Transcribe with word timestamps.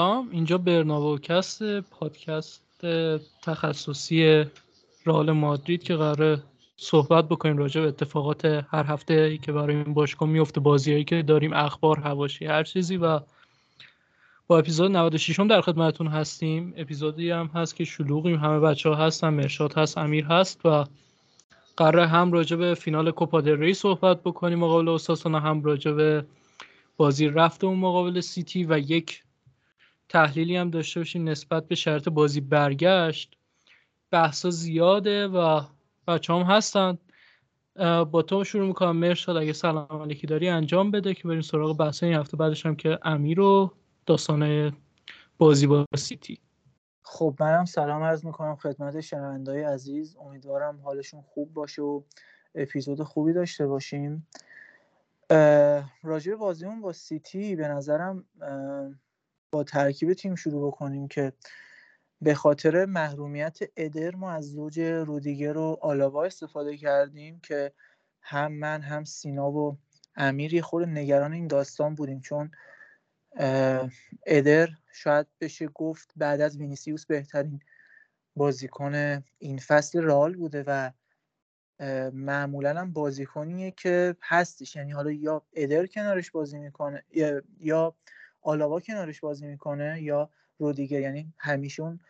سلام 0.00 0.28
اینجا 0.30 0.58
برناوکست 0.58 1.80
پادکست 1.80 2.86
تخصصی 3.42 4.44
رئال 5.06 5.32
مادرید 5.32 5.82
که 5.82 5.94
قراره 5.96 6.42
صحبت 6.76 7.28
بکنیم 7.28 7.56
راجع 7.56 7.80
به 7.80 7.88
اتفاقات 7.88 8.44
هر 8.44 8.84
هفته 8.84 9.14
ای 9.14 9.38
که 9.38 9.52
برای 9.52 9.76
این 9.76 9.94
باشگاه 9.94 10.28
میفته 10.28 10.60
بازیایی 10.60 11.04
که 11.04 11.22
داریم 11.22 11.52
اخبار 11.52 11.98
هواشی 11.98 12.46
هر 12.46 12.64
چیزی 12.64 12.96
و 12.96 13.20
با 14.46 14.58
اپیزود 14.58 14.90
96 14.90 15.40
هم 15.40 15.48
در 15.48 15.60
خدمتتون 15.60 16.06
هستیم. 16.06 16.74
اپیزودی 16.76 17.30
هم 17.30 17.50
هست 17.54 17.76
که 17.76 17.84
شلوغیم 17.84 18.36
همه 18.36 18.60
بچه 18.60 18.88
ها 18.88 18.94
هستن 18.94 19.28
مرشاد 19.28 19.74
هست 19.74 19.98
امیر 19.98 20.24
هست 20.24 20.60
و 20.66 20.84
قراره 21.76 22.06
هم 22.06 22.32
راجع 22.32 22.56
به 22.56 22.74
فینال 22.74 23.10
کوپا 23.10 23.38
ری 23.38 23.74
صحبت 23.74 24.20
بکنیم. 24.22 24.58
مقابل 24.58 24.88
اوساسونا 24.88 25.40
هم 25.40 25.62
راجع 25.62 25.92
به 25.92 26.24
بازی 26.96 27.28
رفت 27.28 27.64
اون 27.64 27.78
مقابل 27.78 28.20
سیتی 28.20 28.64
و 28.64 28.78
یک 28.78 29.22
تحلیلی 30.10 30.56
هم 30.56 30.70
داشته 30.70 31.00
باشیم 31.00 31.28
نسبت 31.28 31.68
به 31.68 31.74
شرط 31.74 32.08
بازی 32.08 32.40
برگشت 32.40 33.36
بحثا 34.10 34.50
زیاده 34.50 35.28
و 35.28 35.60
بچه 36.08 36.32
هم 36.32 36.42
هستن. 36.42 36.98
با 38.04 38.22
تو 38.22 38.44
شروع 38.44 38.66
می‌کنم. 38.66 38.96
مرشاد 38.96 39.36
اگه 39.36 39.52
سلام 39.52 40.02
علیکی 40.02 40.26
داری 40.26 40.48
انجام 40.48 40.90
بده 40.90 41.14
که 41.14 41.28
بریم 41.28 41.40
سراغ 41.40 41.76
بحث 41.76 42.02
این 42.02 42.14
هفته. 42.14 42.36
بعدش 42.36 42.66
هم 42.66 42.76
که 42.76 42.98
امیر 43.02 43.40
و 43.40 43.72
داستان 44.06 44.72
بازی 45.38 45.66
با 45.66 45.84
سیتی. 45.96 46.38
خب 47.02 47.36
منم 47.40 47.64
سلام 47.64 48.02
عرض 48.02 48.24
می‌کنم 48.24 48.56
خدمت 48.56 49.00
شنوندهای 49.00 49.62
عزیز. 49.62 50.16
امیدوارم 50.16 50.80
حالشون 50.80 51.22
خوب 51.22 51.54
باشه 51.54 51.82
و 51.82 52.02
اپیزود 52.54 53.02
خوبی 53.02 53.32
داشته 53.32 53.66
باشیم. 53.66 54.26
راجع 56.02 56.34
بازیمون 56.34 56.80
با 56.80 56.92
سیتی 56.92 57.56
به 57.56 57.68
نظرم 57.68 58.24
با 59.50 59.64
ترکیب 59.64 60.12
تیم 60.12 60.34
شروع 60.34 60.66
بکنیم 60.66 61.08
که 61.08 61.32
به 62.22 62.34
خاطر 62.34 62.84
محرومیت 62.84 63.58
ادر 63.76 64.14
ما 64.16 64.32
از 64.32 64.52
زوج 64.52 64.80
رودیگر 64.80 65.56
و 65.56 65.78
آلاوا 65.80 66.24
استفاده 66.24 66.76
کردیم 66.76 67.40
که 67.40 67.72
هم 68.20 68.52
من 68.52 68.82
هم 68.82 69.04
سینا 69.04 69.50
و 69.50 69.78
امیر 70.16 70.54
یه 70.54 70.64
نگران 70.74 71.32
این 71.32 71.46
داستان 71.46 71.94
بودیم 71.94 72.20
چون 72.20 72.50
ادر 74.26 74.68
شاید 74.92 75.26
بشه 75.40 75.68
گفت 75.68 76.12
بعد 76.16 76.40
از 76.40 76.56
وینیسیوس 76.56 77.06
بهترین 77.06 77.60
بازیکن 78.36 79.22
این 79.38 79.58
فصل 79.58 80.02
رال 80.02 80.34
بوده 80.34 80.64
و 80.66 80.90
معمولا 82.12 82.80
هم 82.80 82.92
بازیکنیه 82.92 83.70
که 83.70 84.16
هستش. 84.22 84.76
یعنی 84.76 84.92
حالا 84.92 85.10
یا 85.10 85.42
ادر 85.52 85.86
کنارش 85.86 86.30
بازی 86.30 86.58
می‌کنه 86.58 87.04
یا 87.60 87.94
آلاوا 88.42 88.80
کنارش 88.80 89.20
بازی 89.20 89.46
می‌کنه 89.46 90.02
یا 90.02 90.30
رودیگر؟ 90.58 91.00
یعنی 91.00 91.34
همیشه 91.38 91.82
اون 91.82 92.00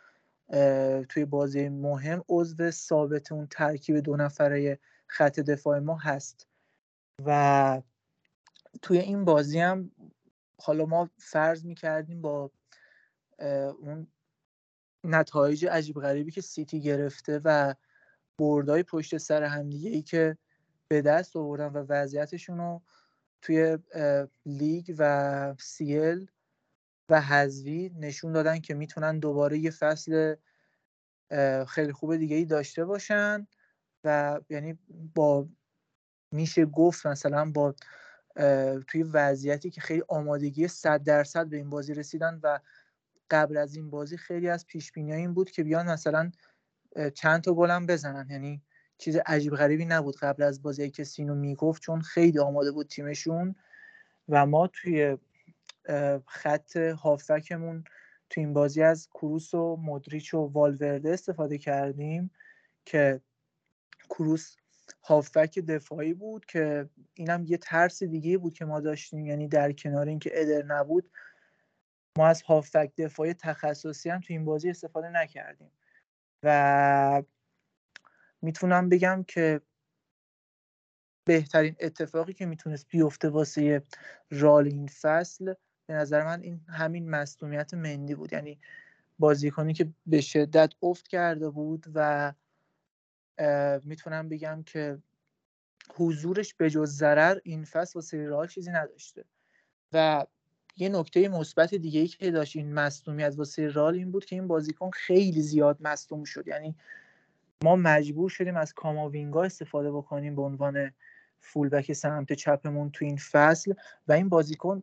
توی 1.05 1.25
بازی 1.25 1.69
مهم 1.69 2.25
عضو 2.29 2.71
ثابت 2.71 3.33
اون 3.33 3.47
ترکیب 3.51 3.99
دو 3.99 4.17
نفره 4.17 4.79
خط 5.07 5.41
دفاع 5.41 5.79
ما 5.79 5.97
هست. 5.97 6.47
و 7.25 7.83
توی 8.83 8.99
این 8.99 9.25
بازی 9.25 9.59
هم 9.59 9.91
حالا 10.63 10.87
ما 10.87 11.11
فرض 11.19 11.65
می‌کردیم 11.65 12.23
با 12.23 12.51
اون 13.81 14.07
نتایج 15.05 15.67
عجیب 15.67 16.01
غریبی 16.01 16.31
که 16.31 16.41
سیتی 16.41 16.81
گرفته 16.81 17.41
و 17.45 17.75
بردای 18.39 18.83
پشت 18.83 19.17
سر 19.17 19.43
همدیگه 19.43 19.91
ای 19.91 20.03
که 20.03 20.39
به 20.89 21.03
دست 21.03 21.37
آوردن 21.37 21.67
و 21.67 21.85
وضعیتشون 21.89 22.59
رو 22.59 22.83
توی 23.43 23.79
لیگ 24.47 24.95
و 24.99 25.55
سیل 25.59 26.31
و 27.09 27.21
حذوی 27.21 27.91
نشون 27.99 28.33
دادن 28.33 28.61
که 28.61 28.75
می‌تونن 28.75 29.19
دوباره 29.19 29.59
یه 29.59 29.71
فصل 29.71 30.37
خیلی 31.69 31.93
خوب 31.93 32.17
دیگه 32.17 32.37
ای 32.37 32.45
داشته 32.45 32.85
باشن 32.85 33.47
و 34.05 34.41
یعنی 34.49 34.79
با 35.15 35.49
میشه 36.33 36.67
گفت 36.67 37.07
مثلا 37.07 37.51
با 37.51 37.75
توی 38.87 39.03
وضعیتی 39.03 39.71
که 39.71 39.81
خیلی 39.81 40.03
آمادگی 40.09 40.69
صد 40.69 41.03
درصد 41.03 41.47
به 41.47 41.57
این 41.57 41.71
بازی 41.71 41.95
رسیدن 41.95 42.41
و 42.43 42.61
قبل 43.31 43.57
از 43.57 43.75
این 43.75 43.91
بازی 43.91 44.17
خیلی 44.17 44.49
از 44.49 44.67
پیش 44.67 44.93
این 44.97 45.35
بود 45.35 45.51
که 45.51 45.65
بیان 45.65 45.91
مثلا 45.91 46.33
چند 47.15 47.43
تا 47.43 47.55
گلم 47.55 47.87
بزنن. 47.87 48.31
یعنی 48.31 48.63
چیز 49.01 49.17
عجیب 49.27 49.55
غریبی 49.55 49.85
نبود 49.85 50.17
قبل 50.17 50.43
از 50.43 50.63
بازی 50.63 50.91
که 50.91 51.05
سینو 51.05 51.35
می‌گفت 51.35 51.83
چون 51.83 52.01
خیلی 52.01 52.39
آماده 52.39 52.73
بود 52.73 52.87
تیمشون. 52.87 53.55
و 54.29 54.47
ما 54.47 54.67
توی 54.67 55.19
خط 56.27 56.77
هافکمون 56.77 57.85
تو 58.31 58.41
این 58.41 58.53
بازی 58.53 58.83
از 58.83 59.09
کروس 59.09 59.55
و 59.55 59.77
مدریچ 59.77 60.35
و 60.35 60.39
والورده 60.39 61.11
استفاده 61.11 61.59
کردیم 61.59 62.31
که 62.85 63.21
کروس 64.11 64.57
هافک 65.03 65.59
دفاعی 65.59 66.15
بود 66.15 66.47
که 66.47 66.89
اینم 67.15 67.45
یه 67.47 67.57
ترس 67.57 68.03
دیگه 68.03 68.39
بود 68.39 68.55
که 68.55 68.65
ما 68.65 68.81
داشتیم. 68.81 69.27
یعنی 69.27 69.49
در 69.49 69.73
کنار 69.73 70.09
اینکه 70.09 70.31
ادر 70.35 70.63
نبود 70.65 71.11
ما 72.19 72.27
از 72.27 72.43
هافک 72.43 72.93
دفاعی 72.99 73.35
تخصصی 73.35 74.11
هم 74.11 74.21
تو 74.21 74.33
این 74.33 74.45
بازی 74.45 74.71
استفاده 74.71 75.11
نکردیم. 75.11 75.71
و 76.43 77.23
می‌تونم 78.43 78.89
بگم 78.89 79.25
که 79.29 79.61
بهترین 81.25 81.77
اتفاقی 81.81 82.33
که 82.33 82.47
می‌تونست 82.47 82.89
بیفته 82.89 83.29
واسه 83.29 83.83
رال 84.31 84.67
این 84.67 84.87
فصل 84.87 85.55
به 85.87 85.95
نظر 85.95 86.25
من 86.25 86.41
این 86.43 86.61
همین 86.69 87.11
مصدومیت 87.11 87.75
مندی 87.75 88.15
بود. 88.15 88.33
یعنی 88.33 88.59
بازیکنی 89.19 89.75
که 89.75 89.93
به 90.07 90.21
شدت 90.21 90.75
افت 90.83 91.09
کرده 91.09 91.51
بود 91.51 91.87
و 91.95 92.33
می‌تونم 93.85 94.29
بگم 94.29 94.63
که 94.67 94.99
حضورش 95.95 96.55
به 96.55 96.71
جز 96.71 96.91
ضرر 96.97 97.39
این 97.45 97.65
فصل 97.65 97.93
واسه 97.95 98.27
رال 98.27 98.47
چیزی 98.47 98.71
نداشته. 98.71 99.25
و 99.93 100.27
یه 100.77 100.89
نکته 100.89 101.29
مثبت 101.29 101.75
دیگه 101.75 102.01
ای 102.01 102.07
که 102.07 102.31
داشت 102.31 102.57
این 102.57 102.75
مصدومیت 102.75 103.35
واسه 103.37 103.69
رال 103.69 103.95
این 103.95 104.11
بود 104.11 104.25
که 104.25 104.37
این 104.37 104.47
بازیکن 104.49 104.91
خیلی 104.91 105.43
زیاد 105.43 105.79
مصدوم 105.81 106.25
شد. 106.25 106.49
یعنی 106.49 106.77
ما 107.65 107.77
مجبور 107.77 108.31
شدیم 108.31 108.57
از 108.57 108.73
کاماوینگا 108.75 109.43
استفاده 109.43 109.93
بکنیم 109.93 110.37
به 110.37 110.43
عنوان 110.43 110.93
فولبک 111.41 111.93
سمت 111.93 112.33
چپمون 112.33 112.91
تو 112.91 113.05
این 113.05 113.17
فصل 113.17 113.75
و 114.09 114.13
این 114.13 114.29
بازیکن 114.29 114.83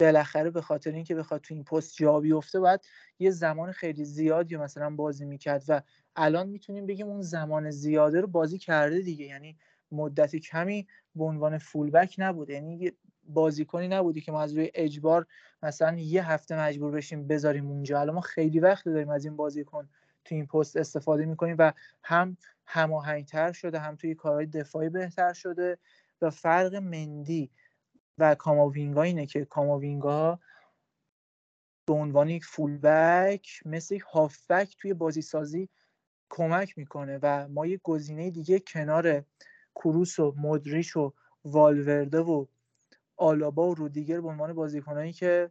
بالاخره 0.00 0.50
به 0.50 0.60
خاطر 0.60 0.92
اینکه 0.92 1.14
بخواد 1.14 1.40
تو 1.40 1.54
این 1.54 1.64
پست 1.64 1.96
جا 1.96 2.20
بیفته 2.20 2.60
باید 2.60 2.80
یه 3.18 3.30
زمان 3.30 3.72
خیلی 3.72 4.04
زیادی 4.04 4.56
مثلا 4.56 4.90
بازی 4.90 5.24
می‌کرد 5.24 5.64
و 5.68 5.82
الان 6.16 6.48
می‌تونیم 6.48 6.86
بگیم 6.86 7.06
اون 7.06 7.22
زمان 7.22 7.70
زیاده 7.70 8.20
رو 8.20 8.26
بازی 8.26 8.58
کرده 8.58 9.00
دیگه. 9.00 9.24
یعنی 9.24 9.56
مدت 9.92 10.36
کمی 10.36 10.86
به 11.14 11.24
عنوان 11.24 11.58
فولبک 11.58 12.14
نبوده. 12.18 12.52
یعنی 12.52 12.92
بازیکنی 13.28 13.88
نبودی 13.88 14.20
که 14.20 14.32
ما 14.32 14.42
از 14.42 14.54
روی 14.54 14.70
اجبار 14.74 15.26
مثلا 15.62 15.96
یه 15.98 16.30
هفته 16.30 16.60
مجبور 16.60 16.90
بشیم 16.90 17.26
بذاریم 17.26 17.66
اونجا. 17.66 18.00
الان 18.00 18.14
ما 18.14 18.20
خیلی 18.20 18.60
وقت 18.60 18.84
داریم 18.84 19.10
از 19.10 19.24
این 19.24 19.36
بازیکن 19.36 19.88
تو 20.26 20.34
این 20.34 20.46
پست 20.46 20.76
استفاده 20.76 21.24
می‌کنیم 21.24 21.56
و 21.58 21.72
هم 22.02 22.36
هماهنگتر 22.66 23.52
شده 23.52 23.78
هم 23.78 23.96
توی 23.96 24.14
کارهای 24.14 24.46
دفاعی 24.46 24.88
بهتر 24.88 25.32
شده 25.32 25.78
و 26.22 26.30
فرق 26.30 26.74
مندی 26.74 27.50
و 28.18 28.34
کاماوینگا 28.34 29.02
اینه 29.02 29.26
که 29.26 29.44
کاماوینگا 29.44 30.40
به 31.86 31.94
عنوان 31.94 32.28
یک 32.28 32.44
فولبک 32.44 33.48
مثل 33.64 33.94
یک 33.94 34.02
هافبک 34.02 34.76
توی 34.78 34.94
بازی 34.94 35.22
سازی 35.22 35.68
کمک 36.30 36.78
می‌کنه 36.78 37.18
و 37.22 37.48
ما 37.48 37.66
یه 37.66 37.80
گزینه 37.82 38.30
دیگه 38.30 38.60
کنار 38.60 39.24
کروس 39.74 40.18
و 40.18 40.34
مدریش 40.36 40.96
و 40.96 41.12
والورده 41.44 42.20
و 42.20 42.46
آلابا 43.16 43.68
و 43.68 43.74
رودیگر 43.74 44.20
به 44.20 44.28
عنوان 44.28 44.52
بازیکنایی 44.52 45.12
که 45.12 45.50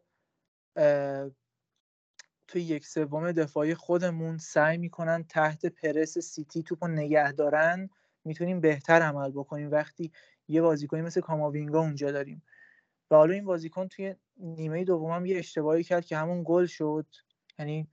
توی 2.48 2.62
یک 2.62 2.86
سوم 2.86 3.32
دفاعی 3.32 3.76
خودمون 3.76 4.38
سعی 4.38 4.78
می‌کنن 4.78 5.24
تحت 5.24 5.66
پرس 5.66 6.18
سیتی 6.18 6.64
توپ 6.64 6.84
و 6.84 6.88
نگه 6.88 7.32
دارن 7.32 7.90
می‌تونیم 8.26 8.60
بهتر 8.60 9.02
عمل 9.02 9.32
بکنیم. 9.32 9.72
وقتی 9.72 10.12
یه 10.48 10.62
بازیکنی 10.62 11.02
مثل 11.02 11.22
کاماوینگا 11.22 11.80
اونجا 11.80 12.12
داریم. 12.12 12.44
و 13.12 13.16
حالا 13.16 13.34
این 13.34 13.46
بازیکن 13.46 13.88
توی 13.88 14.16
نیمه 14.38 14.84
دوم 14.84 15.12
هم 15.12 15.26
یه 15.26 15.38
اشتباهی 15.38 15.84
کرد 15.84 16.06
که 16.06 16.18
همون 16.18 16.44
گل 16.46 16.66
شد. 16.66 17.06
یعنی 17.60 17.88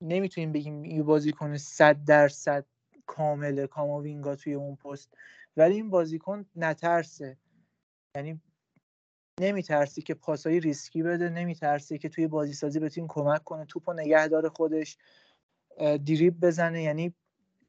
نمی‌تونیم 0.00 0.52
بگیم 0.52 0.84
یه 0.84 1.02
بازیکن 1.02 1.56
صد 1.56 2.04
درصد 2.04 2.66
کامله 3.06 3.66
کاماوینگا 3.66 4.36
توی 4.36 4.54
اون 4.54 4.76
پست. 4.76 5.14
ولی 5.56 5.74
این 5.74 5.90
بازیکن 5.90 6.46
نترسه. 6.56 7.36
یعنی 8.14 8.40
نمیترسی 9.40 10.02
که 10.02 10.14
پاسایی 10.14 10.60
ریسکی 10.60 11.02
بده 11.02 11.28
نمیترسی 11.28 11.98
که 11.98 12.08
توی 12.08 12.26
بازی 12.26 12.52
سازی 12.52 12.80
به 12.80 12.88
تیم 12.88 13.06
کمک 13.08 13.44
کنه 13.44 13.64
توپ 13.64 13.88
و 13.88 13.92
نگه 13.92 14.28
داره 14.28 14.48
خودش 14.48 14.98
دریب 15.78 16.40
بزنه. 16.40 16.82
یعنی 16.82 17.14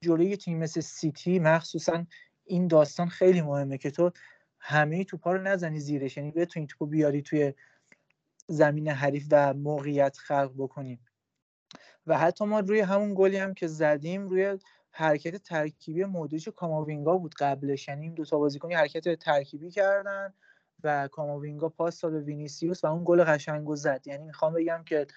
جلوی 0.02 0.38
تیم 0.38 0.58
مثل 0.58 0.82
سیتی 0.82 1.40
مخصوصا 1.40 2.06
این 2.46 2.68
داستان 2.68 3.08
خیلی 3.08 3.42
مهمه 3.42 3.78
که 3.78 3.92
تو 3.92 4.12
همه 4.60 5.04
توپا 5.04 5.32
رو 5.32 5.42
نزنی 5.42 5.80
زیرش. 5.80 6.18
یعنی 6.18 6.32
بتونی 6.32 6.68
توپو 6.68 6.86
بیاری 6.86 7.22
توی 7.22 7.54
زمین 8.48 8.88
حریف 8.88 9.28
و 9.32 9.54
موقعیت 9.54 10.18
خلق 10.18 10.54
بکنیم 10.58 11.00
و 12.08 12.18
حتی 12.18 12.46
ما 12.46 12.60
روی 12.60 12.80
همون 12.80 13.14
گلی 13.18 13.38
هم 13.38 13.54
که 13.54 13.68
زدیم 13.68 14.28
روی 14.28 14.58
حرکت 14.92 15.36
ترکیبی 15.36 16.04
مودریچ 16.04 16.50
کاماوینگا 16.50 17.18
بود 17.18 17.36
قبلش. 17.38 17.88
یعنی 17.88 18.06
این 18.06 18.14
دو 18.14 18.26
تا 18.26 18.38
بازیکن 18.38 18.72
حرکت 18.72 19.20
ترکیبی 19.20 19.72
کردن. 19.72 20.34
و 20.84 21.08
کاماوینگا 21.08 21.70
پاس 21.70 22.02
داد 22.02 22.12
به 22.12 22.20
وینیسیوس 22.20 22.84
و 22.84 22.88
اون 22.88 23.02
گل 23.06 23.24
قشنگو 23.24 23.76
زد. 23.76 24.08
یعنی 24.08 24.24
می‌خوام 24.24 24.54
بگم 24.54 24.84
که 24.86 25.08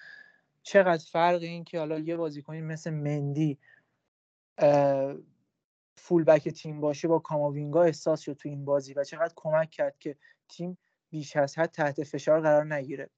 چقدر 0.63 1.05
فرق 1.11 1.41
این 1.41 1.63
که 1.63 1.79
حالا 1.79 1.99
یه 1.99 2.15
بازیکنی 2.15 2.61
مثل 2.61 2.89
مندی 2.89 3.57
full 5.97 6.23
back 6.23 6.49
تیم 6.49 6.81
باشه 6.81 7.07
با 7.07 7.19
کاماوینگا 7.19 7.83
احساس 7.83 8.21
شد 8.21 8.33
تو 8.33 8.49
این 8.49 8.65
بازی 8.65 8.93
و 8.93 9.03
چقدر 9.03 9.33
کمک 9.35 9.69
کرد 9.69 9.99
که 9.99 10.15
تیم 10.49 10.77
بیش 11.09 11.35
از 11.35 11.57
حد 11.57 11.71
تحت 11.71 12.03
فشار 12.03 12.41
قرار 12.41 12.73
نگیره. 12.73 13.09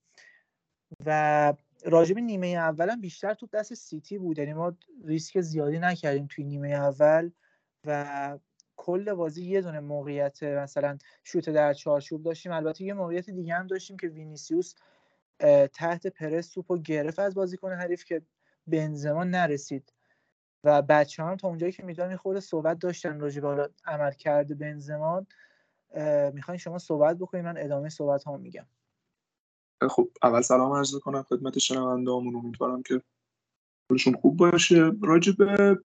و 1.05 1.53
راجب 1.85 2.17
نیمه 2.17 2.47
اولم 2.47 3.01
بیشتر 3.01 3.33
تو 3.33 3.47
دست 3.47 3.73
سیتی 3.73 4.17
بود. 4.17 4.39
یعنی 4.39 4.53
ما 4.53 4.73
ریسک 5.05 5.41
زیادی 5.41 5.79
نکردیم 5.79 6.27
توی 6.27 6.43
نیمه 6.43 6.69
اول 6.69 7.31
و 7.85 8.39
کل 8.77 9.13
بازی 9.13 9.45
یه 9.45 9.61
دونه 9.61 9.79
موقعیت 9.79 10.43
مثلا 10.43 10.97
شوت 11.23 11.49
در 11.49 11.73
چارچوب 11.73 12.23
داشتیم. 12.23 12.51
البته 12.51 12.83
یه 12.83 12.93
موقعیت 12.93 13.29
دیگه 13.29 13.53
هم 13.53 13.67
داشتیم 13.67 13.97
که 13.97 14.07
وینیسیوس 14.07 14.73
تحت 15.73 16.07
پرس 16.07 16.49
توپ 16.49 16.71
و 16.71 16.77
گرفت 16.77 17.19
از 17.19 17.35
بازیکن 17.35 17.71
حریف 17.73 18.05
که 18.05 18.21
بنزما 18.67 19.23
نرسید. 19.23 19.93
و 20.63 20.81
بچه 20.81 21.23
هم 21.23 21.35
تا 21.35 21.47
اونجایی 21.47 21.71
که 21.71 21.83
می‌دونم 21.83 22.17
خود 22.17 22.39
صحبت 22.39 22.79
داشتن 22.79 23.19
راجع 23.19 23.41
به 23.41 23.69
عمل 23.85 24.11
کرده 24.11 24.55
بنزما 24.55 25.25
می‌خواین 26.33 26.57
شما 26.57 26.77
صحبت 26.77 27.17
بکنید 27.17 27.45
من 27.45 27.57
ادامه 27.57 27.89
صحبت 27.89 28.23
ها 28.23 28.37
میگم. 28.37 28.65
خب 29.89 30.09
اول 30.23 30.41
سلام 30.41 30.71
عرض 30.71 30.95
کنم 30.95 31.23
خدمت 31.23 31.59
شنونده 31.59 32.11
همون 32.11 32.35
امیدوارم 32.35 32.83
که 32.83 33.01
حالشون 33.89 34.13
خوب 34.13 34.37
باشه. 34.37 34.91
راجع 35.01 35.31
به 35.31 35.79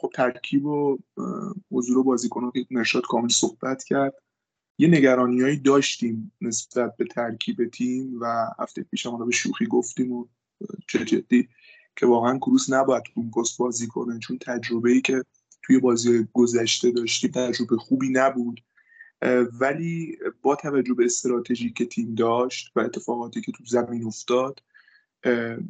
خب 0.00 0.10
ترکیب 0.14 0.66
و 0.66 0.98
حضور 1.70 2.02
بازیکنان 2.02 2.50
که 2.50 2.66
نشاد 2.70 3.02
کامل 3.02 3.28
صحبت 3.28 3.84
کرد. 3.84 4.14
یه 4.78 4.88
نگرانیهایی 4.88 5.56
داشتیم 5.56 6.32
نسبت 6.40 6.96
به 6.96 7.04
ترکیب 7.04 7.70
تیم 7.70 8.20
و 8.20 8.46
هفته 8.58 8.82
پیش 8.82 9.06
هم 9.06 9.26
به 9.26 9.32
شوخی 9.32 9.66
گفتیم 9.66 10.12
و 10.12 10.26
چه 10.88 11.04
جدی 11.04 11.48
که 11.96 12.06
واقعا 12.06 12.38
کروس 12.38 12.72
نباید 12.72 13.02
اون 13.14 13.30
پست 13.30 13.58
بازی 13.58 13.86
کنه. 13.86 14.18
چون 14.18 14.38
تجربه 14.38 14.90
ای 14.90 15.00
که 15.00 15.24
توی 15.62 15.78
بازی 15.78 16.28
گذشته 16.32 16.90
داشتیم 16.90 17.30
تجربه 17.30 17.76
خوبی 17.76 18.08
نبود. 18.08 18.60
ولی 19.60 20.18
با 20.42 20.56
توجه 20.56 20.94
به 20.94 21.04
استراتژی 21.04 21.72
که 21.72 21.84
تیم 21.84 22.14
داشت 22.14 22.72
و 22.76 22.80
اتفاقاتی 22.80 23.40
که 23.40 23.52
تو 23.52 23.64
زمین 23.64 24.04
افتاد 24.04 24.62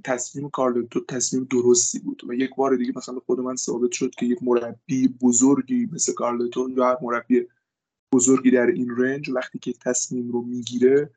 تصمیم 0.04 0.50
کارلتو 0.50 1.00
تصمیم 1.08 1.46
درستی 1.50 1.98
بود 1.98 2.22
و 2.28 2.34
یک 2.34 2.50
بار 2.56 2.76
دیگه 2.76 2.92
مثلا 2.96 3.20
خود 3.26 3.40
من 3.40 3.56
ثابت 3.56 3.92
شد 3.92 4.10
که 4.10 4.26
یک 4.26 4.38
مربی 4.42 5.08
بزرگی 5.08 5.88
مثل 5.92 6.12
کارلتو 6.12 6.70
یا 6.70 6.98
مربی 7.02 7.46
بزرگی 8.12 8.50
در 8.50 8.66
این 8.66 8.96
رنج 8.96 9.30
وقتی 9.30 9.58
که 9.58 9.72
تصمیم 9.72 10.32
رو 10.32 10.42
می‌گیره 10.42 11.10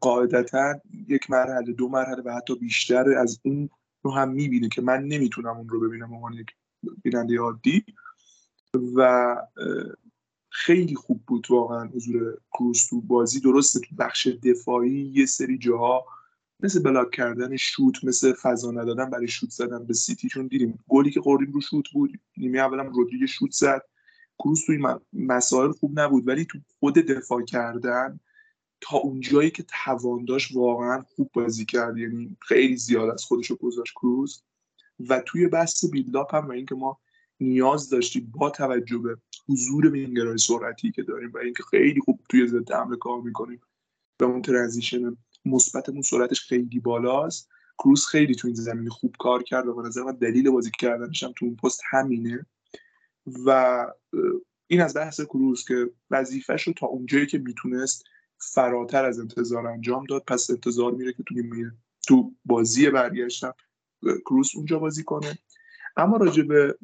قاعدتا 0.00 0.80
یک 1.08 1.30
مرحله 1.30 1.72
دو 1.72 1.88
مرحله 1.88 2.22
و 2.22 2.30
حتی 2.30 2.54
بیشتر 2.54 3.18
از 3.18 3.40
اون 3.44 3.70
رو 4.02 4.10
هم 4.10 4.30
می‌بینه 4.30 4.68
که 4.68 4.82
من 4.82 5.04
نمی‌تونم 5.04 5.56
اون 5.56 5.68
رو 5.68 5.80
ببینم 5.80 6.14
عنوان 6.14 6.32
یک 6.32 6.46
بیننده 7.02 7.38
عادی. 7.38 7.84
و 8.96 9.36
خیلی 10.50 10.94
خوب 10.94 11.22
بود 11.26 11.46
واقعا 11.50 11.88
حضور 11.88 12.38
کروس 12.52 12.86
تو 12.86 13.00
بازی. 13.00 13.40
درسته 13.40 13.80
تو 13.80 13.94
بخش 13.98 14.26
دفاعی 14.26 15.12
یه 15.14 15.26
سری 15.26 15.58
جاها 15.58 16.04
مثل 16.60 16.82
بلاک 16.82 17.10
کردن 17.10 17.56
شوت 17.56 18.04
مثل 18.04 18.32
فضا 18.32 18.70
ندادن 18.70 19.10
برای 19.10 19.28
شوت 19.28 19.50
زدن 19.50 19.84
به 19.84 19.94
سیتی. 19.94 20.28
چون 20.28 20.46
دیدیم 20.46 20.78
گلی 20.88 21.10
که 21.10 21.20
خوردیم 21.20 21.52
رو 21.52 21.60
شوت 21.60 21.84
بود. 21.92 22.20
نیمه 22.36 22.58
اولم 22.58 22.92
رودریگ 22.92 23.26
شوت 23.26 23.50
زد. 23.50 23.82
کروس 24.38 24.64
توی 24.66 24.78
مسائل 25.12 25.72
خوب 25.72 26.00
نبود 26.00 26.28
ولی 26.28 26.44
تو 26.44 26.58
خود 26.80 26.94
دفاع 26.94 27.42
کردن 27.42 28.20
تا 28.80 28.96
اونجایی 28.96 29.50
که 29.50 29.64
توان 29.84 30.24
داشت 30.24 30.56
واقعا 30.56 31.02
خوب 31.02 31.30
بازی 31.32 31.64
کرد. 31.64 31.98
یعنی 31.98 32.36
خیلی 32.40 32.76
زیاد 32.76 33.10
از 33.10 33.24
خودش 33.24 33.50
رو 33.50 33.56
گذاشت 33.56 33.92
کروز 33.92 34.42
و 35.08 35.22
توی 35.26 35.48
بحث 35.48 35.84
بیلداپ 35.84 36.34
هم 36.34 36.48
و 36.48 36.50
اینکه 36.50 36.74
ما 36.74 36.98
نیاز 37.40 37.90
داشتیم 37.90 38.32
با 38.34 38.50
توجه 38.50 38.98
به 38.98 39.16
حضور 39.48 39.90
وینگرهای 39.90 40.38
سرعتی 40.38 40.92
که 40.92 41.02
داریم 41.02 41.30
و 41.34 41.38
اینکه 41.38 41.62
خیلی 41.62 42.00
خوب 42.00 42.20
توی 42.28 42.48
ضد 42.48 42.72
حمله 42.72 42.96
کار 42.96 43.20
می‌کنیم 43.20 43.60
و 44.20 44.24
اون 44.24 44.42
ترنزیشن 44.42 45.16
مثبتمون 45.44 46.02
سرعتش 46.02 46.40
خیلی 46.40 46.80
بالاست. 46.80 47.48
کروز 47.78 48.06
خیلی 48.06 48.34
تو 48.34 48.48
این 48.48 48.54
زمین 48.54 48.88
خوب 48.88 49.14
کار 49.18 49.42
کرد 49.42 49.66
و 49.66 49.74
به 49.74 49.88
نظر 49.88 50.02
من 50.02 50.16
دلیل 50.16 50.50
بازی 50.50 50.70
کردنش 50.78 51.22
هم 51.22 51.32
تو 51.36 51.44
اون 51.44 51.56
پست 51.56 51.80
همینه. 51.90 52.46
و 53.46 53.86
این 54.66 54.80
از 54.80 54.96
بحث 54.96 55.20
کروز 55.20 55.64
که 55.64 55.90
وظیفهش 56.10 56.62
رو 56.62 56.72
تا 56.72 56.86
اونجایی 56.86 57.26
که 57.26 57.38
می‌تونست 57.38 58.04
فراتر 58.38 59.04
از 59.04 59.18
انتظار 59.18 59.66
انجام 59.66 60.04
داد 60.04 60.24
پس 60.26 60.50
انتظار 60.50 60.92
میره 60.92 61.12
که 61.12 61.22
تو 61.22 61.34
تو 62.08 62.34
بازی 62.44 62.90
برگشتم 62.90 63.54
کروز 64.24 64.50
اونجا 64.56 64.78
بازی 64.78 65.04
کنه. 65.04 65.38
اما 65.96 66.16
راجع 66.16 66.42
به 66.42 66.78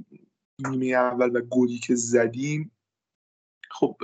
نیمه 0.59 0.87
اول 0.87 1.37
و 1.37 1.41
گلی 1.41 1.79
که 1.79 1.95
زدیم 1.95 2.73
خب 3.71 3.97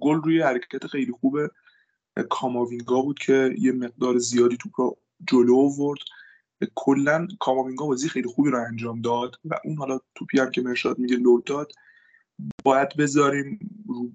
گل 0.00 0.22
روی 0.22 0.42
حرکت 0.42 0.86
خیلی 0.86 1.12
خوبه. 1.12 1.50
کاماوینگا 2.22 3.02
بود 3.02 3.18
که 3.18 3.54
یه 3.58 3.72
مقدار 3.72 4.18
زیادی 4.18 4.56
توپ 4.56 4.80
رو 4.80 4.98
جلو 5.28 5.56
آورد. 5.56 6.00
کلا 6.74 7.28
کاماوینگا 7.40 7.86
بازی 7.86 8.08
خیلی 8.08 8.28
خوبی 8.28 8.50
رو 8.50 8.64
انجام 8.64 9.00
داد 9.00 9.34
و 9.44 9.54
اون 9.64 9.76
حالا 9.76 10.00
توپی 10.14 10.40
هم 10.40 10.50
که 10.50 10.60
مرشاد 10.60 10.98
میگه 10.98 11.16
لو 11.16 11.40
داد. 11.40 11.72
باید 12.64 12.96
بذاریم 12.96 13.58
رو 13.88 14.12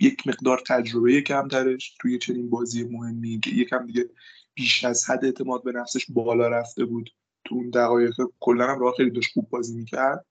یک 0.00 0.26
مقدار 0.26 0.62
تجربه 0.66 1.20
کمترش 1.20 1.96
توی 2.00 2.18
چنین 2.18 2.50
بازی 2.50 2.84
مهمی 2.84 3.40
که 3.40 3.50
یکم 3.50 3.86
دیگه 3.86 4.10
بیش 4.54 4.84
از 4.84 5.10
حد 5.10 5.24
اعتماد 5.24 5.64
به 5.64 5.72
نفسش 5.72 6.06
بالا 6.10 6.48
رفته 6.48 6.84
بود 6.84 7.10
تو 7.44 7.54
اون 7.54 7.70
دقایق. 7.70 8.14
کلا 8.40 8.66
هم 8.66 8.80
راه 8.80 8.94
خیلی 8.96 9.10
داشت 9.10 9.32
خوب 9.32 9.48
بازی 9.48 9.76
می‌کرد. 9.76 10.26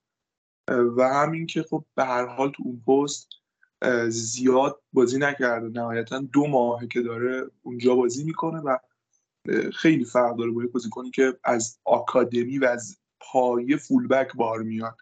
و 0.97 1.09
همین 1.13 1.45
که 1.45 1.63
خب 1.63 1.85
به 1.95 2.05
هر 2.05 2.25
حال 2.25 2.51
تو 2.51 2.63
اون 2.65 2.81
پست 2.87 3.29
زیاد 4.07 4.81
بازی 4.93 5.17
نکرده. 5.17 5.67
نهایتا 5.67 6.19
دو 6.19 6.47
ماه 6.47 6.87
که 6.87 7.01
داره 7.01 7.51
اونجا 7.61 7.95
بازی 7.95 8.23
می‌کنه 8.23 8.59
و 8.59 8.77
خیلی 9.73 10.05
فرق 10.05 10.35
داره 10.35 10.51
با 10.51 10.63
یه 10.63 10.69
بازیکنی 10.69 11.11
که 11.11 11.39
از 11.43 11.79
آکادمی 11.83 12.57
و 12.59 12.65
از 12.65 12.97
پایه 13.19 13.77
فولبک 13.77 14.35
بار 14.35 14.61
میاد. 14.61 14.97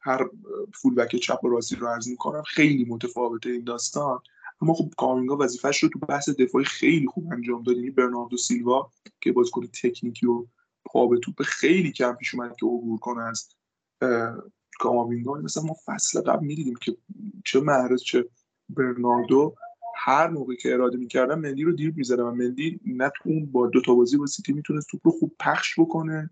هر 0.00 0.28
فولبک 0.74 1.16
چپ 1.16 1.44
و 1.44 1.48
راستی 1.48 1.76
رو 1.76 1.86
عرض 1.86 2.08
می‌کنم 2.08 2.42
خیلی 2.42 2.84
متفاوته 2.84 3.50
این 3.50 3.64
داستان. 3.64 4.20
اما 4.60 4.74
خب 4.74 4.88
کامینگا 4.96 5.36
وظیفهش 5.36 5.82
رو 5.82 5.88
تو 5.88 5.98
بحث 5.98 6.28
دفاعی 6.28 6.64
خیلی 6.64 7.06
خوب 7.06 7.32
انجام 7.32 7.62
داد. 7.62 7.76
یعنی 7.76 7.90
برناردو 7.90 8.36
سیلوا 8.36 8.90
که 9.20 9.32
بازیکن 9.32 9.66
تکنیکی 9.66 10.26
و 10.26 10.46
پا 10.84 11.06
به 11.06 11.18
توپ 11.18 11.42
خیلی 11.42 11.92
کم 11.92 12.12
پیش 12.12 12.34
اومد 12.34 12.56
که 12.56 12.66
عبور 12.66 12.98
کنه 12.98 13.22
از 13.22 13.48
کاماوینگا 14.78 15.34
مثلا 15.34 15.62
ما 15.62 15.76
فصل 15.86 16.20
قبل 16.20 16.46
می‌دیدیم 16.46 16.74
که 16.74 16.96
چه 17.44 17.60
محرز 17.60 18.02
چه 18.02 18.24
برناردو 18.68 19.54
هر 19.96 20.28
موقع 20.28 20.54
که 20.54 20.72
اراده 20.72 20.96
می‌کردن 20.96 21.34
مندی 21.34 21.62
رو 21.62 21.72
دیر 21.72 21.92
می‌زدن 21.96 22.22
و 22.22 22.34
مندی 22.34 22.80
نه 22.86 23.10
تو 23.16 23.30
اون 23.30 23.46
با 23.46 23.66
دو 23.66 23.80
تا 23.80 23.94
بازی 23.94 24.16
با 24.16 24.26
سیتی 24.26 24.52
می‌تونست 24.52 24.88
توپ 24.90 25.00
رو 25.04 25.10
خوب 25.10 25.36
پخش 25.40 25.80
بکنه. 25.80 26.30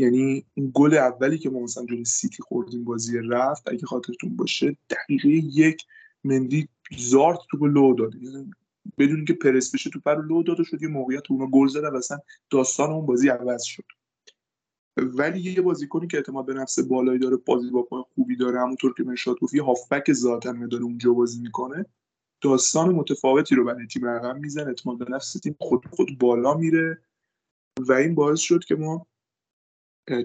یعنی 0.00 0.46
اون 0.56 0.70
گل 0.74 0.94
اولی 0.94 1.38
که 1.38 1.50
ما 1.50 1.60
مثلا 1.60 1.86
جلوی 1.86 2.04
سیتی 2.04 2.42
خوردیم 2.42 2.84
بازی 2.84 3.18
رفت 3.18 3.68
اگه 3.68 3.86
خاطرتون 3.86 4.36
باشه 4.36 4.76
دقیقه 4.90 5.28
یک 5.28 5.82
مندی 6.24 6.68
زارت 6.98 7.38
تو 7.50 7.66
لو 7.66 7.94
داد. 7.94 8.14
یعنی 8.14 8.50
بدون 8.98 9.24
که 9.24 9.32
پرس 9.32 9.74
بشه 9.74 9.90
تو 9.90 10.00
رو 10.04 10.22
لو 10.22 10.42
داده 10.42 10.64
شد 10.64 10.82
یه 10.82 10.88
موقعیت 10.88 11.30
اونا 11.30 11.46
گل 11.46 11.66
زدن 11.66 11.88
و 11.88 11.96
اصلا 11.96 12.18
داستان 12.50 12.90
اون 12.90 13.06
بازی 13.06 13.28
عوض 13.28 13.62
شد. 13.62 13.84
ولی 14.96 15.40
یه 15.40 15.60
بازیکنی 15.60 16.06
که 16.06 16.16
اعتماد 16.16 16.46
به 16.46 16.54
نفس 16.54 16.78
بالایی 16.78 17.18
داره 17.18 17.36
بازی 17.36 17.70
با 17.70 17.82
پای 17.82 18.02
خوبی 18.14 18.36
داره 18.36 18.60
همونطور 18.60 18.94
که 18.94 19.02
مرشاد 19.02 19.38
گفت 19.38 19.54
یه 19.54 19.62
هافبک 19.62 20.12
ذاتا 20.12 20.52
داره 20.52 20.84
اونجا 20.84 21.12
بازی 21.12 21.40
می‌کنه 21.40 21.86
داستان 22.40 22.94
متفاوتی 22.94 23.54
رو 23.54 23.64
برای 23.64 23.86
تیم 23.86 24.04
رقم 24.04 24.38
می‌زنه 24.38 24.66
اعتماد 24.66 24.98
به 24.98 25.06
نفس 25.08 25.32
تیم 25.32 25.56
خود 25.60 25.86
خود 25.86 26.18
بالا 26.18 26.54
میره 26.54 27.02
و 27.78 27.92
این 27.92 28.14
باعث 28.14 28.40
شد 28.40 28.64
که 28.64 28.74
ما 28.74 29.06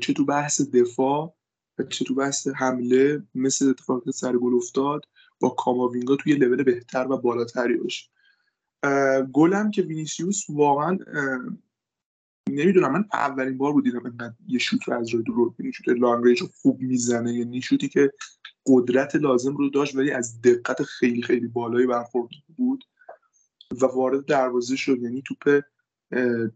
چه 0.01 0.13
تو 0.13 0.25
بحث 0.25 0.61
دفاع 0.61 1.35
و 1.77 1.83
چه 1.83 2.05
تو 2.05 2.15
بحث 2.15 2.47
حمله 2.47 3.23
مثل 3.35 3.69
اتفاقی 3.69 4.11
سر 4.11 4.37
گل 4.37 4.53
افتاد 4.53 5.05
با 5.39 5.49
کاماوینگا 5.49 6.15
توی 6.15 6.33
لول 6.33 6.63
بهتر 6.63 7.07
و 7.09 7.17
بالاتری 7.17 7.77
باشه. 7.77 8.09
گلم 9.33 9.71
که 9.71 9.81
وینیسیوس 9.81 10.43
واقعا 10.49 10.97
نمی‌دونم 12.55 12.91
من 12.91 13.05
اولین 13.13 13.57
بار 13.57 13.73
بود 13.73 13.83
دیدم 13.83 14.05
انقدر 14.05 14.33
یه 14.47 14.59
شوت 14.59 14.83
رو 14.83 14.93
از 14.93 15.09
جای 15.09 15.23
دور 15.23 15.53
یعنی 15.59 15.73
شوت 15.73 15.89
لانگ 15.89 16.27
رنج 16.27 16.43
خوب 16.43 16.81
می‌زنه 16.81 17.33
یعنی 17.33 17.61
شوتی 17.61 17.87
که 17.87 18.11
قدرت 18.65 19.15
لازم 19.15 19.57
رو 19.57 19.69
داشت 19.69 19.95
ولی 19.95 20.11
از 20.11 20.41
دقت 20.41 20.83
خیلی 20.83 21.21
خیلی 21.21 21.47
بالایی 21.47 21.87
برخورد 21.87 22.29
بود 22.57 22.83
و 23.81 23.85
وارد 23.85 24.25
دروازه 24.25 24.75
شد. 24.75 25.01
یعنی 25.01 25.23
توپ 25.25 25.61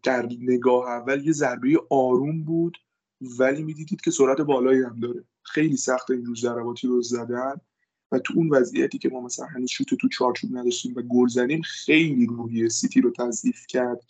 در 0.04 0.30
نگاه 0.40 0.88
اول 0.90 1.26
یه 1.26 1.32
ضربه 1.32 1.80
آروم 1.90 2.44
بود 2.44 2.78
ولی 3.40 3.64
می‌دیدید 3.64 4.02
که 4.02 4.12
سرعت 4.12 4.42
بالایی 4.42 4.82
هم 4.82 5.00
داره. 5.00 5.24
خیلی 5.44 5.78
سخت 5.78 6.12
این 6.12 6.26
روز 6.26 6.42
ضرباتی 6.42 6.88
رو 6.88 7.02
زدن 7.02 7.56
و 8.12 8.20
تو 8.20 8.34
اون 8.38 8.50
وضعیتی 8.50 8.98
که 8.98 9.10
ما 9.10 9.22
مثلا 9.22 9.46
هنوز 9.46 9.70
شوت 9.70 9.94
تو 9.94 10.10
چارچوب 10.10 10.58
نداشتیم 10.58 10.94
و 10.96 11.02
گل 11.02 11.28
زدیم 11.28 11.62
خیلی 11.62 12.26
روحی 12.26 12.70
سیتی 12.70 13.02
رو 13.02 13.12
تضعیف 13.12 13.68
کرد. 13.68 14.02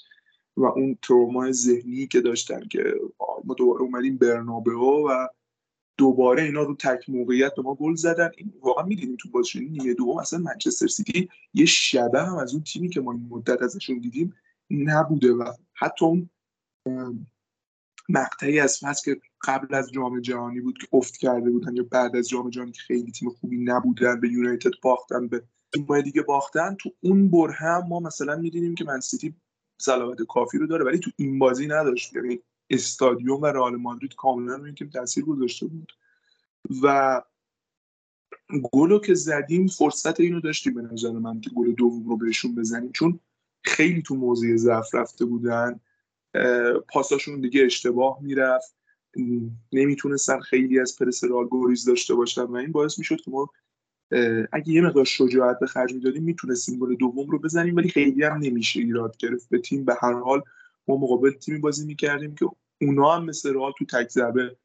و 0.58 0.66
اون 0.66 0.98
تروما 1.02 1.52
ذهنی 1.52 2.08
که 2.08 2.22
داشتن 2.22 2.68
که 2.68 2.94
ما 3.44 3.54
دوباره 3.54 3.82
اومدیم 3.82 4.18
برنابهو 4.18 5.10
و 5.10 5.28
دوباره 5.98 6.44
اینا 6.44 6.64
رو 6.64 6.76
تک 6.76 7.10
موقعیت 7.10 7.56
به 7.56 7.62
ما 7.62 7.76
گل 7.76 7.96
زدن 7.96 8.32
این 8.38 8.54
واقعا 8.62 8.86
می‌دیدیم 8.86 9.16
تو 9.20 9.30
بازی. 9.30 9.66
نیمه 9.66 9.94
دوم 9.94 10.18
اصلا 10.18 10.40
منچستر 10.40 10.88
سیتی 10.88 11.30
یه 11.54 11.66
شبه 11.66 12.22
هم 12.22 12.36
از 12.36 12.54
اون 12.54 12.64
تیمی 12.64 12.90
که 12.90 13.02
ما 13.02 13.12
این 13.12 13.28
مدت 13.30 13.62
ازشون 13.62 14.00
دیدیم 14.00 14.34
نبوده 14.72 15.32
و 15.34 15.54
حتی 15.74 16.06
اون 16.06 16.30
مقطعی 18.10 18.60
از 18.60 18.80
فصل 18.80 19.14
که 19.14 19.22
قبل 19.48 19.76
از 19.76 19.92
جام 19.92 20.22
جهانی 20.22 20.62
بود 20.62 20.78
که 20.78 20.88
افت 20.94 21.18
کرده 21.18 21.50
بودن 21.50 21.76
یا 21.76 21.84
بعد 21.92 22.16
از 22.16 22.30
جام 22.30 22.50
جهانی 22.50 22.72
که 22.72 22.82
خیلی 22.82 23.12
تیم 23.12 23.30
خوبی 23.30 23.58
نبودن 23.58 24.20
به 24.20 24.30
یونایتد 24.30 24.72
باختن 24.82 25.28
به 25.28 25.44
تیم‌های 25.74 26.02
دیگه 26.02 26.22
باختن 26.22 26.76
تو 26.80 26.90
اون 27.02 27.30
بره 27.30 27.88
ما 27.88 28.00
مثلا 28.00 28.36
می‌دیدیم 28.36 28.76
که 28.76 28.86
من 28.86 29.00
سیتی 29.00 29.36
صلاحیت 29.78 30.22
کافی 30.22 30.58
رو 30.58 30.68
داره 30.68 30.86
ولی 30.86 31.00
تو 31.00 31.12
این 31.16 31.40
بازی 31.40 31.68
نداشت. 31.68 32.16
یعنی 32.16 32.40
استادیوم 32.70 33.42
و 33.42 33.46
رئال 33.46 33.76
مادرید 33.76 34.16
کاملا 34.16 34.56
روی 34.56 34.74
تیم 34.74 34.90
تاثیر 34.90 35.26
گذاشته 35.26 35.68
بود. 35.68 35.94
و 36.84 37.22
گلو 38.72 39.00
که 39.00 39.14
زدیم 39.14 39.68
فرصت 39.68 40.20
اینو 40.20 40.40
داشتیم 40.42 40.74
به 40.74 40.82
نظر 40.82 41.12
من 41.12 41.42
که 41.42 41.50
گل 41.50 41.72
دوم 41.72 42.10
رو 42.10 42.18
بهشون 42.18 42.56
بزنیم. 42.56 42.92
چون 42.92 43.20
خیلی 43.64 44.02
تو 44.02 44.16
موضوع 44.16 44.56
ضعف 44.56 44.96
رفته 44.96 45.26
بودن. 45.26 45.80
پاساشون 46.94 47.42
دیگه 47.42 47.66
اشتباه 47.66 48.18
می‌رفت. 48.22 48.76
نمی‌تونستن 49.72 50.40
خیلی 50.40 50.80
از 50.80 50.96
پرس 51.00 51.24
رال 51.24 51.48
گریز 51.52 51.86
داشته 51.86 52.14
باشن 52.14 52.42
و 52.42 52.56
این 52.56 52.72
باعث 52.72 53.00
می‌شد 53.00 53.22
که 53.22 53.32
ما 53.32 53.50
اگه 54.52 54.70
یه 54.70 54.82
مقدار 54.82 55.06
شجاعت 55.06 55.60
به 55.60 55.68
خرج 55.68 55.94
می‌دادیم 55.94 56.24
می‌تونستیم 56.24 56.80
گل 56.80 56.96
دوم 56.96 57.30
رو 57.30 57.40
بزنیم 57.40 57.76
ولی 57.76 57.90
خیلی 57.90 58.24
هم 58.24 58.38
نمیشه 58.38 58.80
ایراد 58.80 59.18
گرفت. 59.18 59.50
به 59.50 59.60
تیم 59.60 59.86
به 59.86 59.96
هر 60.02 60.14
حال 60.14 60.42
ما 60.88 60.98
مقابل 60.98 61.32
تیمی 61.32 61.60
بازی 61.60 61.86
می‌کردیم 61.86 62.36
که 62.36 62.46
اونا 62.82 63.16
هم 63.16 63.26
مثل 63.26 63.54
رال 63.54 63.74
تو 63.78 63.86
تک 63.86 64.10
ضربه 64.10 64.56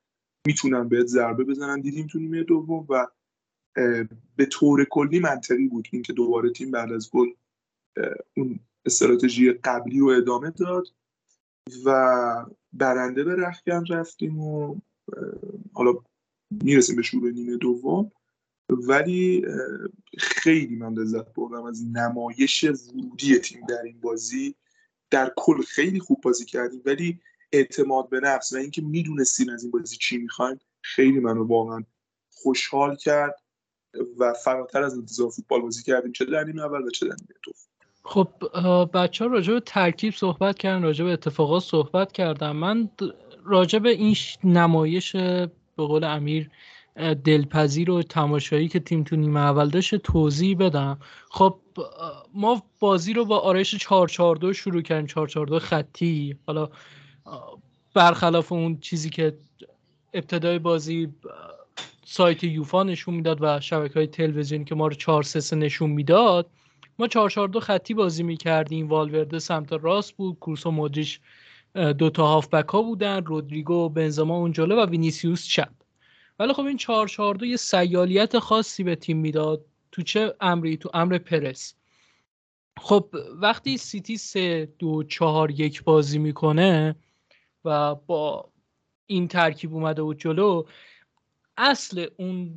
می‌تونن 0.46 0.88
بهت 0.88 1.06
ضربه 1.06 1.44
بزنن. 1.44 1.80
دیدیم 1.80 2.06
تو 2.06 2.18
نیمه 2.18 2.42
دوم 2.42 2.86
و 2.88 3.06
به 4.36 4.46
طور 4.46 4.84
کلی 4.84 5.20
منطقی 5.20 5.68
بود 5.68 5.88
اینکه 5.92 6.12
دوباره 6.12 6.50
تیم 6.50 6.70
بعد 6.70 6.92
از 6.92 7.10
گل 7.10 7.28
اون 8.36 8.60
استراتژی 8.84 9.52
قبلی 9.52 9.98
رو 9.98 10.06
ادامه 10.06 10.50
داد 10.50 10.86
و 11.84 12.46
برنده 12.72 13.24
به 13.24 13.36
رخکن 13.36 13.84
رفتیم 13.86 14.40
و 14.40 14.76
حالا 15.72 15.92
می‌رسیم 16.50 16.96
به 16.96 17.02
شروع 17.02 17.30
نیمه 17.30 17.56
دوم. 17.56 18.12
ولی 18.88 19.46
خیلی 20.18 20.76
من 20.76 20.94
لذت 20.94 21.34
بردم 21.34 21.64
از 21.64 21.86
نمایش 21.92 22.64
ورودی 22.64 23.38
تیم 23.38 23.66
در 23.68 23.82
این 23.82 24.00
بازی. 24.00 24.54
در 25.10 25.32
کل 25.36 25.62
خیلی 25.62 26.00
خوب 26.00 26.20
بازی 26.20 26.44
کردیم 26.44 26.82
ولی 26.84 27.20
اعتماد 27.52 28.08
به 28.08 28.20
نفس 28.20 28.52
و 28.52 28.56
اینکه 28.56 28.82
می‌دونستیم 28.82 29.48
از 29.48 29.62
این 29.62 29.70
بازی 29.70 29.96
چی 29.96 30.18
می‌خوایم 30.18 30.58
خیلی 30.82 31.20
منو 31.20 31.46
واقعا 31.46 31.84
خوشحال 32.30 32.96
کرد 32.96 33.34
و 34.18 34.32
فراتر 34.32 34.82
از 34.82 34.94
انتظار 34.94 35.30
فوتبال 35.30 35.60
بازی 35.60 35.82
کردیم. 35.82 36.12
چه 36.12 36.24
در 36.24 36.44
نیمه 36.44 36.62
اول 36.62 36.82
و 36.82 36.90
چه 36.90 37.06
در 37.06 37.16
نیمه 37.20 37.40
دوم. 37.44 37.54
خب 38.02 38.28
بچه 38.94 39.24
ها 39.24 39.30
راجع 39.30 39.52
به 39.52 39.60
ترکیب 39.60 40.14
صحبت 40.14 40.58
کردن 40.58 40.82
راجع 40.82 41.04
به 41.04 41.12
اتفاقات 41.12 41.62
صحبت 41.62 42.12
کردم 42.12 42.56
من 42.56 42.90
راجع 43.44 43.78
به 43.78 43.88
این 43.88 44.16
نمایش 44.44 45.16
به 45.16 45.50
قول 45.76 46.04
امیر 46.04 46.50
دلپذیر 47.24 47.90
و 47.90 48.02
تماشایی 48.02 48.68
که 48.68 48.80
تیم 48.80 49.04
تو 49.04 49.16
نیمه 49.16 49.40
اول 49.40 49.68
داشت 49.68 49.94
توضیح 49.94 50.56
بدم. 50.56 50.98
خب 51.30 51.58
ما 52.34 52.62
بازی 52.80 53.12
رو 53.12 53.24
با 53.24 53.38
آرایش 53.38 53.74
442 53.74 54.52
شروع 54.52 54.82
کردیم. 54.82 55.06
442 55.06 55.58
خطی. 55.58 56.36
حالا 56.46 56.68
برخلاف 57.94 58.52
اون 58.52 58.78
چیزی 58.80 59.10
که 59.10 59.36
ابتدای 60.14 60.58
بازی 60.58 61.08
سایت 62.04 62.44
یوفا 62.44 62.82
نشون 62.82 63.14
می‌داد 63.14 63.38
و 63.40 63.60
شبکه 63.60 63.94
های 63.94 64.06
تلویزیونی 64.06 64.64
که 64.64 64.74
ما 64.74 64.86
رو 64.86 64.94
4 64.94 65.22
3 65.22 65.56
نشون 65.56 65.90
می‌داد 65.90 66.50
ما 66.98 67.06
442 67.08 67.60
خطی 67.60 67.94
بازی 67.94 68.22
می‌کردیم. 68.22 68.88
والورده 68.88 69.38
سمت 69.38 69.72
راست 69.72 70.12
بود 70.12 70.38
کورس 70.38 70.66
و 70.66 70.88
دو 71.92 72.10
تا 72.10 72.26
هافبک 72.26 72.68
ها 72.68 72.82
بودن 72.82 73.24
رودریگو 73.24 73.88
بنزما 73.88 74.36
اون 74.36 74.52
جلو 74.52 74.76
و 74.76 74.86
وینیسیوس 74.86 75.46
چپ 75.46 75.79
ولی 76.40 76.52
خب 76.52 76.64
این 76.64 76.76
442 76.76 77.46
یه 77.46 77.56
سیالیت 77.56 78.38
خاصی 78.38 78.84
به 78.84 78.96
تیم 78.96 79.16
می‌داد. 79.16 79.64
تو 79.92 80.02
چه 80.02 80.34
امری؟ 80.40 80.76
تو 80.76 80.90
امر 80.94 81.18
پرس. 81.18 81.74
خب 82.78 83.14
وقتی 83.40 83.76
سیتی 83.76 84.16
3 84.16 84.68
2 84.78 85.04
4 85.04 85.50
1 85.50 85.84
بازی 85.84 86.18
می‌کنه 86.18 86.96
و 87.64 87.94
با 87.94 88.50
این 89.06 89.28
ترکیب 89.28 89.74
اومده 89.74 90.02
بود 90.02 90.18
جلو 90.18 90.64
اصل 91.56 92.06
اون 92.16 92.54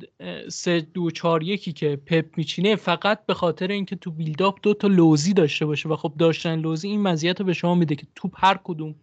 سه 0.48 0.80
دو 0.80 1.10
چهار 1.10 1.42
یکی 1.42 1.72
که 1.72 1.96
پپ 1.96 2.26
میچینه 2.36 2.76
فقط 2.76 3.26
به 3.26 3.34
خاطر 3.34 3.68
اینکه 3.68 3.96
تو 3.96 4.10
بیلداپ 4.10 4.58
دو 4.62 4.74
تا 4.74 4.88
لوزی 4.88 5.32
داشته 5.32 5.66
باشه 5.66 5.88
و 5.88 5.96
خب 5.96 6.12
داشتن 6.18 6.58
لوزی 6.58 6.88
این 6.88 7.02
مزیت 7.02 7.40
رو 7.40 7.46
به 7.46 7.52
شما 7.52 7.74
میده 7.74 7.94
که 7.96 8.06
توپ 8.14 8.44
هر 8.44 8.60
کدوم 8.64 8.94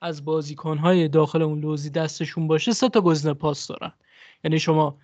از 0.00 0.24
بازیکنهای 0.24 1.08
داخل 1.08 1.42
اون 1.42 1.60
لوزی 1.60 1.90
دستشون 1.90 2.46
باشه 2.46 2.72
سه 2.72 2.88
تا 2.88 3.00
گزینه 3.00 3.34
پاس 3.34 3.66
دارن. 3.66 3.92
یعنی 4.44 4.58
شما 4.58 4.98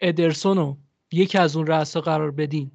ادرسون 0.00 0.56
رو 0.56 0.76
یکی 1.12 1.38
از 1.38 1.56
اون 1.56 1.66
رأسا 1.66 2.00
قرار 2.00 2.30
بدین. 2.30 2.70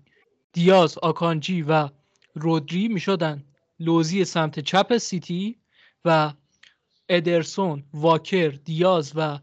دیاز 0.54 0.98
آکانجی 0.98 1.62
و 1.62 1.90
رودری 2.36 2.88
می‌شدن 2.88 3.44
لوزی 3.80 4.26
سمت 4.26 4.60
چپ 4.60 4.98
سیتی 4.98 5.58
و 6.06 6.34
ادرسون 7.10 7.84
واکر 7.94 8.50
دیاز 8.50 9.12
و 9.16 9.40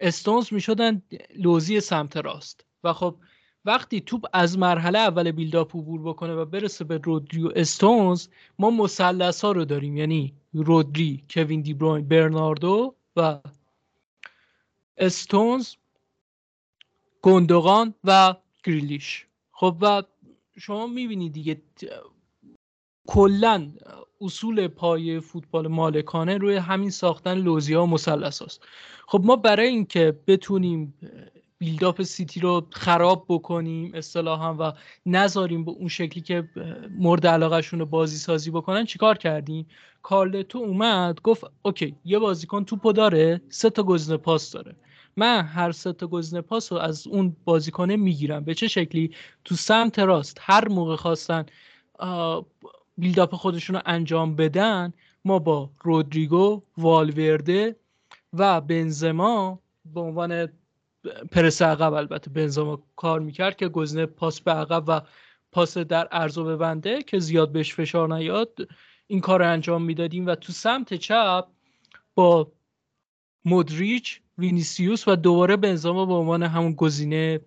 استونز 0.00 0.52
می‌شدن 0.52 1.02
لوزی 1.36 1.80
سمت 1.80 2.16
راست. 2.16 2.64
و 2.84 2.92
خب 2.92 3.16
وقتی 3.64 4.00
توپ 4.00 4.26
از 4.32 4.58
مرحله 4.58 4.98
اول 4.98 5.30
بیلداپ 5.30 5.76
عبور 5.76 6.02
بکنه 6.02 6.34
و 6.34 6.44
برسه 6.44 6.84
به 6.84 6.98
رودری 6.98 7.42
و 7.42 7.52
استونز 7.56 8.28
ما 8.58 8.70
مثلث 8.70 9.44
ها 9.44 9.52
رو 9.52 9.64
داریم. 9.64 9.96
یعنی 9.96 10.34
رودری 10.52 11.24
کوین 11.30 11.60
دی 11.60 11.74
بروین 11.74 12.08
برناردو 12.08 12.94
و 13.16 13.38
استونز 14.96 15.74
گندگان 17.22 17.94
و 18.04 18.34
گریلیش. 18.64 19.26
خب 19.52 19.76
و 19.80 20.02
شما 20.60 20.86
می‌بینید 20.86 21.32
دیگه 21.32 21.62
کلا 23.06 23.68
اصول 24.20 24.68
پای 24.68 25.20
فوتبال 25.20 25.68
مالکانه 25.68 26.38
روی 26.38 26.56
همین 26.56 26.90
ساختن 26.90 27.38
لوزیا 27.38 27.82
و 27.82 27.86
مثلث 27.86 28.42
هست 28.42 28.64
خب 29.06 29.20
ما 29.24 29.36
برای 29.36 29.68
اینکه 29.68 30.18
بتونیم 30.26 30.94
بیلداپ 31.58 32.02
سیتی 32.02 32.40
رو 32.40 32.66
خراب 32.70 33.24
بکنیم 33.28 33.94
اصطلاحا 33.94 34.54
و 34.54 34.72
نذاریم 35.06 35.64
به 35.64 35.70
اون 35.70 35.88
شکلی 35.88 36.22
که 36.22 36.48
مورد 36.98 37.26
علاقهشون 37.26 37.78
رو 37.78 37.86
بازی 37.86 38.16
سازی 38.16 38.50
بکنن 38.50 38.84
چیکار 38.84 39.18
کردیم؟ 39.18 39.66
کارلتو 40.02 40.58
اومد 40.58 41.20
گفت 41.22 41.44
اوکی 41.62 41.96
یه 42.04 42.18
بازیکن 42.18 42.64
توپو 42.64 42.92
داره 42.92 43.40
سه 43.48 43.70
تا 43.70 43.82
گزینه 43.82 44.16
پاس 44.16 44.52
داره. 44.52 44.76
من 45.16 45.44
هر 45.44 45.72
سه 45.72 45.92
تا 45.92 46.06
گزینه 46.06 46.42
پاس 46.42 46.72
رو 46.72 46.78
از 46.78 47.06
اون 47.06 47.36
بازیکنه 47.44 47.96
می‌گیرم. 47.96 48.44
به 48.44 48.54
چه 48.54 48.68
شکلی؟ 48.68 49.14
تو 49.44 49.54
سمت 49.54 49.98
راست 49.98 50.38
هر 50.40 50.68
موقع 50.68 50.96
خواستن 50.96 51.46
بیلداپ 52.98 53.34
خودشون 53.34 53.76
رو 53.76 53.82
انجام 53.86 54.36
بدن 54.36 54.92
ما 55.24 55.38
با 55.38 55.70
رودریگو 55.80 56.62
والورده 56.78 57.76
و 58.32 58.60
بنزما 58.60 59.58
به 59.94 60.00
عنوان 60.00 60.48
پرس 61.32 61.62
عقب 61.62 61.92
البته 61.92 62.30
بنزما 62.30 62.82
کار 62.96 63.20
می‌کرد 63.20 63.56
که 63.56 63.68
گزینه 63.68 64.06
پاس 64.06 64.40
به 64.40 64.52
عقب 64.52 64.84
و 64.86 65.00
پاس 65.52 65.78
در 65.78 66.06
عرض 66.06 66.38
و 66.38 66.44
ببنده 66.44 67.02
که 67.02 67.18
زیاد 67.18 67.52
بهش 67.52 67.74
فشار 67.74 68.14
نیاد. 68.14 68.68
این 69.06 69.20
کار 69.20 69.38
رو 69.38 69.50
انجام 69.50 69.82
می‌دادیم 69.82 70.26
و 70.26 70.34
تو 70.34 70.52
سمت 70.52 70.94
چپ 70.94 71.46
با 72.14 72.52
مودریچ 73.44 74.20
وینیسیوس 74.38 75.08
و 75.08 75.16
دوباره 75.16 75.56
بنزما 75.56 76.06
به 76.06 76.14
عنوان 76.14 76.42
همون 76.42 76.72
گزینه 76.72 77.40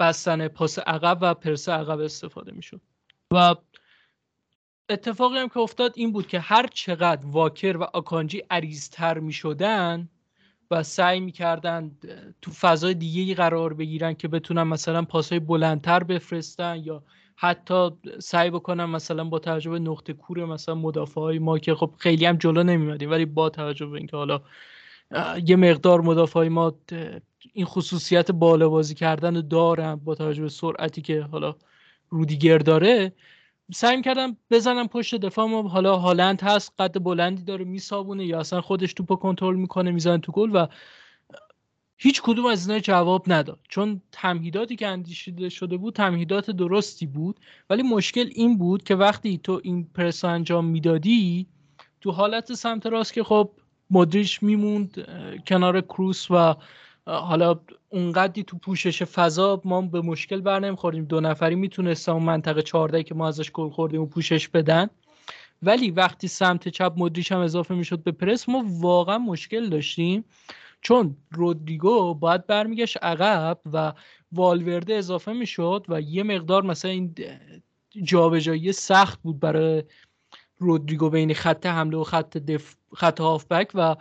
بستن 0.00 0.48
پاس 0.48 0.78
عقب 0.78 1.18
و 1.20 1.34
پرس 1.34 1.68
عقب 1.68 2.00
استفاده 2.00 2.52
می‌شد. 2.52 2.80
و 3.30 3.54
اتفاقی 4.88 5.38
هم 5.38 5.48
که 5.48 5.58
افتاد 5.58 5.92
این 5.96 6.12
بود 6.12 6.26
که 6.26 6.40
هر 6.40 6.66
چقدر 6.66 7.26
واکر 7.26 7.76
و 7.76 7.82
آکانجی 7.82 8.42
عریضتر 8.50 9.18
می 9.18 9.32
شدن 9.32 10.08
و 10.70 10.82
سعی 10.82 11.20
می‌کردن 11.20 11.90
تو 12.42 12.50
فضای 12.50 12.94
دیگه 12.94 13.34
قرار 13.34 13.74
بگیرن 13.74 14.14
که 14.14 14.28
بتونن 14.28 14.62
مثلا 14.62 15.02
پاسهای 15.02 15.40
بلندتر 15.40 16.02
بفرستن 16.02 16.82
یا 16.84 17.02
حتی 17.36 17.90
سعی 18.18 18.50
بکنم 18.50 18.90
مثلا 18.90 19.24
با 19.24 19.38
توجه 19.38 19.70
به 19.70 19.78
نقطه 19.78 20.12
کور 20.12 20.44
مثلا 20.44 20.74
مدافع 20.74 21.20
های 21.20 21.38
ما 21.38 21.58
که 21.58 21.74
خب 21.74 21.94
خیلی 21.98 22.24
هم 22.24 22.36
جلو 22.36 22.62
نمیمدیم 22.62 23.10
ولی 23.10 23.24
با 23.24 23.50
توجه 23.50 23.86
به 23.86 23.98
اینکه 23.98 24.16
حالا 24.16 24.40
یه 25.46 25.56
مقدار 25.56 26.00
مدافع 26.00 26.48
ما 26.48 26.74
این 27.52 27.64
خصوصیت 27.64 28.30
بالا 28.30 28.68
بازی 28.68 28.94
کردن 28.94 29.48
دارم 29.48 29.96
با 29.96 30.14
توجه 30.14 30.42
به 30.42 30.48
سرعتی 30.48 31.02
که 31.02 31.22
حالا 31.22 31.54
رودیگر 32.08 32.58
داره. 32.58 33.12
سعی 33.74 34.02
کردم 34.02 34.36
بزنم 34.50 34.88
پشت 34.88 35.14
دفاع 35.14 35.46
ما. 35.46 35.62
حالا 35.62 35.96
هالند 35.96 36.42
هست 36.42 36.72
قد 36.78 37.02
بلندی 37.02 37.42
داره 37.42 37.64
میسابونه 37.64 38.26
یا 38.26 38.40
اصلا 38.40 38.60
خودش 38.60 38.92
توپو 38.92 39.16
کنترل 39.16 39.56
می‌کنه 39.56 39.90
می‌زنه 39.90 40.18
تو 40.18 40.32
گل 40.32 40.50
و 40.54 40.66
هیچ 41.96 42.22
کدوم 42.22 42.46
از 42.46 42.68
اینا 42.68 42.80
جواب 42.80 43.32
نداد. 43.32 43.58
چون 43.68 44.02
تمهیداتی 44.12 44.76
که 44.76 44.86
اندیشیده 44.86 45.48
شده 45.48 45.76
بود 45.76 45.94
تمهیدات 45.94 46.50
درستی 46.50 47.06
بود. 47.06 47.40
ولی 47.70 47.82
مشکل 47.82 48.30
این 48.34 48.58
بود 48.58 48.84
که 48.84 48.94
وقتی 48.94 49.38
تو 49.38 49.60
این 49.64 49.88
پرس 49.94 50.24
انجام 50.24 50.64
می‌دادی 50.64 51.46
تو 52.00 52.10
حالت 52.10 52.52
سمت 52.54 52.86
راست 52.86 53.12
که 53.12 53.24
خب 53.24 53.50
مدریش 53.90 54.42
میموند 54.42 55.08
کنار 55.46 55.80
کروس 55.80 56.30
و 56.30 56.54
حالا 57.06 57.60
اونقدی 57.88 58.42
تو 58.42 58.58
پوشش 58.58 59.02
فضا 59.02 59.60
ما 59.64 59.80
به 59.82 60.00
مشکل 60.00 60.40
بر 60.40 60.60
نمی‌خوریم. 60.60 61.04
دو 61.04 61.20
نفری 61.20 61.54
می‌تونستن 61.54 62.12
اون 62.12 62.22
منطقه 62.22 62.62
14 62.62 63.02
که 63.02 63.14
ما 63.14 63.28
ازش 63.28 63.50
گل 63.50 63.70
خوردیم 63.70 64.02
و 64.02 64.06
پوشش 64.06 64.48
بدن. 64.48 64.90
ولی 65.62 65.90
وقتی 65.90 66.28
سمت 66.28 66.68
چپ 66.68 66.92
مدریش 66.96 67.32
هم 67.32 67.38
اضافه 67.38 67.74
می‌شد 67.74 68.02
به 68.02 68.12
پرس 68.12 68.48
ما 68.48 68.64
واقعا 68.66 69.18
مشکل 69.18 69.68
داشتیم. 69.68 70.24
چون 70.82 71.16
رودریگو 71.30 72.14
باید 72.14 72.46
برمیگشت 72.46 72.96
عقب 73.02 73.58
و 73.72 73.92
والورده 74.32 74.94
اضافه 74.94 75.32
می‌شد 75.32 75.84
و 75.88 76.00
یه 76.00 76.22
مقدار 76.22 76.62
مثلا 76.62 76.90
این 76.90 77.14
جابجایی 78.02 78.72
سخت 78.72 79.22
بود 79.22 79.40
برای 79.40 79.84
رودریگو 80.60 81.10
بین 81.10 81.34
خط 81.34 81.66
حمله 81.66 81.96
و 81.96 82.04
خط 82.04 82.36
دف... 82.36 82.74
خط 82.94 83.20
هافبک 83.20 83.70
و 83.74 83.96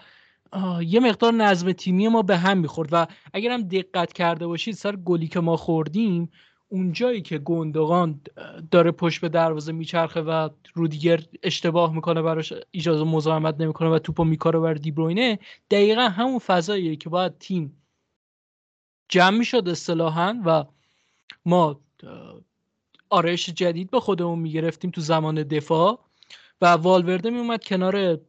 یه 0.82 1.00
مقدار 1.00 1.34
نظم 1.34 1.72
تیمی 1.72 2.08
ما 2.08 2.22
به 2.22 2.38
هم 2.38 2.58
می‌خورد 2.58 2.90
و 2.92 3.08
اگر 3.34 3.52
هم 3.52 3.62
دقت 3.62 4.14
کرده 4.14 4.48
باشید 4.48 4.76
سر 4.76 4.96
گلی 4.96 5.28
که 5.28 5.40
ما 5.40 5.58
خوردیم 5.58 6.32
اونجایی 6.70 7.22
که 7.22 7.38
گندگان 7.38 8.22
داره 8.72 8.92
پشت 8.92 9.22
به 9.22 9.30
دروازه 9.30 9.72
میچرخه 9.72 10.22
و 10.22 10.50
رودیگر 10.74 11.24
اشتباه 11.44 11.96
می‌کنه 11.96 12.22
براش 12.22 12.54
اجازه 12.74 13.04
مزاحمت 13.04 13.62
نمی‌کنه 13.62 13.90
و 13.90 14.00
توپو 14.00 14.24
میکاره 14.24 14.60
بر 14.60 14.74
دیبروینه 14.74 15.40
دقیقا 15.72 16.02
همون 16.02 16.40
فضاییه 16.40 16.96
که 16.96 17.10
باید 17.10 17.38
تیم 17.38 17.82
جمع 19.10 19.38
می‌شد 19.38 19.70
اصطلاحا 19.70 20.42
و 20.46 20.66
ما 21.46 21.82
آرایش 23.10 23.50
جدید 23.50 23.90
به 23.92 24.00
خودمون 24.00 24.40
می‌گرفتیم 24.40 24.92
تو 24.92 25.02
زمان 25.02 25.44
دفاع. 25.44 26.09
و 26.62 26.66
والورده 26.66 27.30
میومد 27.30 27.64
کنار 27.64 28.20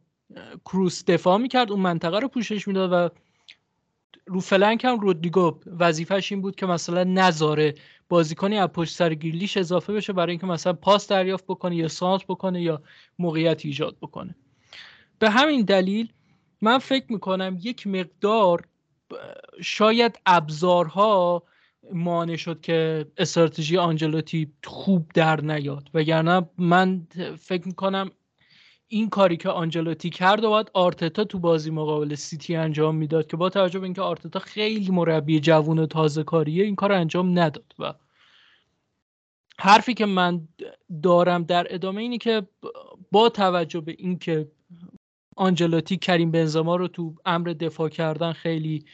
کروس 0.65 1.05
دفاع 1.05 1.37
می‌کرد 1.37 1.71
اون 1.71 1.81
منطقه 1.81 2.19
رو 2.19 2.27
پوشش 2.27 2.67
می‌داد 2.67 2.91
و 2.91 3.09
رو 4.25 4.39
فلنک 4.39 4.85
هم 4.85 4.99
رودریگو 4.99 5.59
وظیفش 5.79 6.31
این 6.31 6.41
بود 6.41 6.55
که 6.55 6.65
مثلا 6.65 7.03
نذاره 7.03 7.73
بازیکنی 8.09 8.57
از 8.57 8.69
پشت 8.69 8.95
سر 8.95 9.13
گیرلیش 9.13 9.57
اضافه 9.57 9.93
بشه 9.93 10.13
برای 10.13 10.31
اینکه 10.31 10.45
مثلا 10.45 10.73
پاس 10.73 11.07
دریافت 11.07 11.45
بکنه 11.47 11.75
یا 11.75 11.87
سانت 11.87 12.23
بکنه 12.27 12.61
یا 12.61 12.81
موقعیت 13.19 13.65
ایجاد 13.65 13.97
بکنه. 14.01 14.35
به 15.19 15.29
همین 15.29 15.61
دلیل 15.61 16.13
من 16.61 16.77
فکر 16.77 17.05
می‌کنم 17.09 17.57
یک 17.61 17.87
مقدار 17.87 18.67
شاید 19.61 20.19
ابزارها 20.25 21.43
مانع 21.93 22.35
شد 22.35 22.61
که 22.61 23.05
استراتژی 23.17 23.77
آنجلوتی 23.77 24.51
خوب 24.63 25.11
در 25.13 25.41
نیاد. 25.41 25.89
وگرنه 25.93 26.49
من 26.57 27.07
فکر 27.39 27.67
می‌کنم 27.67 28.11
این 28.93 29.09
کاری 29.09 29.37
که 29.37 29.49
آنجلوتی 29.49 30.09
کرد 30.09 30.43
و 30.43 30.49
باید 30.49 30.71
آرتتا 30.73 31.23
تو 31.23 31.39
بازی 31.39 31.71
مقابل 31.71 32.15
سیتی 32.15 32.55
انجام 32.55 32.95
می‌داد 32.95 33.27
که 33.27 33.37
با 33.37 33.49
توجه 33.49 33.79
به 33.79 33.83
اینکه 33.83 34.01
آرتتا 34.01 34.39
خیلی 34.39 34.91
مربی 34.91 35.39
جوون 35.39 35.79
و 35.79 35.85
تازه 35.85 36.23
کاریه 36.23 36.63
این 36.63 36.75
کار 36.75 36.91
انجام 36.91 37.39
نداد 37.39 37.75
و 37.79 37.93
حرفی 39.59 39.93
که 39.93 40.05
من 40.05 40.47
دارم 41.03 41.43
در 41.43 41.67
ادامه 41.69 42.01
اینه 42.01 42.17
که 42.17 42.47
با 43.11 43.29
توجه 43.29 43.81
به 43.81 43.95
اینکه 43.97 44.51
آنجلوتی 45.35 45.97
کریم 45.97 46.31
بنزما 46.31 46.75
رو 46.75 46.87
تو 46.87 47.15
امر 47.25 47.47
دفاع 47.47 47.89
کردن 47.89 48.33
خیلی 48.33 48.85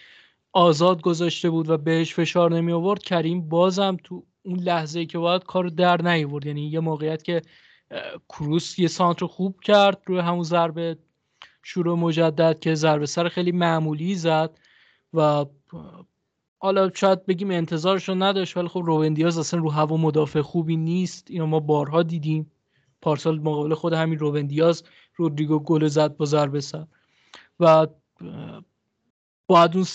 آزاد 0.54 1.02
گذاشته 1.02 1.50
بود 1.50 1.70
و 1.70 1.78
بهش 1.78 2.14
فشار 2.14 2.52
نمی 2.52 2.72
آورد 2.72 3.04
کریم 3.04 3.50
بازم 3.50 3.98
تو 4.04 4.24
اون 4.44 4.60
لحظه 4.60 5.06
که 5.06 5.18
باید 5.18 5.44
کار 5.44 5.68
در 5.68 6.02
نیورد 6.02 6.46
یعنی 6.46 6.68
یه 6.68 6.80
موقعیت 6.80 7.24
که 7.24 7.42
کروس 8.30 8.80
یه 8.80 8.88
سانتر 8.88 9.26
خوب 9.26 9.60
کرد 9.62 10.02
روی 10.06 10.20
همون 10.20 10.44
ضربه 10.44 10.98
شروع 11.64 11.98
مجدد 11.98 12.60
که 12.60 12.76
ضربه 12.76 13.06
سر 13.06 13.30
خیلی 13.30 13.52
معمولی 13.52 14.16
زد 14.16 14.60
و 15.14 15.46
حالا 16.60 16.92
شاید 16.94 17.26
بگیم 17.26 17.52
انتظارش 17.52 18.10
رو 18.10 18.16
نداشت 18.16 18.58
ولی 18.58 18.68
خب 18.68 18.84
روبندیاز 18.86 19.38
اصلا 19.38 19.60
رو 19.60 19.72
هوا 19.72 19.98
مدافع 19.98 20.42
خوبی 20.42 20.78
نیست. 20.78 21.32
اینو 21.32 21.46
ما 21.46 21.60
بارها 21.60 22.04
دیدیم. 22.04 22.52
پارسال 23.02 23.40
مقابل 23.40 23.74
خود 23.74 23.94
همین 23.94 24.20
روبندیاز 24.20 24.84
رودریگو 25.16 25.60
گل 25.60 25.88
زد 25.88 26.18
با 26.18 26.26
ضربه 26.26 26.62
سر. 26.62 26.86
و 27.60 27.88
باید 29.48 29.76
اون 29.76 29.86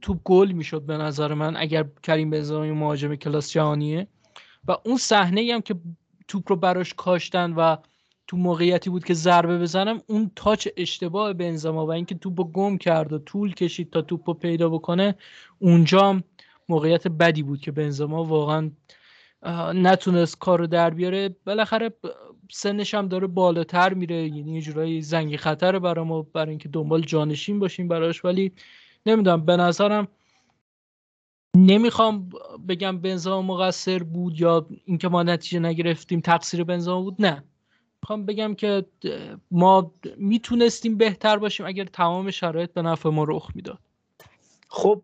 توپ 0.00 0.22
گل 0.24 0.52
می‌شد 0.52 0.82
به 0.82 0.96
نظر 0.96 1.34
من 1.34 1.56
اگر 1.56 1.86
کریم 2.02 2.30
بنزما 2.30 2.74
مهاجم 2.74 3.14
کلاس 3.14 3.50
جهانیه. 3.50 4.08
و 4.68 4.76
اون 4.84 4.96
صحنه 4.96 5.50
هم 5.54 5.60
که 5.60 5.74
توپ 6.28 6.50
رو 6.50 6.56
براش 6.56 6.94
کاشتن 6.94 7.52
و 7.52 7.76
تو 8.26 8.36
موقعیتی 8.36 8.90
بود 8.90 9.04
که 9.04 9.14
ضربه 9.14 9.58
بزنم 9.58 10.02
اون 10.06 10.30
تاچ 10.36 10.68
اشتباه 10.76 11.32
بنزما 11.32 11.86
و 11.86 11.92
اینکه 11.92 12.14
توپو 12.14 12.44
گم 12.44 12.78
کرد 12.78 13.12
و 13.12 13.18
طول 13.18 13.54
کشید 13.54 13.90
تا 13.90 14.02
توپو 14.02 14.34
پیدا 14.34 14.68
بکنه 14.68 15.14
اونجا 15.58 16.22
موقعیت 16.68 17.08
بدی 17.08 17.42
بود 17.42 17.60
که 17.60 17.72
بنزما 17.72 18.24
واقعا 18.24 18.70
نتونست 19.74 20.38
کار 20.38 20.58
رو 20.58 20.66
در 20.66 20.90
بیاره. 20.90 21.36
بالاخره 21.46 21.90
سنش 22.50 22.94
هم 22.94 23.08
داره 23.08 23.26
بالاتر 23.26 23.94
میره. 23.94 24.16
یعنی 24.16 24.54
یه 24.54 24.60
جورایی 24.60 25.02
زنگی 25.02 25.36
خطر 25.36 25.78
برای 25.78 26.04
ما 26.04 26.22
برای 26.22 26.50
اینکه 26.50 26.68
دنبال 26.68 27.00
جانشین 27.00 27.58
باشیم 27.58 27.88
براش. 27.88 28.24
ولی 28.24 28.52
نمی‌دونم 29.06 29.44
به 29.44 29.56
نظرم 29.56 30.08
نمی‌خوام 31.56 32.28
بگم 32.68 32.98
بنزما 33.00 33.42
مقصر 33.42 34.02
بود 34.02 34.40
یا 34.40 34.66
اینکه 34.84 35.08
ما 35.08 35.22
نتیجه 35.22 35.58
نگرفتیم 35.58 36.20
تقصیر 36.20 36.64
بنزما 36.64 37.02
بود 37.02 37.16
نه. 37.18 37.44
می‌خوام 38.02 38.26
بگم 38.26 38.54
که 38.54 38.86
ما 39.50 39.92
می‌تونستیم 40.16 40.96
بهتر 40.98 41.36
باشیم 41.38 41.66
اگر 41.66 41.84
تمام 41.84 42.30
شرایط 42.30 42.72
به 42.72 42.82
نفع 42.82 43.08
ما 43.08 43.24
رخ 43.24 43.50
می‌داد. 43.54 43.78
خب 44.68 45.02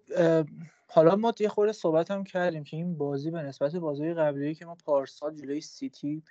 حالا 0.88 1.16
ما 1.16 1.34
یه 1.40 1.48
خورده 1.48 1.72
صحبت 1.72 2.10
هم 2.10 2.24
کردیم 2.24 2.64
که 2.64 2.76
این 2.76 2.98
بازی 2.98 3.30
به 3.30 3.42
نسبت 3.42 3.76
بازی 3.76 4.14
قبلی 4.14 4.54
که 4.54 4.66
ما 4.66 4.76
پارسال 4.84 5.34
جلوی 5.34 5.60
سیتی 5.60 6.22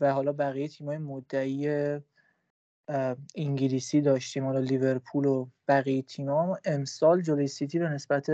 و 0.00 0.12
حالا 0.12 0.32
بقیه 0.32 0.68
تیمای 0.68 0.98
مدعی 0.98 1.68
انگلیسی 3.36 4.00
داشتیم 4.00 4.44
حالا 4.44 4.58
لیورپول 4.58 5.24
و 5.24 5.46
بقیه 5.68 6.02
تیم‌ها. 6.02 6.58
امسال 6.64 7.22
جلوی 7.22 7.46
سیتی 7.46 7.78
به 7.78 7.88
نسبت 7.88 8.30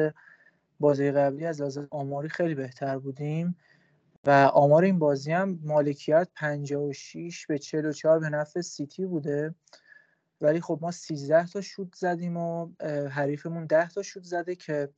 بازی 0.81 1.11
قبلی 1.11 1.47
از 1.47 1.61
لحاظ 1.61 1.79
آماری 1.91 2.29
خیلی 2.29 2.55
بهتر 2.55 2.99
بودیم 2.99 3.57
و 4.25 4.31
آمار 4.55 4.85
این 4.85 4.99
بازی 4.99 5.33
هم 5.33 5.59
مالکیت 5.63 6.29
56 6.35 7.47
به 7.47 7.59
44 7.59 8.19
به 8.19 8.29
نفع 8.29 8.61
سیتی 8.61 9.07
بوده. 9.07 9.55
ولی 10.41 10.61
خب 10.61 10.79
ما 10.83 10.91
13 10.91 11.47
تا 11.47 11.61
شوت 11.61 11.95
زدیم 11.95 12.37
و 12.37 12.69
حریفمون 13.11 13.67
10 13.67 13.89
تا 13.89 14.03
شوت 14.03 14.25
زده 14.25 14.55
که 14.55 14.89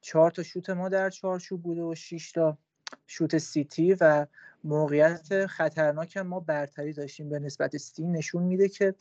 4 0.00 0.30
تا 0.30 0.42
شوت 0.42 0.70
ما 0.70 0.88
در 0.88 1.10
چارچوب 1.10 1.62
بوده 1.62 1.82
و 1.82 1.94
6 1.94 2.32
تا 2.32 2.58
شوت 3.06 3.38
سیتی 3.38 3.96
و 4.00 4.26
موقعیت 4.64 5.46
خطرناک 5.46 6.16
ما 6.16 6.40
برتری 6.40 6.92
داشتیم. 6.92 7.28
به 7.28 7.38
نسبت 7.38 7.76
سیتی 7.76 8.06
نشون 8.06 8.42
میده 8.42 8.68
که 8.68 8.94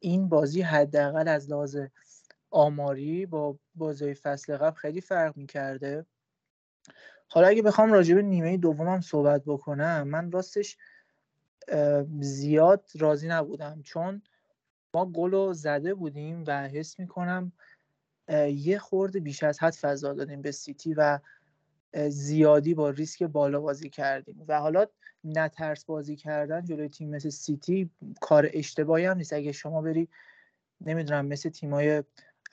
این 0.00 0.28
بازی 0.28 0.62
حداقل 0.62 1.28
از 1.28 1.50
لحاظ 1.50 1.78
آماری 2.52 3.26
با 3.26 3.58
بازی 3.74 4.14
فصل 4.14 4.56
قبل 4.56 4.76
خیلی 4.76 5.00
فرق 5.00 5.36
می‌کرده. 5.36 6.06
حالا 7.28 7.46
اگه 7.46 7.62
بخوام 7.62 7.92
راجع 7.92 8.14
به 8.14 8.22
نیمه 8.22 8.56
دومم 8.56 9.00
صحبت 9.00 9.42
بکنم 9.46 10.08
من 10.08 10.30
راستش 10.30 10.76
زیاد 12.20 12.90
راضی 12.98 13.28
نبودم 13.28 13.82
چون 13.82 14.22
ما 14.94 15.06
گل 15.06 15.52
زده 15.52 15.94
بودیم 15.94 16.44
و 16.46 16.68
حس 16.68 16.98
می‌کنم 16.98 17.52
یه 18.48 18.78
خورده 18.78 19.20
بیش 19.20 19.42
از 19.42 19.62
حد 19.62 19.72
فضا 19.72 20.12
دادیم 20.12 20.42
به 20.42 20.50
سیتی 20.50 20.94
و 20.94 21.18
زیادی 22.08 22.74
با 22.74 22.90
ریسک 22.90 23.22
بالا 23.22 23.60
بازی 23.60 23.90
کردیم. 23.90 24.44
و 24.48 24.60
حالا 24.60 24.86
نترس 25.24 25.84
بازی 25.84 26.16
کردن 26.16 26.64
جلوی 26.64 26.88
تیم 26.88 27.10
مثل 27.10 27.28
سیتی 27.28 27.90
کار 28.20 28.50
اشتباهی 28.52 29.04
هم 29.04 29.16
نیست. 29.16 29.32
اگه 29.32 29.52
شما 29.52 29.82
بری 29.82 30.08
نمی‌دونم 30.80 31.26
مثل 31.26 31.50
تیمای 31.50 32.02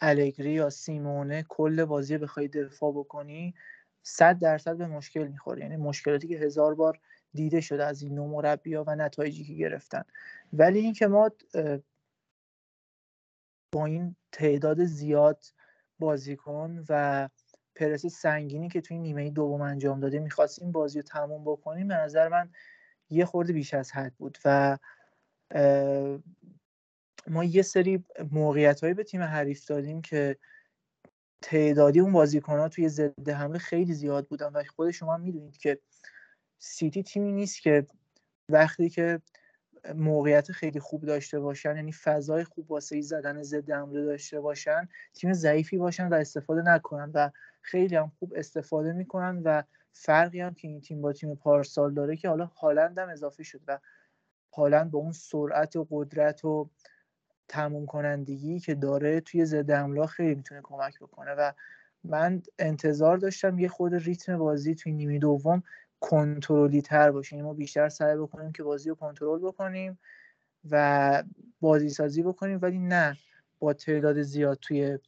الگری 0.01 0.51
یا 0.51 0.69
سیمونه 0.69 1.43
کل 1.49 1.85
بازی 1.85 2.17
بخوای 2.17 2.47
دفاع 2.47 2.91
بکنی 2.91 3.55
صد 4.03 4.39
درصد 4.39 4.77
به 4.77 4.87
مشکل 4.87 5.27
می‌خوری 5.27 5.61
یعنی 5.61 5.77
مشکلاتی 5.77 6.27
که 6.27 6.35
هزار 6.35 6.75
بار 6.75 6.99
دیده 7.33 7.61
شده 7.61 7.85
از 7.85 8.01
این 8.01 8.15
نوع 8.15 8.27
مربیا 8.29 8.83
و 8.87 8.95
نتایجی 8.95 9.43
که 9.43 9.53
گرفتن. 9.53 10.03
ولی 10.53 10.79
اینکه 10.79 11.07
ما 11.07 11.31
با 13.71 13.85
این 13.85 14.15
تعداد 14.31 14.83
زیاد 14.83 15.43
بازیکن 15.99 16.85
و 16.89 17.29
پرس 17.75 18.05
سنگینی 18.05 18.69
که 18.69 18.81
توی 18.81 18.99
نیمه 18.99 19.29
دوم 19.29 19.61
انجام 19.61 19.99
داده 19.99 20.19
می‌خواستیم 20.19 20.71
بازی 20.71 20.99
رو 20.99 21.03
تموم 21.03 21.43
بکنیم 21.43 21.87
به 21.87 21.95
نظر 21.95 22.27
من 22.27 22.49
یه 23.09 23.25
خورده 23.25 23.53
بیش 23.53 23.73
از 23.73 23.91
حد 23.91 24.13
بود. 24.17 24.37
و 24.45 24.77
ما 27.27 27.43
یه 27.43 27.61
سری 27.61 28.05
موقعیت 28.31 28.81
هایی 28.81 28.93
به 28.93 29.03
تیم 29.03 29.21
حریف 29.21 29.65
دادیم 29.65 30.01
که 30.01 30.37
تعدادی 31.41 31.99
اون 31.99 32.11
بازیکن 32.11 32.59
ها 32.59 32.69
توی 32.69 32.89
ضد 32.89 33.29
حمله 33.29 33.59
خیلی 33.59 33.93
زیاد 33.93 34.27
بودن 34.27 34.47
و 34.53 34.63
خود 34.75 34.91
شما 34.91 35.17
می‌دونید 35.17 35.57
که 35.57 35.79
سیتی 36.57 37.03
تیمی 37.03 37.31
نیست 37.31 37.61
که 37.61 37.87
وقتی 38.49 38.89
که 38.89 39.21
موقعیت 39.95 40.51
خیلی 40.51 40.79
خوب 40.79 41.05
داشته 41.05 41.39
باشن 41.39 41.75
یعنی 41.75 41.91
فضای 41.91 42.43
خوب 42.43 42.71
واسه 42.71 43.01
زدن 43.01 43.43
ضد 43.43 43.71
حمله 43.71 44.05
داشته 44.05 44.41
باشن 44.41 44.89
تیم 45.13 45.33
ضعیفی 45.33 45.77
باشن 45.77 46.07
و 46.07 46.13
استفاده 46.13 46.61
نکنن 46.61 47.11
و 47.13 47.29
خیلی 47.61 47.95
هم 47.95 48.11
خوب 48.19 48.33
استفاده 48.35 48.93
می‌کنن 48.93 49.41
و 49.43 49.63
فرقی 49.91 50.41
هم 50.41 50.53
که 50.53 50.67
این 50.67 50.81
تیم 50.81 51.01
با 51.01 51.13
تیم 51.13 51.35
پارسال 51.35 51.93
داره 51.93 52.17
که 52.17 52.29
حالا 52.29 52.45
هالند 52.45 52.99
هم 52.99 53.09
اضافه 53.09 53.43
شد 53.43 53.61
و 53.67 53.79
هالند 54.53 54.91
با 54.91 54.99
اون 54.99 55.11
سرعت 55.11 55.75
و 55.75 55.87
قدرت 55.91 56.45
و 56.45 56.69
تموم 57.49 57.85
کنندگی 57.85 58.59
که 58.59 58.75
داره 58.75 59.21
توی 59.21 59.45
ضد 59.45 59.71
حمله 59.71 60.05
خیلی 60.05 60.35
می‌تونه 60.35 60.61
کمک 60.63 60.99
بکنه. 60.99 61.31
و 61.31 61.51
من 62.03 62.41
انتظار 62.59 63.17
داشتم 63.17 63.59
یه 63.59 63.67
خود 63.67 63.93
ریتم 63.93 64.37
بازی 64.37 64.75
توی 64.75 64.91
نیمه 64.91 65.19
دوم 65.19 65.63
کنترلی 65.99 66.81
تر 66.81 67.11
باشه. 67.11 67.35
یعنی 67.35 67.47
ما 67.47 67.53
بیشتر 67.53 67.89
سعی 67.89 68.17
بکنیم 68.17 68.51
که 68.51 68.63
بازی 68.63 68.89
رو 68.89 68.95
کنترل 68.95 69.39
بکنیم 69.39 69.99
و 70.71 71.23
بازی 71.61 71.89
سازی 71.89 72.23
بکنیم 72.23 72.59
ولی 72.61 72.79
نه 72.79 73.17
با 73.59 73.73
تعداد 73.73 74.21
زیاد 74.21 74.57
توی 74.61 74.99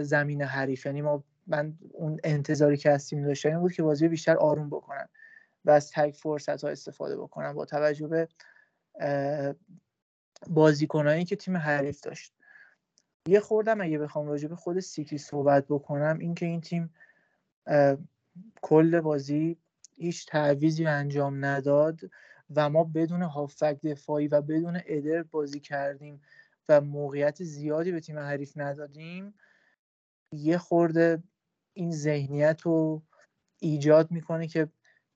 زمین 0.00 0.42
حریف. 0.42 0.86
یعنی 0.86 1.02
ما 1.02 1.24
من 1.46 1.74
اون 1.92 2.20
انتظاری 2.24 2.76
که 2.76 2.90
از 2.90 3.08
تیم 3.08 3.26
داشتم 3.26 3.48
این 3.48 3.58
بود 3.58 3.72
که 3.72 3.82
بازی 3.82 4.08
بیشتر 4.08 4.36
آروم 4.36 4.70
بکنن 4.70 5.08
و 5.64 5.70
از 5.70 5.90
تک 5.90 6.14
فرصت 6.14 6.64
ها 6.64 6.70
استفاده 6.70 7.16
بکنن 7.16 7.52
با 7.52 7.64
توجه 7.64 8.06
به 8.06 8.28
بازیکنایی 10.48 11.24
که 11.24 11.36
تیم 11.36 11.56
حریف 11.56 12.00
داشت. 12.00 12.34
یه 13.28 13.40
خوردم 13.40 13.80
اگه 13.80 13.98
بخوام 13.98 14.26
راجع 14.26 14.48
به 14.48 14.56
خود 14.56 14.80
سیتی 14.80 15.18
صحبت 15.18 15.66
بکنم 15.68 16.18
اینکه 16.18 16.46
این 16.46 16.60
تیم 16.60 16.94
کل 18.62 19.00
بازی 19.00 19.56
هیچ 19.96 20.26
تعویزی 20.26 20.86
انجام 20.86 21.44
نداد 21.44 22.00
و 22.56 22.70
ما 22.70 22.84
بدون 22.84 23.22
هافک 23.22 23.80
دفاعی 23.84 24.28
و 24.28 24.42
بدون 24.42 24.80
ادر 24.86 25.22
بازی 25.22 25.60
کردیم 25.60 26.22
و 26.68 26.80
موقعیت 26.80 27.42
زیادی 27.42 27.92
به 27.92 28.00
تیم 28.00 28.18
حریف 28.18 28.52
ندادیم 28.56 29.34
یه 30.32 30.58
خورده 30.58 31.22
این 31.74 31.92
ذهنیت 31.92 32.60
رو 32.60 33.02
ایجاد 33.58 34.10
می‌کنه 34.10 34.48
که 34.48 34.68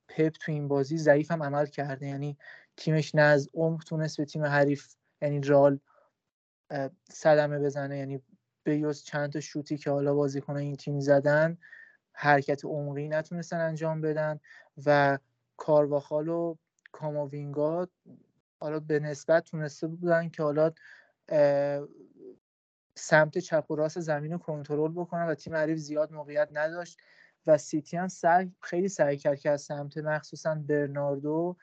پپ 0.08 0.32
تو 0.32 0.52
این 0.52 0.68
بازی 0.68 0.98
ضعیف 0.98 1.30
هم 1.30 1.42
عمل 1.42 1.66
کرده. 1.66 2.06
یعنی 2.06 2.36
تیمش 2.76 3.14
نه 3.14 3.22
از 3.22 3.50
عمق 3.54 3.84
تونست 3.84 4.16
به 4.16 4.24
تیم 4.24 4.44
حریف 4.44 4.94
یعنی 5.22 5.40
رال 5.40 5.80
صدمه 7.10 7.58
بزنه 7.58 7.98
یعنی 7.98 8.22
به 8.62 8.94
چند 8.94 9.32
تا 9.32 9.40
شوتی 9.40 9.78
که 9.78 9.90
حالا 9.90 10.14
بازیکن 10.14 10.56
این 10.56 10.76
تیم 10.76 11.00
زدن 11.00 11.58
حرکت 12.12 12.64
عمقی 12.64 13.08
نتونستن 13.08 13.60
انجام 13.60 14.00
بدن 14.00 14.40
و 14.86 15.18
کارواخال 15.56 16.28
و 16.28 16.56
کاماوینگا 16.92 17.88
حالا 18.60 18.80
به 18.80 19.00
نسبت 19.00 19.44
تونسته 19.44 19.86
بودن 19.86 20.28
که 20.28 20.42
حالا 20.42 20.72
سمت 22.94 23.38
چپ 23.38 23.70
و 23.70 23.76
راست 23.76 24.00
زمین 24.00 24.32
رو 24.32 24.38
کنترل 24.38 24.92
بکنن 24.92 25.26
و 25.26 25.34
تیم 25.34 25.54
حریف 25.54 25.78
زیاد 25.78 26.12
موقعیت 26.12 26.48
نداشت 26.52 26.98
و 27.46 27.58
سیتی 27.58 27.96
هم 27.96 28.08
سعی 28.08 28.52
خیلی 28.60 28.88
سعی 28.88 29.16
کرد 29.16 29.40
که 29.40 29.50
از 29.50 29.62
سمت 29.62 29.98
مخصوصا 29.98 30.54
برناردو 30.54 31.56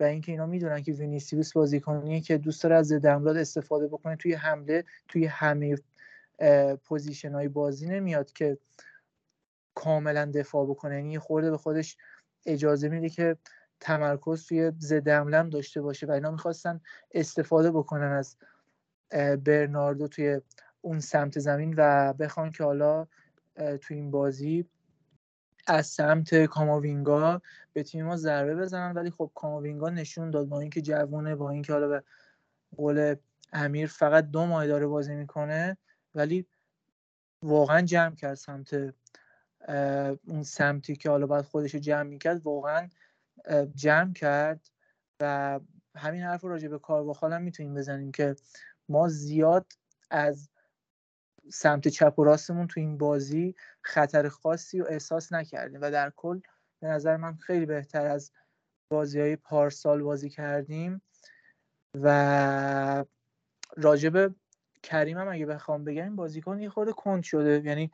و 0.00 0.04
اینکه 0.04 0.32
اینا 0.32 0.46
می‌دونن 0.46 0.82
که 0.82 0.92
وینیسیوس 0.92 1.52
بازیکنیه 1.52 2.20
که 2.20 2.38
دوست 2.38 2.62
داره 2.62 2.76
از 2.76 2.86
ضد 2.86 3.06
استفاده 3.06 3.86
بکنه 3.88 4.16
توی 4.16 4.34
حمله 4.34 4.84
توی 5.08 5.26
همه 5.26 5.76
position 6.84 7.32
های 7.32 7.48
بازی 7.48 7.88
نمیاد 7.88 8.32
که 8.32 8.58
کاملا 9.74 10.30
دفاع 10.34 10.66
بکنه. 10.66 10.94
یعنی 10.94 11.18
خورده 11.18 11.50
به 11.50 11.56
خودش 11.56 11.96
اجازه 12.46 12.88
میده 12.88 13.08
که 13.08 13.36
تمرکز 13.80 14.46
توی 14.46 14.72
ضد 14.80 15.08
حمله 15.08 15.42
داشته 15.42 15.82
باشه 15.82 16.06
و 16.06 16.10
اینا 16.10 16.30
می‌خواستن 16.30 16.80
استفاده 17.14 17.70
بکنن 17.70 18.12
از 18.12 18.36
برناردو 19.44 20.08
توی 20.08 20.40
اون 20.80 21.00
سمت 21.00 21.38
زمین 21.38 21.74
و 21.76 22.12
بخوان 22.12 22.50
که 22.50 22.64
حالا 22.64 23.06
توی 23.80 23.96
این 23.96 24.10
بازی 24.10 24.68
از 25.70 25.86
سمت 25.86 26.44
کاماوینگا 26.44 27.42
به 27.72 27.82
تیم 27.82 28.04
ما 28.04 28.16
ضربه 28.16 28.54
بزنن 28.54 28.92
ولی 28.92 29.10
خب 29.10 29.30
کاماوینگا 29.34 29.90
نشون 29.90 30.30
داد 30.30 30.48
با 30.48 30.60
اینکه 30.60 30.82
جوونه 30.82 31.34
با 31.34 31.50
اینکه 31.50 31.72
حالا 31.72 31.88
به 31.88 32.02
قول 32.76 33.14
امیر 33.52 33.86
فقط 33.86 34.30
دو 34.30 34.46
ماه 34.46 34.66
داره 34.66 34.86
بازی 34.86 35.14
می‌کنه 35.14 35.76
ولی 36.14 36.46
واقعا 37.42 37.80
جمع 37.80 38.14
کرد 38.14 38.34
سمت 38.34 38.94
اون 40.26 40.42
سمتی 40.42 40.96
که 40.96 41.10
حالا 41.10 41.26
باید 41.26 41.44
خودش 41.44 41.74
جمع 41.74 42.02
می‌کرد 42.02 42.42
واقعا 42.46 42.88
جمع 43.74 44.12
کرد 44.12 44.70
و 45.20 45.60
همین 45.96 46.22
حرف 46.22 46.44
راجع 46.44 46.68
به 46.68 46.78
کار 46.78 47.32
هم 47.32 47.42
می‌تونیم 47.42 47.74
بزنیم 47.74 48.12
که 48.12 48.36
ما 48.88 49.08
زیاد 49.08 49.66
از 50.10 50.48
سمت 51.52 51.88
چپ 51.88 52.14
و 52.18 52.24
راستمون 52.24 52.66
تو 52.66 52.80
این 52.80 52.98
بازی 52.98 53.54
خطر 53.82 54.28
خاصی 54.28 54.78
رو 54.78 54.86
احساس 54.88 55.32
نکردیم 55.32 55.80
و 55.80 55.90
در 55.90 56.12
کل 56.16 56.40
به 56.80 56.88
نظر 56.88 57.16
من 57.16 57.36
خیلی 57.36 57.66
بهتر 57.66 58.06
از 58.06 58.32
بازی 58.92 59.20
های 59.20 59.36
پارسال 59.36 60.02
بازی 60.02 60.30
کردیم 60.30 61.02
و 62.02 63.04
راجب 63.76 64.34
کریم 64.82 65.18
هم 65.18 65.28
اگه 65.28 65.46
بخوام 65.46 65.84
بگم 65.84 66.16
بازیکن 66.16 66.60
یه 66.60 66.68
خورده 66.68 66.92
کند 66.92 67.22
شده. 67.22 67.62
یعنی 67.64 67.90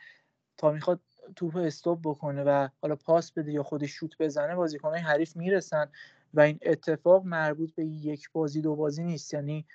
تا 0.57 0.73
می‌خواد 0.73 1.01
توپ 1.37 1.57
استوب 1.57 2.01
بکنه 2.05 2.45
و 2.45 2.69
حالا 2.83 2.97
پاس 2.97 3.33
بده 3.33 3.53
یا 3.53 3.63
خودش 3.63 3.91
شوت 3.91 4.19
بزنه 4.19 4.55
بازیکنهای 4.55 5.01
حریف 5.01 5.37
می‌رسن 5.37 5.93
و 6.35 6.41
این 6.41 6.59
اتفاق 6.63 7.25
مربوط 7.25 7.75
به 7.75 7.85
یک 7.85 8.31
بازی 8.33 8.61
دو 8.61 8.77
بازی 8.77 9.05
نیست. 9.05 9.35
یعنی 9.35 9.67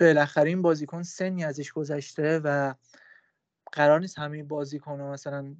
بالاخره 0.00 0.48
این 0.48 0.62
بازیکن 0.62 1.02
سنی 1.02 1.44
ازش 1.44 1.72
گذشته 1.72 2.40
و 2.44 2.74
قرار 3.72 4.00
نیست 4.00 4.18
همه 4.18 4.42
بازیکن 4.42 5.00
مثلا 5.00 5.56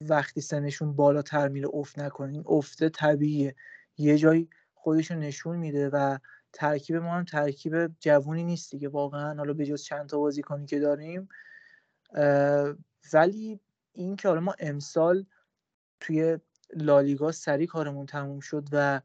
وقتی 0.00 0.40
سنشون 0.40 0.92
بالاتر 0.92 1.48
میره 1.48 1.68
افت 1.72 1.98
نکنه. 1.98 2.32
این 2.32 2.44
افته 2.46 2.88
طبیعیه. 2.88 3.54
یه 3.98 4.18
جایی 4.18 4.48
خودشون 4.74 5.18
نشون 5.18 5.56
میده 5.56 5.88
و 5.88 6.18
ترکیب 6.52 6.96
ما 6.96 7.14
هم 7.14 7.24
ترکیب 7.24 7.86
جوونی 8.00 8.44
نیست 8.44 8.70
دیگه. 8.70 8.88
واقعا 8.88 9.34
حالا 9.34 9.52
به 9.52 9.66
جز 9.66 9.82
چند 9.82 10.08
تا 10.08 10.18
بازیکنی 10.18 10.66
که 10.66 10.78
داریم 10.80 11.28
ولی 13.12 13.60
این 13.92 14.16
که 14.16 14.28
حالا 14.28 14.40
ما 14.40 14.54
امسال 14.58 15.26
توی 16.00 16.38
لالیگا 16.76 17.32
سری 17.32 17.66
کارمون 17.66 18.06
تموم 18.06 18.40
شد 18.40 18.68
و 18.72 19.00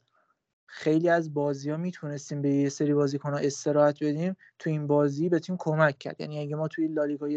خیلی 0.72 1.10
از 1.10 1.34
بازی 1.34 1.70
ها 1.70 1.78
می‌تونستیم 1.78 2.42
به 2.42 2.50
یه 2.50 2.70
سری 2.70 2.94
بازیکن 2.94 3.32
ها 3.32 3.38
استراحت 3.38 4.04
بدیم 4.04 4.36
تو 4.60 4.70
این 4.70 4.88
بازی 4.88 5.30
به 5.30 5.40
تیم 5.40 5.56
کمک 5.60 5.98
کرد. 6.00 6.22
یعنی 6.22 6.40
اگه 6.40 6.56
ما 6.56 6.68
توی 6.68 6.88
لالیگا 6.88 7.28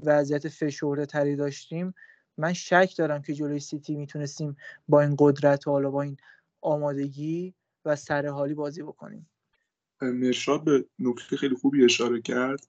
وضعیت 0.00 0.48
فشرده 0.48 1.06
تری 1.06 1.36
داشتیم 1.36 1.94
من 2.38 2.52
شک 2.52 2.94
دارم 2.98 3.22
که 3.22 3.34
جلوی 3.34 3.60
سیتی 3.60 3.96
می‌تونستیم 3.96 4.56
با 4.88 5.00
این 5.00 5.16
قدرت 5.18 5.66
و 5.66 5.70
حالا 5.70 5.90
با 5.90 6.02
این 6.02 6.16
آمادگی 6.60 7.54
و 7.84 7.96
سرحالی 7.96 8.54
بازی 8.54 8.82
بکنیم. 8.82 9.30
مرشاد 10.00 10.64
به 10.64 10.84
نکته 10.98 11.36
خیلی 11.36 11.54
خوبی 11.54 11.84
اشاره 11.84 12.20
کرد. 12.20 12.66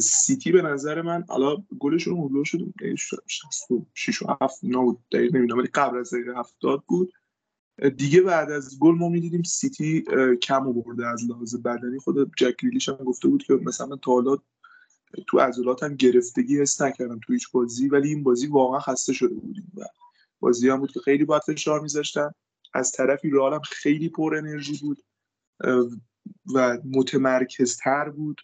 سیتی 0.00 0.52
به 0.52 0.62
نظر 0.62 1.02
من 1.02 1.24
حالا 1.28 1.56
گلشون 1.78 2.28
رو 2.28 2.44
شد 2.44 2.74
66 3.26 4.22
و 4.22 4.36
7 4.40 4.64
نبود 4.64 4.98
دقیق 5.12 5.36
نمی‌دونم 5.36 5.58
ولی 5.58 5.68
قبل 5.74 5.98
از 5.98 6.14
دقیقه 6.14 6.38
70 6.38 6.84
بود. 6.86 7.12
دیگه 7.96 8.20
بعد 8.20 8.50
از 8.50 8.78
گل 8.78 8.94
ما 8.94 9.08
می‌دیدیم 9.08 9.42
سیتی 9.42 10.04
کم 10.42 10.72
برده 10.72 11.06
از 11.06 11.24
لحاظ 11.30 11.54
بدنی. 11.56 11.98
خود 11.98 12.32
جک 12.36 12.54
ریلیش 12.62 12.88
هم 12.88 12.94
گفته 12.94 13.28
بود 13.28 13.42
که 13.42 13.54
مثلا 13.54 13.86
من 13.86 13.98
تا 14.02 14.12
حالا 14.12 14.36
تو 15.26 15.38
عضلاتم 15.38 15.94
گرفتگی 15.94 16.60
حس 16.60 16.82
نکردم 16.82 17.20
تو 17.26 17.32
هیچ 17.32 17.52
بازی 17.52 17.88
ولی 17.88 18.08
این 18.08 18.22
بازی 18.22 18.46
واقعا 18.46 18.80
خسته 18.80 19.12
شده 19.12 19.34
بودیم 19.34 19.72
و 19.76 19.84
بازی 20.40 20.68
هم 20.68 20.80
بود 20.80 20.92
که 20.92 21.00
خیلی 21.00 21.24
باید 21.24 21.42
فشار 21.42 21.80
میذاشتن. 21.80 22.30
از 22.74 22.92
طرفی 22.92 23.30
رئال 23.30 23.60
خیلی 23.60 24.08
پر 24.08 24.34
انرژی 24.36 24.78
بود 24.78 25.02
و 26.54 26.78
متمرکزتر 26.84 28.10
بود. 28.10 28.40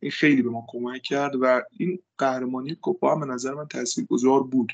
این 0.00 0.10
خیلی 0.10 0.42
به 0.42 0.50
ما 0.50 0.66
کمک 0.68 1.02
کرد 1.02 1.32
و 1.40 1.62
این 1.78 1.98
قهرمانی 2.18 2.74
کوپا 2.74 3.14
هم 3.14 3.20
به 3.20 3.26
نظر 3.26 3.54
من 3.54 3.68
تاثیرگذار 3.68 4.42
بود. 4.42 4.72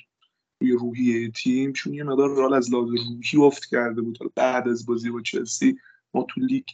روی 0.62 0.72
روحیه 0.72 1.31
تیم 1.31 1.72
چون 1.72 1.94
یه 1.94 2.05
مقدار 2.05 2.37
رال 2.37 2.55
از 2.55 2.70
لحاظ 2.70 2.88
روحی 2.88 3.38
افت 3.46 3.64
کرده 3.64 4.01
بود. 4.01 4.33
بعد 4.35 4.68
از 4.68 4.87
بازی 4.87 5.11
با 5.11 5.20
چلسی 5.20 5.79
ما 6.14 6.27
تو 6.29 6.40
لیگ 6.40 6.64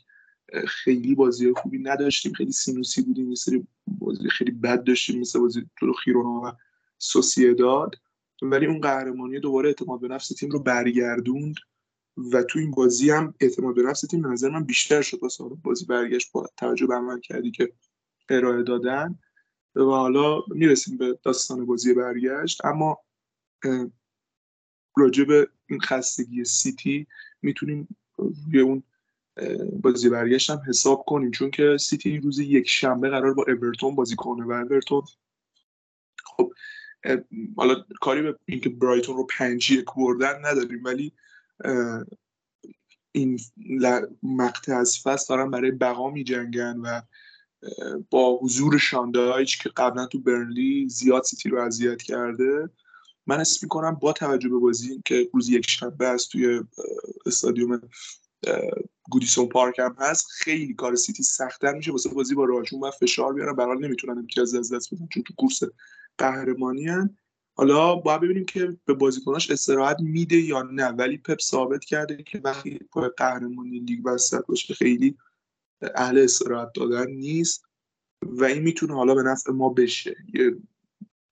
خیلی 0.67 1.15
بازی 1.15 1.53
خوبی 1.53 1.79
نداشتیم. 1.79 2.33
خیلی 2.33 2.53
سینوسی 2.53 3.03
بودیم 3.03 3.29
یه 3.29 3.35
سری 3.35 3.67
بازی 3.87 4.29
خیلی 4.29 4.51
بد 4.51 4.85
داشتیم 4.85 5.21
مثل 5.21 5.39
بازی 5.39 5.67
تو 5.77 5.93
خیرونا 5.93 6.41
و 6.41 6.53
سوسیداد. 6.99 7.95
ولی 8.43 8.67
اون 8.67 8.81
قهرمانی 8.81 9.41
دوباره 9.41 9.69
اعتماد 9.69 10.01
به 10.01 10.09
نفس 10.09 10.29
تیم 10.29 10.51
رو 10.51 10.59
برگردوند 10.59 11.55
و 12.33 12.43
تو 12.43 12.59
این 12.59 12.71
بازی 12.71 13.11
هم 13.11 13.35
اعتماد 13.41 13.75
به 13.75 13.83
نفس 13.83 14.01
تیم 14.01 14.27
نظر 14.27 14.49
من 14.49 14.65
بیشتر 14.65 15.03
شد. 15.03 15.19
واسه 15.23 15.45
بازی 15.63 15.87
برگشت 15.87 16.33
با 16.33 16.49
توجه 16.57 16.87
به 16.87 16.95
عمل 16.95 17.21
کردی 17.21 17.51
که 17.51 17.73
ارائه 18.29 18.63
دادن. 18.63 19.19
و 19.75 19.83
حالا 19.83 20.41
می‌رسیم 20.49 20.97
به 20.97 21.19
داستان 21.23 21.67
بازی 21.67 21.95
برگشت. 21.95 22.65
اما 22.65 22.99
راجع 24.97 25.25
به 25.25 25.49
این 25.67 25.81
خستگی 25.81 26.45
سیتی 26.45 27.07
می‌تونیم 27.43 27.89
روی 28.19 28.61
اون 28.61 28.83
بازی 29.83 30.09
برگشت 30.09 30.51
هم 30.51 30.63
حساب 30.69 31.05
کنیم. 31.07 31.31
چون 31.31 31.51
که 31.51 31.77
سیتی 31.81 32.19
روز 32.19 32.39
یک 32.39 32.69
شنبه 32.69 33.11
قرار 33.11 33.35
با 33.35 33.45
اورتون 33.49 33.95
بازی 33.95 34.17
کنه 34.17 34.45
و 34.45 34.53
اورتون 34.53 35.03
خب 36.25 36.53
حالا 37.57 37.85
کاری 38.01 38.23
به 38.23 38.39
اینکه 38.45 38.69
برایتون 38.69 39.17
رو 39.17 39.27
پنج 39.27 39.71
یک 39.71 39.87
بردن 39.97 40.47
نداریم 40.47 40.85
ولی 40.85 41.13
این 43.13 43.41
مقطع 44.23 44.77
از 44.77 44.99
فصل 44.99 45.35
دارن 45.35 45.51
برای 45.51 45.71
بقا 45.71 46.11
می 46.11 46.25
جنگن 46.25 46.77
و 46.77 47.01
با 48.11 48.39
حضور 48.43 48.79
شان 48.79 49.15
دایچ 49.15 49.63
که 49.63 49.69
قبلا 49.69 50.07
تو 50.07 50.21
برنلی 50.21 50.89
زیاد 50.89 51.23
سیتی 51.23 51.49
رو 51.49 51.59
اذیت 51.59 52.03
کرده 52.03 52.71
من 53.29 53.41
اسم 53.41 53.61
می‌کنم 53.63 53.95
با 53.95 54.13
توجه 54.13 54.49
به 54.49 54.59
بازی 54.59 55.03
که 55.05 55.29
روز 55.35 55.49
یک 55.49 55.71
شنبه 55.71 56.07
است 56.07 56.31
توی 56.33 56.61
استادیوم 57.27 57.81
گودیسون 59.11 59.49
پارک 59.49 59.79
هم 59.79 59.97
هست 59.99 60.27
خیلی 60.31 60.75
کار 60.75 60.95
سیتی 60.95 61.23
سختتر 61.23 61.73
میشه 61.73 61.93
واسه 61.93 62.11
بازی 62.11 62.35
با 62.35 62.45
رئال 62.45 62.81
چون 62.81 62.91
فشار 62.91 63.35
بیارن 63.35 63.53
برحال 63.53 63.85
نمی‌تونن 63.85 64.19
امتیاز 64.19 64.55
از 64.55 64.73
دست 64.73 64.95
بدن 64.95 65.07
چون 65.13 65.23
تو 65.23 65.35
کورس 65.39 65.61
قهرمانی 66.19 66.87
هن. 66.87 67.17
حالا 67.57 67.95
باید 67.95 68.21
ببینیم 68.21 68.45
که 68.45 68.77
به 68.85 68.95
بازیکناش 68.95 69.51
استراحت 69.51 69.97
میده 70.01 70.37
یا 70.37 70.63
نه 70.63 70.89
ولی 70.89 71.19
پپ 71.19 71.41
ثابت 71.41 71.85
کرده 71.85 72.23
که 72.23 72.41
وقتی 72.45 72.79
پای 72.79 73.11
قهرمانی 73.17 73.79
لیگ 73.79 74.01
وسط 74.05 74.47
باشه 74.47 74.75
خیلی 74.75 75.17
اهل 75.95 76.19
استراحت 76.19 76.69
دادن 76.75 77.11
نیست 77.11 77.65
و 78.23 78.45
این 78.45 78.63
می‌تونه 78.63 78.95
حالا 78.95 79.15
به 79.15 79.23
نفع 79.23 79.53
ما 79.53 79.69
بشه 79.69 80.17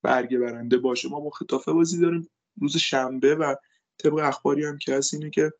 برگه 0.01 0.39
برنده 0.39 0.77
باشه. 0.77 1.09
ما 1.09 1.19
با 1.19 1.29
خطافه 1.29 1.73
بازی 1.73 1.99
داریم 1.99 2.29
روز 2.61 2.77
شنبه 2.77 3.35
و 3.35 3.55
طبق 3.97 4.13
اخباری 4.13 4.65
هم 4.65 4.77
که 4.77 4.95
هست 4.95 5.13
اینه 5.13 5.29
که 5.29 5.53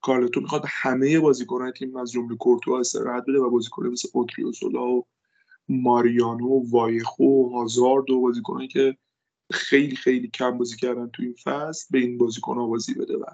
کارلتو 0.00 0.40
می‌خواد 0.40 0.62
همه 0.66 1.20
بازیکنان 1.20 1.72
تیم 1.72 1.96
از 1.96 2.12
جمله 2.12 2.36
کورتوا 2.36 2.80
استراحت 2.80 3.24
بده 3.28 3.38
و 3.38 3.50
بازیکن 3.50 3.86
مثل 3.86 4.08
اوتریوزولا 4.12 4.86
و 4.86 5.06
ماریانو 5.68 6.46
و 6.46 6.70
وایخو 6.70 7.24
و 7.24 7.48
هازارد 7.48 8.10
و 8.10 8.20
بازیکنایی 8.20 8.68
که 8.68 8.96
خیلی 9.52 9.96
خیلی 9.96 10.28
کم 10.28 10.58
بازی 10.58 10.76
کردن 10.76 11.10
تو 11.12 11.22
این 11.22 11.34
فصل 11.44 11.86
به 11.90 11.98
این 11.98 12.18
بازیکن 12.18 12.68
بازی 12.68 12.94
بده 12.94 13.16
و 13.16 13.24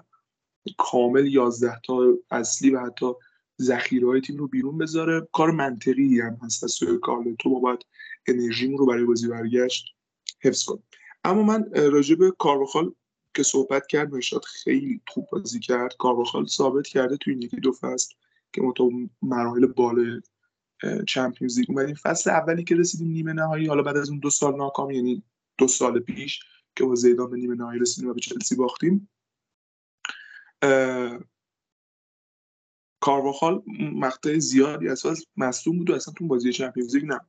کامل 0.77 1.27
11 1.27 1.79
تا 1.85 2.13
اصلی 2.31 2.69
و 2.69 2.79
حتی 2.79 3.05
ذخیره 3.61 4.21
تیم 4.21 4.37
رو 4.37 4.47
بیرون 4.47 4.77
بذاره. 4.77 5.27
کار 5.31 5.51
منطقی 5.51 6.21
هم 6.21 6.37
هست 6.41 6.63
از 6.63 6.71
سوی 6.71 6.97
کارلتو 6.97 7.49
ما 7.49 7.59
باید 7.59 7.85
انرژیمون 8.27 8.77
رو 8.77 8.85
برای 8.85 9.03
بازی 9.03 9.27
برگشت 9.27 9.85
حفظ 10.41 10.63
کنیم 10.63 10.83
اما 11.23 11.43
من 11.43 11.71
راجع 11.73 12.15
به 12.15 12.31
کارواخال 12.39 12.93
که 13.35 13.43
صحبت 13.43 13.87
کرد 13.87 14.15
نشاد 14.15 14.43
خیلی 14.45 15.01
خوب 15.07 15.27
بازی 15.31 15.59
کرد. 15.59 15.95
کارواخال 15.99 16.45
ثابت 16.45 16.87
کرده 16.87 17.17
توی 17.17 17.33
این 17.33 17.41
یکی 17.41 17.57
دو 17.57 17.71
فصل 17.71 18.15
که 18.53 18.61
ما 18.61 18.71
تو 18.71 18.91
مراحل 19.21 19.65
بالا 19.65 20.21
چمپیونز 21.07 21.59
لیگ 21.59 21.69
اومدیم. 21.69 21.95
فصل 21.95 22.29
اولی 22.29 22.63
که 22.63 22.75
رسیدیم 22.75 23.07
نیمه 23.07 23.33
نهایی 23.33 23.67
حالا 23.67 23.83
بعد 23.83 23.97
از 23.97 24.09
اون 24.09 24.19
دو 24.19 24.29
سال 24.29 24.55
ناکام 24.55 24.91
یعنی 24.91 25.23
دو 25.57 25.67
سال 25.67 25.99
پیش 25.99 26.39
که 26.75 26.83
با 26.83 26.95
زیدان 26.95 27.29
به 27.29 27.37
نیمه 27.37 27.55
نهایی 27.55 27.79
رسیدیم 27.79 28.09
و 28.09 28.13
به 28.13 28.19
چلسی 28.19 28.55
باختیم. 28.55 29.09
کارواخال 32.99 33.63
مقطع 33.93 34.39
زیادی 34.39 34.89
از 34.89 35.01
فصل 35.01 35.23
مصدوم 35.37 35.77
بود 35.77 35.89
و 35.89 35.93
اصلا 35.93 36.13
تو 36.13 36.27
بازی 36.27 36.53
چمپیونز 36.53 36.95
لیگ 36.95 37.05
نه 37.05 37.19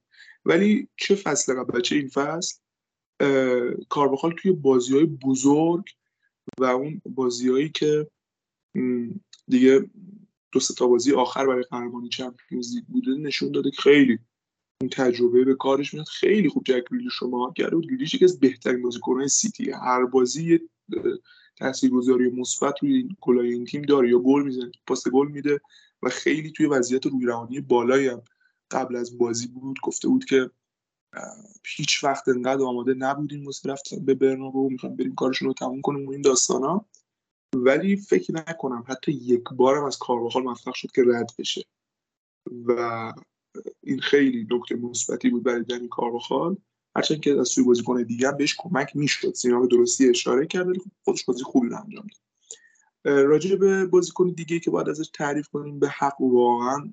ولی 0.44 0.88
چه 0.96 1.14
فصل 1.14 1.54
قبل 1.54 1.80
چه 1.80 1.96
این 1.96 2.08
فصل 2.08 2.58
کارواخال 3.88 4.34
توی 4.38 4.52
بازی 4.52 4.94
های 4.94 5.04
بزرگ 5.04 5.84
و 6.58 6.64
اون 6.64 7.02
بازیهایی 7.06 7.68
که 7.68 8.10
دیگه 9.48 9.90
دو 10.52 10.60
تا 10.76 10.86
بازی 10.86 11.12
آخر 11.12 11.46
برای 11.46 11.62
قهرمانی 11.62 12.08
چمپیونز 12.08 12.74
لیگ 12.74 12.84
بوده 12.84 13.10
نشون 13.10 13.52
داده 13.52 13.70
که 13.70 13.82
خیلی 13.82 14.18
اون 14.80 14.90
تجربه 14.90 15.44
به 15.44 15.54
کارش 15.54 15.94
میاد. 15.94 16.06
خیلی 16.06 16.48
خوب 16.48 16.64
جک 16.64 16.84
گریلیش 16.90 17.12
شما 17.12 17.52
کرده 17.56 17.76
بود. 17.76 17.86
گریلیش 17.86 18.14
یکی 18.14 18.24
از 18.24 18.40
بهترین 18.40 18.82
بازیکن‌های 18.82 19.28
سیتی. 19.28 19.70
هر 19.70 20.04
بازی 20.04 20.60
تاثیرگذاری 21.56 22.30
مثبت 22.30 22.74
روی 22.82 22.94
این 22.94 23.16
این 23.40 23.64
تیم 23.64 23.82
داره 23.82 24.10
یا 24.10 24.18
گل 24.18 24.42
می‌زنه 24.42 24.72
پاس 24.86 25.08
گل 25.08 25.28
میده 25.28 25.60
و 26.02 26.08
خیلی 26.08 26.50
توی 26.50 26.66
وضعیت 26.66 27.06
روی 27.06 27.26
روانی 27.26 27.60
بالایی 27.60 28.08
هم 28.08 28.22
قبل 28.74 28.96
از 28.96 29.18
بازی 29.18 29.46
بود 29.46 29.80
گفته 29.82 30.08
بود 30.08 30.24
که 30.24 30.50
هیچ 31.76 32.04
وقت 32.04 32.28
انقدر 32.28 32.62
آماده 32.62 32.94
نبودیم 32.94 33.46
واسه 33.46 33.68
رفتن 33.68 34.04
به 34.04 34.14
برنابو 34.14 34.70
می‌خوام 34.70 34.96
بریم 34.96 35.14
کارشون 35.14 35.48
رو 35.48 35.54
تموم 35.54 35.80
کنیم 35.80 36.06
و 36.06 36.10
این 36.10 36.22
داستانا. 36.22 36.84
ولی 37.54 37.96
فکر 37.96 38.34
نکنم 38.34 38.84
حتی 38.88 39.12
یک 39.12 39.44
بارم 39.56 39.84
از 39.84 39.98
کارواخال 39.98 40.42
موفق 40.42 40.74
شد 40.74 40.90
که 40.90 41.02
رد 41.06 41.30
بشه. 41.38 41.64
و 42.64 43.12
این 43.82 44.00
خیلی 44.00 44.46
نکته 44.50 44.74
مثبتی 44.74 45.30
بود 45.30 45.42
برای 45.42 45.62
دنی 45.62 45.88
کارواخال. 45.88 46.56
هرچند 46.96 47.20
که 47.20 47.40
از 47.40 47.48
سوی 47.48 47.64
بازیکن 47.64 48.02
دیگه 48.02 48.32
بهش 48.32 48.54
کمک 48.58 48.96
می‌شد. 48.96 49.34
سینا 49.34 49.60
به 49.60 49.66
درستی 49.66 50.08
اشاره 50.08 50.46
کرد 50.46 50.68
ولی 50.68 50.80
خودش 51.04 51.24
بازی 51.24 51.42
خوبی 51.42 51.68
رو 51.68 51.76
انجام 51.76 52.06
داد. 52.06 52.24
راجع 53.04 53.56
به 53.56 53.86
بازیکن 53.86 54.30
دیگه 54.30 54.60
که 54.60 54.70
باید 54.70 54.88
ازش 54.88 55.08
تعریف 55.12 55.48
کنیم 55.48 55.78
به 55.78 55.88
حق 55.88 56.20
واقعا 56.20 56.92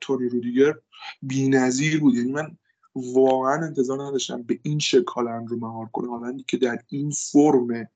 تونی 0.00 0.28
رودیگر 0.28 0.74
بی‌نظیر 1.22 2.00
بود. 2.00 2.14
یعنی 2.14 2.32
من 2.32 2.56
واقعا 2.94 3.66
انتظار 3.66 4.02
نداشتم 4.02 4.42
به 4.42 4.60
این 4.62 4.78
شکل 4.78 5.12
هالند 5.16 5.48
رو 5.48 5.56
مهار 5.56 5.86
کنه. 5.86 6.08
هالندی 6.08 6.44
که 6.48 6.56
در 6.56 6.78
این 6.88 7.10
فرم 7.10 7.88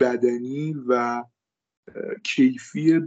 بدنی 0.00 0.74
و 0.88 1.24
کیفی 2.24 3.00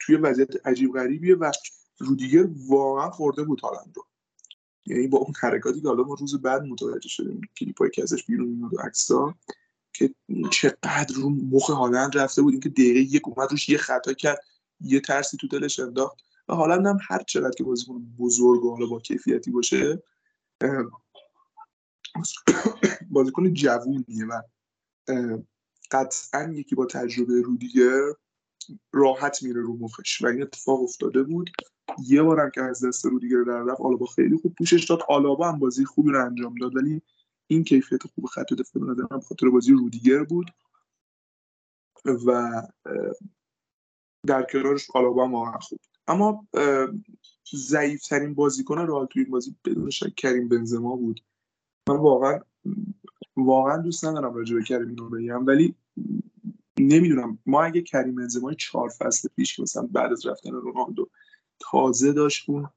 توی 0.00 0.16
وضعیت 0.16 0.66
عجیب 0.66 0.92
غریبیه 0.92 1.34
و 1.34 1.52
رودیگر 1.98 2.48
واقعا 2.68 3.10
خورده 3.10 3.42
بود 3.42 3.60
هالند 3.60 3.92
رو. 3.96 4.06
یعنی 4.86 5.06
با 5.06 5.18
اون 5.18 5.32
حرکاتی 5.40 5.80
که 5.80 5.88
حالا 5.88 6.02
ما 6.02 6.14
روز 6.14 6.42
بعد 6.42 6.62
متوجه 6.62 7.08
شدیم 7.08 7.40
کلیپایی 7.58 7.90
که 7.90 8.02
ازش 8.02 8.24
بیرون 8.24 8.48
میاد 8.48 8.74
و 8.74 8.80
عکسا 8.80 9.34
که 9.92 10.14
چقدر 10.50 11.14
رو 11.14 11.30
مخ 11.30 11.70
هالند 11.70 12.18
رفته 12.18 12.42
بود. 12.42 12.52
اینکه 12.52 12.68
دقیقه 12.68 13.00
یک 13.00 13.28
اومد 13.28 13.50
روش 13.50 13.68
یه 13.68 13.78
خطا 13.78 14.12
کرد 14.12 14.40
یه 14.80 15.00
ترسی 15.00 15.36
تو 15.36 15.48
دلش 15.48 15.80
انداخت. 15.80 16.25
و 16.48 16.54
هالند 16.54 16.86
هم 16.86 16.98
هر 17.08 17.22
چقدر 17.22 17.50
که 17.50 17.64
بازیکن 17.64 18.14
بزرگ 18.18 18.64
و 18.64 18.70
حالا 18.70 18.86
با 18.86 18.98
کیفیتی 18.98 19.50
باشه 19.50 20.02
بازیکن 23.10 23.54
جوونیه 23.54 24.26
و 24.28 24.42
قطعا 25.90 26.52
یکی 26.52 26.74
با 26.74 26.86
تجربه 26.86 27.40
رودیگر 27.40 28.00
راحت 28.92 29.42
میره 29.42 29.60
رو 29.60 29.76
مخش 29.76 30.22
و 30.22 30.26
این 30.26 30.42
اتفاق 30.42 30.82
افتاده 30.82 31.22
بود. 31.22 31.50
یه 32.06 32.22
بارم 32.22 32.50
که 32.50 32.62
از 32.62 32.84
دست 32.84 33.04
رودیگر 33.04 33.42
در 33.42 33.62
رفت 33.62 33.80
آلابا 33.80 34.06
خیلی 34.06 34.36
خوب 34.36 34.54
پوشش 34.54 34.84
داد. 34.84 35.00
آلابا 35.08 35.48
هم 35.48 35.58
بازی 35.58 35.84
خوبی 35.84 36.10
رو 36.10 36.24
انجام 36.24 36.54
داد 36.54 36.76
ولی 36.76 37.02
این 37.46 37.64
کیفیت 37.64 38.06
خوب 38.06 38.26
خط 38.26 38.52
دفاع 38.52 38.94
به 38.94 39.20
خاطر 39.20 39.48
بازی 39.50 39.72
رودیگر 39.72 40.24
بود. 40.24 40.46
و 42.26 42.62
در 44.26 44.42
کنارش 44.42 44.90
آلابا 44.94 45.46
هم 45.46 45.58
خوب 45.58 45.80
اما 46.08 46.46
ضعیفترین 47.54 48.34
بازیکن 48.34 48.78
رئال 48.78 49.06
توی 49.06 49.22
این 49.22 49.30
بازی 49.30 49.54
بدون 49.64 49.90
شک 49.90 50.14
کریم 50.14 50.48
بنزما 50.48 50.96
بود. 50.96 51.20
من 51.88 51.96
واقعا 51.96 52.40
واقعا 53.36 53.76
دوست 53.76 54.04
ندارم 54.04 54.34
راجع 54.34 54.56
به 54.56 54.62
کریم 54.62 54.88
اینو 54.88 55.08
بگم 55.08 55.46
ولی 55.46 55.74
نمی‌دونم. 56.78 57.38
ما 57.46 57.64
اگه 57.64 57.82
کریم 57.82 58.14
بنزما 58.14 58.54
چهار 58.54 58.88
فصل 58.88 59.28
پیش 59.36 59.56
که 59.56 59.62
مثلا 59.62 59.88
بعد 59.92 60.12
از 60.12 60.26
رفتن 60.26 60.50
رونالدو 60.50 61.08
تازه 61.58 62.12
داشت 62.12 62.50
اون 62.50 62.68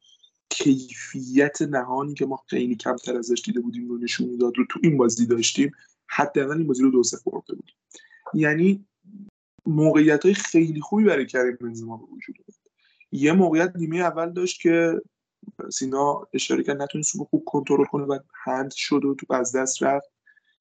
کیفیت 0.50 1.62
نهانی 1.62 2.14
که 2.14 2.26
ما 2.26 2.40
خیلی 2.48 2.76
کمتر 2.76 3.18
ازش 3.18 3.42
دیده 3.46 3.60
بودیم 3.60 3.90
رو 3.90 3.98
نشون 3.98 4.30
می‌داد 4.30 4.58
رو 4.58 4.66
تو 4.70 4.80
این 4.84 4.98
بازی 4.98 5.26
داشتیم 5.26 5.72
حداقل 6.08 6.58
این 6.58 6.68
بازی 6.68 6.84
رو 6.84 6.92
دو 6.92 7.04
سه 7.04 7.18
برده 7.26 7.56
بود. 7.56 7.72
یعنی 8.34 8.86
موقعیت 9.66 10.26
های 10.26 10.34
خیلی 10.34 10.82
خوبی 10.82 11.04
برای 11.04 11.26
کریم 11.26 11.58
بنزما 11.62 11.98
به 11.98 12.04
وجود 12.04 12.36
یه 13.12 13.32
موقعیت 13.32 13.72
نیمه 13.76 13.98
اول 13.98 14.34
داشت 14.34 14.62
که 14.62 15.02
سینا 15.72 16.28
اشاره 16.34 16.64
کرد 16.64 16.82
نتونست 16.82 17.18
خوب 17.18 17.44
کنترل 17.46 17.86
کنه 17.86 18.04
و 18.04 18.20
هند 18.34 18.72
شد 18.72 19.06
و 19.06 19.16
توپ 19.16 19.34
از 19.34 19.56
دست 19.56 19.84
رفت. 19.84 20.10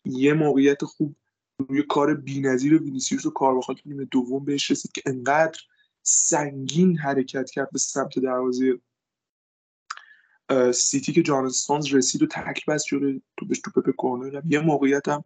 یه 0.04 0.32
موقعیت 0.32 0.84
خوب 0.84 1.16
روی 1.58 1.82
کار 1.82 2.14
بی‌نظیر 2.14 2.82
وینیسیوس 2.82 3.26
و 3.26 3.30
کارواخال 3.30 3.76
تو 3.76 3.82
نیمه 3.88 4.04
دوم 4.04 4.44
بهش 4.44 4.70
رسید 4.70 4.92
که 4.92 5.02
انقدر 5.06 5.60
سنگین 6.02 6.98
حرکت 6.98 7.50
کرد 7.50 7.70
به 7.72 7.78
سمت 7.78 8.18
دروازه 8.18 8.80
سیتی 10.74 11.12
که 11.12 11.22
جان 11.22 11.44
استونز 11.44 11.94
رسید 11.94 12.22
و 12.22 12.26
تکل 12.26 12.72
بست 12.72 12.86
جلوی 12.86 13.22
توپش 13.36 13.60
توپ 13.60 13.90
کورنر 13.90 14.42
یه 14.46 14.60
موقعیت 14.60 15.08
هم 15.08 15.24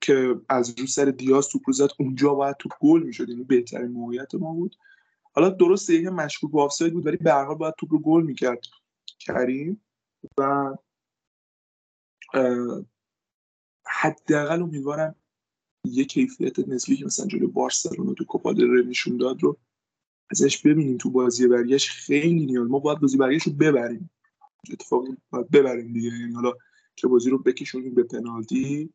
که 0.00 0.40
از 0.48 0.78
رو 0.78 0.86
سر 0.86 1.04
دیاز 1.04 1.48
توپ 1.48 1.62
رو 1.66 1.72
زد 1.72 1.90
اونجا 1.98 2.34
باید 2.34 2.56
توپ 2.58 2.72
گل 2.80 3.02
می‌شد. 3.02 3.28
یعنی 3.28 3.44
بهترین 3.44 3.90
موقعیت 3.90 4.34
ما 4.34 4.52
بود. 4.52 4.76
حالا 5.34 5.50
درسته 5.50 5.94
یه 5.94 6.10
مشکوک 6.10 6.52
به 6.52 6.60
آفساید 6.60 6.92
بود 6.92 7.06
ولی 7.06 7.16
به 7.16 7.32
هر 7.32 7.44
حال 7.44 7.56
باید 7.56 7.74
توپ 7.78 7.92
رو 7.92 7.98
گل 7.98 8.22
می‌کرد. 8.22 8.60
کریم 9.18 9.84
و 10.38 10.74
حداقل 13.86 14.62
امیدوارم 14.62 15.14
یه 15.84 16.04
کیفیت 16.04 16.58
نسبی 16.58 16.96
که 16.96 17.04
مثلا 17.04 17.26
جلوی 17.26 17.46
بارسلونا 17.46 18.14
تو 18.14 18.24
کوپا 18.24 18.52
دل 18.52 18.86
نشون 18.86 19.16
داد 19.16 19.42
رو 19.42 19.58
ازش 20.30 20.58
ببینیم 20.66 20.96
تو 20.96 21.10
بازی 21.10 21.48
برگشت. 21.48 21.90
خیلی 21.90 22.46
نیاز. 22.46 22.68
ما 22.68 22.78
باید 22.78 23.00
بازی 23.00 23.16
برگشت 23.16 23.46
رو 23.46 23.52
ببریم. 23.52 24.10
اتفاق 24.72 25.04
باید 25.30 25.50
ببریم 25.50 25.92
دیگه. 25.92 26.08
یعنی 26.08 26.34
حالا 26.34 26.52
که 26.96 27.06
بازی 27.06 27.30
رو 27.30 27.38
بکشونیم 27.38 27.94
به 27.94 28.02
پنالتی 28.02 28.92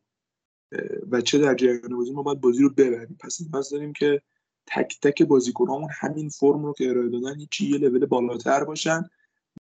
و 1.10 1.20
چه 1.20 1.38
در 1.38 1.54
جریان 1.54 1.96
بازی 1.96 2.12
ما 2.12 2.22
باید 2.22 2.40
بازی 2.40 2.62
رو 2.62 2.70
ببریم. 2.70 3.16
پس 3.20 3.40
نیاز 3.40 3.70
داریم 3.70 3.92
که 3.92 4.22
تک 4.70 5.00
تک 5.02 5.22
بازیکنامون 5.22 5.88
همین 5.92 6.28
فرم 6.28 6.66
رو 6.66 6.72
که 6.72 6.90
ارائه 6.90 7.08
دادن 7.08 7.46
چی 7.50 7.70
یه 7.70 7.78
لول 7.78 8.06
بالاتر 8.06 8.64
باشن 8.64 9.10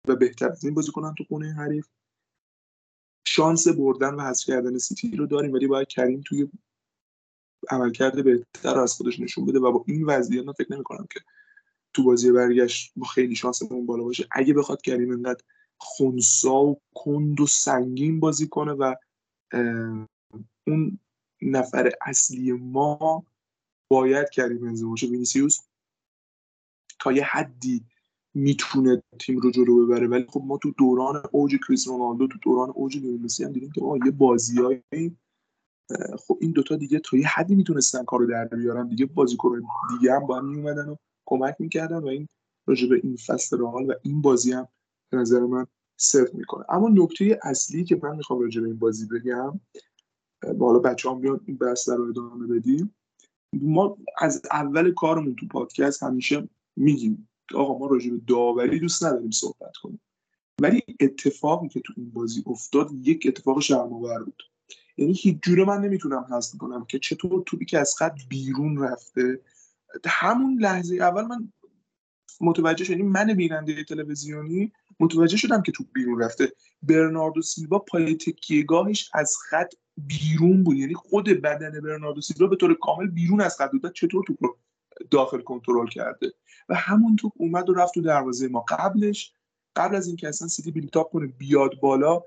و 0.07 0.15
بهتر 0.15 0.49
از 0.49 0.63
این 0.63 0.73
بازی 0.73 0.91
کنن 0.91 1.13
تو 1.17 1.23
خونه 1.23 1.53
حریف. 1.53 1.87
شانس 3.27 3.67
بردن 3.67 4.13
و 4.13 4.21
حذف 4.21 4.45
کردن 4.45 4.77
سیتی 4.77 5.15
رو 5.15 5.25
داریم 5.25 5.53
ولی 5.53 5.67
باید 5.67 5.87
کریم 5.87 6.21
توی 6.25 6.49
عملکرد 7.69 8.23
بهتر 8.23 8.79
از 8.79 8.93
خودش 8.93 9.19
نشون 9.19 9.45
بده 9.45 9.59
و 9.59 9.71
با 9.71 9.83
این 9.87 10.05
وضعیت 10.05 10.45
من 10.45 10.53
فکر 10.53 10.73
نمی‌کنم 10.73 11.07
که 11.13 11.19
تو 11.93 12.03
بازی 12.03 12.31
برگشت 12.31 12.91
با 12.95 13.05
خیلی 13.05 13.35
شانسمون 13.35 13.85
بالا 13.85 14.03
باشه. 14.03 14.27
اگه 14.31 14.53
بخواد 14.53 14.81
کریم 14.81 15.11
انقدر 15.11 15.43
خونسا 15.77 16.63
و 16.63 16.81
کند 16.95 17.41
و 17.41 17.47
سنگین 17.47 18.19
بازی 18.19 18.47
کنه 18.47 18.71
و 18.71 18.95
اون 20.67 20.99
نفر 21.41 21.91
اصلی 22.01 22.51
ما 22.51 23.25
باید 23.89 24.29
کریم 24.29 24.59
بنزما 24.59 24.89
باشه 24.89 25.07
وینیسیوس 25.07 25.59
تا 26.99 27.11
یه 27.11 27.23
حدی 27.23 27.85
می‌تونه 28.33 29.03
تیم 29.19 29.39
رو 29.39 29.51
جلو 29.51 29.85
ببره. 29.85 30.07
ولی 30.07 30.25
خب 30.29 30.41
ما 30.45 30.57
تو 30.57 30.71
دوران 30.77 31.23
اوج 31.31 31.55
کریس 31.67 31.87
رونالدو 31.87 32.27
تو 32.27 32.37
دوران 32.41 32.69
اوج 32.69 32.97
لیونل 32.97 33.27
هم 33.39 33.51
دیدیم 33.51 33.71
که 33.71 33.81
یه 34.05 34.11
بازیایی 34.11 35.17
خب 36.19 36.37
این 36.41 36.51
دوتا 36.51 36.75
دیگه 36.75 36.99
تا 36.99 37.17
یه 37.17 37.27
حدی 37.27 37.55
می‌تونستن 37.55 38.03
کارو 38.03 38.25
در 38.25 38.45
بیارن 38.45 38.87
دیگه. 38.87 39.05
بازیکن 39.05 39.61
دیگه 39.89 40.13
هم 40.13 40.27
با 40.27 40.37
هم 40.37 40.49
میومدن 40.49 40.89
و 40.89 40.95
کمک 41.25 41.55
می‌کردن 41.59 41.97
و 41.97 42.07
این 42.07 42.27
راجع 42.65 42.87
به 42.89 43.01
این 43.03 43.15
فصل 43.15 43.57
رئال 43.57 43.85
و 43.85 43.93
این 44.01 44.21
بازی 44.21 44.51
هم 44.51 44.67
به 45.09 45.17
نظر 45.17 45.39
من 45.39 45.65
صرف 45.97 46.33
می‌کنه. 46.33 46.65
اما 46.69 46.89
نکته 46.89 47.39
اصلی 47.43 47.83
که 47.83 47.99
من 48.03 48.15
می‌خوام 48.15 48.39
راجع 48.39 48.61
به 48.61 48.67
این 48.67 48.79
بازی 48.79 49.05
بگم 49.07 49.59
بالا 50.57 50.79
بچه 50.79 51.09
هم 51.09 51.21
بیان 51.21 51.41
این 51.45 51.57
بحث 51.57 51.89
رو 51.89 52.09
ادامه 52.09 52.47
بدیم. 52.47 52.95
ما 53.53 53.97
از 54.17 54.41
اول 54.51 54.93
کارمون 54.93 55.35
تو 55.35 55.47
پادکست 55.47 56.03
همیشه 56.03 56.49
میگیم 56.75 57.29
آقا 57.55 57.77
ما 57.77 57.87
راجع 57.87 58.11
به 58.11 58.21
داوری 58.27 58.79
دوست 58.79 59.05
نداریم 59.05 59.31
صحبت 59.31 59.77
کنیم. 59.77 60.01
ولی 60.61 60.81
اتفاقی 60.99 61.67
که 61.67 61.79
تو 61.79 61.93
این 61.97 62.09
بازی 62.09 62.43
افتاد 62.45 62.91
یک 62.93 63.25
اتفاق 63.27 63.59
شرم‌آور 63.59 64.23
بود. 64.23 64.43
یعنی 64.97 65.13
هیچ 65.13 65.37
جوره 65.41 65.65
من 65.65 65.81
نمی‌تونم 65.81 66.25
حذف 66.31 66.57
کنم 66.57 66.85
که 66.85 66.99
چطور 66.99 67.43
توپی 67.45 67.65
که 67.65 67.79
از 67.79 67.95
خط 67.97 68.17
بیرون 68.29 68.77
رفته 68.77 69.41
همون 70.05 70.59
لحظه 70.59 70.95
اول 70.95 71.25
من 71.25 71.53
متوجه 72.41 72.85
شدیم 72.85 73.07
من 73.07 73.33
بیننده 73.33 73.83
تلویزیونی؟ 73.83 74.71
متوجه 74.99 75.37
شدم 75.37 75.61
که 75.61 75.71
توپ 75.71 75.87
بیرون 75.93 76.21
رفته. 76.21 76.51
برناردو 76.83 77.41
سیلوا 77.41 77.79
پای 77.79 78.15
تکیهگاهش 78.15 79.09
از 79.13 79.35
خط 79.49 79.73
بیرون 79.97 80.63
بود. 80.63 80.77
یعنی 80.77 80.93
خود 80.93 81.29
بدن 81.29 81.81
برناردو 81.81 82.21
سیلوا 82.21 82.47
به 82.47 82.55
طور 82.55 82.77
کامل 82.81 83.07
بیرون 83.07 83.41
از 83.41 83.57
خط 83.57 83.71
بود. 83.71 83.93
چطور 83.93 84.23
توپ 84.27 84.43
رو 84.43 84.57
داخل 85.11 85.41
کنترل 85.41 85.87
کرده؟ 85.87 86.33
و 86.69 86.75
همون 86.75 87.15
توپ 87.15 87.33
اومد 87.35 87.69
و 87.69 87.73
رفت 87.73 87.93
تو 87.93 88.01
دروازه 88.01 88.47
ما. 88.47 88.65
قبلش 88.69 89.33
قبل 89.75 89.95
از 89.95 90.07
اینکه 90.07 90.27
اصلا 90.27 90.47
سیتی 90.47 90.71
بیلتاپ 90.71 91.11
کنه 91.11 91.27
بیاد 91.27 91.79
بالا 91.79 92.23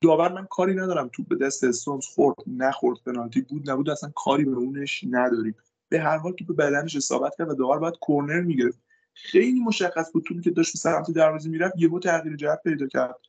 داور 0.00 0.32
من 0.32 0.46
کاری 0.50 0.74
ندارم. 0.74 1.10
توپ 1.12 1.28
به 1.28 1.36
دست 1.36 1.64
استونز 1.64 2.06
خورد 2.06 2.36
نخورد 2.46 2.98
پنالتی 3.06 3.40
بود 3.40 3.70
نبود 3.70 3.90
اصلا 3.90 4.12
کاری 4.14 4.44
به 4.44 4.56
اونش 4.56 5.04
نداریم. 5.10 5.54
به 5.88 6.00
هر 6.00 6.16
حال 6.16 6.34
به 6.48 6.54
بدنش 6.54 6.96
اصابت 6.96 7.32
کرد 7.38 7.50
و 7.50 7.54
داور 7.54 7.78
باید 7.78 7.94
کورنر 8.00 8.40
می‌گرفت. 8.40 8.78
خیلی 9.14 9.60
مشخص 9.60 10.12
بود. 10.12 10.24
توپی 10.24 10.40
که 10.40 10.50
داشت 10.50 10.72
به 10.72 10.78
سمت 10.78 11.10
دروازه 11.10 11.48
می‌رفت 11.48 11.74
یهو 11.78 11.98
تغییر 11.98 12.36
جهت 12.36 12.62
پیدا 12.62 12.86
کرد 12.86 13.20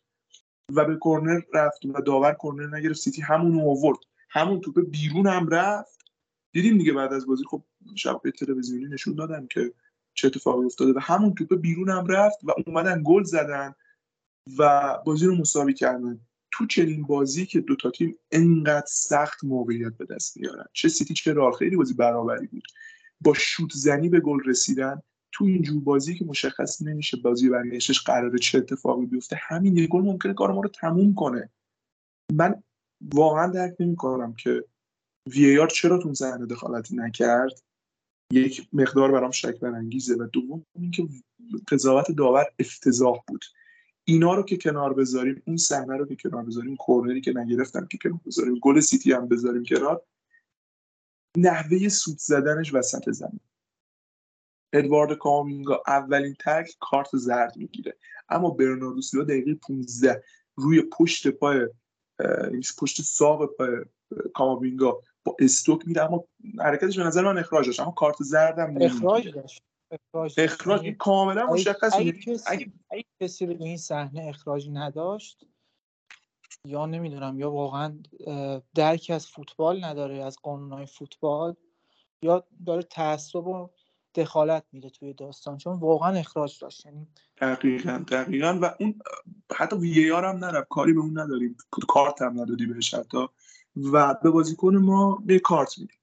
و 0.69 0.85
به 0.85 0.95
کورنر 0.95 1.41
رفت 1.53 1.85
و 1.85 2.01
داور 2.01 2.33
کورنر 2.33 2.77
نگرفت. 2.77 2.99
سیتی 2.99 3.21
همون 3.21 3.61
آورد. 3.61 3.99
همون 4.29 4.61
توپ 4.61 4.89
بیرون 4.89 5.27
هم 5.27 5.49
رفت. 5.49 6.01
دیدیم 6.51 6.77
دیگه 6.77 6.93
بعد 6.93 7.13
از 7.13 7.25
بازی 7.27 7.43
خب 7.49 7.63
شب 7.95 8.21
تلویزیونی 8.39 8.85
نشون 8.85 9.15
دادن 9.15 9.47
که 9.51 9.73
چه 10.13 10.27
اتفاقی 10.27 10.65
افتاده. 10.65 10.93
و 10.93 10.99
همون 10.99 11.33
توپ 11.33 11.55
بیرون 11.55 11.89
هم 11.89 12.07
رفت 12.07 12.37
و 12.43 12.51
اومدن 12.67 13.01
گل 13.05 13.23
زدن 13.23 13.75
و 14.57 14.93
بازی 15.05 15.25
رو 15.25 15.35
مساوی 15.35 15.73
کردن. 15.73 16.19
تو 16.51 16.65
چنین 16.65 17.03
بازی 17.03 17.45
که 17.45 17.59
دو 17.61 17.75
تا 17.75 17.91
تیم 17.91 18.15
انقدر 18.31 18.87
سخت 18.87 19.43
موقعیت 19.43 19.93
به 19.97 20.05
دست 20.05 20.37
میارن. 20.37 20.65
چه 20.73 20.89
سیتی 20.89 21.13
چه 21.13 21.33
رئال. 21.33 21.51
خیلی 21.51 21.75
بازی 21.75 21.93
برابری 21.93 22.47
بود. 22.47 22.63
با 23.21 23.33
شوت 23.33 23.71
زنی 23.73 24.09
به 24.09 24.19
گل 24.19 24.39
رسیدن. 24.45 25.01
تو 25.35 25.45
این 25.45 25.61
جور 25.61 25.83
بازی 25.83 26.15
که 26.15 26.25
مشخص 26.25 26.81
نمیشه 26.81 27.17
بازی 27.17 27.49
برگشتش 27.49 28.01
قراره 28.01 28.39
چه 28.39 28.57
اتفاقی 28.57 29.05
بیفته 29.05 29.39
همین 29.47 29.77
یه 29.77 29.87
گل 29.87 30.01
ممکنه 30.01 30.33
کار 30.33 30.51
ما 30.51 30.61
رو 30.61 30.69
تموم 30.69 31.13
کنه. 31.13 31.49
من 32.33 32.63
واقعا 33.13 33.47
درک 33.47 33.75
نمی‌کنم 33.79 34.33
که 34.33 34.63
وی 35.29 35.59
آر 35.59 35.67
چرا 35.67 35.97
تو 35.97 36.13
صحنه 36.13 36.45
دخالتی 36.45 36.95
نکرد. 36.95 37.63
یک 38.31 38.67
مقدار 38.73 39.11
برام 39.11 39.31
شک 39.31 39.59
برانگیزه 39.59 40.15
و 40.15 40.27
دوم 40.33 40.65
اینکه 40.79 41.07
قضاوت 41.71 42.11
داور 42.11 42.45
افتضاح 42.59 43.19
بود. 43.27 43.45
اینا 44.05 44.35
رو 44.35 44.43
که 44.43 44.57
کنار 44.57 44.93
بذاریم 44.93 45.41
اون 45.47 45.57
صحنه 45.57 45.97
رو 45.97 46.05
که 46.05 46.15
کنار 46.15 46.43
بذاریم 46.43 46.75
کورنری 46.75 47.21
که 47.21 47.33
نگرفتم 47.35 47.87
که 47.87 47.97
کنار 47.97 48.19
بذاریم 48.25 48.59
گل 48.59 48.79
سیتی 48.79 49.11
هم 49.11 49.27
بذاریم 49.27 49.63
کنار 49.63 50.01
نحوه 51.37 51.89
سوت 51.89 52.17
زدنش 52.17 52.73
وسط 52.73 53.09
زمین. 53.09 53.39
ادوارد 54.77 55.17
کامینگا 55.17 55.83
اولین 55.87 56.35
تک 56.45 56.67
کارت 56.79 57.09
زرد 57.13 57.57
می‌گیره. 57.57 57.97
اما 58.29 58.49
برناردو 58.49 59.01
سیلوا 59.01 59.25
دقیقه 59.25 59.55
15 59.55 60.23
روی 60.55 60.81
پشت 60.81 61.27
پای 61.27 61.67
پشت 62.77 63.01
ساق 63.01 63.45
پای 63.45 63.69
کامینگا 64.33 65.01
با 65.23 65.35
استوک 65.39 65.87
میره. 65.87 66.03
اما 66.03 66.25
حرکتش 66.59 66.97
به 66.97 67.03
نظر 67.03 67.21
من 67.21 67.37
اخراج 67.37 67.65
داشت. 67.65 67.79
اما 67.79 67.91
کارت 67.91 68.15
زردم 68.19 68.77
اخراج 68.81 69.29
داشت. 69.29 69.61
اخراج, 69.91 70.33
اخراج 70.37 70.95
کاملا 70.97 71.45
مشخص 71.45 71.93
اگه, 71.93 72.11
کسی, 72.11 72.71
اگه 72.89 73.05
کسی 73.21 73.45
به 73.45 73.53
این 73.53 73.77
صحنه 73.77 74.25
اخراجی 74.27 74.71
نداشت 74.71 75.45
یا 76.65 76.85
نمی‌دونم 76.85 77.39
یا 77.39 77.51
واقعا 77.51 77.99
درکی 78.75 79.13
از 79.13 79.27
فوتبال 79.27 79.83
نداره 79.83 80.23
از 80.23 80.37
قانونهای 80.43 80.85
فوتبال 80.85 81.55
یا 82.21 82.47
داره 82.65 82.83
تعصب 82.83 83.47
و 83.47 83.69
دخالت 84.15 84.63
میده 84.71 84.89
توی 84.89 85.13
داستان 85.13 85.57
چون 85.57 85.79
واقعا 85.79 86.17
اخراج 86.19 86.59
داشت 86.61 86.85
یعنی 86.85 87.07
دقیقا 87.37 88.03
دقیقا. 88.07 88.59
و 88.61 88.75
اون 88.79 89.01
حتی 89.55 89.75
وی 89.75 90.09
هم 90.09 90.25
نرفت 90.25 90.67
کاری 90.69 90.93
به 90.93 90.99
اون 90.99 91.19
نداریم. 91.19 91.57
کارت 91.69 92.21
هم 92.21 92.41
ندادی 92.41 92.65
بهش 92.65 92.93
حتی. 92.93 93.27
و 93.75 94.15
به 94.23 94.29
بازیکن 94.29 94.75
ما 94.75 95.23
به 95.25 95.39
کارت 95.39 95.79
میدیم 95.79 95.99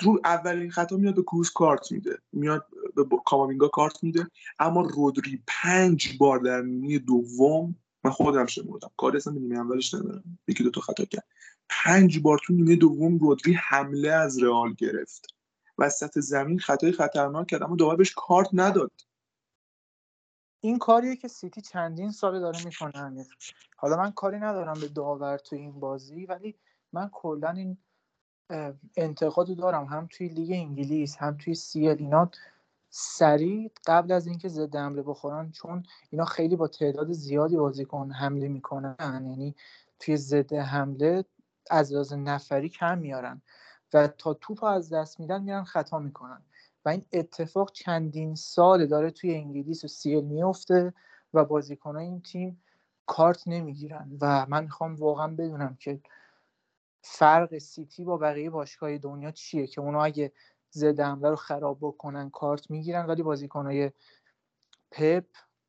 رو 0.00 0.20
اولین 0.24 0.70
خطا 0.70 0.96
میاد 0.96 1.14
به 1.14 1.22
کروس 1.22 1.50
کارت 1.50 1.92
میده. 1.92 2.18
میاد 2.32 2.66
به 2.96 3.04
کامامینگا 3.24 3.68
کارت 3.68 4.04
میده. 4.04 4.26
اما 4.58 4.80
رودری 4.80 5.42
پنج 5.46 6.16
بار 6.18 6.38
در 6.38 6.62
نیمه 6.62 6.98
دوم 6.98 7.76
من 8.04 8.10
خودم 8.10 8.46
شمردم. 8.46 8.90
کار 8.96 9.16
اصلا 9.16 9.32
به 9.32 9.40
نیمه 9.40 9.58
اولش 9.58 9.94
ندارم. 9.94 10.38
یکی 10.48 10.64
دو 10.64 10.70
تا 10.70 10.80
خطا 10.80 11.04
کرد. 11.04 11.24
پنج 11.68 12.18
بار 12.18 12.40
تو 12.46 12.52
نیمه 12.52 12.76
دوم 12.76 13.18
رودری 13.18 13.52
حمله 13.52 14.10
از 14.10 14.42
رئال 14.42 14.74
گرفت. 14.74 15.39
وسط 15.80 16.18
زمین 16.18 16.58
خطای 16.58 16.92
خطرناک 16.92 17.46
کرد 17.46 17.62
اما 17.62 17.76
داور 17.76 17.96
بهش 17.96 18.14
کارت 18.16 18.48
نداد. 18.52 18.92
این 20.60 20.78
کاریه 20.78 21.16
که 21.16 21.28
سیتی 21.28 21.60
چندین 21.60 22.10
ساله 22.10 22.40
داره 22.40 22.64
می‌کنه. 22.64 23.26
حالا 23.76 23.96
من 23.96 24.10
کاری 24.10 24.38
ندارم 24.38 24.80
به 24.80 24.88
داور 24.88 25.38
تو 25.38 25.56
این 25.56 25.80
بازی 25.80 26.26
ولی 26.26 26.54
من 26.92 27.08
کلا 27.12 27.50
این 27.50 27.78
انتقادو 28.96 29.54
دارم. 29.54 29.84
هم 29.84 30.08
توی 30.10 30.28
لیگ 30.28 30.52
انگلیس 30.52 31.16
هم 31.16 31.36
توی 31.36 31.54
سیل 31.54 31.88
اینا 31.88 32.30
سریع 32.90 33.70
قبل 33.86 34.12
از 34.12 34.26
اینکه 34.26 34.48
ضد 34.48 34.76
حمله 34.76 35.02
بخورن 35.02 35.50
چون 35.50 35.82
اینا 36.10 36.24
خیلی 36.24 36.56
با 36.56 36.68
تعداد 36.68 37.12
زیادی 37.12 37.56
بازیکن 37.56 38.10
حمله 38.10 38.48
می‌کنن. 38.48 39.26
یعنی 39.30 39.54
توی 39.98 40.16
ضد 40.16 40.52
حمله 40.52 41.24
از 41.70 41.92
لحاظ 41.92 42.12
نفری 42.12 42.68
کم 42.68 42.98
میارن. 42.98 43.42
و 43.94 44.08
تا 44.08 44.34
توپ 44.34 44.64
از 44.64 44.92
دست 44.92 45.20
میدن 45.20 45.42
میرن 45.42 45.64
خطا 45.64 45.98
می‌کنن. 45.98 46.42
و 46.84 46.88
این 46.88 47.04
اتفاق 47.12 47.72
چندین 47.72 48.34
سال 48.34 48.86
داره 48.86 49.10
توی 49.10 49.34
انگلیس 49.34 49.84
و 49.84 49.88
سیل 49.88 50.24
میفته 50.24 50.94
و 51.34 51.44
بازیکنان 51.44 52.02
این 52.02 52.22
تیم 52.22 52.62
کارت 53.06 53.48
نمی‌گیرن. 53.48 54.18
و 54.20 54.46
من 54.46 54.62
می‌خوام 54.64 54.94
واقعا 54.94 55.28
بدونم 55.28 55.76
که 55.80 56.00
فرق 57.02 57.58
سیتی 57.58 58.04
با 58.04 58.16
بقیه 58.16 58.50
باشگاه 58.50 58.98
دنیا 58.98 59.30
چیه 59.30 59.66
که 59.66 59.80
اونا 59.80 60.04
اگه 60.04 60.32
حمله 60.82 61.30
رو 61.30 61.36
خراب 61.36 61.78
بکنن 61.80 62.30
کارت 62.30 62.70
می‌گیرن 62.70 63.06
ولی 63.06 63.22
بازیکنهای 63.22 63.90
پپ 64.90 65.24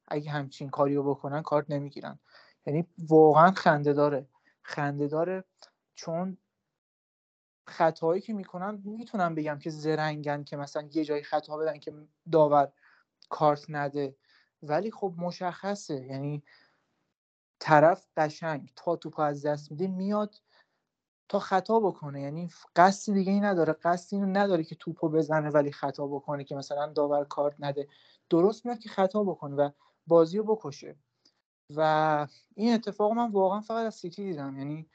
اگه 0.08 0.32
همچین 0.32 0.70
کاری 0.70 0.96
رو 0.96 1.04
بکنن 1.04 1.42
کارت 1.42 1.66
نمی‌گیرن. 1.70 2.20
یعنی 2.66 2.88
واقعا 2.98 3.52
خنده 3.52 3.94
داره. 3.94 4.28
خنده 4.62 5.08
داره 5.08 5.44
چون 5.96 6.38
خطاهایی 7.68 8.22
که 8.22 8.34
می‌کنن 8.34 8.82
می‌تونم 8.84 9.36
بگم 9.36 9.60
که 9.60 9.70
زرنگن 9.70 10.44
که 10.44 10.58
مثلا 10.58 10.90
یه 10.94 11.06
جایی 11.06 11.24
خطا 11.24 11.58
بدن 11.58 11.80
که 11.80 11.94
داور 12.32 12.72
کارت 13.30 13.66
نده. 13.70 14.16
ولی 14.64 14.92
خب 14.92 15.14
مشخصه. 15.18 16.06
یعنی 16.06 16.44
طرف 17.60 18.08
قشنگ 18.18 18.72
تا 18.76 18.96
توپ 18.96 19.20
از 19.20 19.46
دست 19.46 19.72
میده 19.72 19.88
میاد 19.88 20.36
تا 21.30 21.40
خطا 21.40 21.80
بکنه. 21.80 22.22
یعنی 22.22 22.50
قصدی 22.76 23.14
دیگه 23.14 23.32
ای 23.32 23.40
نداره. 23.40 23.74
قصدی 23.74 24.16
اینو 24.16 24.40
نداره 24.40 24.64
که 24.64 24.76
توپو 24.76 25.10
بزنه 25.10 25.50
ولی 25.50 25.72
خطا 25.72 26.08
بکنه 26.08 26.44
که 26.44 26.56
مثلا 26.56 26.88
داور 26.88 27.26
کارت 27.26 27.56
نده. 27.60 27.88
درست 28.30 28.66
میاد 28.66 28.80
که 28.80 28.90
خطا 28.90 29.24
بکنه 29.24 29.56
و 29.56 29.70
بازی 30.08 30.38
رو 30.38 30.44
بکشه. 30.44 30.96
و 31.76 32.28
این 32.56 32.74
اتفاق 32.74 33.12
من 33.12 33.32
واقعا 33.32 33.62
فقط 33.62 33.86
از 33.86 33.96
سیتی 33.96 34.24
دیدم. 34.24 34.58
یعنی 34.58 34.90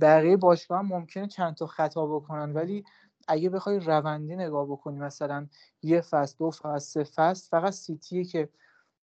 بقیه 0.00 0.36
باشگاه 0.36 0.78
هم 0.78 0.86
ممکنه 0.86 1.28
چند 1.28 1.54
تا 1.54 1.66
خطا 1.66 2.06
بکنن 2.06 2.52
ولی 2.52 2.84
اگه 3.28 3.50
بخوای 3.50 3.78
روندی 3.80 4.36
نگاه 4.36 4.66
بکنی 4.66 4.98
مثلا 4.98 5.46
یه 5.82 6.00
فصل 6.00 6.36
دو 6.38 6.50
فصل 6.50 6.78
سه 6.78 7.04
فصل 7.04 7.48
فقط 7.50 7.72
سیتیه 7.72 8.24
که 8.24 8.48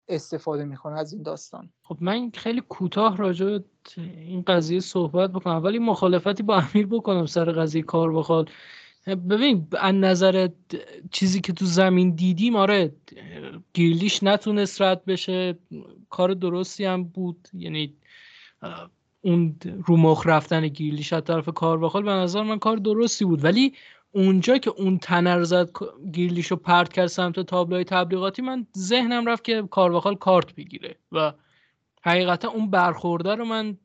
استفاده 0.08 0.66
می‌کنه 0.66 1.00
از 1.00 1.14
این 1.14 1.24
داستان. 1.24 1.70
خب 1.84 1.98
من 2.02 2.32
خیلی 2.34 2.62
کوتاه 2.70 3.18
راجع 3.18 3.60
این 3.98 4.42
قضیه 4.42 4.80
صحبت 4.80 5.32
بکنم 5.32 5.64
ولی 5.64 5.80
مخالفتی 5.80 6.44
با 6.44 6.56
امیر 6.58 6.88
بکنم 6.88 7.26
سر 7.26 7.52
قضیه 7.52 7.82
کار 7.82 8.14
بخواد. 8.14 8.50
ببین 9.08 9.68
از 9.80 9.96
نظر 9.96 10.50
چیزی 11.12 11.42
که 11.42 11.54
تو 11.54 11.66
زمین 11.66 12.16
دیدیم 12.16 12.56
آره 12.56 12.96
گیرلیش 13.74 14.24
نتونست 14.24 14.82
رد 14.82 15.06
بشه 15.06 15.58
کار 16.10 16.34
درستی 16.34 16.86
هم 16.86 17.04
بود 17.04 17.48
یعنی 17.54 17.98
اون 19.22 19.56
رو 19.86 19.98
مخ 19.98 20.28
رفتن 20.28 20.68
گیرلیش 20.68 21.14
از 21.14 21.24
طرف 21.24 21.50
کار 21.50 21.78
بخال 21.78 22.04
به 22.04 22.12
نظر 22.12 22.44
من 22.44 22.60
کار 22.60 22.78
درستی 22.78 23.26
بود. 23.26 23.44
ولی 23.44 23.74
اونجا 24.12 24.58
که 24.58 24.70
اون 24.70 24.98
تنر 24.98 25.44
زد 25.44 25.70
گیرلیشو 26.12 26.56
پرت 26.56 26.94
کرد 26.94 27.08
سمت 27.08 27.40
تابلوی 27.40 27.84
تبلیغاتی 27.84 28.42
من 28.42 28.68
ذهنم 28.78 29.26
رفت 29.26 29.44
که 29.44 29.64
کارواخال 29.72 30.16
کارت 30.16 30.56
بگیره. 30.56 30.96
و 31.12 31.34
حقیقتا 32.02 32.50
اون 32.50 32.70
برخورده 32.70 33.36
رو 33.36 33.46
من 33.46 33.78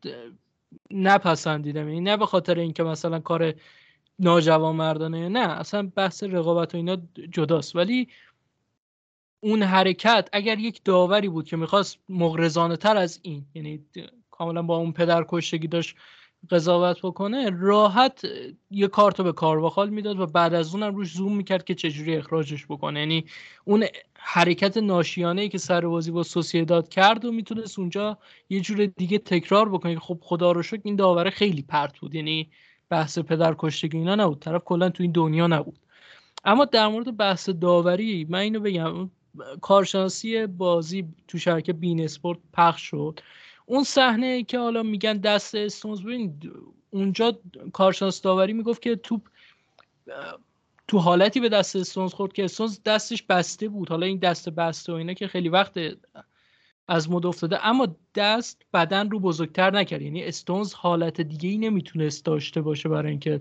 نپسندیدم. 0.91 1.89
یعنی 1.89 2.01
نه 2.01 2.17
به 2.17 2.27
خاطر 2.27 2.59
اینکه 2.59 2.83
مثلا 2.83 3.19
کار 3.21 3.55
ناجوان 4.19 4.77
مردانه 4.77 5.29
نه 5.29 5.49
اصلا 5.49 5.91
بحث 5.97 6.23
رقابت 6.23 6.75
و 6.75 6.77
اینا 6.77 6.97
جداست. 7.33 7.77
ولی 7.77 8.09
اون 9.41 9.63
حرکت 9.63 10.29
اگر 10.33 10.59
یک 10.59 10.85
داوری 10.85 11.29
بود 11.29 11.47
که 11.47 11.57
می‌خواست 11.57 11.99
مغرزانه 12.09 12.77
تر 12.77 12.97
از 12.97 13.21
این 13.23 13.45
یعنی 13.55 13.85
کاملا 14.35 14.63
با 14.63 14.77
اون 14.77 14.93
پدر 14.93 15.25
کشتگی 15.29 15.69
داشت 15.69 15.97
قضاوت 16.51 16.99
بکنه 17.03 17.51
راحت 17.51 18.23
یه 18.71 18.89
کارتو 18.89 19.23
به 19.23 19.33
کارواخال 19.33 19.91
می‌داد 19.91 20.21
و 20.21 20.27
بعد 20.27 20.55
از 20.55 20.75
اونم 20.75 20.95
روش 20.95 21.13
زوم 21.13 21.37
می‌کرد 21.37 21.65
که 21.65 21.75
چجوری 21.75 22.17
اخراجش 22.17 22.67
بکنه. 22.67 23.01
یعنی 23.01 23.25
اون 23.65 23.85
حرکت 24.15 24.77
ناشیانه 24.77 25.43
ای 25.43 25.49
که 25.49 25.59
سر 25.59 25.87
بازی 25.87 26.11
با 26.11 26.23
سوسیداد 26.23 26.89
کرد 26.89 27.25
و 27.25 27.33
می‌تونست 27.33 27.79
اونجا 27.79 28.19
یه 28.51 28.61
جور 28.61 28.87
دیگه 28.87 29.19
تکرار 29.19 29.69
بکنه 29.69 29.99
خب 29.99 30.19
خدا 30.23 30.53
رو 30.53 30.63
شکر 30.63 30.83
این 30.85 30.97
داوره 30.97 31.31
خیلی 31.31 31.63
پرت 31.63 31.99
بود. 31.99 32.15
یعنی 32.15 32.51
بحث 32.89 33.19
پدر 33.19 33.55
کشتگی 33.59 33.99
اینا 33.99 34.15
نبود. 34.15 34.39
طرف 34.39 34.63
کلا 34.65 34.91
تو 34.91 35.03
این 35.03 35.13
دنیا 35.13 35.47
نبود. 35.47 35.79
اما 36.45 36.65
در 36.65 36.89
مورد 36.89 37.17
بحث 37.17 37.49
داوری 37.49 38.27
من 38.29 38.39
اینو 38.39 38.61
بگم 38.61 39.11
کارشناسی 39.61 40.47
بازی 40.47 41.05
تو 41.29 41.39
شبکه 41.39 41.73
بین 41.73 42.01
اسپورت 42.05 42.39
پخش 42.53 42.83
شد. 42.83 43.21
اون 43.67 43.85
صحنه 43.85 44.43
که 44.43 44.59
حالا 44.59 44.83
میگن 44.83 45.17
دست 45.17 45.55
استونز 45.55 46.03
ببین 46.03 46.41
اونجا 46.91 47.39
کارشناس 47.73 48.23
داوری 48.23 48.53
می‌گفت 48.53 48.83
که 48.83 48.97
توپ 48.97 49.23
تو 50.89 50.99
حالتی 50.99 51.41
به 51.41 51.49
دست 51.49 51.77
استونز 51.77 52.13
خورد 52.13 52.33
که 52.33 52.45
استونز 52.45 52.79
دستش 52.85 53.23
بسته 53.23 53.69
بود. 53.69 53.89
حالا 53.89 54.07
این 54.07 54.19
دست 54.19 54.49
بسته 54.49 54.93
و 54.93 54.97
اینا 54.97 55.13
که 55.13 55.27
خیلی 55.27 55.49
وقت 55.49 55.81
از 56.89 57.11
مد 57.11 57.27
افتاده 57.27 57.67
اما 57.67 57.97
دست 58.15 58.63
بدن 58.75 59.11
رو 59.11 59.21
بزرگتر 59.21 59.71
نکرد. 59.71 60.03
یعنی 60.03 60.25
استونز 60.25 60.75
حالت 60.75 61.21
دیگه 61.21 61.49
ای 61.49 61.59
نمی‌تونست 61.59 62.25
داشته 62.25 62.61
باشه 62.61 62.89
برای 62.89 63.11
اینکه 63.11 63.41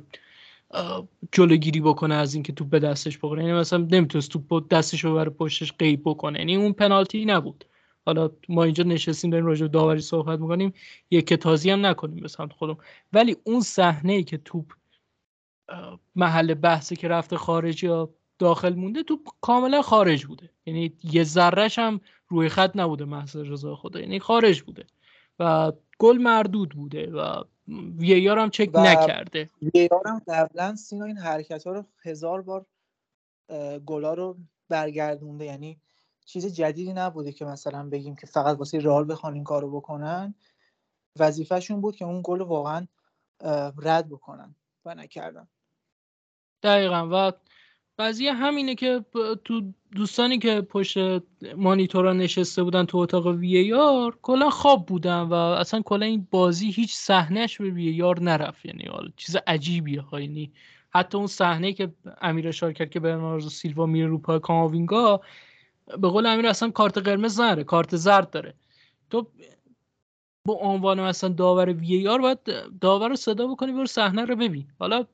جلوگیری 1.31 1.81
بکنه 1.81 2.15
از 2.15 2.33
اینکه 2.33 2.53
توپ 2.53 2.69
به 2.69 2.79
دستش 2.79 3.17
بخوره. 3.17 3.43
یعنی 3.43 3.53
مثلا 3.53 3.87
نمی‌تونست 3.91 4.31
توپ 4.31 4.67
دستش 4.67 5.03
رو 5.03 5.15
بره 5.15 5.29
پشتش 5.29 5.73
قیب 5.73 6.01
بکنه. 6.05 6.39
یعنی 6.39 6.55
اون 6.55 6.73
پنالتی 6.73 7.25
نبود. 7.25 7.65
حالا 8.05 8.29
ما 8.49 8.63
اینجا 8.63 8.83
نشستیم 8.83 9.31
داریم 9.31 9.45
راجع 9.45 9.67
داوری 9.67 10.01
صحبت 10.01 10.39
می‌کنیم. 10.39 10.73
یک 11.11 11.33
تازی 11.33 11.69
هم 11.69 11.85
نکنیم 11.85 12.21
به 12.21 12.27
سمت 12.27 12.53
خودم. 12.53 12.77
ولی 13.13 13.35
اون 13.43 13.61
صحنه 13.61 14.13
ای 14.13 14.23
که 14.23 14.37
توپ 14.37 14.73
محل 16.15 16.53
بحثی 16.53 16.95
که 16.95 17.07
رفته 17.07 17.37
خارج 17.37 17.83
یا 17.83 18.09
داخل 18.39 18.73
مونده 18.73 19.03
توپ 19.03 19.27
کاملا 19.41 19.81
خارج 19.81 20.25
بوده. 20.25 20.49
یعنی 20.65 20.93
یه 21.03 21.23
ذرهش 21.23 21.79
هم 21.79 22.01
روی 22.27 22.49
خط 22.49 22.71
نبوده 22.75 23.05
محض 23.05 23.35
رضا 23.35 23.75
خدا. 23.75 23.99
یعنی 23.99 24.19
خارج 24.19 24.61
بوده 24.61 24.85
و 25.39 25.71
گل 25.99 26.17
مردود 26.17 26.69
بوده 26.69 27.11
و 27.11 27.43
وی 27.97 28.27
هم 28.27 28.49
چک 28.49 28.69
نکرده. 28.73 29.49
وی 29.61 29.89
هم 30.05 30.21
قبلا 30.27 30.75
سینا 30.75 31.05
این 31.05 31.17
حرکت 31.17 31.67
ها 31.67 31.73
رو 31.73 31.85
هزار 32.03 32.41
بار 32.41 32.65
گلا 33.85 34.13
رو 34.13 34.37
برگردونده. 34.69 35.45
یعنی 35.45 35.77
چیز 36.25 36.55
جدیدی 36.55 36.93
نبوده 36.93 37.31
که 37.31 37.45
مثلا 37.45 37.89
بگیم 37.89 38.15
که 38.15 38.27
فقط 38.27 38.57
واسه 38.57 38.79
رال 38.79 39.11
بخوان 39.11 39.33
این 39.33 39.43
کارو 39.43 39.71
بکنن. 39.71 40.35
وظیفهشون 41.19 41.81
بود 41.81 41.95
که 41.95 42.05
اون 42.05 42.21
گل 42.23 42.41
واقعا 42.41 42.87
رد 43.77 44.09
بکنن 44.09 44.55
و 44.85 44.95
نکردن. 44.95 45.47
دقیقا. 46.63 47.09
و 47.11 47.31
قضیه 47.99 48.33
همینه 48.33 48.75
که 48.75 49.05
تو 49.45 49.73
دوستانی 49.95 50.39
که 50.39 50.61
پشت 50.61 50.97
مانیتورا 51.55 52.13
نشسته 52.13 52.63
بودن 52.63 52.85
تو 52.85 52.97
اتاق 52.97 53.27
وی 53.27 53.73
آر 53.73 54.17
کلا 54.21 54.49
خواب 54.49 54.85
بودن 54.85 55.21
و 55.21 55.33
اصلا 55.33 55.81
کلا 55.81 56.05
این 56.05 56.27
بازی 56.31 56.71
هیچ 56.71 56.95
صحنهش 56.95 57.61
به 57.61 57.69
وی 57.69 58.03
آر 58.03 58.19
نرفت. 58.19 58.65
یعنی 58.65 58.89
چیز 59.17 59.35
عجیبیه 59.47 60.01
ها. 60.01 60.21
یعنی 60.21 60.53
حتی 60.89 61.17
اون 61.17 61.27
صحنه 61.27 61.73
که 61.73 61.93
امیر 62.21 62.47
اشاره 62.47 62.73
کرد 62.73 62.89
که 62.89 62.99
برناردو 62.99 63.49
سیلوا 63.49 63.85
میره 63.85 64.07
رو 64.07 64.17
پای 64.17 64.39
کاماوینگا 64.39 65.21
به 65.85 66.07
قول 66.07 66.25
امیر 66.25 66.47
اصلا 66.47 66.71
کارت 66.71 66.97
قرمز 66.97 67.39
نره 67.39 67.63
کارت 67.63 67.95
زرد 67.95 68.29
داره. 68.29 68.53
تو 69.09 69.27
با 70.45 70.53
عنوان 70.53 71.01
مثلا 71.01 71.29
داور 71.29 71.73
وی 71.73 72.07
آر 72.07 72.21
باید 72.21 72.39
داور 72.81 73.09
رو 73.09 73.15
صدا 73.15 73.47
بکنی 73.47 73.71
برو 73.71 73.85
صحنه 73.85 74.25
رو 74.25 74.35
ببین. 74.35 74.67
حالا 74.79 75.05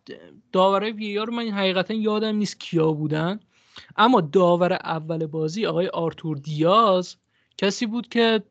داور 0.51 0.83
وی 0.83 1.19
آر 1.19 1.29
من 1.29 1.49
حقیقتا 1.49 1.93
یادم 1.93 2.35
نیست 2.35 2.59
کیا 2.59 2.91
بودن. 2.91 3.39
اما 3.97 4.21
داور 4.21 4.73
اول 4.73 5.25
بازی 5.25 5.65
آقای 5.65 5.87
آرتور 5.87 6.37
دیاز 6.37 7.15
کسی 7.57 7.85
بود 7.85 8.07
که 8.07 8.43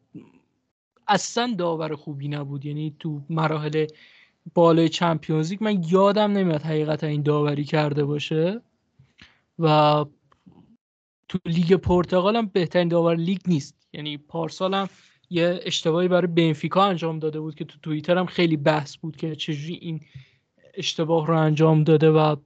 اصلا 1.08 1.54
داور 1.58 1.94
خوبی 1.94 2.28
نبود. 2.28 2.66
یعنی 2.66 2.96
تو 2.98 3.20
مراحل 3.30 3.86
بالای 4.54 4.88
چمپیونز 4.88 5.54
من 5.60 5.84
یادم 5.84 6.32
نمیاد 6.32 6.62
حقیقتا 6.62 7.06
این 7.06 7.22
داوری 7.22 7.64
کرده 7.64 8.04
باشه. 8.04 8.60
و 9.58 10.04
تو 11.28 11.38
لیگ 11.46 11.74
پرتغال 11.74 12.36
هم 12.36 12.46
بهترین 12.46 12.88
داور 12.88 13.16
لیگ 13.16 13.38
نیست. 13.46 13.88
یعنی 13.92 14.18
پارسال 14.18 14.74
هم 14.74 14.88
یه 15.30 15.60
اشتباهی 15.62 16.08
برای 16.08 16.26
بنفیکا 16.26 16.84
انجام 16.84 17.18
داده 17.18 17.40
بود 17.40 17.54
که 17.54 17.64
تو 17.64 17.78
توییتر 17.82 18.18
هم 18.18 18.26
خیلی 18.26 18.56
بحث 18.56 18.96
بود 18.96 19.16
که 19.16 19.36
چجوری 19.36 19.74
این 19.74 20.00
اشتباه 20.74 21.26
رو 21.26 21.38
انجام 21.38 21.84
داده 21.84 22.10
و 22.10 22.36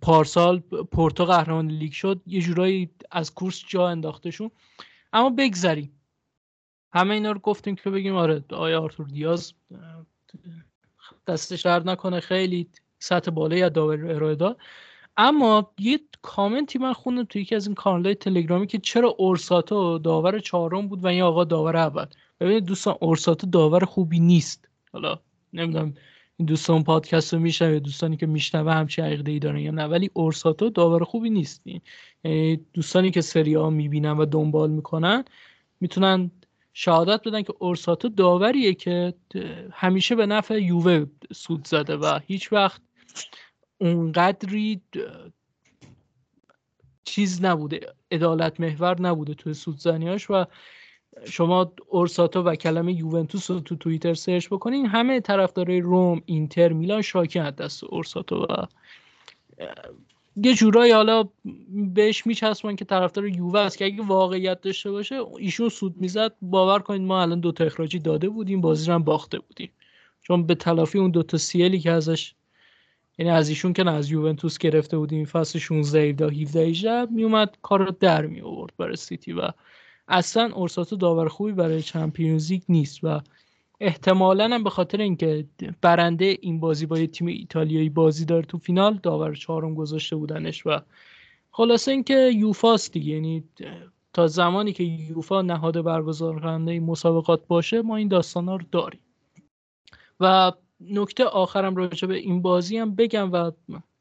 پارسال 0.00 0.58
پورتو 0.92 1.24
قهرمان 1.24 1.68
لیگ 1.68 1.92
شد. 1.92 2.22
یه 2.26 2.40
جورایی 2.40 2.90
از 3.10 3.34
کورس 3.34 3.64
جا 3.68 3.88
انداختشون. 3.88 4.50
اما 5.12 5.30
بگذریم. 5.30 6.00
همه 6.92 7.14
اینا 7.14 7.32
رو 7.32 7.38
گفتیم 7.38 7.74
که 7.74 7.90
بگیم 7.90 8.16
آره 8.16 8.44
آیا 8.52 8.82
آرتور 8.82 9.06
دیاز 9.06 9.52
دستش 11.26 11.62
درد 11.62 11.88
نکنه. 11.88 12.20
خیلی 12.20 12.68
سطح 12.98 13.30
بالایی 13.30 13.62
از 13.62 13.72
داور 13.72 14.10
ارائه 14.10 14.34
داد. 14.34 14.58
اما 15.16 15.72
یه 15.78 16.00
کامنتی 16.22 16.78
من 16.78 16.92
خوندم 16.92 17.24
توی 17.24 17.42
یکی 17.42 17.54
از 17.54 17.66
این 17.66 17.74
کانالهای 17.74 18.14
تلگرامی 18.14 18.66
که 18.66 18.78
چرا 18.78 19.08
اورساتو 19.08 19.98
داور 19.98 20.38
چهارم 20.38 20.88
بود 20.88 21.04
و 21.04 21.06
این 21.06 21.22
آقا 21.22 21.44
داور 21.44 21.76
اول. 21.76 22.06
ببینید 22.40 22.64
دوستان 22.64 22.96
اورساتو 23.00 23.46
داور 23.46 23.84
خوبی 23.84 24.20
نیست. 24.20 24.68
حالا 24.92 25.18
نمی‌دونم 25.52 25.94
این 26.36 26.46
دوستان 26.46 26.84
پادکست 26.84 27.34
رو 27.34 27.40
میشنوه 27.40 27.78
دوستانی 27.78 28.16
که 28.16 28.26
میشنوه 28.26 28.72
همچین 28.72 29.04
عقیده 29.04 29.32
ای 29.32 29.38
دارن 29.38 29.58
یا 29.58 29.70
نه 29.70 29.84
ولی 29.84 30.10
اورساتو 30.14 30.70
داور 30.70 31.04
خوبی 31.04 31.30
نیست. 31.30 31.62
یعنی 32.24 32.60
دوستانی 32.72 33.10
که 33.10 33.20
سری 33.20 33.54
ها 33.54 33.70
می‌بینن 33.70 34.16
و 34.16 34.24
دنبال 34.24 34.70
می‌کنن 34.70 35.24
می‌تونن 35.80 36.30
شهادت 36.72 37.28
بدن 37.28 37.42
که 37.42 37.54
اورساتو 37.58 38.08
داوریه 38.08 38.74
که 38.74 39.14
همیشه 39.72 40.14
به 40.14 40.26
نفع 40.26 40.62
یووه 40.62 41.06
سود 41.32 41.66
زده 41.66 41.96
و 41.96 42.18
هیچ 42.26 42.52
وقت 42.52 42.82
اونقدری 43.88 44.80
چیز 47.04 47.44
نبوده 47.44 47.80
عدالت 48.12 48.60
محور 48.60 49.00
نبوده 49.00 49.34
توی 49.34 49.54
سودزنیاش 49.54 50.30
و 50.30 50.44
شما 51.24 51.72
اورساتو 51.88 52.42
و 52.42 52.54
کلمه 52.54 52.92
یوونتوس 52.92 53.50
رو 53.50 53.60
تو 53.60 53.76
توییتر 53.76 54.14
سرچ 54.14 54.46
بکنین. 54.48 54.86
همه 54.86 55.20
طرفدارای 55.20 55.80
روم 55.80 56.22
اینتر 56.26 56.72
میلان 56.72 57.02
شاکی 57.02 57.38
از 57.38 57.56
دست 57.56 57.84
اورساتو 57.84 58.36
و 58.36 58.66
یه 60.36 60.54
جورایی 60.54 60.92
حالا 60.92 61.28
بهش 61.94 62.26
میچسبن 62.26 62.76
که 62.76 62.84
طرفدار 62.84 63.28
یووه 63.28 63.60
است 63.60 63.78
که 63.78 63.84
اگه 63.84 64.02
واقعیت 64.02 64.60
داشته 64.60 64.90
باشه 64.90 65.20
ایشون 65.38 65.68
سود 65.68 65.96
می‌زد. 65.96 66.32
باور 66.42 66.78
کنید 66.78 67.02
ما 67.02 67.22
الان 67.22 67.40
دو 67.40 67.52
تا 67.52 67.64
اخراجی 67.64 67.98
داده 67.98 68.28
بودیم 68.28 68.60
بازی 68.60 68.86
رو 68.86 68.94
هم 68.94 69.02
باخته 69.02 69.38
بودیم. 69.38 69.70
چون 70.22 70.46
به 70.46 70.54
تلافی 70.54 70.98
اون 70.98 71.10
دو 71.10 71.22
تا 71.22 71.38
سیلی 71.38 71.80
که 71.80 71.90
ازش 71.90 72.34
یعنی 73.18 73.32
از 73.32 73.48
ایشون 73.48 73.72
که 73.72 73.90
از 73.90 74.10
یوونتوس 74.10 74.58
گرفته 74.58 74.98
بودیم 74.98 75.24
فصل 75.24 75.58
16 75.58 76.00
17 76.00 76.26
17 76.26 76.60
18 76.60 77.04
میومد 77.04 77.56
کار 77.62 77.84
رو 77.84 77.90
در 78.00 78.26
می 78.26 78.40
آورد 78.40 78.72
برای 78.78 78.96
سیتی 78.96 79.32
و 79.32 79.48
اصلا 80.08 80.50
اورساتو 80.54 80.96
داور 80.96 81.28
خوبی 81.28 81.52
برای 81.52 81.82
چمپیونز 81.82 82.52
لیگ 82.52 82.62
نیست 82.68 83.04
و 83.04 83.20
احتمالا 83.80 84.44
هم 84.44 84.64
به 84.64 84.70
خاطر 84.70 85.00
اینکه 85.00 85.46
برنده 85.80 86.38
این 86.40 86.60
بازی 86.60 86.86
با 86.86 86.98
یه 86.98 87.06
تیم 87.06 87.26
ایتالیایی 87.26 87.88
بازی 87.88 88.24
داره 88.24 88.46
تو 88.46 88.58
فینال 88.58 89.00
داور 89.02 89.34
چهارم 89.34 89.74
گذاشته 89.74 90.16
بودنش 90.16 90.66
و 90.66 90.80
خلاصه 91.50 91.92
اینکه 91.92 92.30
یوفاست 92.34 92.92
دیگه. 92.92 93.12
یعنی 93.12 93.44
تا 94.12 94.26
زمانی 94.26 94.72
که 94.72 94.84
یوفا 94.84 95.42
نهاد 95.42 95.82
برگزار 95.82 96.40
کننده 96.40 96.80
مسابقات 96.80 97.46
باشه 97.46 97.82
ما 97.82 97.96
این 97.96 98.08
داستان 98.08 98.48
ها 98.48 98.56
رو 98.56 98.64
داریم. 98.72 99.00
و 100.20 100.52
نکته 100.80 101.24
آخرم 101.24 101.76
راجع 101.76 102.08
به 102.08 102.14
این 102.14 102.42
بازی 102.42 102.76
هم 102.76 102.94
بگم 102.94 103.32
و 103.32 103.50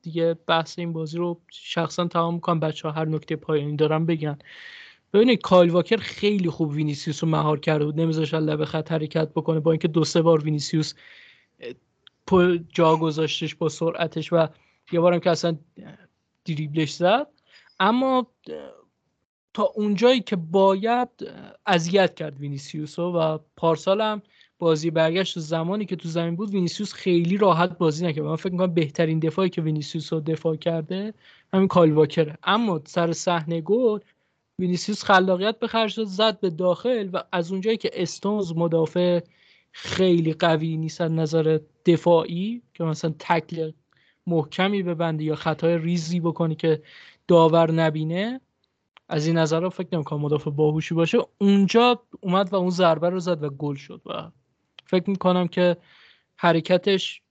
دیگه 0.02 0.36
بحث 0.48 0.80
این 0.80 0.94
بازی 0.94 1.18
رو 1.18 1.42
شخصا 1.52 2.08
تمام 2.08 2.34
می‌کنم. 2.34 2.60
بچه 2.60 2.88
ها 2.88 2.94
هر 2.94 3.06
نکته 3.06 3.36
پایانی 3.36 3.76
دارم 3.76 4.06
بگن. 4.06 4.38
ببینید 5.14 5.42
کایل 5.42 5.70
واکر 5.70 5.98
خیلی 5.98 6.50
خوب 6.50 6.72
وینیسیوس 6.72 7.24
رو 7.24 7.30
مهار 7.30 7.60
کرده 7.60 7.86
بود 7.86 8.00
نمیذاش 8.00 8.34
لب 8.34 8.66
خط 8.66 8.92
حرکت 8.92 9.30
بکنه 9.30 9.60
با 9.60 9.72
اینکه 9.72 9.88
دو 9.88 10.04
سه 10.04 10.22
بار 10.22 10.44
وینیسیوس 10.44 10.94
جا 12.74 12.96
گذاشتش 12.96 13.56
با 13.56 13.70
سرعتش 13.70 14.34
و 14.34 14.48
یه 14.92 15.00
بارم 15.00 15.20
که 15.20 15.30
اصلا 15.30 15.58
دریبلش 16.46 16.94
زد. 16.94 17.28
اما 17.80 18.28
تا 19.54 19.64
اونجایی 19.64 20.22
که 20.22 20.36
باید 20.36 21.10
اذیت 21.66 22.16
کرد 22.16 22.40
وینیسیوس 22.40 23.00
و 23.00 23.40
پارسال 23.58 24.02
هم 24.02 24.22
بازی 24.64 24.91
برگشت 24.91 25.39
زمانی 25.39 25.86
که 25.86 25.95
تو 25.95 26.09
زمین 26.09 26.36
بود 26.36 26.49
وینیسیوس 26.49 26.93
خیلی 26.93 27.38
راحت 27.38 27.78
بازی 27.78 28.05
نکرد. 28.05 28.26
من 28.26 28.36
فکر 28.36 28.51
می‌کنم 28.51 28.74
بهترین 28.74 29.20
دفاعی 29.20 29.49
که 29.49 29.61
وینیسیوس 29.61 30.14
رو 30.14 30.20
دفاع 30.20 30.55
کرده 30.55 31.14
همین 31.53 31.68
کایل 31.68 31.91
واکره 31.93 32.38
اما 32.43 32.82
سر 32.86 33.11
صحنه 33.14 33.61
گل 33.61 33.99
وینیسیوس 34.59 35.03
خلاقیت 35.03 35.59
به 35.59 35.68
خرج 35.68 35.95
داد 35.95 36.07
زد 36.07 36.39
به 36.39 36.49
داخل 36.49 37.09
و 37.14 37.24
از 37.32 37.51
اونجایی 37.51 37.78
که 37.78 37.89
استونز 37.93 38.53
مدافع 38.55 39.20
خیلی 39.72 40.34
قوی 40.34 40.78
نیست 40.78 41.01
از 41.01 41.11
نظر 41.11 41.59
دفاعی 41.86 42.61
که 42.74 42.84
مثلا 42.84 43.14
تکل 43.20 43.72
محکمی 44.28 44.84
ببنده 44.84 45.24
یا 45.24 45.36
خطای 45.36 45.78
ریزی 45.78 46.20
بکنی 46.20 46.55
که 46.55 46.82
داور 47.28 47.72
نبینه 47.72 48.41
از 49.09 49.28
این 49.28 49.38
نظر 49.38 49.70
فکر 49.70 49.88
نمی‌کنم 49.93 50.22
مدافع 50.22 50.49
باهوشی 50.49 50.95
باشه. 50.95 51.18
اونجا 51.38 52.01
اومد 52.22 52.53
و 52.53 52.55
اون 52.55 52.70
ضربه 52.70 53.09
رو 53.09 53.20
زد 53.20 53.43
و 53.43 53.49
گل 53.49 53.76
شد 53.76 54.01
و 54.05 54.32
فکر 54.94 55.10
می‌کنم 55.10 55.48
که 55.48 55.78
حرکتش 56.36 57.22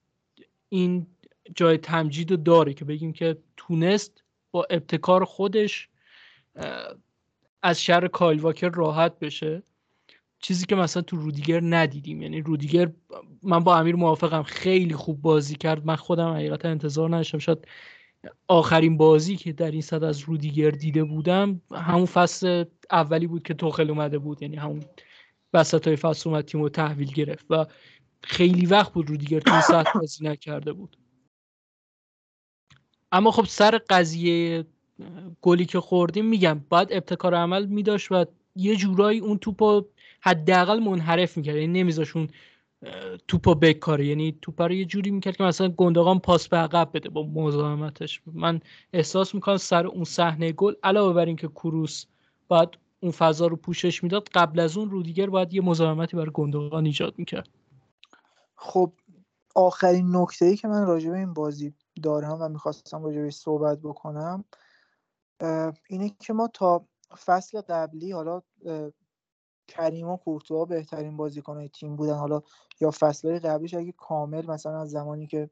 این 0.69 1.07
جای 1.55 1.79
تمجید 1.79 2.31
رو 2.31 2.37
داره 2.37 2.75
که 2.75 2.85
بگیم 2.85 3.13
که 3.13 3.37
تونست 3.57 4.23
با 4.51 4.67
ابتکار 4.71 5.25
خودش 5.25 5.89
از 7.63 7.83
شر 7.83 8.09
کایل 8.09 8.41
واکر 8.41 8.69
راحت 8.69 9.19
بشه. 9.19 9.63
چیزی 10.39 10.67
که 10.67 10.75
مثلا 10.75 11.03
تو 11.03 11.17
رودیگر 11.17 11.61
ندیدیم. 11.63 12.23
یعنی 12.23 12.41
رودیگر 12.41 12.91
من 13.43 13.59
با 13.59 13.77
امیر 13.77 13.97
موافقم 13.97 14.43
خیلی 14.43 14.95
خوب 14.95 15.23
بازی 15.23 15.55
کرد. 15.55 15.87
من 15.87 15.97
خودم 15.97 16.33
حقیقتا 16.33 16.69
انتظار 16.69 17.09
نداشتم. 17.09 17.39
شاید 17.39 17.69
آخرین 18.49 18.97
بازی 18.97 19.37
که 19.37 19.53
در 19.53 19.71
این 19.71 19.81
صد 19.81 20.05
از 20.05 20.21
رودیگر 20.21 20.71
دیده 20.71 21.05
بودم 21.05 21.61
همون 21.73 22.07
فصل 22.07 22.65
اولی 22.91 23.27
بود 23.27 23.43
که 23.43 23.55
توخل 23.55 23.91
اومده 23.91 24.19
بود. 24.19 24.43
یعنی 24.43 24.57
همون 24.57 24.81
وسط 25.55 25.87
های 25.87 25.97
فصل 25.97 26.31
اومد 26.31 26.45
تیم 26.45 26.69
تحویل 26.69 27.13
گرفت 27.13 27.47
و 27.51 27.67
خیلی 28.23 28.67
وقت 28.67 28.93
بود 28.93 29.11
رودیگر 29.11 29.41
تو 29.41 29.61
سطح 29.61 29.93
بازی 30.01 30.25
نکرده 30.25 30.73
بود. 30.73 30.97
اما 33.13 33.31
خب 33.31 33.45
سر 33.45 33.81
قضیه 33.91 34.65
گلی 35.41 35.65
که 35.65 35.81
خوردیم 35.81 36.27
میگم 36.27 36.61
باید 36.69 36.89
ابتکار 36.91 37.35
عمل 37.35 37.67
میداشت 37.67 38.13
و 38.13 38.25
یه 38.57 38.77
جورایی 38.77 39.21
اون 39.21 39.39
توپو 39.39 39.83
حداقل 40.21 40.79
منحرف 40.79 41.37
می‌کرد. 41.37 41.57
یعنی 41.57 41.81
نمیذاش 41.81 42.17
اون 42.17 42.29
توپو 43.29 43.55
بکاره. 43.55 44.07
یعنی 44.07 44.39
توپ 44.43 44.63
رو 44.63 44.73
یه 44.73 44.85
جوری 44.85 45.11
می‌کرد 45.11 45.37
که 45.37 45.45
مثلا 45.45 45.69
گندگان 45.69 46.19
پاس 46.19 46.49
به 46.49 46.57
عقب 46.57 46.91
بده 46.95 47.09
با 47.09 47.23
مزاحمتش. 47.23 48.21
من 48.27 48.61
احساس 48.93 49.35
می‌کنم 49.35 49.57
سر 49.57 49.87
اون 49.87 50.05
صحنه 50.05 50.53
گل 50.53 50.75
علاوه 50.83 51.13
بر 51.13 51.27
اینکه 51.27 51.49
کروس 51.49 52.05
باید 52.49 52.69
اون 53.03 53.13
فضا 53.13 53.47
رو 53.47 53.57
پوشش 53.57 54.03
می‌داد 54.03 54.29
قبل 54.35 54.61
از 54.61 54.77
اون 54.77 54.91
رودیگر 54.91 55.31
باید 55.31 55.55
یه 55.55 55.61
مزاحمتی 55.61 56.17
برای 56.17 56.31
گندگان 56.35 56.87
ایجاد 56.87 57.15
می‌کرد. 57.19 57.49
خب 58.57 58.93
آخرین 59.55 60.17
نکته 60.17 60.45
ای 60.45 60.57
که 60.57 60.69
من 60.69 60.87
راجع 60.87 61.11
به 61.11 61.19
این 61.19 61.35
بازی 61.35 61.75
دارم 62.03 62.39
و 62.41 62.49
می‌خواستم 62.49 63.05
راجع 63.05 63.31
صحبت 63.31 63.79
بکنم 63.79 64.45
اینه 65.89 66.15
که 66.21 66.33
ما 66.33 66.49
تا 66.55 66.87
فصل 67.25 67.61
قبلی 67.61 68.13
حالا 68.13 68.43
کریم 69.69 70.09
و 70.09 70.17
کورتوا 70.17 70.65
بهترین 70.65 71.17
بازیکنهای 71.17 71.69
تیم 71.69 71.97
بودن. 71.97 72.15
حالا 72.15 72.43
یا 72.81 72.91
فصلهای 72.91 73.39
قبلیش 73.39 73.75
اگه 73.75 73.93
کامل 73.93 74.47
مثلا 74.47 74.81
از 74.81 74.91
زمانی 74.91 75.27
که 75.27 75.51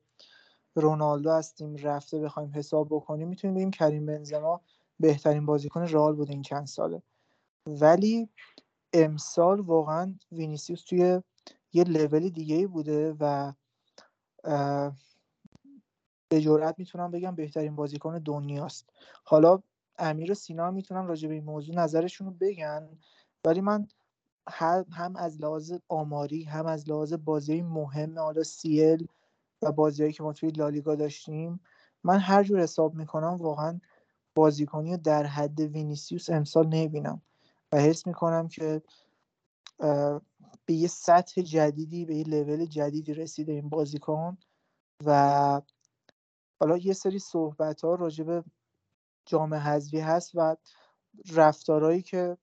رونالدو 0.75 1.31
از 1.31 1.55
تیم 1.55 1.77
رفته 1.77 2.19
بخوایم 2.19 2.53
حساب 2.55 2.89
بکنیم 2.91 3.29
می‌تونیم 3.29 3.57
بگیم 3.57 3.71
کریم 3.71 4.07
بنزما 4.07 4.61
بهترین 5.01 5.47
بازیکن 5.47 5.81
رئال 5.81 6.15
بوده 6.17 6.33
این 6.33 6.43
چند 6.43 6.67
ساله. 6.67 7.03
ولی 7.67 8.29
امسال 8.93 9.61
واقعا 9.61 10.15
وینیسیوس 10.33 10.85
توی 10.85 11.23
یه 11.73 11.85
لول 11.85 12.29
دیگه 12.29 12.57
ای 12.57 12.67
بوده 12.67 13.17
و 13.21 13.53
به 16.33 16.41
جرئت 16.41 16.79
می‌تونم 16.79 17.11
بگم 17.11 17.35
بهترین 17.35 17.77
بازیکن 17.77 18.19
دنیاست. 18.19 18.91
حالا 19.25 19.63
امیر 19.99 20.31
و 20.31 20.35
سینا 20.35 20.71
می‌تونن 20.71 21.07
راجع 21.07 21.29
به 21.29 21.35
این 21.35 21.45
موضوع 21.45 21.75
نظرشون 21.75 22.27
رو 22.27 22.33
بگن 22.41 22.89
ولی 23.45 23.61
من 23.61 23.89
هم 24.93 25.17
از 25.17 25.41
لحاظ 25.41 25.73
آماری 25.89 26.45
هم 26.45 26.67
از 26.67 26.89
لحاظ 26.91 27.13
بازی 27.13 27.63
مهم 27.63 28.19
حالا 28.19 28.43
سیل 28.43 29.07
و 29.63 29.73
بازیهایی 29.73 30.13
که 30.13 30.23
ما 30.23 30.33
توی 30.33 30.51
لالیگا 30.51 30.95
داشتیم 30.95 31.61
من 32.05 32.19
هر 32.19 32.43
جور 32.43 32.61
حساب 32.61 32.95
می‌کنم 32.95 33.37
واقعا 33.41 33.81
بازیکنی 34.35 34.97
در 34.97 35.27
حد 35.27 35.61
وینیسیوس 35.61 36.31
امسال 36.31 36.67
نمی‌بینم. 36.67 37.23
و 37.73 37.77
حس 37.77 38.07
می‌کنم 38.07 38.49
که 38.49 38.83
به 40.67 40.75
یه 40.75 40.89
سطح 40.89 41.43
جدیدی 41.43 42.05
به 42.05 42.17
یه 42.17 42.25
لول 42.25 42.67
جدیدی 42.67 43.15
رسیده 43.15 43.53
این 43.53 43.69
بازیکن 43.69 44.39
و 45.05 45.63
حالا 46.61 46.77
یه 46.77 46.93
سری 46.93 47.19
صحبت 47.19 47.85
ها 47.85 47.95
راجع 47.95 48.25
به 48.25 48.45
حذفی 49.59 50.01
هست 50.01 50.31
و 50.35 50.57
رفتارهایی 51.35 52.03
که 52.03 52.37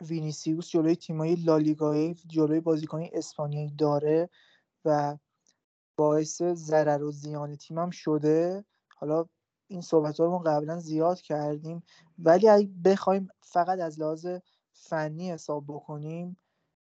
وینیسیوس 0.00 0.68
جلوی 0.68 0.96
تیمایی 0.96 1.34
لالیگایی 1.34 2.14
جلوی 2.14 2.60
بازیکنی 2.60 3.10
اسپانیایی 3.12 3.70
داره 3.70 4.30
و 4.84 5.18
باعث 5.98 6.42
ضرر 6.42 7.02
و 7.02 7.12
زیان 7.12 7.56
تیمم 7.56 7.90
شده. 7.90 8.64
حالا 8.96 9.26
این 9.74 9.82
صحبت 9.82 10.20
رو 10.20 10.38
قبلا 10.38 10.78
زیاد 10.78 11.20
کردیم. 11.20 11.82
ولی 12.18 12.48
اگه 12.48 12.68
بخوایم 12.84 13.28
فقط 13.40 13.80
از 13.80 14.00
لحاظ 14.00 14.26
فنی 14.72 15.30
حساب 15.30 15.64
بکنیم 15.68 16.36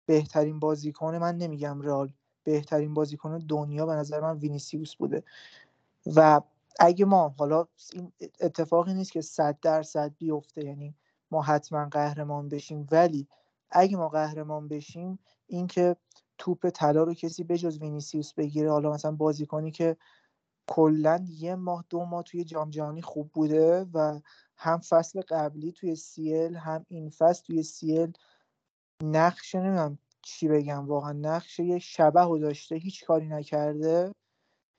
بهترین 0.07 0.59
بازیکن 0.61 1.16
من 1.16 1.37
نمیگم 1.37 1.81
رال 1.81 2.12
بهترین 2.45 2.95
بازیکن 2.95 3.39
دنیا 3.39 3.87
به 3.87 3.93
نظر 3.93 4.20
من 4.20 4.39
وینیسیوس 4.39 4.97
بوده. 4.97 5.22
و 6.16 6.41
اگه 6.81 7.05
ما 7.05 7.35
حالا 7.39 7.66
این 7.93 8.12
اتفاقی 8.41 8.95
نیست 8.95 9.12
که 9.12 9.20
صد 9.20 9.59
درصد 9.62 10.14
بیفته 10.18 10.64
یعنی 10.64 10.95
ما 11.31 11.43
حتما 11.43 11.89
قهرمان 11.89 12.49
بشیم. 12.49 12.87
ولی 12.91 13.29
اگه 13.70 13.97
ما 13.97 14.09
قهرمان 14.09 14.68
بشیم 14.68 15.18
اینکه 15.47 15.97
توپ 16.39 16.70
طلا 16.70 17.03
رو 17.03 17.14
کسی 17.14 17.45
بجز 17.45 17.79
وینیسیوس 17.79 18.33
بگیره 18.33 18.70
حالا 18.70 18.91
مثلا 18.93 19.12
بازیکنی 19.12 19.70
که 19.70 19.97
کلا 20.69 21.25
یه 21.29 21.55
ماه 21.55 21.85
دو 21.89 22.05
ماه 22.05 22.23
توی 22.23 22.45
جام 22.45 22.71
جهانی 22.71 23.03
خوب 23.03 23.31
بوده 23.33 23.87
و 23.95 24.21
هم 24.57 24.79
فصل 24.79 25.21
قبلی 25.29 25.73
توی 25.73 25.97
سیل 25.97 26.57
هم 26.57 26.87
این 26.89 27.11
فصل 27.11 27.45
توی 27.45 27.62
سیل 27.62 28.12
نقش 29.05 29.55
نمی‌دونم 29.55 29.99
چی 30.23 30.49
بگم 30.49 30.87
واقعا 30.87 31.12
نقش 31.12 31.59
یه 31.59 31.79
شبه 31.79 32.39
داشته 32.41 32.75
هیچ 32.75 33.05
کاری 33.05 33.29
نکرده 33.29 34.12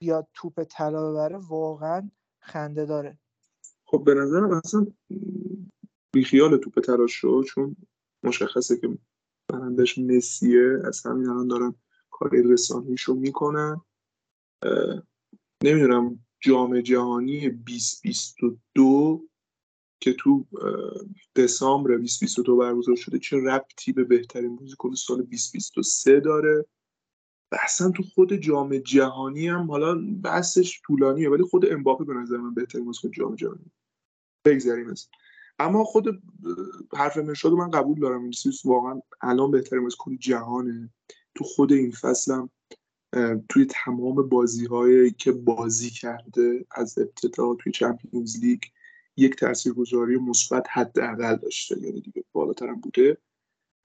بیاد 0.02 0.28
توپ 0.34 0.64
طلا 0.64 1.12
ببره 1.12 1.38
واقعا 1.38 2.10
خنده 2.40 2.86
داره. 2.86 3.18
خب 3.86 4.04
به 4.04 4.14
نظرم 4.14 4.52
اصلا 4.52 4.88
بیخیال 6.14 6.58
توپ 6.58 6.80
طلا 6.80 7.08
شد 7.08 7.44
چون 7.48 7.76
مشخصه 8.24 8.78
که 8.78 8.98
برندش 9.54 9.98
مسیه 9.98 10.80
از 10.86 11.06
همین 11.06 11.30
الان 11.30 11.48
دارن 11.48 11.76
کار 12.12 12.32
رسانیشو 12.46 13.14
می‌کنن. 13.14 13.82
نمی‌دونم 15.64 16.20
جام 16.40 16.82
جهانی 16.82 17.50
2022 17.50 19.28
که 20.00 20.14
تو 20.14 20.46
دسامبر 21.36 21.90
2022 21.90 22.58
برگزار 22.58 22.96
شده 22.96 23.20
چه 23.20 23.38
ربطی 23.38 23.92
به 23.92 24.04
بهترین 24.04 24.56
بازیکن 24.56 24.94
سال 24.96 25.18
2023 25.18 26.20
داره؟ 26.20 26.66
و 27.52 27.58
اصلا 27.64 27.92
تو 27.92 28.04
خود 28.04 28.34
جام 28.34 28.78
جهانی 28.78 29.48
هم 29.48 29.72
حالا 29.72 29.96
بحثش 30.24 30.82
طولانیه 30.86 31.30
ولی 31.30 31.44
خود 31.44 31.72
امباپه 31.72 32.04
به 32.04 32.14
نظر 32.14 32.38
من 32.38 32.54
بهترین 32.54 32.86
بازیکن 32.86 33.12
جام 33.12 33.36
جهانی. 33.36 33.72
بگذاریم 34.46 34.90
از 34.90 35.08
اما 35.60 35.84
خود 35.84 36.24
حرف 36.94 37.18
مرشاد 37.18 37.52
من 37.52 37.70
قبول 37.70 38.00
دارم. 38.00 38.24
این 38.24 38.34
واقعا 38.66 39.02
الان 39.22 39.52
بهترین 39.52 39.84
بازیکن 39.84 40.18
جهانه. 40.18 40.90
تو 41.36 41.44
خود 41.44 41.74
این 41.74 41.92
فصلم 41.92 42.50
توی 43.50 43.66
تمام 43.70 44.30
بازی 44.30 44.66
هایی 44.66 45.12
که 45.12 45.32
بازی 45.32 45.90
کرده 45.90 46.66
از 46.72 46.98
ابتدا 47.00 47.56
توی 47.56 47.72
چمپیونز 47.72 48.38
لیگ 48.38 48.62
یک 49.18 49.36
تاثیرگذاری 49.36 50.18
مثبت 50.18 50.66
حداقل 50.70 51.36
داشته. 51.36 51.82
یعنی 51.82 52.02
دیگه 52.02 52.24
بالاترم 52.32 52.82
بوده. 52.82 53.18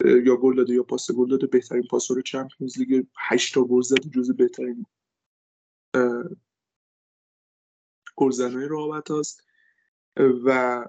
یا 0.05 0.37
گل 0.37 0.57
داده 0.57 0.75
یا 0.75 0.83
پاس 0.83 1.11
گل 1.11 1.29
داده. 1.29 1.47
بهترین 1.47 1.83
پاسور 1.91 2.23
چمپیونز 2.23 2.79
لیگ 2.79 3.07
8 3.19 3.55
تا 3.55 3.65
گل 3.65 3.83
زده 3.83 4.09
جز 4.09 4.31
بهترین 4.31 4.87
گلزنای 8.17 8.69
رقابت 8.69 9.11
هست 9.11 9.47
و 10.45 10.85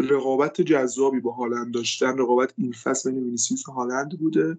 رقابت 0.00 0.60
جذابی 0.60 1.20
با 1.20 1.32
هالند 1.32 1.74
داشتن. 1.74 2.18
رقابت 2.18 2.54
این 2.56 2.72
فصل 2.72 3.10
بین 3.10 3.22
وینیسیوس 3.22 3.68
و 3.68 3.72
هالند 3.72 4.18
بوده. 4.18 4.58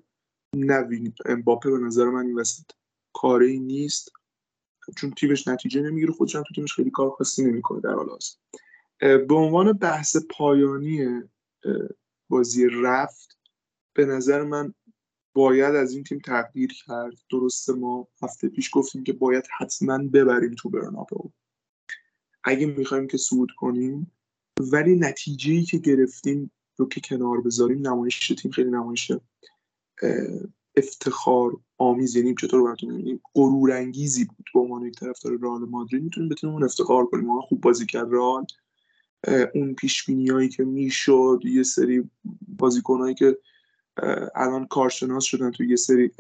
نه 0.56 1.14
امباپه 1.26 1.72
به 1.72 1.78
نظر 1.78 2.06
من 2.06 2.26
این 2.26 2.36
وسط. 2.36 2.72
کاری 3.22 3.60
نیست 3.60 4.12
چون 4.98 5.12
تیمش 5.12 5.48
نتیجه 5.48 5.82
نمی‌گیره 5.82 6.14
خودش 6.14 6.36
هم 6.36 6.44
تو 6.48 6.54
تیمش 6.54 6.74
خیلی 6.74 6.92
کار 6.92 7.10
خاصی 7.10 7.46
نمی‌کنه 7.46 7.82
در 7.82 7.94
حال 7.94 8.10
حاضر. 8.10 8.36
به 9.18 9.36
عنوان 9.36 9.74
بحث 9.74 10.18
پایانی 10.30 11.22
بازی 12.30 12.68
رفت 12.84 13.38
به 13.94 14.06
نظر 14.06 14.44
من 14.44 14.74
باید 15.34 15.76
از 15.76 15.94
این 15.94 16.04
تیم 16.04 16.20
تغییر 16.20 16.74
کرد. 16.86 17.14
درسته 17.32 17.74
ما 17.74 18.08
هفته 18.22 18.50
پیش 18.50 18.70
گفتیم 18.74 19.04
که 19.04 19.14
باید 19.14 19.44
حتما 19.58 19.98
ببریم 19.98 20.56
تو 20.56 20.70
برنابو 20.70 21.32
اگه 22.44 22.66
می‌خوایم 22.66 23.08
که 23.08 23.18
صعود 23.18 23.52
کنیم 23.58 24.12
ولی 24.60 24.96
نتیجه 24.96 25.54
ای 25.54 25.64
که 25.64 25.78
گرفتیم 25.78 26.52
رو 26.78 26.88
که 26.88 27.02
کنار 27.02 27.42
بذاریم 27.42 27.88
نمایش 27.88 28.28
تیم 28.28 28.52
خیلی 28.52 28.70
نمایش 28.70 29.12
افتخار 30.76 31.58
آمیز 31.80 32.16
یعنی 32.16 32.36
چطور 32.42 32.64
براتون 32.64 32.94
میگیم 32.94 33.22
غرور 33.36 33.72
انگیزی 33.72 34.26
بود. 34.26 34.46
به 34.54 34.60
عنوان 34.60 34.86
یک 34.86 34.96
طرفدار 34.96 35.38
رئال 35.42 35.62
مادرید 35.62 36.04
می‌تونیم 36.04 36.30
بتونیم 36.30 36.54
اون 36.54 36.64
افتخار 36.64 37.06
کنیم. 37.06 37.26
ما 37.26 37.42
خوب 37.42 37.62
بازی 37.62 37.86
کرد 37.86 38.08
رئال. 38.12 38.46
اون 39.56 39.76
پیش 39.76 40.10
هایی 40.10 40.50
که 40.50 40.64
می‌شد 40.64 41.40
یه 41.44 41.64
سری 41.64 42.10
بازیکنایی 42.58 43.16
که 43.16 43.38
الان 44.36 44.68
کارشناس 44.68 45.24
شدن 45.24 45.52
تو 45.52 45.64
یه 45.64 45.76
سری 45.76 46.12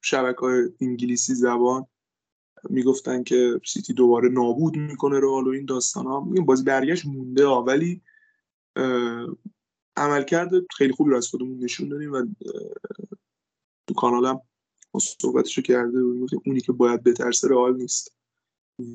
شبکه 0.00 0.40
های 0.40 0.68
انگلیسی 0.80 1.34
زبان 1.34 1.86
می‌گفتن 2.70 3.22
که 3.22 3.60
سیتی 3.66 3.92
دوباره 3.92 4.28
نابود 4.28 4.76
می‌کنه 4.76 5.20
رئال 5.20 5.46
و 5.46 5.50
این 5.50 5.64
داستان 5.64 6.06
ها 6.06 6.20
بازی 6.20 6.64
برگشت 6.64 7.06
مونده 7.06 7.46
ها 7.46 7.62
ولی 7.62 8.02
عملکرد 9.96 10.50
خیلی 10.76 10.92
خوبی 10.92 11.10
رو 11.10 11.16
از 11.16 11.28
خودمون 11.28 11.58
نشون 11.58 11.88
دادیم 11.88 12.12
و 12.12 12.26
تو 13.86 13.94
کانالم 13.94 14.40
صحبتشو 15.00 15.62
کرده 15.62 16.02
و 16.02 16.26
اونی 16.46 16.60
که 16.60 16.72
باید 16.72 17.02
بترسه 17.02 17.48
رئال 17.48 17.76
نیست. 17.76 18.16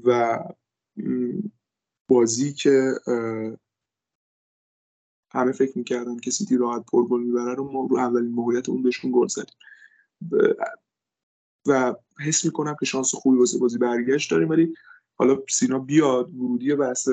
و 0.06 0.40
بازی 2.08 2.54
که 2.54 2.94
همه 5.32 5.52
فکر 5.52 5.78
می‌کردن 5.78 6.18
که 6.18 6.32
سیتی 6.32 6.58
راحت 6.58 6.86
پرگل 6.92 7.24
می‌بره 7.24 7.54
رو 7.54 7.72
ما 7.72 7.88
رو 7.90 7.98
اولین 7.98 8.32
موقعیت 8.32 8.70
اون 8.70 8.84
بهشون 8.84 9.12
گل 9.14 9.28
زدیم. 9.28 9.56
و 11.68 11.96
حس 12.20 12.46
می‌کنم 12.46 12.76
که 12.80 12.86
شانس 12.86 13.16
خوبی 13.16 13.38
واسه 13.38 13.60
بازی 13.60 13.78
برگشت 13.78 14.32
داریم 14.32 14.50
ولی 14.50 14.74
حالا 15.16 15.38
سینا 15.50 15.80
بیاد 15.80 16.34
ورودی 16.34 16.76
بحث 16.76 17.10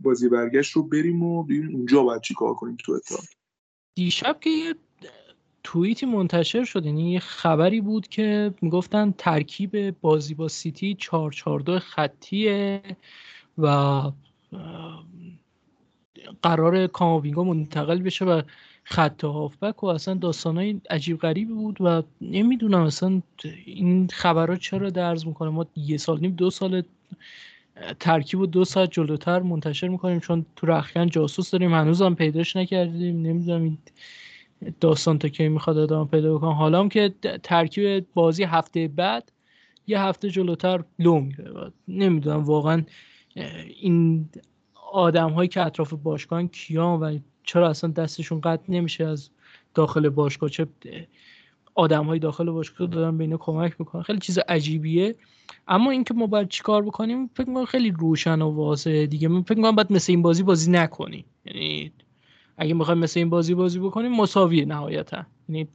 بازی 0.00 0.28
برگشت 0.28 0.72
رو 0.72 0.82
بریم 0.82 1.22
و 1.22 1.42
ببینیم 1.42 1.76
اونجا 1.76 2.02
باید 2.02 2.22
چی 2.22 2.34
کار 2.34 2.54
کنیم 2.54 2.76
تو 2.76 2.92
اتحاد. 2.92 3.24
دیشب 3.94 4.40
که 4.40 4.50
یه 4.50 4.74
توییتی 5.62 6.06
منتشر 6.06 6.64
شد 6.64 6.86
یعنی 6.86 7.12
یه 7.12 7.18
خبری 7.18 7.80
بود 7.80 8.08
که 8.08 8.54
می‌گفتن 8.62 9.14
ترکیب 9.18 10.00
بازی 10.00 10.34
با 10.34 10.48
سیتی 10.48 10.94
442 10.94 11.78
خطیه 11.78 12.82
و 13.58 14.02
قرار 16.42 16.86
کاماوینگا 16.86 17.44
منتقل 17.44 17.98
بشه 17.98 18.24
و 18.24 18.42
خط 18.84 19.24
هافبک 19.24 19.84
و 19.84 19.86
اصلا 19.86 20.14
داستانای 20.14 20.80
عجیب 20.90 21.18
غریبی 21.18 21.52
بود 21.52 21.80
و 21.80 22.02
نمی‌دونم 22.20 22.82
اصلا 22.82 23.22
این 23.64 24.08
خبرها 24.08 24.56
چرا 24.56 24.90
درز 24.90 25.26
می‌کنه. 25.26 25.50
ما 25.50 25.66
یه 25.76 25.96
سال 25.96 26.20
نیم 26.20 26.30
دو 26.30 26.50
سال 26.50 26.82
ترکیب 28.00 28.40
و 28.40 28.46
دو 28.46 28.64
ساعت 28.64 28.90
جلوتر 28.92 29.42
منتشر 29.42 29.88
می‌کنیم 29.88 30.20
چون 30.20 30.46
تو 30.56 30.66
رخکن 30.66 31.06
جاسوس 31.06 31.50
داریم 31.50 31.74
هنوز 31.74 32.02
هم 32.02 32.14
پیداش 32.14 32.56
نکردیم. 32.56 33.22
نمی‌دونم 33.22 33.62
این 33.62 33.78
داستان 34.80 35.18
تا 35.18 35.28
کی 35.28 35.48
می‌خواد 35.48 35.78
ادامه 35.78 36.10
پیدا 36.10 36.38
بکنم 36.38 36.50
حالا 36.50 36.80
هم 36.80 36.88
که 36.88 37.14
ترکیب 37.42 38.06
بازی 38.14 38.44
هفته 38.44 38.88
بعد 38.88 39.32
یه 39.86 40.00
هفته 40.00 40.30
جلوتر 40.30 40.84
لو 40.98 41.20
میره 41.20 41.72
نمی‌دونم 41.88 42.44
واقعا 42.44 42.82
این 43.80 44.28
آدم 44.92 45.30
هایی 45.30 45.48
که 45.48 45.66
اطراف 45.66 45.92
باشگاه 45.92 46.42
کیان 46.46 47.00
و 47.00 47.18
چرا 47.42 47.70
اصلا 47.70 47.90
دستشون 47.90 48.40
قطع 48.40 48.72
نمیشه 48.72 49.04
از 49.04 49.30
داخل 49.74 50.08
باشگاه؟ 50.08 50.50
چه 50.50 50.66
آدم 51.78 52.04
های 52.04 52.18
داخل 52.18 52.50
باشگاه 52.50 52.88
دارن 52.88 53.18
به 53.18 53.36
کمک 53.40 53.74
می‌کنن. 53.78 54.02
خیلی 54.02 54.18
چیز 54.18 54.38
عجیبیه. 54.38 55.16
اما 55.68 55.90
اینکه 55.90 56.14
ما 56.14 56.26
باید 56.26 56.48
چیکار 56.48 56.82
بکنیم 56.82 57.30
فکر 57.34 57.46
کنم 57.46 57.64
خیلی 57.64 57.90
روشن 57.90 58.42
و 58.42 58.50
واضحه 58.50 59.06
دیگه. 59.06 59.28
من 59.28 59.42
فکر 59.42 59.54
کنم 59.54 59.76
باید 59.76 59.92
مثل 59.92 60.12
این 60.12 60.22
بازی 60.22 60.42
بازی 60.42 60.70
نکنیم 60.70 61.24
یعنی 61.44 61.92
اگه 62.56 62.74
می‌خوایم 62.74 62.98
مثل 62.98 63.20
این 63.20 63.30
بازی 63.30 63.54
بازی 63.54 63.78
بکنیم 63.78 64.12
مساویه 64.12 64.64
نهایتا. 64.64 65.26
یعنی 65.48 65.68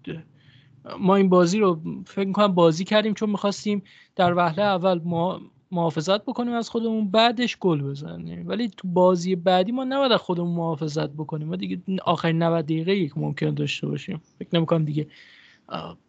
ما 0.99 1.15
این 1.15 1.29
بازی 1.29 1.59
رو 1.59 1.81
فکر 2.05 2.31
کنم 2.31 2.47
بازی 2.47 2.83
کردیم 2.83 3.13
چون 3.13 3.29
می‌خواستیم 3.29 3.83
در 4.15 4.33
وهله 4.33 4.63
اول 4.63 5.01
ما 5.03 5.41
محافظت 5.71 6.25
بکنیم 6.25 6.53
از 6.53 6.69
خودمون 6.69 7.11
بعدش 7.11 7.57
گل 7.59 7.81
بزنیم. 7.81 8.47
ولی 8.47 8.69
تو 8.69 8.87
بازی 8.87 9.35
بعدی 9.35 9.71
ما 9.71 9.83
نباید 9.83 10.11
از 10.11 10.19
خودمون 10.19 10.55
محافظت 10.55 11.09
بکنیم. 11.09 11.47
ما 11.47 11.55
دیگه 11.55 11.81
آخرین 12.05 12.43
90 12.43 12.65
دقیقه 12.65 12.95
یک 12.95 13.17
ممکن 13.17 13.53
داشته 13.53 13.87
باشیم. 13.87 14.21
فکر 14.39 14.49
نمی‌کنم 14.53 14.85
دیگه 14.85 15.07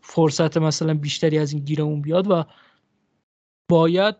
فرصت 0.00 0.56
مثلا 0.56 0.94
بیشتری 0.94 1.38
از 1.38 1.52
این 1.52 1.64
گیرمون 1.64 2.02
بیاد 2.02 2.30
و 2.30 2.44
باید 3.70 4.16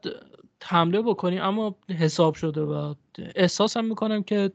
حمله 0.62 1.02
بکنیم. 1.02 1.42
اما 1.42 1.76
حساب 1.88 2.34
شده 2.34 2.60
و 2.60 2.94
احساسم 3.36 3.84
می‌کنم 3.84 4.22
که 4.22 4.52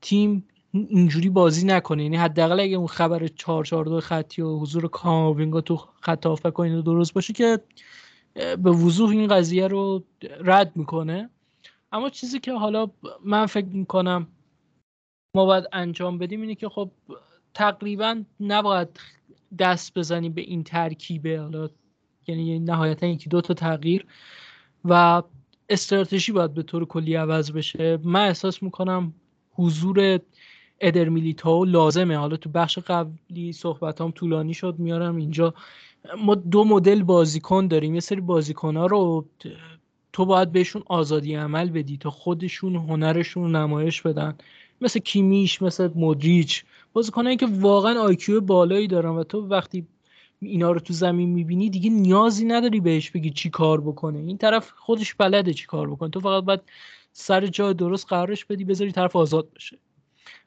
تیم 0.00 0.48
اینجوری 0.72 1.28
بازی 1.28 1.66
نکنه. 1.66 2.02
یعنی 2.02 2.16
حداقل 2.16 2.60
اگه 2.60 2.76
اون 2.76 2.86
خبر 2.86 3.26
442 3.26 4.00
خطی 4.00 4.42
و 4.42 4.58
حضور 4.58 4.88
کاماوینگا 4.88 5.60
تو 5.60 5.76
خط 5.76 6.26
هافبک 6.26 6.58
و 6.58 6.82
درست 6.82 7.14
باشه 7.14 7.32
که 7.32 7.60
به 8.34 8.70
وضوح 8.70 9.10
این 9.10 9.26
قضیه 9.26 9.66
رو 9.66 10.04
رد 10.40 10.76
می‌کنه. 10.76 11.30
اما 11.92 12.10
چیزی 12.10 12.40
که 12.40 12.52
حالا 12.52 12.90
من 13.24 13.46
فکر 13.46 13.66
می‌کنم 13.66 14.26
ما 15.36 15.44
باید 15.44 15.64
انجام 15.72 16.18
بدیم 16.18 16.40
اینه 16.40 16.54
که 16.54 16.68
خب 16.68 16.90
تقریبا 17.54 18.22
نباید 18.40 19.00
دست 19.58 19.98
بزنیم 19.98 20.32
به 20.32 20.40
این 20.40 20.64
ترکیبه. 20.64 21.40
حالا 21.40 21.68
یعنی 22.26 22.58
نهایتا 22.58 23.06
یکی 23.06 23.28
دو 23.28 23.40
تا 23.40 23.54
تغییر. 23.54 24.06
و 24.84 25.22
استراتژی 25.68 26.32
باید 26.32 26.54
به 26.54 26.62
طور 26.62 26.84
کلی 26.84 27.14
عوض 27.14 27.52
بشه. 27.52 27.98
من 28.02 28.26
احساس 28.26 28.62
می‌کنم 28.62 29.14
حضور 29.52 30.20
ادر 30.80 31.08
میلیتاو 31.08 31.64
لازمه. 31.64 32.16
حالا 32.16 32.36
تو 32.36 32.50
بخش 32.50 32.78
قبلی 32.78 33.52
صحبت 33.52 34.00
هم 34.00 34.10
طولانی 34.10 34.54
شد 34.54 34.78
میارم 34.78 35.16
اینجا. 35.16 35.54
ما 36.18 36.34
دو 36.34 36.64
مدل 36.64 37.02
بازیکن 37.02 37.66
داریم. 37.66 37.94
یه 37.94 38.00
سری 38.00 38.20
بازیکن 38.20 38.76
ها 38.76 38.86
رو 38.86 39.26
تو 40.12 40.24
باید 40.24 40.52
بهشون 40.52 40.82
آزادی 40.86 41.34
عمل 41.34 41.70
بدی 41.70 41.96
تا 41.96 42.10
خودشون 42.10 42.76
هنرشون 42.76 43.42
رو 43.42 43.48
نمایش 43.48 44.02
بدن. 44.02 44.34
مثل 44.80 45.00
کیمیش 45.00 45.62
مثل 45.62 45.90
مدریچ. 45.94 46.64
بازیکنایی 46.92 47.36
که 47.36 47.46
واقعا 47.50 48.00
آیکیو 48.00 48.40
بالایی 48.40 48.86
دارن 48.86 49.10
و 49.10 49.24
تو 49.24 49.46
وقتی 49.46 49.86
اینا 50.42 50.70
رو 50.70 50.80
تو 50.80 50.92
زمین 50.92 51.28
می‌بینی 51.28 51.70
دیگه 51.70 51.90
نیازی 51.90 52.44
نداری 52.44 52.80
بهش 52.80 53.10
بگی 53.10 53.30
چی 53.30 53.50
کار 53.50 53.80
بکنه. 53.80 54.18
این 54.18 54.38
طرف 54.38 54.70
خودش 54.76 55.14
بلده 55.14 55.54
چی 55.54 55.66
کار 55.66 55.90
بکنه. 55.90 56.10
تو 56.10 56.20
فقط 56.20 56.44
باید 56.44 56.60
سر 57.12 57.46
جای 57.46 57.74
درست 57.74 58.06
قرارش 58.06 58.44
بدی 58.44 58.64
بذاری 58.64 58.92
طرف 58.92 59.16
آزاد 59.16 59.52
بشه. 59.54 59.78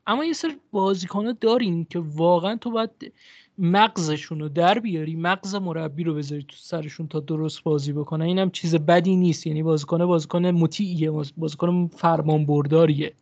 اما 0.08 0.26
یه 0.26 0.34
سری 0.34 0.58
بازیکنه 0.72 1.34
داریم 1.34 1.86
که 1.86 2.00
واقعا 2.00 2.56
تو 2.56 2.72
باید 2.72 3.14
مغزشون 3.58 4.40
رو 4.40 4.50
در 4.50 4.80
بیاری 4.80 5.16
مغز 5.16 5.56
مربی 5.56 6.04
رو 6.04 6.14
بذاری 6.14 6.44
تو 6.44 6.56
سرشون 6.60 7.08
تا 7.08 7.20
درست 7.20 7.64
بازی 7.64 7.94
بکنه 7.94 8.26
اینم 8.26 8.52
چیز 8.52 8.76
بدی 8.76 9.16
نیست. 9.16 9.48
یعنی 9.48 9.64
بازیکن 9.64 10.06
بازیکن 10.06 10.46
مطیعیه 10.46 11.12
بازیکن 11.38 11.88
فرمان 11.88 12.46
برداریه 12.46 13.14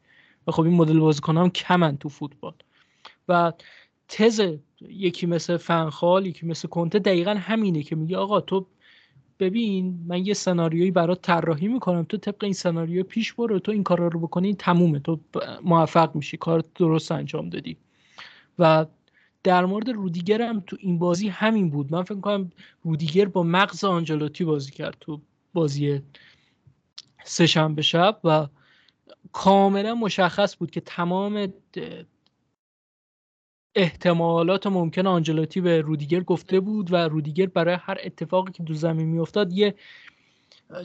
و 0.48 0.52
خب 0.52 0.64
این 0.64 0.74
مدل 0.74 1.00
بازیکن 1.00 1.38
هم 1.38 1.50
کمن 1.50 1.98
تو 1.98 2.10
فوتبال. 2.10 2.54
و 3.28 3.54
تز 4.08 4.42
یکی 4.82 5.26
مثل 5.26 5.58
فنخال 5.58 6.26
یکی 6.26 6.46
مثل 6.46 6.68
کنته 6.68 7.00
دقیقا 7.00 7.34
همینه 7.34 7.84
که 7.84 7.96
میگه 7.96 8.18
آقا 8.18 8.42
تو 8.42 8.66
ببین 9.40 10.04
من 10.08 10.26
یه 10.26 10.34
سناریویی 10.34 10.92
برات 10.92 11.22
طراحی 11.22 11.68
می‌کنم 11.68 12.04
تو 12.04 12.18
طبق 12.18 12.44
این 12.44 12.54
سناریو 12.54 13.04
پیش 13.04 13.34
برو 13.34 13.60
تو 13.60 13.72
این 13.72 13.84
کارا 13.84 14.08
رو 14.08 14.20
بکنی 14.20 14.56
تمومه 14.56 15.00
تو 15.00 15.20
موفق 15.64 16.16
میشی 16.16 16.38
کار 16.38 16.64
درست 16.76 17.12
انجام 17.12 17.50
دادی. 17.50 17.78
و 18.60 18.86
در 19.44 19.66
مورد 19.66 19.90
رودیگر 19.90 20.42
هم 20.42 20.64
تو 20.68 20.78
این 20.80 21.00
بازی 21.00 21.28
همین 21.28 21.70
بود. 21.70 21.92
من 21.92 22.04
فکر 22.04 22.20
کنم 22.20 22.52
رودیگر 22.84 23.26
با 23.26 23.44
مغز 23.44 23.84
آنجلوتی 23.84 24.44
بازی 24.44 24.72
کرد 24.72 24.98
تو 25.00 25.22
بازی 25.54 26.02
سهشنبه 27.24 27.82
شب 27.82 28.20
و 28.24 28.48
کاملا 29.34 29.96
مشخص 29.96 30.58
بود 30.58 30.72
که 30.72 30.82
تمام 30.82 31.54
احتمالات 33.76 34.68
ممکن 34.68 35.08
آنجلوتی 35.08 35.62
به 35.62 35.82
رودیگر 35.82 36.20
گفته 36.20 36.60
بود 36.60 36.94
و 36.94 36.96
رودیگر 36.96 37.46
برای 37.46 37.78
هر 37.82 37.98
اتفاقی 38.04 38.52
که 38.52 38.64
تو 38.64 38.74
زمین 38.74 39.08
میافتاد 39.08 39.54
یه 39.54 39.76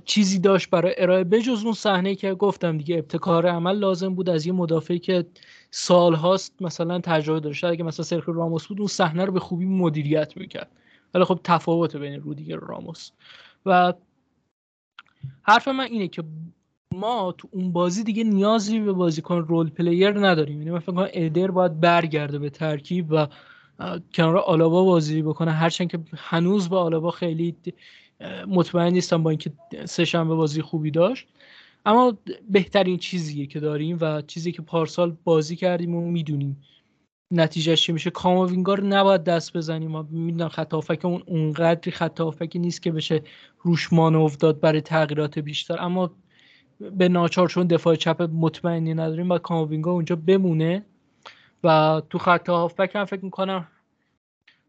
چیزی 0.04 0.38
داشت 0.38 0.70
برای 0.70 0.94
ارائه 0.98 1.24
بجز 1.24 1.64
اون 1.64 1.72
صحنه 1.72 2.14
که 2.14 2.34
گفتم 2.34 2.78
دیگه 2.78 2.96
ابتکار 2.96 3.46
عمل 3.46 3.76
لازم 3.78 4.14
بود 4.14 4.28
از 4.28 4.46
یه 4.46 4.52
مدافعی 4.52 4.98
که 4.98 5.26
سال 5.70 6.14
هاست 6.14 6.62
مثلا 6.62 7.00
تجربه 7.00 7.40
داشته 7.40 7.66
اگه 7.66 7.84
مثلا 7.84 8.04
سرخی 8.04 8.32
راموس 8.32 8.66
بود 8.66 8.78
اون 8.78 8.88
صحنه 8.88 9.24
رو 9.24 9.32
به 9.32 9.40
خوبی 9.40 9.64
مدیریت 9.64 10.36
می‌کرد. 10.36 10.70
ولی 11.14 11.24
خب 11.24 11.40
تفاوت 11.44 11.96
بین 11.96 12.20
رودیگر 12.20 12.64
و 12.64 12.66
راموس. 12.66 13.10
و 13.66 13.92
حرف 15.42 15.68
من 15.68 15.84
اینه 15.84 16.08
که 16.08 16.24
ما 16.94 17.34
تو 17.38 17.48
اون 17.50 17.72
بازی 17.72 18.04
دیگه 18.04 18.24
نیازی 18.24 18.80
به 18.80 18.92
بازیکن 18.92 19.36
رول 19.36 19.70
پلیر 19.70 20.26
نداریم. 20.28 20.58
یعنی 20.58 20.70
من 20.70 20.78
فکر 20.78 20.92
کنم 20.92 21.08
ادر 21.12 21.50
باید 21.50 21.80
برگرده 21.80 22.38
به 22.38 22.50
ترکیب 22.50 23.06
و 23.10 23.26
کنار 24.14 24.36
آلابا 24.36 24.84
بازی 24.84 25.22
بکنه. 25.22 25.50
هرچند 25.50 25.90
که 25.90 25.98
هنوز 26.16 26.68
با 26.68 26.82
آلابا 26.82 27.10
خیلی 27.10 27.56
مطمئن 28.48 28.92
نیستم 28.92 29.22
با 29.22 29.30
اینکه 29.30 29.52
سه 29.84 30.04
شنبه 30.04 30.34
بازی 30.34 30.62
خوبی 30.62 30.90
داشت. 30.90 31.26
اما 31.86 32.18
بهترین 32.50 32.96
چیزیه 32.96 33.46
که 33.46 33.60
داریم 33.60 33.98
و 34.00 34.22
چیزی 34.22 34.52
که 34.52 34.62
پارسال 34.62 35.16
بازی 35.24 35.56
کردیم 35.56 35.94
و 35.94 36.10
می‌دونیم. 36.10 36.62
نتیجهش 37.30 37.82
چی 37.82 37.92
میشه؟ 37.92 38.10
کاماوینگار 38.10 38.82
نباید 38.82 39.24
دست 39.24 39.56
بزنیم. 39.56 39.90
ما 39.90 40.06
می‌دونم 40.10 40.48
خط 40.48 40.74
اون 41.04 41.22
اونقدری 41.26 41.90
خط 41.90 42.20
نیست 42.56 42.82
که 42.82 42.92
بشه 42.92 43.22
روش 43.62 43.92
مانو 43.92 44.28
داد 44.28 44.60
برای 44.60 44.80
تغییرات 44.80 45.38
بیشتر. 45.38 45.76
اما 45.80 46.10
به 46.80 47.08
ناچار 47.08 47.48
چون 47.48 47.66
دفاع 47.66 47.94
چپ 47.94 48.22
مطمئنی 48.32 48.94
نداریم 48.94 49.30
و 49.30 49.38
کاماوینگا 49.38 49.92
اونجا 49.92 50.16
بمونه 50.16 50.84
و 51.64 52.02
تو 52.10 52.18
خط 52.18 52.48
هافبک 52.48 52.96
هم 52.96 53.04
فکر 53.04 53.24
می‌کنم 53.24 53.68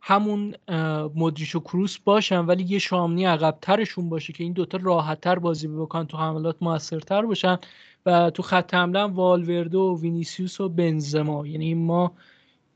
همون 0.02 0.56
مدریش 1.16 1.56
و 1.56 1.60
کروس 1.60 1.98
باشن 1.98 2.46
ولی 2.46 2.64
یه 2.64 2.80
شامنی 2.80 3.26
عقبترشون 3.26 4.10
باشه 4.10 4.34
که 4.34 4.44
این 4.44 4.54
دوتا 4.54 4.80
راحتتر 4.82 5.40
بازی 5.40 5.68
بکنن 5.68 6.08
تو 6.08 6.18
حملات 6.18 6.56
موثرتر 6.62 7.22
باشن. 7.22 7.58
و 8.06 8.30
تو 8.30 8.44
خط 8.44 8.74
حمله 8.74 9.04
والورده 9.04 9.78
و 9.78 10.00
وینیسیوس 10.02 10.62
و 10.62 10.70
بنزما. 10.70 11.48
یعنی 11.48 11.74
ما 11.74 12.12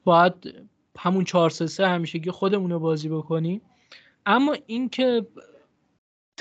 باید 0.03 0.33
همون 0.97 1.23
4 1.23 1.49
3 1.49 1.87
همیشگی 1.87 2.31
خودمون 2.31 2.71
رو 2.71 2.79
بازی 2.79 3.09
بکنیم. 3.09 3.61
اما 4.25 4.55
اینکه 4.65 5.27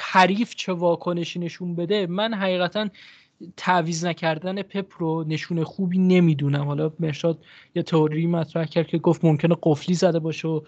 حریف 0.01 0.55
چه 0.55 0.73
واکنشی 0.73 1.39
نشون 1.39 1.75
بده 1.75 2.07
من 2.07 2.35
حقیقتا 2.35 2.89
تعویز 3.57 4.05
نکردن 4.05 4.63
پپ 4.63 4.93
رو 4.99 5.25
نشون 5.29 5.65
خوبی 5.65 5.99
نمی‌دونم. 5.99 6.65
حالا 6.65 6.93
مرشاد 7.01 7.39
یه 7.75 7.83
تئوری 7.83 8.27
مطرح 8.27 8.65
کرد 8.65 8.87
که 8.87 8.99
گفت 8.99 9.25
ممکنه 9.25 9.57
قفلی 9.63 9.95
زده 9.95 10.19
باشه 10.19 10.49
و 10.49 10.61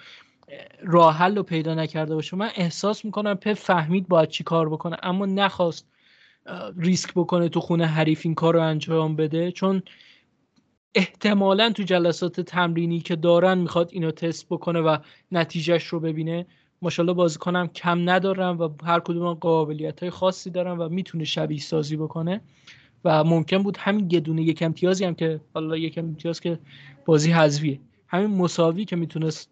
راه 0.83 1.17
حل 1.17 1.37
رو 1.37 1.43
پیدا 1.43 1.75
نکرده 1.75 2.15
باشه. 2.15 2.37
من 2.37 2.51
احساس 2.57 3.05
می‌کنم 3.05 3.35
پپ 3.35 3.53
فهمید 3.53 4.09
باید 4.09 4.29
چی 4.29 4.45
کار 4.45 4.69
بکنه 4.69 4.97
اما 5.03 5.27
نخواست 5.27 5.89
ریسک 6.77 7.13
بکنه 7.15 7.49
تو 7.49 7.61
خونه 7.61 7.87
حریف 7.87 8.21
این 8.25 8.35
کار 8.35 8.55
رو 8.55 8.63
انجام 8.63 9.17
بده. 9.17 9.53
چون 9.53 9.83
احتمالا 10.95 11.71
تو 11.71 11.83
جلسات 11.83 12.41
تمرینی 12.41 13.01
که 13.01 13.17
دارن 13.17 13.59
می‌خواد 13.59 13.89
اینو 13.93 14.11
تست 14.11 14.47
بکنه 14.51 14.81
و 14.81 14.97
نتیجهش 15.33 15.87
رو 15.87 16.01
ببینه. 16.01 16.47
ماشاءالله 16.83 17.15
بازیکنم 17.15 17.67
کم 17.67 18.11
ندارم 18.11 18.59
و 18.59 18.69
هر 18.85 19.01
کدوم 19.01 19.35
قابلیت 19.35 20.01
های 20.01 20.11
خاصی 20.11 20.51
دارم 20.51 20.81
و 20.81 20.89
می‌تونه 20.89 21.25
شبیه 21.25 21.61
سازی 21.61 21.97
بکنه. 21.97 22.41
و 23.05 23.25
ممکن 23.25 23.63
بود 23.63 23.77
همین 23.77 24.09
یه 24.11 24.21
دونه 24.21 24.43
یک 24.43 24.63
امتیازی 24.63 25.05
هم 25.05 25.15
که 25.15 25.41
حالا 25.55 25.77
یک 25.77 25.99
امتیاز 25.99 26.41
که 26.41 26.59
بازی 27.05 27.31
حذفیه. 27.31 27.81
همین 28.09 28.31
مساوی 28.31 28.85
که 28.85 28.97
می‌تونست 28.97 29.51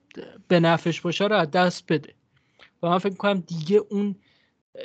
به 0.49 0.61
نفش 0.61 1.01
باشه 1.01 1.27
رو 1.27 1.37
از 1.37 1.51
دست 1.51 1.93
بده. 1.93 2.15
و 2.83 2.89
من 2.89 2.99
فکر 2.99 3.11
می‌کنم 3.11 3.45
دیگه 3.47 3.81
اون 3.91 4.15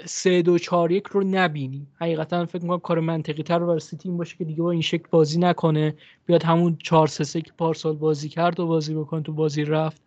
سه 0.05 0.41
دو 0.41 0.57
چهار 0.57 0.91
یک 0.91 1.03
رو 1.07 1.23
نبینیم 1.23 1.87
حقیقتا 1.95 2.45
فکر 2.45 2.61
می‌کنم 2.61 2.79
کار 2.79 2.99
منطقی 2.99 3.43
تر 3.43 3.59
برای 3.59 3.81
این 4.03 4.17
باشه 4.17 4.37
که 4.37 4.45
دیگه 4.45 4.61
با 4.61 4.71
این 4.71 4.81
شکل 4.81 5.05
بازی 5.11 5.39
نکنه. 5.39 5.95
بیاد 6.25 6.43
همون 6.43 6.77
چهار 6.83 7.07
سه 7.07 7.41
که 7.41 7.51
پارسال 7.57 7.95
بازی 7.95 8.29
کرد 8.29 8.59
و 8.59 8.67
بازی 8.67 8.95
بکنه 8.95 9.21
تو 9.21 9.33
بازی 9.33 9.63
رفت. 9.63 10.01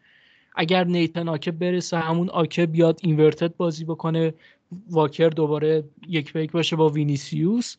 اگر 0.55 0.85
نیتن 0.85 1.29
آکه 1.29 1.51
برسه 1.53 1.99
همون 1.99 2.31
آکه 2.31 2.67
بیاد 2.67 3.01
inverted 3.03 3.57
بازی 3.57 3.85
بکنه 3.85 4.35
واکر 4.91 5.29
دوباره 5.29 5.85
یک 6.09 6.33
به 6.33 6.43
یک 6.45 6.53
باشه 6.53 6.77
با 6.77 6.89
وینیسیوس. 6.89 7.77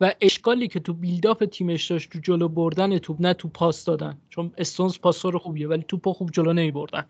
و 0.00 0.14
اشکالی 0.20 0.68
که 0.68 0.80
تو 0.80 0.92
build-up 0.92 1.44
تیمش 1.44 1.90
داشت 1.90 2.10
تو 2.10 2.18
جلو 2.18 2.48
بردن 2.48 2.98
توپ 2.98 3.16
نه 3.20 3.34
تو 3.34 3.48
پاس 3.48 3.84
دادن. 3.84 4.18
چون 4.30 4.52
استونز 4.58 4.98
پاسور 4.98 5.38
خوبیه 5.38 5.68
ولی 5.68 5.84
توپ 5.88 6.12
خوب 6.12 6.30
جلو 6.30 6.52
نمی 6.52 6.70
بردن 6.70 7.04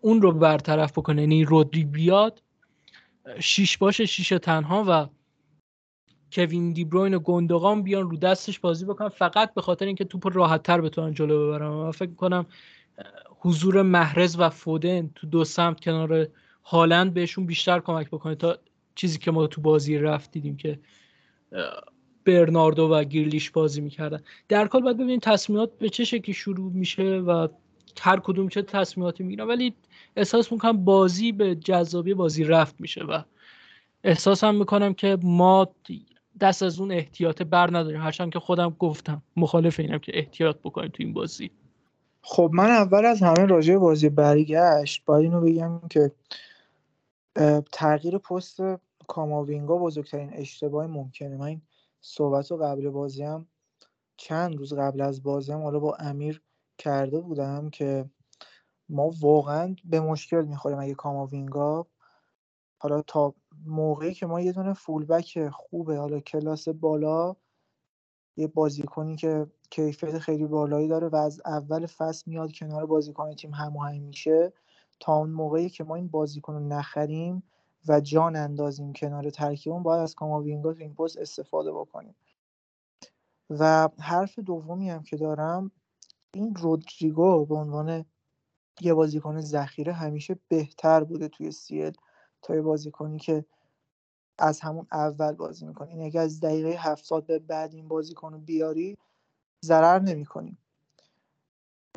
اون 0.00 0.22
رو 0.22 0.32
برطرف 0.32 0.92
بکنه. 0.92 1.22
یعنی 1.22 1.44
رودری 1.44 1.84
بیاد 1.84 2.42
شیش 3.40 3.78
باشه 3.78 4.06
شیش 4.06 4.28
تنها 4.28 4.84
و 4.88 5.06
کوین 6.32 6.72
دیبروین 6.72 7.14
و 7.14 7.18
گندگان 7.18 7.82
بیان 7.82 8.10
رو 8.10 8.16
دستش 8.16 8.58
بازی 8.58 8.84
بکنن. 8.84 9.08
فقط 9.08 9.54
به 9.54 9.62
خاطر 9.62 9.86
اینکه 9.86 10.04
توپ 10.04 10.36
راحت 10.36 10.62
تر 10.62 10.80
بتونن 10.80 11.14
جلو 11.14 11.46
ببرن. 11.46 11.68
من 11.68 11.90
فکر 11.90 12.14
کنم 12.14 12.46
حضور 13.40 13.82
محرز 13.82 14.36
و 14.38 14.50
فودن 14.50 15.10
تو 15.14 15.26
دو 15.26 15.44
سمت 15.44 15.80
کنار 15.80 16.28
هالند 16.64 17.14
بهشون 17.14 17.46
بیشتر 17.46 17.80
کمک 17.80 18.06
بکنه 18.06 18.34
تا 18.34 18.58
چیزی 18.94 19.18
که 19.18 19.30
ما 19.30 19.46
تو 19.46 19.60
بازی 19.60 19.98
رفت 19.98 20.30
دیدیم 20.30 20.56
که 20.56 20.78
برناردو 22.24 22.88
و 22.88 23.04
گیرلیش 23.04 23.50
بازی 23.50 23.80
می‌کردن. 23.80 24.22
در 24.48 24.68
کل 24.68 24.80
باید 24.80 24.96
ببینیم 24.96 25.18
تصمیمات 25.18 25.78
به 25.78 25.88
چه 25.88 26.04
شکلی 26.04 26.34
شروع 26.34 26.72
میشه 26.72 27.02
و 27.02 27.48
هر 28.00 28.20
کدوم 28.20 28.48
چه 28.48 28.62
تصمیماتی 28.62 29.22
می‌گیرن. 29.24 29.48
ولی 29.48 29.74
احساس 30.16 30.52
می‌کنم 30.52 30.84
بازی 30.84 31.32
به 31.32 31.54
جذابی 31.54 32.14
بازی 32.14 32.44
رفت 32.44 32.80
میشه 32.80 33.04
و 33.04 33.22
احساس 34.04 34.44
هم 34.44 34.54
می‌کنم 34.54 34.94
که 34.94 35.18
ما 35.22 35.74
دست 36.40 36.62
از 36.62 36.80
اون 36.80 36.92
احتیاط 36.92 37.42
بر 37.42 37.66
نداریم. 37.66 38.00
هرچند 38.00 38.32
که 38.32 38.38
خودم 38.38 38.76
گفتم 38.78 39.22
مخالف 39.36 39.80
اینم 39.80 39.98
که 39.98 40.12
احتیاط 40.18 40.56
بکنیم 40.64 40.88
تو 40.88 41.02
این 41.02 41.12
بازی. 41.12 41.50
خب 42.22 42.50
من 42.54 42.70
اول 42.70 43.06
از 43.06 43.22
همه 43.22 43.46
راجع 43.46 43.76
بازی 43.76 44.08
برگشت 44.08 45.04
باید 45.04 45.24
اینو 45.24 45.40
بگم 45.40 45.88
که 45.88 46.12
تغییر 47.72 48.18
پست 48.18 48.60
کاماوینگا 49.08 49.78
بزرگترین 49.78 50.30
اشتباه 50.34 50.86
ممکنه. 50.86 51.36
من 51.36 51.46
این 51.46 51.62
صحبت 52.00 52.50
رو 52.50 52.56
قبل 52.56 52.90
بازی 52.90 53.22
هم 53.22 53.48
چند 54.16 54.56
روز 54.56 54.74
قبل 54.74 55.00
از 55.00 55.22
بازی 55.22 55.52
هم 55.52 55.62
حالا 55.62 55.78
با 55.78 55.94
امیر 55.94 56.42
کرده 56.78 57.20
بودم 57.20 57.70
که 57.70 58.10
ما 58.88 59.10
واقعا 59.20 59.76
به 59.84 60.00
مشکل 60.00 60.44
می‌خوریم 60.44 60.78
اگه 60.78 60.94
کاماوینگا 60.94 61.86
حالا 62.78 63.02
تا 63.02 63.34
موقعی 63.66 64.14
که 64.14 64.26
ما 64.26 64.40
یه 64.40 64.52
دونه 64.52 64.74
فولبک 64.74 65.48
خوبه 65.48 65.96
حالا 65.96 66.20
کلاس 66.20 66.68
بالا 66.68 67.36
یه 68.38 68.46
بازیکنی 68.46 69.16
که 69.16 69.46
کیفیت 69.70 70.18
خیلی 70.18 70.46
بالایی 70.46 70.88
داره 70.88 71.08
و 71.08 71.16
از 71.16 71.40
اول 71.44 71.86
فصل 71.86 72.22
میاد 72.26 72.52
کنار 72.52 72.86
بازیکن 72.86 73.34
تیم 73.34 73.54
هماهنگ 73.54 74.02
میشه. 74.02 74.52
تا 75.00 75.16
اون 75.16 75.30
موقعی 75.30 75.70
که 75.70 75.84
ما 75.84 75.94
این 75.94 76.08
بازیکن 76.08 76.52
رو 76.52 76.60
نخریم 76.60 77.42
و 77.88 78.00
جان 78.00 78.36
اندازیم 78.36 78.92
کنار 78.92 79.30
ترکیبمون 79.30 79.82
باید 79.82 80.00
از 80.02 80.14
کاماوینگا 80.14 80.72
تو 80.72 80.80
این 80.80 80.94
پست 80.94 81.18
استفاده 81.18 81.72
بکنیم. 81.72 82.14
و 83.50 83.88
حرف 83.98 84.38
دومی 84.38 84.90
هم 84.90 85.02
که 85.02 85.16
دارم 85.16 85.70
این 86.34 86.54
رودریگو 86.54 87.46
به 87.46 87.54
عنوان 87.54 88.04
یه 88.80 88.94
بازیکن 88.94 89.40
ذخیره 89.40 89.92
همیشه 89.92 90.38
بهتر 90.48 91.04
بوده 91.04 91.28
توی 91.28 91.50
سیل 91.50 91.92
تا 92.42 92.54
یه 92.54 92.62
بازیکنی 92.62 93.18
که 93.18 93.44
از 94.38 94.60
همون 94.60 94.86
اول 94.92 95.32
بازی 95.32 95.66
می‌کنه 95.66 95.88
این 95.88 96.02
اگه 96.02 96.20
از 96.20 96.40
دقیقه 96.40 96.68
هفتاد 96.68 97.26
به 97.26 97.38
بعد 97.38 97.74
این 97.74 97.88
بازیکن 97.88 98.32
رو 98.32 98.38
بیاری 98.38 98.96
ضرر 99.64 99.98
نمی‌کنیم 99.98 100.58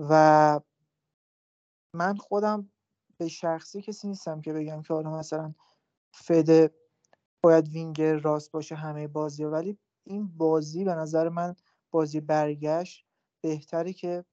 و 0.09 0.59
من 1.95 2.15
خودم 2.15 2.71
به 3.17 3.27
شخصی 3.27 3.81
کسی 3.81 4.07
نیستم 4.07 4.41
که 4.41 4.53
بگم 4.53 4.81
که 4.81 4.93
حالا 4.93 5.17
مثلا 5.17 5.53
فده 6.13 6.75
باید 7.43 7.69
وینگر 7.69 8.15
راست 8.15 8.51
باشه 8.51 8.75
همه 8.75 9.07
بازی 9.07 9.43
ولی 9.43 9.77
این 10.03 10.27
بازی 10.37 10.83
به 10.83 10.95
نظر 10.95 11.29
من 11.29 11.55
بازی 11.91 12.19
برگشت 12.21 13.05
بهتری 13.41 13.93
که 13.93 14.25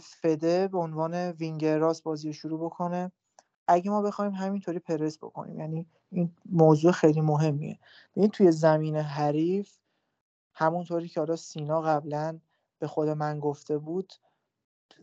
فده 0.00 0.68
به 0.68 0.78
عنوان 0.78 1.14
وینگر 1.14 1.78
راست 1.78 2.02
بازی 2.02 2.32
شروع 2.32 2.60
بکنه. 2.64 3.12
اگه 3.68 3.90
ما 3.90 4.02
بخوایم 4.02 4.32
همینطوری 4.32 4.78
پرس 4.78 5.18
بکنیم. 5.18 5.60
یعنی 5.60 5.86
این 6.12 6.32
موضوع 6.46 6.92
خیلی 6.92 7.20
مهمیه. 7.20 7.78
ببین 8.16 8.28
توی 8.30 8.52
زمین 8.52 8.96
حریف 8.96 9.78
همونطوری 10.54 11.08
که 11.08 11.20
حالا 11.20 11.36
سینا 11.36 11.80
قبلا 11.82 12.40
به 12.78 12.86
خود 12.86 13.08
من 13.08 13.40
گفته 13.40 13.78
بود 13.78 14.12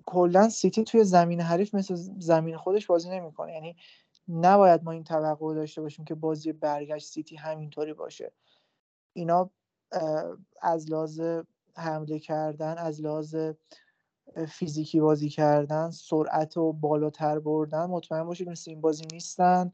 کلا 0.06 0.49
سیتی 0.49 0.84
توی 0.84 1.03
زمین 1.03 1.41
حریف 1.41 1.76
مثل 1.76 1.95
زمین 2.20 2.58
خودش 2.58 2.88
بازی 2.88 3.10
نمی‌کنه. 3.10 3.53
یعنی 3.53 3.76
نباید 4.30 4.84
ما 4.84 4.91
این 4.91 5.03
توقع 5.03 5.56
داشته 5.56 5.82
باشیم 5.82 6.06
که 6.06 6.16
بازی 6.16 6.53
برگشت 6.53 7.08
سیتی 7.08 7.36
همینطوری 7.36 7.93
باشه. 7.93 8.32
اینا 9.14 9.49
از 10.62 10.91
لحاظ 10.91 11.22
حمله 11.76 12.20
کردن 12.20 12.78
از 12.78 13.01
لحاظ 13.01 13.36
فیزیکی 14.47 14.99
بازی 14.99 15.30
کردن 15.30 15.89
سرعت 15.91 16.58
و 16.58 16.74
بالاتر 16.74 17.39
بردن 17.39 17.86
مطمئن 17.86 18.24
باشید 18.24 18.49
مثل 18.49 18.72
این 18.72 18.82
بازی 18.82 19.06
نیستن. 19.12 19.72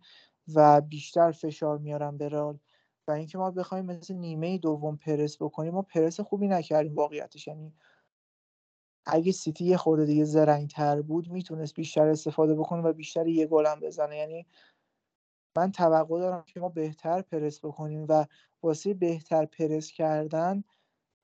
و 0.55 0.81
بیشتر 0.81 1.31
فشار 1.31 1.77
میارن 1.77 2.17
به 2.17 2.29
رال 2.29 2.59
و 3.07 3.11
اینکه 3.11 3.37
ما 3.37 3.51
بخوایم 3.51 3.85
مثل 3.85 4.13
نیمه 4.13 4.57
دوم 4.57 4.97
پرس 4.97 5.41
بکنیم 5.41 5.73
ما 5.73 5.81
پرس 5.81 6.19
خوبی 6.19 6.47
نکردیم 6.47 6.95
واقعیتش. 6.95 7.47
یعنی 7.47 7.73
اگه 9.05 9.31
سیتی 9.31 9.65
یه 9.65 9.77
خورده 9.77 10.05
دیگه 10.05 10.23
زرنگ 10.23 10.69
تر 10.69 11.01
بود 11.01 11.29
می‌تونست 11.29 11.75
بیشتر 11.75 12.07
استفاده 12.07 12.55
بکنه 12.55 12.81
و 12.81 12.93
بیشتر 12.93 13.27
یه 13.27 13.47
گلم 13.47 13.79
بزنه. 13.79 14.17
یعنی 14.17 14.47
من 15.57 15.71
توقع 15.71 16.19
دارم 16.19 16.43
که 16.43 16.59
ما 16.59 16.69
بهتر 16.69 17.21
پرس 17.21 17.65
بکنیم 17.65 18.05
و 18.09 18.25
واسه 18.63 18.93
بهتر 18.93 19.45
پرس 19.45 19.91
کردن 19.91 20.63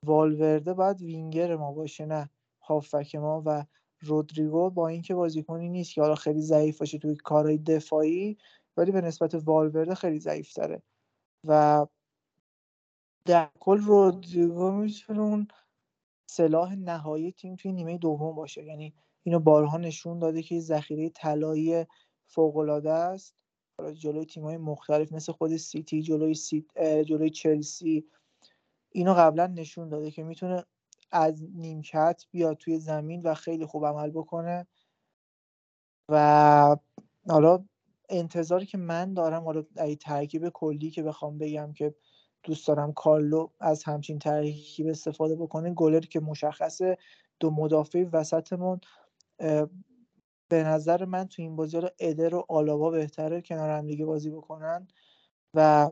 والورده 0.05 0.73
باید 0.73 1.01
وینگر 1.01 1.55
ما 1.55 1.71
باشه 1.71 2.05
نه 2.05 2.29
هافک 2.61 3.15
ما 3.15 3.43
و 3.45 3.65
رودریگو 4.01 4.69
با 4.69 4.87
اینکه 4.87 5.15
بازیکنی 5.15 5.69
نیست 5.69 5.93
که 5.93 6.01
حالا 6.01 6.15
خیلی 6.15 6.41
ضعیف 6.41 6.79
باشه 6.79 6.97
توی 6.97 7.15
کارهای 7.15 7.57
دفاعی. 7.57 8.37
ولی 8.77 8.91
به 8.91 9.01
نسبت 9.01 9.35
والورده 9.35 9.95
خیلی 9.95 10.19
ضعیف 10.19 10.53
تره 10.53 10.81
و 11.47 11.85
در 13.25 13.49
کل 13.59 13.77
رودریگو 13.77 14.71
می‌تونه 14.71 15.21
اون 15.21 15.47
سلاح 16.29 16.75
نهایی 16.75 17.31
تیم 17.31 17.55
توی 17.55 17.71
نیمه 17.71 17.97
دوم 17.97 18.35
باشه. 18.35 18.63
یعنی 18.63 18.93
اینو 19.23 19.39
بارها 19.39 19.77
نشون 19.77 20.19
داده 20.19 20.43
که 20.43 20.59
ذخیره 20.59 21.09
طلایی 21.09 21.85
فوق 22.27 22.57
العاده 22.57 22.91
است 22.91 23.35
جلوی 23.93 24.25
تیم‌های 24.25 24.57
مختلف 24.57 25.11
مثل 25.11 25.31
خود 25.31 25.57
سیتی 25.57 26.01
جلوی 26.01 26.33
سیت، 26.33 26.77
جلوی 26.79 27.29
چلسی 27.29 28.05
اینو 28.91 29.13
قبلا 29.13 29.47
نشون 29.47 29.89
داده 29.89 30.11
که 30.11 30.23
می‌تونه 30.23 30.65
از 31.11 31.43
نیمکت 31.55 32.23
بیاد 32.31 32.57
توی 32.57 32.79
زمین 32.79 33.21
و 33.21 33.33
خیلی 33.33 33.65
خوب 33.65 33.85
عمل 33.85 34.09
بکنه. 34.09 34.67
و 36.09 36.77
حالا 37.29 37.65
انتظاری 38.09 38.65
که 38.65 38.77
من 38.77 39.13
دارم 39.13 39.43
حالا 39.43 39.63
ای 39.77 39.95
ترکیب 39.95 40.49
کلی 40.49 40.91
که 40.91 41.03
بخوام 41.03 41.37
بگم 41.37 41.73
که 41.73 41.95
دوست 42.43 42.67
دارم 42.67 42.93
کارلو 42.93 43.49
از 43.59 43.83
همچین 43.83 44.19
ترکیب 44.19 44.87
استفاده 44.87 45.35
بکنه 45.35 45.73
گلر 45.73 45.99
که 45.99 46.19
مشخصه 46.19 46.97
دو 47.39 47.51
مدافع 47.51 48.05
وسطمون 48.13 48.79
به 50.49 50.63
نظر 50.63 51.05
من 51.05 51.27
تو 51.27 51.41
این 51.41 51.55
بازی 51.55 51.77
حالا 51.77 51.89
ادر 51.99 52.35
و 52.35 52.45
آلاوا 52.49 52.89
بهتره 52.89 53.41
کنار 53.41 53.69
هم 53.69 53.87
دیگه 53.87 54.05
بازی 54.05 54.29
بکنن 54.29 54.87
و 55.53 55.91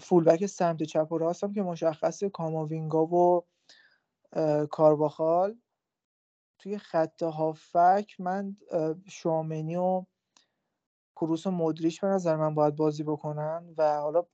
فولبک 0.00 0.46
سمت 0.46 0.82
چپ 0.82 1.12
و 1.12 1.18
راست 1.18 1.44
هم 1.44 1.52
که 1.52 1.62
مشخصه 1.62 2.28
کاماوینگا 2.28 3.06
و 3.06 3.44
کارواخال. 4.70 5.58
توی 6.58 6.78
خط 6.78 7.22
هافک 7.22 8.20
من 8.20 8.56
شامنی 9.08 9.76
و 9.76 10.04
کروس 11.16 11.46
و 11.46 11.50
مدریش 11.50 12.00
به 12.00 12.06
نظر 12.06 12.36
من 12.36 12.54
باید 12.54 12.76
بازی 12.76 13.02
بکنن 13.02 13.74
و 13.76 14.00
حالا 14.00 14.24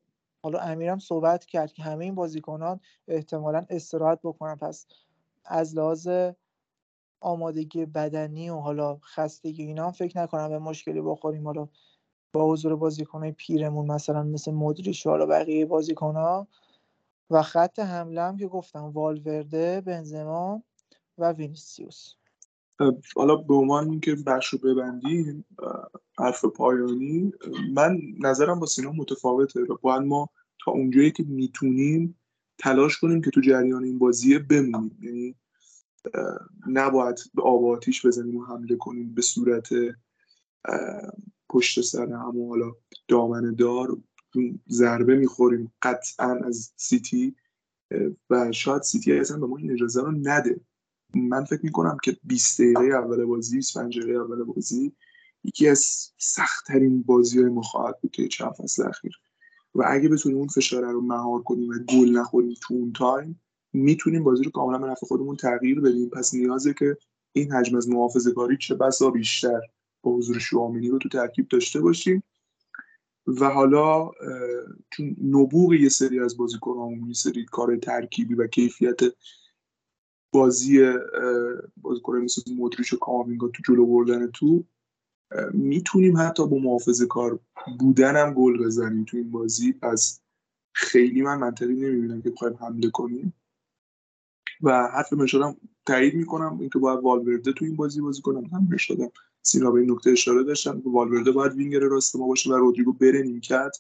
حالا 0.43 0.59
امیرم 0.59 0.99
صحبت 0.99 1.45
کرد 1.45 1.73
که 1.73 1.83
همه 1.83 2.05
این 2.05 2.15
بازیکنان 2.15 2.81
احتمالا 3.09 3.67
استراحت 3.71 4.21
بکنن. 4.25 4.57
پس 4.57 4.87
از 5.45 5.77
لحاظ 5.77 6.09
آمادگی 7.21 7.87
بدنی 7.87 8.51
و 8.51 8.57
حالا 8.57 8.97
خستگی 8.97 9.63
اینا 9.63 9.85
هم 9.85 9.93
فکر 9.93 10.19
نکنم 10.19 10.49
به 10.49 10.59
مشکلی 10.59 11.01
بخوریم. 11.01 11.45
حالا 11.47 11.69
با 12.33 12.51
حضور 12.51 12.77
بازیکنهای 12.77 13.33
پیرمون 13.33 13.87
مثلا 13.87 14.23
مثل 14.23 14.53
مدریش 14.53 15.07
و 15.07 15.11
حالا 15.11 15.27
بقیه 15.27 15.67
بازیکنها. 15.67 16.49
و 17.31 17.43
خط 17.43 17.79
حمله 17.79 18.23
هم 18.23 18.37
که 18.37 18.49
گفتم 18.49 18.85
والورده 18.85 19.81
بنزما 19.81 20.63
و 21.19 21.33
وینیسیوس. 21.33 22.15
حالا 23.17 23.37
به 23.37 23.55
عنوان 23.55 23.91
اینکه 23.91 24.15
بخش 24.15 24.49
رو 24.49 24.59
ببندیم 24.59 25.45
حرف 26.19 26.45
پایانی 26.45 27.33
من 27.75 27.99
نظرم 28.21 28.61
با 28.61 28.67
سینا 28.67 28.93
متفاوته 28.93 29.65
باید 29.83 30.03
ما 30.03 30.29
تا 30.65 30.73
اونجایی 30.73 31.11
که 31.11 31.23
می‌تونیم 31.23 32.19
تلاش 32.59 32.99
کنیم 32.99 33.21
که 33.21 33.31
تو 33.31 33.41
جریان 33.41 33.85
این 33.85 33.99
بازیه 33.99 34.39
بمونیم. 34.39 34.99
یعنی 35.03 35.35
نباید 36.67 37.19
به 37.35 37.43
آب 37.43 37.65
آتیش 37.65 38.07
بزنیم 38.07 38.37
و 38.37 38.45
حمله 38.45 38.77
کنیم 38.77 39.15
به 39.15 39.23
صورت 39.23 39.69
پشت 41.49 41.81
سر 41.81 42.07
همون 42.13 42.49
حالا 42.49 42.73
دامنه 43.09 43.53
دار 43.53 43.99
ضربه 44.69 45.17
می‌خوریم 45.17 45.73
قطعا 45.83 46.41
از 46.45 46.73
سیتی 46.77 47.35
و 48.31 48.53
شاید 48.53 48.83
سیتی 48.83 49.13
اصلا 49.13 49.39
به 49.39 49.47
ما 49.47 49.57
این 49.57 49.73
اجازه 49.73 50.03
رو 50.03 50.13
نده. 50.13 50.61
من 51.15 51.45
فکر 51.45 51.61
می‌کنم 51.63 51.97
که 52.05 52.17
20 52.25 52.61
دقیقه 52.61 52.85
اول 52.85 53.25
بازی 53.25 53.57
25 53.57 54.01
دقیقه 54.01 54.19
اول 54.19 54.45
بازی 54.45 54.93
یکی 55.45 55.69
از 55.69 56.13
سختترین 56.19 57.03
بازی 57.03 57.41
های 57.41 57.49
ما 57.49 57.63
خواهد 57.63 58.01
بود 58.01 58.11
توی 58.11 58.29
چند 58.29 58.53
فصل 58.53 58.89
اخیر. 58.89 59.13
و 59.75 59.85
اگه 59.87 60.09
بتونیم 60.09 60.39
اون 60.39 60.49
فشاره 60.49 60.93
رو 60.93 61.01
مهار 61.01 61.43
کنیم 61.43 61.71
و 61.71 61.75
گل 61.75 62.19
نخوریم 62.19 62.55
تو 62.63 62.75
اون 62.75 62.93
تایم 62.93 63.41
می‌تونیم 63.73 64.25
بازی 64.25 64.45
رو 64.45 64.51
کاملا 64.51 64.79
به 64.79 64.87
نفع 64.87 65.07
خودمون 65.07 65.37
تغییر 65.37 65.81
بدیم. 65.81 66.09
پس 66.11 66.35
نیازه 66.35 66.75
که 66.75 66.97
این 67.33 67.53
حجم 67.53 67.77
از 67.77 67.89
محافظه 67.89 68.33
کاری 68.33 68.57
چه 68.57 68.75
بسا 68.75 69.11
بیشتر 69.11 69.61
با 70.03 70.13
حضور 70.17 70.39
شوامنی 70.39 70.89
رو 70.89 70.99
تو 70.99 71.09
ترکیب 71.09 71.49
داشته 71.49 71.81
باشیم. 71.81 72.23
و 73.27 73.51
حالا 73.51 74.11
چون 74.91 75.17
نبوغ 75.23 75.73
یه 75.73 75.89
سری 75.89 76.21
از 76.21 76.37
بازیکنامون 76.37 77.09
یه 77.09 77.15
سری 77.15 77.45
کار 77.45 77.77
ترکیبی 77.77 78.35
و 78.35 78.47
کیفیت 78.47 79.01
بازی 80.33 80.93
بازیکن 81.77 82.17
مثل 82.17 82.55
مدریش 82.55 82.93
و 82.93 82.99
کاماوینگا 82.99 83.49
تو 83.49 83.63
جلو 83.67 83.87
بردن 83.87 84.31
تو 84.31 84.65
می‌تونیم 85.53 86.17
حتی 86.17 86.47
با 86.47 86.59
محافظه 86.59 87.07
کار 87.07 87.39
بودن 87.79 88.35
گل 88.37 88.65
بزنیم 88.65 89.05
تو 89.05 89.17
این 89.17 89.31
بازی. 89.31 89.73
پس 89.73 90.21
خیلی 90.73 91.23
من 91.23 91.39
منطقی 91.39 91.75
نمی‌بینم 91.75 92.23
که 92.23 92.31
بخوایم 92.31 92.55
حمله 92.55 92.91
کنیم. 92.91 93.35
و 94.63 94.89
حرف 94.89 95.13
مشارم 95.13 95.57
تایید 95.87 96.15
می‌کنم 96.15 96.59
اینکه 96.61 96.79
باید 96.79 97.01
والورده 97.01 97.53
تو 97.53 97.65
این 97.65 97.77
بازی 97.77 98.01
بازی 98.01 98.23
کنم. 98.23 98.45
هم 98.45 98.69
دادم 98.89 99.11
سینا 99.43 99.71
به 99.71 99.81
این 99.81 99.91
نکته 99.91 100.11
اشاره 100.11 100.45
داشتم. 100.45 100.83
والورده 100.85 101.31
باید 101.31 101.53
وینگر 101.53 101.81
راست 101.81 102.17
ما 102.17 102.27
باشه 102.27 102.51
و 102.51 102.55
رودریگو 102.55 102.93
بره 102.93 103.23
نیمکت 103.23 103.77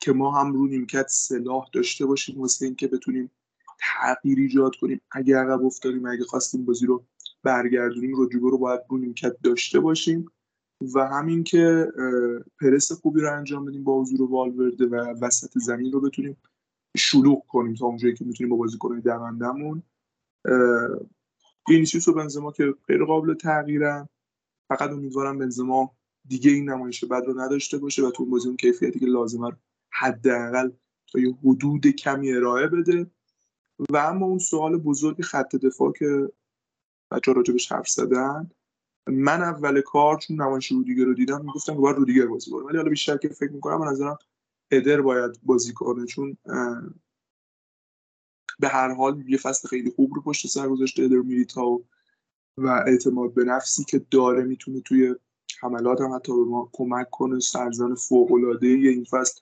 که 0.00 0.12
ما 0.12 0.40
هم 0.40 0.52
رو 0.52 0.66
نیمکت 0.66 1.06
سلاح 1.08 1.68
داشته 1.72 2.06
باشیم. 2.06 2.40
واسه 2.40 2.66
اینکه 2.66 2.86
بتونیم 2.86 3.30
تغییر 3.80 4.38
ایجاد 4.38 4.76
کنیم. 4.80 5.00
اگه 5.10 5.36
عقب 5.36 5.64
افتادیم 5.64 6.06
اگه 6.06 6.24
خواستیم 6.24 6.64
بازی 6.64 6.86
رو 6.86 7.04
برگردونیم 7.42 8.14
رودریگو 8.14 8.50
رو 8.50 8.58
باید 8.58 8.80
رو 8.88 8.98
نیمکت 8.98 9.36
داشته 9.42 9.80
باشیم 9.80 10.26
و 10.94 11.08
همین 11.08 11.44
که 11.44 11.92
پرس 12.60 12.92
خوبی 12.92 13.20
رو 13.20 13.36
انجام 13.36 13.64
بدیم 13.64 13.84
با 13.84 14.00
حضور 14.00 14.30
والورده 14.30 14.86
و 14.86 14.94
وسط 14.96 15.58
زمین 15.58 15.92
رو 15.92 16.00
بتونیم 16.00 16.36
شلوغ 16.96 17.46
کنیم 17.46 17.74
تا 17.74 17.86
اونجایی 17.86 18.14
که 18.14 18.24
می‌تونیم 18.24 18.50
با 18.50 18.56
بازیکنهای 18.56 19.00
دوندمون 19.00 19.82
وینیسیوس 21.68 22.08
و 22.08 22.12
بنزما 22.12 22.52
که 22.52 22.74
غیر 22.88 23.04
قابل 23.04 23.34
تغییرن. 23.34 24.08
فقط 24.68 24.90
امیدوارم 24.90 25.38
بنزما 25.38 25.96
دیگه 26.28 26.50
این 26.50 26.70
نمایش 26.70 27.04
بد 27.04 27.22
رو 27.26 27.40
نداشته 27.40 27.78
باشه 27.78 28.06
و 28.06 28.10
تو 28.10 28.26
بازی 28.26 28.48
اون 28.48 28.56
کیفیتی 28.56 28.98
که 28.98 29.06
لازمه 29.06 29.48
رو 29.48 29.56
حداقل 29.92 30.70
تا 31.12 31.18
یه 31.18 31.34
حدود 31.44 31.86
کمی 31.86 32.32
ارائه 32.32 32.66
بده. 32.66 33.10
و 33.92 33.96
اما 33.96 34.26
اون 34.26 34.38
سوال 34.38 34.76
بزرگ 34.76 35.20
خط 35.20 35.56
دفاع 35.56 35.92
که 35.92 36.32
بچه 37.10 37.32
راجبش 37.32 37.72
حرف 37.72 37.88
زدن 37.88 38.50
من 39.06 39.42
اول 39.42 39.80
کار 39.80 40.18
چون 40.18 40.42
نمایش 40.42 40.72
رودیگر 40.72 41.04
رو 41.04 41.14
دیدم 41.14 41.44
می‌گفتم 41.44 41.74
که 41.74 41.80
باید 41.80 41.96
رودیگر 41.96 42.26
بازی 42.26 42.50
کنه 42.50 42.64
ولی 42.64 42.76
حالا 42.76 42.90
بیشتر 42.90 43.16
که 43.16 43.28
فکر 43.28 43.52
می‌کنم 43.52 43.78
من 43.78 43.86
نظرم 43.86 44.18
ادر 44.70 45.00
باید 45.00 45.40
بازی 45.42 45.72
کنه 45.72 46.06
چون 46.06 46.36
به 48.58 48.68
هر 48.68 48.94
حال 48.94 49.24
یه 49.28 49.38
فصل 49.38 49.68
خیلی 49.68 49.90
خوب 49.90 50.14
رو 50.14 50.22
پشت 50.22 50.46
سر 50.46 50.68
گذاشته 50.68 51.02
ادر 51.02 51.16
میلیتا 51.16 51.80
و 52.56 52.84
اعتماد 52.86 53.34
به 53.34 53.44
نفسی 53.44 53.84
که 53.84 53.98
داره 54.10 54.44
می‌تونه 54.44 54.80
توی 54.80 55.14
حملات 55.60 56.00
هم 56.00 56.14
حتی 56.14 56.32
به 56.32 56.44
ما 56.44 56.70
کمک 56.72 57.10
کنه. 57.10 57.40
سرزن 57.40 57.94
العاده 58.30 58.66
این 58.66 59.04
فصل 59.04 59.40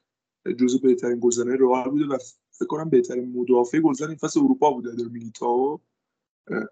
جزو 0.59 0.79
بهترین 0.79 1.21
گزینه 1.21 1.57
رئال 1.57 1.91
بوده 1.91 2.07
و 2.07 2.19
فکر 2.59 2.67
کنم 2.67 2.91
بهترین 2.91 3.33
مدافع 3.33 3.81
گلزن 3.81 4.09
این 4.09 4.17
فصل 4.17 4.41
اروپا 4.41 4.71
بوده 4.71 4.95
در 4.95 5.09
میلیتائو. 5.09 5.79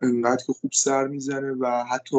انقدر 0.03 0.45
که 0.47 0.53
خوب 0.53 0.71
سر 0.75 1.07
می‌زنه 1.07 1.53
و 1.53 1.85
حتی 1.85 2.17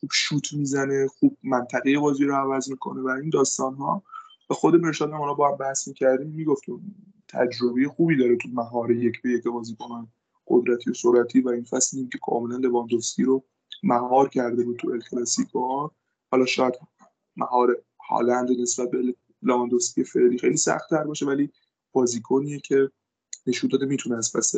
خوب 0.00 0.10
شوت 0.12 0.52
می‌زنه 0.52 1.06
خوب 1.06 1.36
منطقه 1.42 1.98
بازی 1.98 2.24
رو 2.24 2.34
عوض 2.34 2.70
می‌کنه 2.70 3.00
و 3.00 3.08
این 3.08 3.30
داستان 3.30 3.74
ها 3.74 4.02
به 4.48 4.54
خود 4.54 4.74
مرشاد 4.74 5.12
هم 5.12 5.34
با 5.34 5.48
هم 5.48 5.56
بحث 5.56 5.88
می‌کردیم 5.88 6.30
می‌گفتم 6.30 6.80
تجربه 7.28 7.88
خوبی 7.88 8.16
داره 8.16 8.36
تو 8.36 8.48
مهاره 8.52 8.96
یک 8.96 9.22
به 9.22 9.30
یک 9.30 9.44
بازی 9.44 9.76
کنن 9.76 10.08
قدرتی 10.46 10.90
و 10.90 10.94
سرعتی 10.94 11.40
و 11.40 11.48
این 11.48 11.64
فصل 11.64 12.08
که 12.12 12.18
کاملا 12.22 12.56
لواندوفسکی 12.56 13.22
رو 13.22 13.44
مهار 13.82 14.28
کرده 14.28 14.64
بود 14.64 14.76
تو 14.76 14.90
ال 14.90 15.90
حالا 16.30 16.46
شاید 16.46 16.74
مهار 17.36 17.82
هالند 18.08 18.50
نسبت 18.60 18.90
به 18.90 19.14
لواندوفسکی 19.42 20.04
فعلی 20.04 20.38
خیلی 20.38 20.56
سخت 20.56 20.90
تر 20.90 21.04
باشه 21.04 21.26
ولی 21.26 21.50
بازیکنیه 21.92 22.60
که 22.60 22.90
نشون 23.46 23.70
داده 23.70 23.86
می‌تونه 23.86 24.16
از 24.16 24.32
پس 24.32 24.54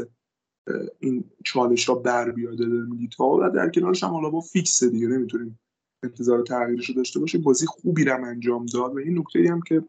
این 1.01 1.24
چالش 1.45 1.89
ها 1.89 1.95
بر 1.95 2.30
بیاده 2.30 2.66
میلیتا 2.66 3.24
و 3.24 3.51
در 3.55 3.70
کنارش 3.70 4.05
هم 4.05 4.11
حالا 4.11 4.30
با 4.30 4.41
فیکس 4.41 4.85
دیگه 4.85 5.07
نمی‌تونیم 5.07 5.59
انتظار 6.03 6.43
تغییرش 6.43 6.89
رو 6.89 6.95
داشته 6.95 7.20
باشیم. 7.20 7.43
بازی 7.43 7.66
خوبی 7.66 8.05
رم 8.05 8.24
انجام 8.24 8.66
داد 8.66 8.95
و 8.95 8.99
این 8.99 9.18
نکته 9.18 9.51
هم 9.51 9.61
که 9.62 9.85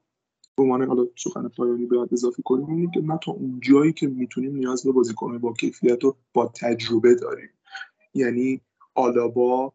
به 0.58 0.64
حالا 0.64 1.08
سخن 1.16 1.48
پایانی 1.48 1.86
باید 1.86 2.10
اضافه 2.14 2.42
کنیم 2.42 2.70
اینه 2.70 2.92
که 2.94 3.00
ما 3.00 3.18
تا 3.18 3.32
اون 3.32 3.60
جایی 3.64 3.94
که 3.94 4.08
می‌تونیم 4.08 4.56
نیاز 4.56 4.84
به 4.84 4.92
بازیکن 4.92 5.38
با 5.38 5.54
کیفیت 5.54 6.04
و 6.04 6.16
با 6.34 6.52
تجربه 6.56 7.16
داریم. 7.16 7.50
یعنی 8.14 8.62
آلابا 8.96 9.74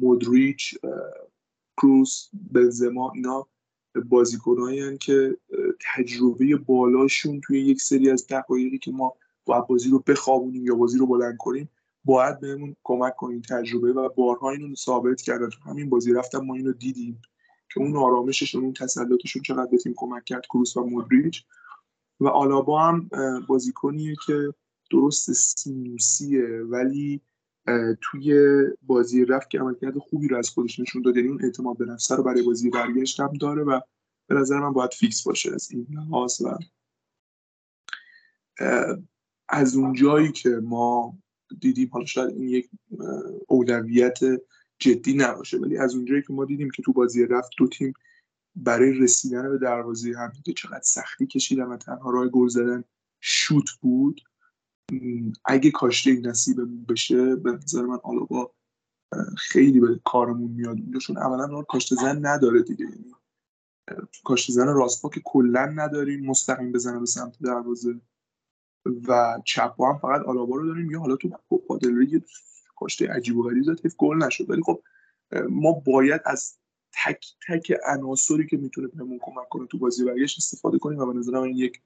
مودریچ 0.00 0.78
کروس 1.76 2.28
بنزما 2.32 3.12
اینا 3.14 3.46
بازیکنایی 4.00 4.98
که 4.98 5.36
تجربه 5.94 6.56
بالاشون 6.56 7.40
توی 7.40 7.60
یک 7.60 7.80
سری 7.80 8.10
از 8.10 8.26
دقایقی 8.26 8.78
که 8.78 8.90
ما 8.90 9.14
باید 9.44 9.66
بازی 9.66 9.90
رو 9.90 9.98
بخوابونیم 10.06 10.66
یا 10.66 10.74
بازی 10.74 10.98
رو 10.98 11.06
بلند 11.06 11.36
کنیم 11.36 11.70
باید 12.04 12.40
بهمون 12.40 12.76
کمک 12.84 13.16
کنیم. 13.16 13.42
تجربه 13.50 13.92
و 13.92 14.08
بارها 14.08 14.50
اینو 14.50 14.74
ثابت 14.74 15.20
کردن. 15.20 15.48
تو 15.48 15.70
همین 15.70 15.90
بازی 15.90 16.12
رفتم 16.12 16.38
ما 16.38 16.54
اینو 16.54 16.72
دیدیم 16.72 17.22
که 17.74 17.80
اون 17.80 17.96
آرامششون 17.96 18.64
اون 18.64 18.72
تسلطشون 18.72 19.42
چقدر 19.42 19.70
به 19.70 19.78
تیم 19.78 19.94
کمک 19.96 20.24
کرد 20.24 20.46
کروس 20.46 20.76
و 20.76 20.84
مودریچ. 20.84 21.44
و 22.20 22.28
آلابا 22.28 22.80
هم 22.80 23.10
بازیکنیه 23.48 24.16
که 24.26 24.54
درست 24.90 25.32
سینوسیه 25.32 26.46
ولی 26.48 27.20
توی 28.00 28.34
بازی 28.82 29.24
رفت 29.24 29.50
که 29.50 29.58
عملکرد 29.58 29.98
خوبی 29.98 30.28
رو 30.28 30.38
از 30.38 30.48
خودش 30.48 30.80
نشون 30.80 31.02
داد. 31.02 31.16
یعنی 31.16 31.28
اون 31.28 31.44
اعتماد 31.44 31.78
به 31.78 31.84
نفس 31.84 32.12
رو 32.12 32.22
برای 32.22 32.42
بازی 32.42 32.70
برگشت 32.70 33.20
هم 33.20 33.32
داره 33.32 33.62
و 33.62 33.80
به 34.26 34.34
نظر 34.34 34.58
من 34.58 34.72
باید 34.72 34.92
فیکس 34.92 35.22
باشه 35.22 35.54
از 35.54 35.70
این 35.70 35.86
لحاظ 35.90 36.40
و 36.40 36.58
از 39.48 39.76
اون 39.76 39.92
جایی 39.92 40.32
که 40.32 40.48
ما 40.48 41.18
دیدیم 41.60 41.88
حالا 41.92 42.04
شاید 42.04 42.30
این 42.30 42.48
یک 42.48 42.70
اولویت 43.48 44.18
جدی 44.78 45.14
نباشه 45.14 45.58
ولی 45.58 45.78
از 45.78 45.94
اونجایی 45.94 46.22
که 46.22 46.32
ما 46.32 46.44
دیدیم 46.44 46.70
که 46.70 46.82
تو 46.82 46.92
بازی 46.92 47.26
رفت 47.26 47.50
دو 47.58 47.68
تیم 47.68 47.92
برای 48.56 48.92
رسیدن 48.92 49.50
به 49.50 49.58
دروازه 49.58 50.12
هم 50.18 50.32
چقدر 50.56 50.82
سختی 50.82 51.26
کشیدن 51.26 51.64
و 51.64 51.76
تنها 51.76 52.10
راه 52.10 52.28
گل 52.28 52.48
زدن 52.48 52.84
شوت 53.20 53.70
بود. 53.80 54.20
اگه 55.44 55.70
کاشته 55.70 56.12
نصیبمون 56.12 56.84
بشه 56.84 57.36
به 57.36 57.52
نظر 57.52 57.82
من 57.82 57.98
آلابا 58.04 58.54
خیلی 59.36 59.80
به 59.80 60.00
کارمون 60.04 60.50
میاد 60.50 60.78
اونجا 60.80 60.98
چون 60.98 61.18
اولا 61.18 61.62
کاشته 61.62 61.96
زن 61.96 62.26
نداره 62.26 62.62
دیگه. 62.62 62.84
یعنی 62.84 63.14
کاشته 64.24 64.52
زن 64.52 64.66
راست 64.66 65.02
که 65.14 65.22
کلا 65.24 65.66
نداریم 65.66 66.26
مستقیم 66.26 66.72
بزنه 66.72 66.98
به 67.00 67.06
سمت 67.06 67.38
دروازه. 67.40 68.00
و 69.08 69.40
چپ 69.44 69.80
هم 69.80 69.98
فقط 69.98 70.22
آلابا 70.26 70.56
رو 70.56 70.66
داریم. 70.66 70.90
یا 70.90 71.00
حالا 71.00 71.16
تو 71.16 71.28
پادلری 71.68 72.22
کاشته 72.76 73.08
عجیب 73.08 73.36
و 73.36 73.42
غریب 73.42 73.62
زد 73.62 73.94
گل 73.98 74.16
نشد. 74.16 74.50
ولی 74.50 74.62
خب 74.62 74.82
ما 75.50 75.72
باید 75.72 76.20
از 76.24 76.58
تک 77.04 77.26
تک 77.48 77.72
عناصری 77.86 78.46
که 78.46 78.56
می‌تونه 78.56 78.88
بهمون 78.88 79.18
کمک 79.22 79.48
کنه 79.48 79.66
تو 79.66 79.78
بازی 79.78 80.04
برگشت 80.04 80.38
استفاده 80.38 80.78
کنیم 80.78 80.98
و 80.98 81.06
به 81.06 81.18
نظرم 81.18 81.42
این 81.42 81.56
یک 81.56 81.82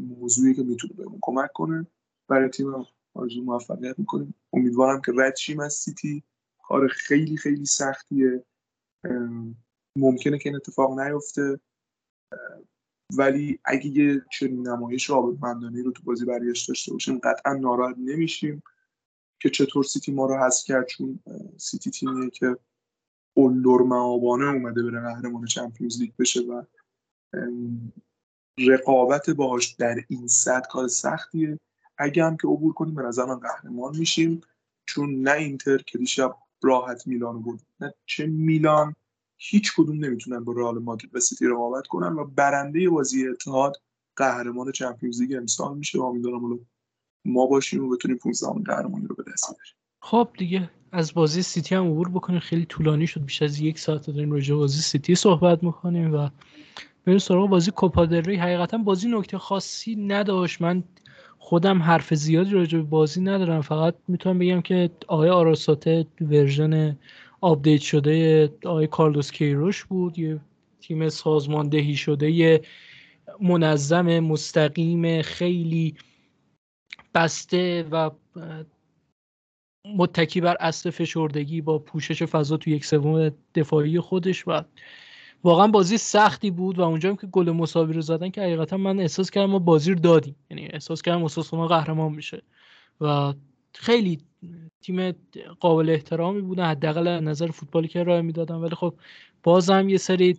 موضوعی 0.00 0.54
که 0.54 0.62
می‌تونه 0.62 0.94
بهمون 0.94 1.18
کمک 1.22 1.52
کنه. 1.52 1.86
برای 2.28 2.48
تیم 2.48 2.86
آرزو 3.14 3.42
موفقیت 3.42 3.98
می‌کنیم. 3.98 4.34
امیدوارم 4.52 5.00
که 5.00 5.12
رد 5.16 5.36
شیم 5.36 5.60
از 5.60 5.72
سیتی 5.72 6.22
کار 6.62 6.88
خیلی 6.88 7.36
خیلی 7.36 7.66
سختیه. 7.66 8.44
ممکنه 9.98 10.38
که 10.38 10.48
این 10.48 10.56
اتفاق 10.56 11.00
نیفته. 11.00 11.60
ولی 13.16 13.58
اگه 13.64 13.86
یه 13.86 14.24
چنین 14.32 14.68
نمایش 14.68 15.10
آبادمندانه 15.10 15.82
رو 15.82 15.92
تو 15.92 16.02
بازی 16.02 16.24
برگشت 16.24 16.68
داشته 16.68 16.92
باشیم 16.92 17.18
قطعا 17.18 17.54
ناراحت 17.54 17.96
نمیشیم 17.98 18.62
که 19.40 19.50
چطور 19.50 19.84
سیتی 19.84 20.12
ما 20.12 20.26
رو 20.26 20.36
حذف 20.36 20.64
کرد. 20.64 20.86
چون 20.86 21.20
سیتی 21.56 21.90
تیمیه 21.90 22.30
که 22.30 22.56
قلدرمآبانه 23.34 24.46
اومده 24.46 24.82
بره 24.82 25.00
قهرمان 25.00 25.44
Champions 25.46 26.00
League 26.00 26.12
بشه 26.18 26.40
و 26.40 26.62
رقابت 28.58 29.30
باهاش 29.30 29.66
در 29.66 29.96
این 30.08 30.26
حد 30.26 30.66
کار 30.70 30.88
سختیه. 30.88 31.58
اگه 31.98 32.24
هم 32.24 32.36
که 32.36 32.48
عبور 32.48 32.72
کنیم 32.72 32.94
به 32.94 33.02
نظر 33.02 33.24
من 33.24 33.38
قهرمان 33.38 33.96
میشیم. 33.96 34.40
چون 34.86 35.22
نه 35.22 35.32
اینتر 35.32 35.78
که 35.78 35.98
دیشب 35.98 36.36
راحت 36.62 37.06
میلان 37.06 37.42
بود 37.42 37.60
نه 37.80 37.94
چه 38.06 38.26
میلان 38.26 38.94
هیچ 39.38 39.72
کدوم 39.76 40.04
نمی‌تونن 40.04 40.44
با 40.44 40.52
رئال 40.52 40.78
مادرید 40.78 41.16
و 41.16 41.20
سیتی 41.20 41.46
رقابت 41.46 41.86
کنن 41.86 42.12
و 42.12 42.24
برنده 42.24 42.90
بازی 42.90 43.28
اتحاد 43.28 43.76
قهرمان 44.16 44.72
Champions 44.72 45.20
League 45.20 45.36
امسال 45.36 45.78
میشه. 45.78 45.98
و 45.98 46.02
امیدوارم 46.02 46.66
ما 47.24 47.46
باشیم 47.46 47.84
و 47.84 47.88
بتونیم 47.88 48.18
15 48.18 48.46
قهرمانی 48.64 49.06
رو 49.06 49.14
به 49.14 49.24
دست 49.32 49.46
بیاریم. 49.46 49.74
خب 50.02 50.28
دیگه 50.38 50.70
از 50.92 51.14
بازی 51.14 51.42
سیتی 51.42 51.74
هم 51.74 51.90
عبور 51.90 52.08
بکنیم. 52.08 52.40
خیلی 52.40 52.64
طولانی 52.64 53.06
شد 53.06 53.24
بیش 53.24 53.42
از 53.42 53.60
یک 53.60 53.78
ساعت 53.78 54.06
داریم 54.06 54.32
راجع 54.32 54.54
بازی 54.54 54.80
سیتی 54.80 55.14
صحبت 55.14 55.62
می‌کنیم 55.62 56.14
و 56.14 56.28
بریم 57.06 57.18
سراغ 57.18 57.48
بازی 57.48 57.70
کوپا 57.70 58.04
حقیقتا 58.04 58.78
بازی 58.78 59.08
نکته 59.08 59.38
خاصی 59.38 59.96
نداشت. 59.96 60.60
من 60.60 60.84
خودم 61.38 61.82
حرف 61.82 62.14
زیادی 62.14 62.50
راجع 62.50 62.78
به 62.78 62.84
بازی 62.84 63.20
ندارم. 63.20 63.60
فقط 63.60 63.94
می‌تونم 64.08 64.38
بگم 64.38 64.60
که 64.60 64.90
آقای 65.08 65.30
آراساته 65.30 66.06
version 66.20 66.98
update 67.40 67.80
شده 67.80 68.44
آقای 68.64 68.86
کارلوس 68.86 69.30
کیروش 69.30 69.84
بود. 69.84 70.18
یه 70.18 70.40
تیم 70.80 71.08
سازماندهی 71.08 71.96
شده 71.96 72.30
یه 72.30 72.62
منظم 73.40 74.20
مستقیم 74.20 75.22
خیلی 75.22 75.94
بسته 77.14 77.82
و 77.90 78.10
متکی 79.96 80.40
بر 80.40 80.56
اصل 80.60 80.90
فشردگی 80.90 81.60
با 81.60 81.78
پوشش 81.78 82.22
فضا 82.22 82.56
تو 82.56 82.70
یک 82.70 82.84
سوم 82.84 83.30
دفاعی 83.54 84.00
خودش 84.00 84.48
و 84.48 84.62
واقعا 85.46 85.66
بازی 85.66 85.98
سختی 85.98 86.50
بود 86.50 86.78
و 86.78 86.82
اونجا 86.82 87.08
هم 87.10 87.16
که 87.16 87.26
گل 87.26 87.50
مساوی 87.50 87.92
رو 87.92 88.00
زدن 88.00 88.30
که 88.30 88.40
حقیقتا 88.42 88.76
من 88.76 89.00
احساس 89.00 89.30
کردم 89.30 89.50
ما 89.50 89.58
بازی 89.58 89.92
رو 89.92 89.98
دادیم. 90.00 90.36
یعنی 90.50 90.68
احساس 90.72 91.02
کردم 91.02 91.26
ما 91.52 91.66
قهرمان 91.66 92.12
میشه. 92.12 92.42
و 93.00 93.34
خیلی 93.74 94.18
تیم 94.80 95.12
قابل 95.60 95.90
احترامی 95.90 96.40
بودن 96.40 96.64
حداقل 96.64 97.08
نظر 97.08 97.50
فوتبالی 97.50 97.88
که 97.88 98.00
ارائه 98.00 98.22
می‌دادن. 98.22 98.54
ولی 98.54 98.74
خب 98.74 98.94
بازم 99.42 99.88
یه 99.88 99.96
سری 99.96 100.38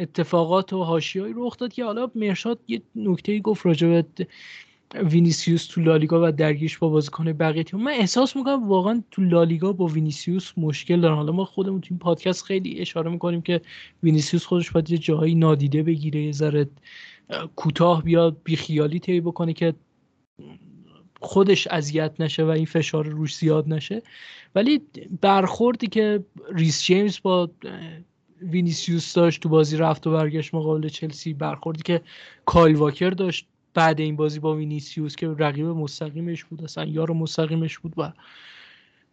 اتفاقات 0.00 0.72
و 0.72 0.82
حاشیه‌ای 0.82 1.32
رخ 1.36 1.56
داد 1.56 1.72
که 1.72 1.84
حالا 1.84 2.10
مرشاد 2.14 2.58
یه 2.68 2.82
نکته 2.94 3.38
گفت 3.38 3.66
راجع 3.66 4.02
وینیسیوس 4.94 5.66
تو 5.66 5.80
لالیگا 5.80 6.28
و 6.28 6.32
درگیریش 6.32 6.78
با 6.78 6.88
بازیکن 6.88 7.32
بقیه 7.32 7.62
تیم. 7.62 7.80
من 7.80 7.92
احساس 7.92 8.36
می‌کنم 8.36 8.68
واقعا 8.68 9.02
تو 9.10 9.22
لالیگا 9.22 9.72
با 9.72 9.86
وینیسیوس 9.86 10.52
مشکل 10.56 11.00
دارن. 11.00 11.14
حالا 11.14 11.32
ما 11.32 11.44
خودمون 11.44 11.80
تو 11.80 11.88
این 11.90 11.98
پادکست 11.98 12.44
خیلی 12.44 12.80
اشاره 12.80 13.10
می‌کنیم 13.10 13.42
که 13.42 13.60
وینیسیوس 14.02 14.46
خودش 14.46 14.70
باید 14.70 14.90
یه 14.90 14.98
جایی 14.98 15.34
نادیده 15.34 15.82
بگیره 15.82 16.22
یه 16.22 16.32
ذره 16.32 16.68
کوتاه 17.56 18.02
بیاد 18.02 18.36
بیخیالی 18.44 18.98
طی 18.98 19.20
بکنه 19.20 19.52
که 19.52 19.74
خودش 21.20 21.66
اذیت 21.66 22.14
نشه 22.20 22.44
و 22.44 22.48
این 22.48 22.66
فشار 22.66 23.06
روش 23.06 23.36
زیاد 23.36 23.68
نشه. 23.68 24.02
ولی 24.54 24.82
برخوردی 25.20 25.86
که 25.86 26.24
ریس 26.52 26.82
جیمز 26.82 27.18
با 27.22 27.50
وینیسیوس 28.42 29.14
داشت 29.14 29.42
تو 29.42 29.48
بازی 29.48 29.76
رفت 29.76 30.06
و 30.06 30.10
برگشت 30.10 30.54
مقابل 30.54 30.88
چلسی 30.88 31.34
برخوردی 31.34 31.82
که 31.82 32.00
کایل 32.44 32.76
واکر 32.76 33.10
داشت 33.10 33.46
بعد 33.76 34.00
این 34.00 34.16
بازی 34.16 34.40
با 34.40 34.54
وینیسیوس 34.54 35.16
که 35.16 35.28
رقیب 35.28 35.66
مستقیمش 35.66 36.44
بود 36.44 36.62
اصلا 36.62 36.84
یار 36.84 37.10
مستقیمش 37.10 37.78
بود 37.78 37.92
و 37.96 38.12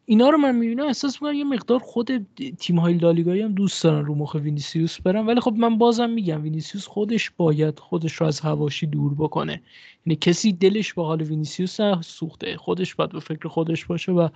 اینا 0.06 0.30
رو 0.30 0.38
من 0.38 0.56
می‌بینم. 0.56 0.86
احساس 0.86 1.22
می‌کنم 1.22 1.38
یه 1.38 1.44
مقدار 1.44 1.80
خود 1.80 2.28
تیم 2.60 2.80
های 2.80 2.94
لالیگایی 2.94 3.42
هم 3.42 3.54
دوست 3.54 3.84
دارن 3.84 4.06
رو 4.06 4.16
مخ 4.16 4.36
وینیسیوس 4.36 5.02
برن. 5.02 5.26
ولی 5.26 5.40
خب 5.40 5.54
من 5.54 5.78
بازم 5.78 6.10
میگم 6.10 6.44
وینیسیوس 6.44 6.88
خودش 6.88 7.32
باید 7.38 7.80
خودش 7.80 8.14
رو 8.14 8.28
از 8.28 8.40
حواشی 8.40 8.88
دور 8.88 9.14
بکنه. 9.14 9.62
یعنی 10.06 10.16
کسی 10.16 10.54
دلش 10.54 10.94
به 10.94 11.06
حال 11.06 11.22
وینیسیوس 11.22 11.78
سوخته 12.02 12.58
خودش 12.58 12.96
باید 12.96 13.12
به 13.12 13.20
فکر 13.20 13.48
خودش 13.48 13.86
باشه 13.86 14.12
و 14.12 14.28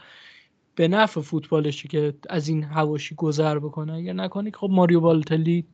به 0.76 0.88
نفع 0.88 1.22
فوتبالشه 1.22 1.88
که 1.88 2.14
از 2.30 2.48
این 2.48 2.64
هواشی 2.64 3.16
گذر 3.16 3.60
بکنه. 3.60 3.94
اگر 3.94 4.14
نکنه 4.14 4.52
خب 4.52 4.70
ماریو 4.72 5.00
بالتلی 5.00 5.66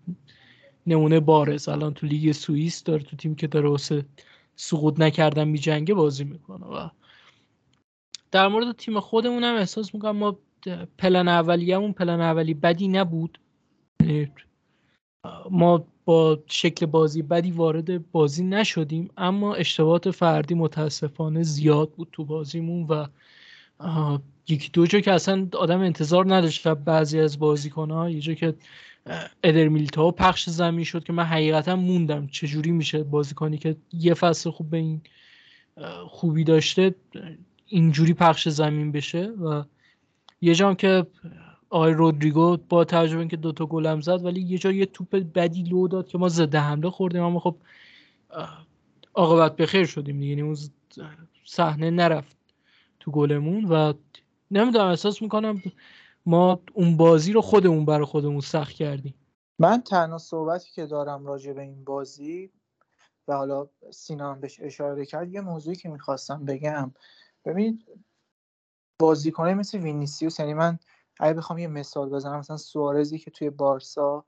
نمونه 0.88 1.20
بارز. 1.20 1.70
الان 1.70 1.94
تو 1.94 2.08
لیگ 2.08 2.32
سوئیس 2.32 2.84
داره 2.84 3.04
تو 3.04 3.16
تیم 3.16 3.36
که 3.36 3.48
داره 3.48 3.70
واسه 3.70 4.06
سقوط 4.56 5.00
نکردن 5.00 5.48
میجنگه 5.48 5.94
بازی 5.94 6.24
می‌کنه 6.24 6.66
و 6.66 6.90
در 8.32 8.48
مورد 8.48 8.76
تیم 8.76 9.00
خودمون 9.00 9.44
هم 9.44 9.56
احساس 9.56 9.96
می‌کنم 9.96 10.18
ما 10.18 10.40
پلن 10.98 11.28
اولیه‌مون 11.28 11.94
پلن 11.94 12.22
اولی 12.22 12.54
بدی 12.54 12.88
نبود. 12.88 13.40
ما 15.50 15.86
با 16.06 16.40
شکل 16.48 16.86
بازی 16.86 17.22
بدی 17.22 17.52
وارد 17.52 18.12
بازی 18.12 18.44
نشدیم 18.44 19.10
اما 19.18 19.54
اشتباهات 19.56 20.12
فردی 20.12 20.56
متاسفانه 20.56 21.44
زیاد 21.44 21.92
بود 21.92 22.08
تو 22.12 22.26
بازیمون 22.26 22.88
و 22.88 23.08
یکی 24.48 24.70
دو 24.74 24.88
جا 24.88 25.00
که 25.00 25.12
اصلا 25.12 25.48
آدم 25.60 25.80
انتظار 25.80 26.36
نداشت 26.36 26.68
بعضی 26.68 27.20
از 27.20 27.40
بازیکنها 27.40 28.10
یه 28.10 28.20
جا 28.20 28.34
که 28.34 28.56
ادر 29.44 29.68
میلتاو 29.68 30.12
پخش 30.12 30.50
زمین 30.50 30.84
شد 30.84 31.04
که 31.04 31.14
من 31.14 31.24
حقیقتا 31.24 31.76
موندم 31.76 32.28
چجوری 32.28 32.72
میشه 32.72 33.04
بازیکنی 33.04 33.58
که 33.58 33.76
یه 33.94 34.14
فصل 34.14 34.50
خوب 34.50 34.70
به 34.70 34.78
این 34.78 35.02
خوبی 36.08 36.44
داشته 36.44 36.96
اینجوری 37.68 38.14
پخش 38.14 38.50
زمین 38.50 38.92
بشه. 38.92 39.26
و 39.26 39.64
یه 40.42 40.56
جام 40.56 40.76
که 40.76 41.08
آقای 41.70 41.94
رودریگو 41.94 42.58
با 42.70 42.84
تجربه 42.86 43.28
که 43.28 43.38
دوتا 43.38 43.66
گلم 43.66 44.02
زد 44.02 44.26
ولی 44.26 44.42
یه 44.42 44.58
جا 44.58 44.72
یه 44.72 44.86
توپ 44.86 45.16
بدی 45.16 45.64
لو 45.64 45.88
داد 45.88 46.08
که 46.08 46.18
ما 46.18 46.30
زده 46.30 46.60
حمله 46.60 46.90
خوردیم. 46.90 47.22
اما 47.22 47.40
خب 47.40 47.56
عاقبت 49.16 49.56
بخیر 49.56 49.86
شدیم 49.86 50.20
دیگه. 50.20 50.30
یعنی 50.30 50.42
اون 50.42 50.58
صحنه 51.46 51.92
نرفت 51.92 52.38
تو 53.00 53.12
گلمون 53.12 53.66
و 53.66 53.94
نمی‌دونم 54.52 54.88
احساس 54.88 55.22
می‌کنم 55.22 55.62
ما 56.26 56.62
اون 56.74 56.98
بازی 56.98 57.34
رو 57.34 57.42
خودمون 57.42 57.86
برای 57.86 58.06
خودمون 58.06 58.40
سخت 58.40 58.72
کردیم. 58.72 59.16
من 59.60 59.82
تنها 59.82 60.18
صحبتی 60.18 60.72
که 60.72 60.86
دارم 60.86 61.26
راجع 61.26 61.54
به 61.54 61.62
این 61.62 61.84
بازی 61.84 62.52
و 63.28 63.34
حالا 63.34 63.68
سینا 63.92 64.34
بهش 64.34 64.60
اشاره 64.60 65.06
کرد 65.06 65.34
یه 65.34 65.42
موضوعی 65.42 65.76
که 65.76 65.90
می‌خواستم 65.90 66.46
بگم. 66.46 66.92
ببینید 67.46 67.86
بازیکنه 69.00 69.54
مثل 69.54 69.78
وینیسیوس 69.78 70.40
یعنی 70.40 70.54
من 70.54 70.80
اگه 71.20 71.34
بخوام 71.34 71.60
یه 71.60 71.68
مثال 71.68 72.10
بزنم 72.10 72.40
مثلا 72.40 72.58
سوارزی 72.58 73.20
که 73.20 73.32
توی 73.32 73.50
بارسا 73.50 74.26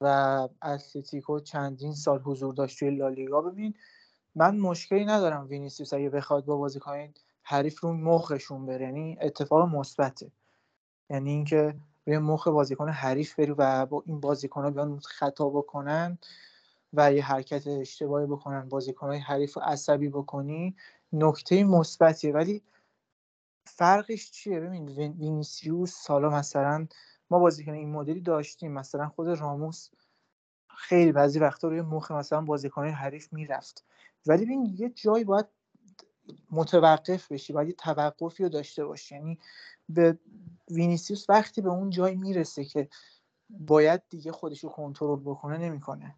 و 0.00 0.48
اتلتیکو 0.62 1.40
چندین 1.40 1.94
سال 1.94 2.18
حضور 2.18 2.54
داشت 2.54 2.78
توی 2.78 2.90
لالیگا. 2.90 3.40
ببین 3.40 3.74
من 4.34 4.58
مشکلی 4.58 5.04
ندارم 5.04 5.46
وینیسیوس 5.48 5.92
اگه 5.94 6.10
بخواد 6.10 6.44
با 6.44 6.56
بازیکن 6.56 7.14
حریف 7.42 7.80
رو 7.80 7.92
مخشون 7.92 8.66
بره 8.66 8.84
یعنی 8.84 9.18
اتفاق 9.20 9.68
مثبته. 9.68 10.32
یعنی 11.10 11.30
اینکه 11.30 11.74
روی 12.06 12.18
مخ 12.18 12.48
بازیکن 12.48 12.88
حریف 12.88 13.38
بری 13.38 13.54
و 13.58 13.86
با 13.86 14.02
این 14.06 14.20
بازیکن 14.20 14.62
ها 14.62 14.70
بیان 14.70 14.98
خطا 14.98 15.48
بکنن 15.48 16.18
و 16.92 17.12
یه 17.12 17.24
حرکت 17.24 17.66
اشتباهی 17.66 18.26
بکنن 18.26 18.68
بازیکن 18.68 19.06
های 19.06 19.18
حریف 19.18 19.54
رو 19.54 19.62
عصبی 19.62 20.08
بکنی 20.08 20.76
نکته 21.12 21.64
مثبتیه. 21.64 22.32
ولی 22.32 22.62
فرقش 23.66 24.30
چیه؟ 24.30 24.60
ببین 24.60 24.88
وینیسیوس 24.88 25.94
حالا 25.94 26.30
مثلا 26.30 26.86
ما 27.30 27.38
بازیکن 27.38 27.72
این 27.72 27.92
مدلی 27.92 28.20
داشتیم. 28.20 28.72
مثلا 28.72 29.08
خود 29.08 29.28
راموس 29.28 29.88
خیلی 30.76 31.12
بعضی 31.12 31.38
وقتا 31.38 31.68
روی 31.68 31.80
مخ 31.80 32.10
مثلا 32.10 32.40
بازیکن 32.40 32.88
حریف 32.88 33.32
می‌رفت. 33.32 33.84
ولی 34.26 34.44
ببین 34.44 34.74
یه 34.78 34.88
جایی 34.88 35.24
باید 35.24 35.46
متوقف 36.50 37.32
بشی 37.32 37.52
باید 37.52 37.76
توقفی 37.76 38.42
رو 38.42 38.48
داشته 38.48 38.84
باشی. 38.84 39.14
یعنی 39.14 39.38
به 39.88 40.18
وینیسیوس 40.70 41.30
وقتی 41.30 41.60
به 41.60 41.70
اون 41.70 41.90
جای 41.90 42.14
می‌رسه 42.14 42.64
که 42.64 42.88
باید 43.50 44.02
دیگه 44.08 44.32
خودش 44.32 44.64
رو 44.64 44.70
کنترل 44.70 45.20
بکنه 45.20 45.58
نمی‌کنه. 45.58 46.16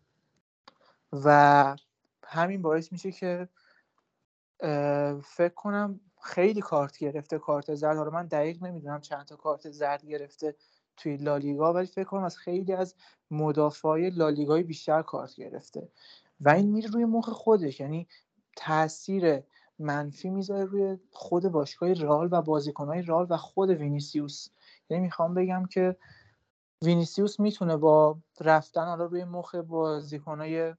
و 1.12 1.76
همین 2.26 2.62
باعث 2.62 2.92
میشه 2.92 3.12
که 3.12 3.48
فکر 5.24 5.54
کنم 5.54 6.00
خیلی 6.22 6.60
کارت 6.60 6.98
گرفته 6.98 7.38
کارت 7.38 7.74
زرد. 7.74 7.96
حالا 7.96 8.10
من 8.10 8.26
دقیق 8.26 8.62
نمی‌دونم 8.62 9.00
چند 9.00 9.26
تا 9.26 9.36
کارت 9.36 9.70
زرد 9.70 10.06
گرفته 10.06 10.54
توی 10.96 11.16
لالیگا 11.16 11.72
ولی 11.72 11.86
فکر 11.86 12.04
کنم 12.04 12.24
از 12.24 12.36
خیلی 12.36 12.72
از 12.72 12.94
مدافعای 13.30 14.10
لالیگای 14.10 14.62
بیشتر 14.62 15.02
کارت 15.02 15.34
گرفته. 15.36 15.88
و 16.40 16.48
این 16.48 16.72
میره 16.72 16.90
روی 16.90 17.04
مخ 17.04 17.28
خودش. 17.28 17.80
یعنی 17.80 18.08
تاثیر 18.56 19.42
منفی 19.78 20.30
می‌ذاره 20.30 20.64
روی 20.64 20.98
خود 21.10 21.48
باشگاه 21.48 21.92
رئال 21.92 22.28
و 22.32 22.42
بازیکنهای 22.42 23.02
رئال 23.02 23.26
و 23.30 23.36
خود 23.36 23.70
وینیسیوس. 23.70 24.48
یعنی 24.90 25.02
می‌خوام 25.02 25.34
بگم 25.34 25.66
که 25.66 25.96
وینیسیوس 26.82 27.40
می‌تونه 27.40 27.76
با 27.76 28.18
رفتن 28.40 28.84
حالا 28.84 29.04
روی 29.04 29.24
مخ 29.24 29.54
بازیکنهای 29.54 30.74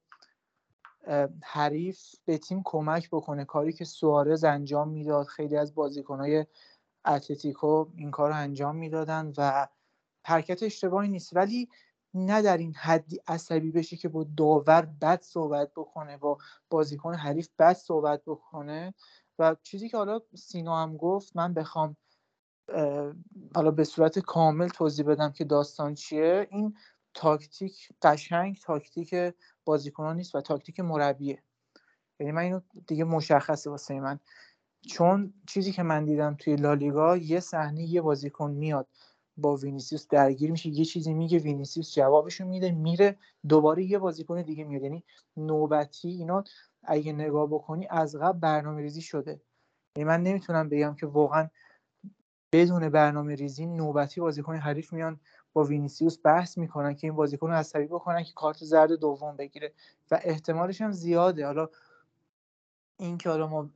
حریف 1.44 2.16
به 2.26 2.38
تیم 2.38 2.62
کمک 2.66 3.10
بکنه. 3.12 3.46
کاری 3.46 3.74
که 3.74 3.86
سوارز 3.86 4.44
انجام 4.44 4.90
می‌داد 4.90 5.26
خیلی 5.26 5.58
از 5.58 5.76
بازیکنهای 5.76 6.46
اتلتیکو 7.06 7.86
این 7.96 8.12
کار 8.12 8.30
رو 8.30 8.36
انجام 8.36 8.76
می‌دادن 8.76 9.34
و 9.38 9.68
حرکت 10.26 10.64
اشتباهی 10.64 11.10
نیست. 11.10 11.36
ولی 11.36 11.70
نه 12.16 12.42
در 12.42 12.58
این 12.58 12.76
حدی 12.76 13.20
عصبی 13.28 13.72
بشه 13.72 13.98
که 13.98 14.10
با 14.10 14.26
داور 14.38 14.82
بد 15.02 15.22
صحبت 15.22 15.72
بکنه 15.76 16.18
با 16.18 16.38
بازیکن 16.70 17.14
حریف 17.14 17.50
بد 17.60 17.74
صحبت 17.74 18.22
بکنه. 18.26 18.94
و 19.40 19.56
چیزی 19.64 19.90
که 19.90 19.98
حالا 19.98 20.20
سینا 20.36 20.82
هم 20.84 20.98
گفت 20.98 21.36
من 21.36 21.54
بخوام 21.54 21.98
حالا 23.56 23.72
به 23.72 23.84
صورت 23.84 24.20
کامل 24.20 24.68
توضیح 24.68 25.06
بدم 25.06 25.32
که 25.32 25.44
داستان 25.44 25.94
چیه. 25.94 26.48
این 26.52 26.78
تاکتیک 27.14 27.90
قشنگ 28.02 28.60
تاکتیک 28.64 29.16
بازیکنان 29.66 30.16
نیست 30.16 30.36
و 30.36 30.42
تاکتیک 30.42 30.80
مربیه. 30.80 31.44
یعنی 32.20 32.32
من 32.32 32.42
اینو 32.42 32.62
دیگه 32.88 33.04
مشخصه 33.04 33.70
واسه 33.70 34.00
من. 34.00 34.20
چون 34.88 35.34
چیزی 35.48 35.72
که 35.72 35.84
من 35.84 36.06
دیدم 36.06 36.36
توی 36.40 36.56
لالیگا 36.56 37.18
یه 37.18 37.40
صحنه 37.40 37.84
یه 37.84 38.02
بازیکن 38.02 38.52
میاد. 38.52 38.88
با 39.38 39.56
وینیسیوس 39.56 40.08
درگیر 40.08 40.52
میشه. 40.52 40.70
یه 40.70 40.86
چیزی 40.86 41.14
میگه 41.14 41.40
وینیسیوس 41.40 41.96
جوابشو 41.96 42.46
میده 42.46 42.72
میره 42.72 43.18
دوباره 43.50 43.84
یه 43.84 44.00
بازیکن 44.00 44.42
دیگه 44.42 44.64
میاد. 44.64 44.82
یعنی 44.82 45.04
نوبتی 45.38 46.10
اینا 46.10 46.44
اگه 46.84 47.14
نگاه 47.14 47.48
بکنی 47.48 47.88
از 47.90 48.16
قبل 48.16 48.40
برنامه 48.40 48.82
ریزی 48.82 49.02
شده. 49.02 49.42
یعنی 49.98 50.08
من 50.08 50.24
نمی‌تونم 50.24 50.70
بگم 50.70 50.96
که 50.96 51.06
واقعا 51.06 51.50
بدون 52.52 52.90
برنامه 52.90 53.36
ریزی 53.36 53.66
نوبتی 53.66 54.22
بازیکن 54.22 54.56
حریف 54.56 54.94
میان 54.94 55.20
با 55.54 55.64
وینیسیوس 55.64 56.18
بحث 56.24 56.58
می‌کنن 56.58 56.96
که 56.96 57.08
این 57.08 57.16
بازیکن 57.16 57.48
رو 57.48 57.54
عصبی 57.54 57.86
بکنن 57.86 58.24
که 58.24 58.34
کارت 58.34 58.58
زرد 58.64 58.92
دوم 58.92 59.36
بگیره. 59.36 59.74
و 60.12 60.20
احتمالش 60.24 60.82
هم 60.82 60.92
زیاده. 60.92 61.46
حالا 61.46 61.70
این 63.00 63.18
که 63.18 63.30
حالا 63.30 63.48
ما 63.48 63.70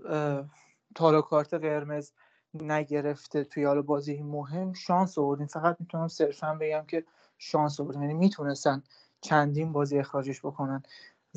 تالا 0.95 1.21
کارت 1.21 1.53
قرمز 1.53 2.11
نگرفته 2.53 3.43
توی 3.43 3.63
حالا 3.63 3.81
بازی 3.81 4.21
مهم 4.21 4.73
شانس 4.73 5.17
آوردیم. 5.17 5.47
فقط 5.47 5.77
می‌تونم 5.79 6.07
صرفا 6.07 6.57
بگم 6.61 6.83
که 6.87 7.03
شانس 7.37 7.79
آوردیم. 7.79 8.01
یعنی 8.01 8.13
می‌تونستن 8.13 8.83
چندین 9.21 9.71
بازی 9.71 9.99
اخراجش 9.99 10.39
بکنن. 10.45 10.83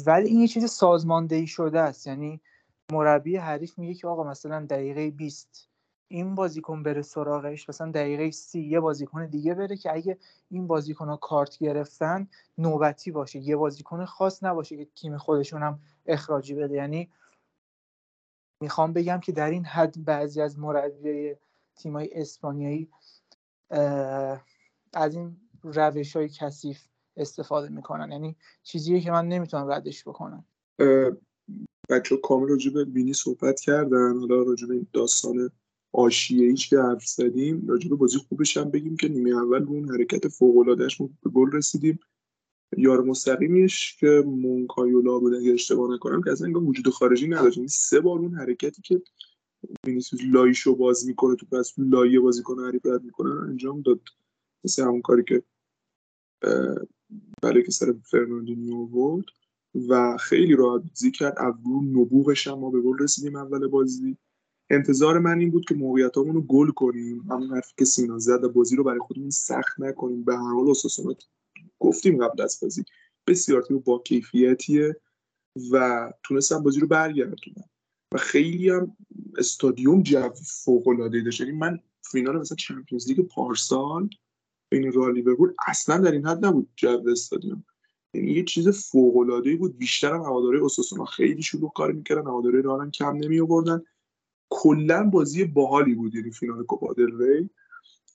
ولی 0.07 0.29
این 0.29 0.47
چیز 0.47 0.65
سازماندهی 0.71 1.47
شده 1.47 1.81
است. 1.81 2.07
یعنی 2.07 2.41
مربی 2.93 3.37
حریف 3.37 3.79
میگه 3.79 3.95
که 3.95 4.09
آقا 4.09 4.25
مثلا 4.25 4.67
دقیقه 4.67 5.11
20 5.11 5.69
این 6.09 6.35
بازیکن 6.35 6.83
بره 6.83 7.03
سراغش 7.03 7.69
مثلا 7.69 7.91
دقیقه 7.91 8.31
سی 8.31 8.61
یه 8.61 8.81
بازیکن 8.81 9.27
دیگه 9.27 9.55
بره 9.55 9.77
که 9.77 9.93
اگه 9.95 10.19
این 10.51 10.67
بازیکن 10.67 11.09
ها 11.09 11.17
کارت 11.17 11.59
گرفتن 11.59 12.29
نوبتی 12.59 13.11
باشه. 13.11 13.39
یه 13.39 13.57
بازیکن 13.57 14.05
خاص 14.05 14.45
نباشه 14.45 14.77
که 14.77 14.87
تیم 14.97 15.17
خودشون 15.19 15.63
هم 15.63 15.81
اخراجی 16.07 16.55
بده. 16.55 16.75
یعنی 16.75 17.11
می‌خوام 18.63 18.93
بگم 18.93 19.21
که 19.21 19.33
در 19.33 19.51
این 19.51 19.65
حد 19.65 20.05
بعضی 20.05 20.41
از 20.41 20.59
مربیای 20.59 21.37
تیمای 21.77 22.09
اسپانیایی 22.13 22.89
از 24.93 25.15
این 25.15 25.37
روش 25.63 26.17
های 26.17 26.29
کثیف 26.29 26.79
استفاده 27.17 27.69
می‌کنن. 27.69 28.13
یعنی 28.13 28.37
چیزیه 28.63 29.01
که 29.01 29.11
من 29.11 29.29
نمی‌تونم 29.29 29.69
ردش 29.69 30.09
بکنم. 30.09 30.45
بچه 31.91 32.17
کامل 32.17 32.49
راجع 32.49 32.73
به 32.73 32.85
بینی 32.85 33.13
صحبت 33.13 33.61
کردن. 33.61 34.19
حالا 34.19 34.43
راجع 34.43 34.67
به 34.67 34.87
داستان 34.93 35.51
حاشیه 35.93 36.47
ایش 36.47 36.69
که 36.69 36.79
حرف 36.79 37.07
زدیم 37.07 37.69
راجع 37.69 37.89
به 37.89 37.97
بازی 37.97 38.19
خوبش 38.19 38.57
هم 38.57 38.71
بگیم 38.71 38.97
که 38.97 39.09
نیمه 39.09 39.31
اول 39.31 39.63
اون 39.63 39.91
حرکت 39.91 40.29
فوق 40.29 40.77
به 41.23 41.31
گل 41.31 41.53
رسیدیم. 41.53 41.99
یار 42.77 43.03
مستقیمش 43.03 43.97
که 44.01 44.23
مونکایولا 44.27 45.19
بود 45.19 45.35
اگه 45.35 45.53
اشتباه 45.53 45.95
نکنم 45.95 46.23
که 46.23 46.33
اصلا 46.33 46.47
انگار 46.47 46.63
وجود 46.65 46.89
خارجی 46.89 47.29
نداشت. 47.29 47.57
یعنی 47.57 47.69
سه 47.69 48.01
بار 48.01 48.19
اون 48.19 48.35
حرکتی 48.35 48.83
که 48.83 49.03
وینیسیوس 49.87 50.23
لایشو 50.25 50.77
باز 50.77 51.07
می‌کنه 51.07 51.37
تو 51.37 51.47
پس 51.47 51.73
لایه 51.79 52.21
بازی 52.21 52.43
کنه 52.43 52.67
حریف 52.67 52.87
رد 52.87 53.05
می‌کنه 53.05 53.31
انجام 53.31 53.83
داد. 53.83 54.01
مثل 54.65 54.83
همون 54.83 55.03
کاری 55.03 55.25
که 55.25 55.43
بله 57.43 57.63
که 57.63 57.71
سر 57.71 57.95
فرناندینیو 58.05 58.87
بود. 58.87 59.31
و 59.89 60.17
خیلی 60.17 60.57
راحت 60.57 60.83
بازی 60.83 61.11
کرد. 61.11 61.39
اولو 61.39 61.83
نبوغش 61.83 62.47
هم 62.47 62.59
ما 62.59 62.71
به 62.71 62.81
گل 62.81 62.99
رسیدیم 62.99 63.37
اول 63.37 63.67
بازی. 63.67 64.17
انتظار 64.71 65.19
من 65.19 65.39
این 65.39 65.51
بود 65.51 65.65
که 65.65 65.75
موقعیتامون 65.75 66.35
رو 66.35 66.43
گل 66.43 66.71
کنیم. 66.71 67.21
همون 67.21 67.51
حرفی 67.51 67.73
که 67.79 67.85
سینا 67.85 68.19
زد 68.19 68.47
بازی 68.47 68.77
رو 68.77 68.85
برای 68.85 68.99
خودمون 68.99 69.31
سخت 69.31 69.81
نکنیم. 69.81 70.25
به 70.25 70.37
هر 70.37 70.55
حال 70.55 70.69
گفتیم 71.83 72.27
قبل 72.27 72.43
از 72.43 72.59
بازی. 72.63 72.85
بسیار 73.27 73.63
تیم 73.63 73.79
با 73.79 73.99
کیفیتیه 73.99 74.97
و 75.73 76.13
تونستم 76.23 76.63
بازی 76.63 76.81
رو 76.81 76.87
برگردونم. 76.87 77.69
و 78.13 78.19
خیلی 78.19 78.71
هم 78.71 78.97
استادیوم 79.39 80.03
جو 80.03 80.29
فوق 80.29 80.89
العاده 80.89 81.21
داشت. 81.21 81.41
یعنی 81.41 81.53
من 81.53 81.79
فینال 82.03 82.39
مثلا 82.39 82.57
چمپیونز 82.57 83.09
لیگ 83.09 83.21
پارسال 83.21 84.09
بین 84.71 84.93
رئال 84.93 85.15
لیورپول 85.15 85.55
اصلا 85.69 85.99
در 85.99 86.13
این 86.13 86.27
حد 86.27 86.45
نبود 86.45 86.69
جو 86.77 87.03
استادیوم. 87.11 87.65
یعنی 88.15 88.33
یه 88.33 88.45
چیز 88.45 88.69
فوق 88.69 89.17
العاده 89.17 89.57
بود. 89.57 89.79
بیشتر 89.79 90.15
هم 90.15 90.21
هواداری 90.21 90.59
اوساسونا 90.59 91.05
خیلی 91.05 91.43
شلوغ 91.43 91.73
کار 91.73 91.93
می‌کردن. 91.93 92.23
هواداری 92.23 92.63
رئال 92.63 92.91
کم 92.91 93.17
نمی 93.17 93.41
آوردن 93.41 93.83
کلا 94.51 95.05
بازی 95.05 95.45
باحالی 95.45 95.95
بود. 95.95 96.15
یعنی 96.15 96.31
فینال 96.31 96.65
کوپا 96.65 96.93
دل 96.93 97.19
ری. 97.19 97.51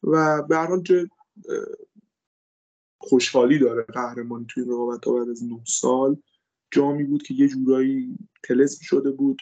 و 0.04 0.44
به 0.44 0.58
هر 0.58 0.68
حال 0.68 0.84
خوشحالی 2.98 3.60
داره 3.60 3.84
قهرمانی 3.84 4.46
توی 4.50 4.64
رقابت 4.64 5.06
ها 5.06 5.14
بعد 5.14 5.30
از 5.30 5.44
9 5.44 5.60
سال. 5.66 6.18
جامی 6.72 7.04
بود 7.04 7.24
که 7.24 7.34
یه 7.34 7.48
جورایی 7.48 8.18
تلسم 8.44 8.80
شده 8.82 9.12
بود 9.12 9.42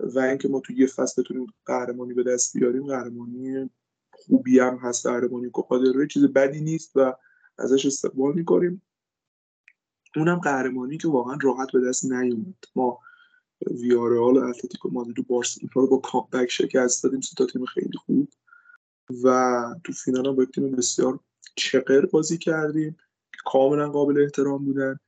و 0.00 0.18
اینکه 0.18 0.48
ما 0.48 0.60
توی 0.60 0.76
یه 0.76 0.86
فصل 0.86 1.22
بتونیم 1.22 1.46
قهرمانی 1.66 2.14
به 2.14 2.22
دست 2.22 2.56
بیاریم 2.56 2.86
قهرمانی 2.86 3.70
خوبی 4.12 4.58
هم 4.58 4.76
هست 4.76 5.06
قهرمانی 5.06 5.50
کوپا 5.50 5.78
دل 5.78 6.06
چیز 6.06 6.24
بدی 6.24 6.60
نیست 6.60 6.92
و 6.94 7.14
ازش 7.58 7.86
استقبال 7.86 8.34
می‌کنیم. 8.34 8.82
اونم 10.16 10.38
قهرمانی 10.38 10.98
که 10.98 11.08
واقعا 11.08 11.38
راحت 11.42 11.72
به 11.72 11.80
دست 11.80 12.04
نیومد. 12.04 12.64
ما 12.74 12.98
ویارال 13.70 14.36
و 14.36 14.44
اتلتیکو 14.44 14.90
مادرید 14.90 15.18
و 15.18 15.22
بارسلونا 15.22 15.72
رو 15.74 15.86
با 15.86 15.98
کامبک 15.98 16.50
شکست 16.50 17.04
دادیم. 17.04 17.20
سه 17.20 17.46
تیم 17.46 17.64
خیلی 17.64 17.98
خوب. 18.06 18.28
و 19.24 19.64
تو 19.84 19.92
فینال 19.92 20.34
با 20.34 20.44
تیم 20.44 20.70
بسیار 20.70 21.20
چقر 21.60 22.06
بازی 22.06 22.38
کردیم 22.38 22.96
کاملا 23.44 23.90
قابل 23.90 24.22
احترام 24.22 24.64
بودن 24.64 24.98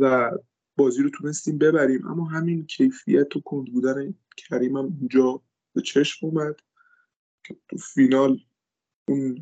و 0.00 0.30
بازی 0.76 1.02
رو 1.02 1.10
تونستیم 1.10 1.58
ببریم. 1.58 2.06
اما 2.06 2.24
همین 2.24 2.66
کیفیت 2.66 3.36
و 3.36 3.40
کند 3.40 3.72
بودن 3.72 4.14
کریم 4.36 4.76
هم 4.76 4.84
اونجا 4.84 5.42
به 5.74 5.82
چشم 5.82 6.26
اومد 6.26 6.56
که 7.44 7.56
تو 7.68 7.76
فینال 7.76 8.40
اون 9.08 9.40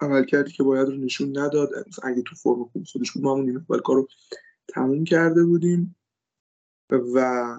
عمل 0.00 0.24
کردی 0.24 0.52
که 0.52 0.62
باید 0.62 0.88
رو 0.88 0.96
نشون 0.96 1.38
نداد. 1.38 1.70
اگه 2.02 2.22
تو 2.22 2.36
فرم 2.36 2.64
خوب 2.64 2.84
خودش 2.84 3.12
بود 3.12 3.22
ما 3.22 3.32
اون 3.32 3.44
نیمه 3.44 3.60
کار 3.84 3.96
رو 3.96 4.08
تموم 4.68 5.04
کرده 5.04 5.44
بودیم 5.44 5.96
و 6.90 7.58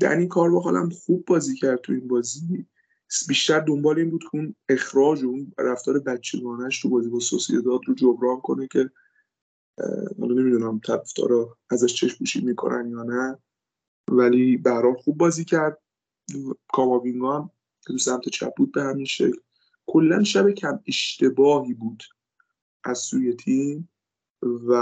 دنی 0.00 0.28
کار 0.28 0.50
با 0.50 0.60
خوب 0.90 1.24
بازی 1.24 1.56
کرد 1.56 1.80
تو 1.80 1.92
این 1.92 2.08
بازی. 2.08 2.66
بیشتر 3.28 3.60
دنبال 3.60 3.98
این 3.98 4.10
بود 4.10 4.22
که 4.22 4.28
اون 4.32 4.54
اخراج 4.68 5.22
و 5.22 5.26
اون 5.26 5.52
رفتار 5.58 5.98
بچگانش 5.98 6.80
تو 6.80 6.88
بازی 6.88 7.08
با 7.08 7.20
سوسیداد 7.20 7.80
رو 7.86 7.94
جبران 7.94 8.40
کنه 8.40 8.66
که 8.66 8.90
حالا 10.20 10.34
نمی‌دونم 10.34 10.80
طرفدارا 10.86 11.56
ازش 11.70 11.94
چشم 11.94 12.18
پوشی 12.18 12.40
می‌کنن 12.40 12.90
یا 12.90 13.02
نه. 13.02 13.38
ولی 14.10 14.56
برام 14.56 14.94
خوب 14.94 15.18
بازی 15.18 15.44
کرد. 15.44 15.78
کاماوینگا 16.68 17.36
هم 17.36 17.50
که 17.86 17.92
تو 17.92 17.98
سمت 17.98 18.28
چپ 18.28 18.54
بود 18.56 18.72
به 18.72 18.82
همین 18.82 19.04
شکل. 19.04 19.38
کلا 19.86 20.24
شب 20.24 20.50
کم 20.50 20.80
اشتباهی 20.86 21.74
بود 21.74 22.02
از 22.84 22.98
سوی 22.98 23.32
تیم 23.32 23.88
و 24.42 24.72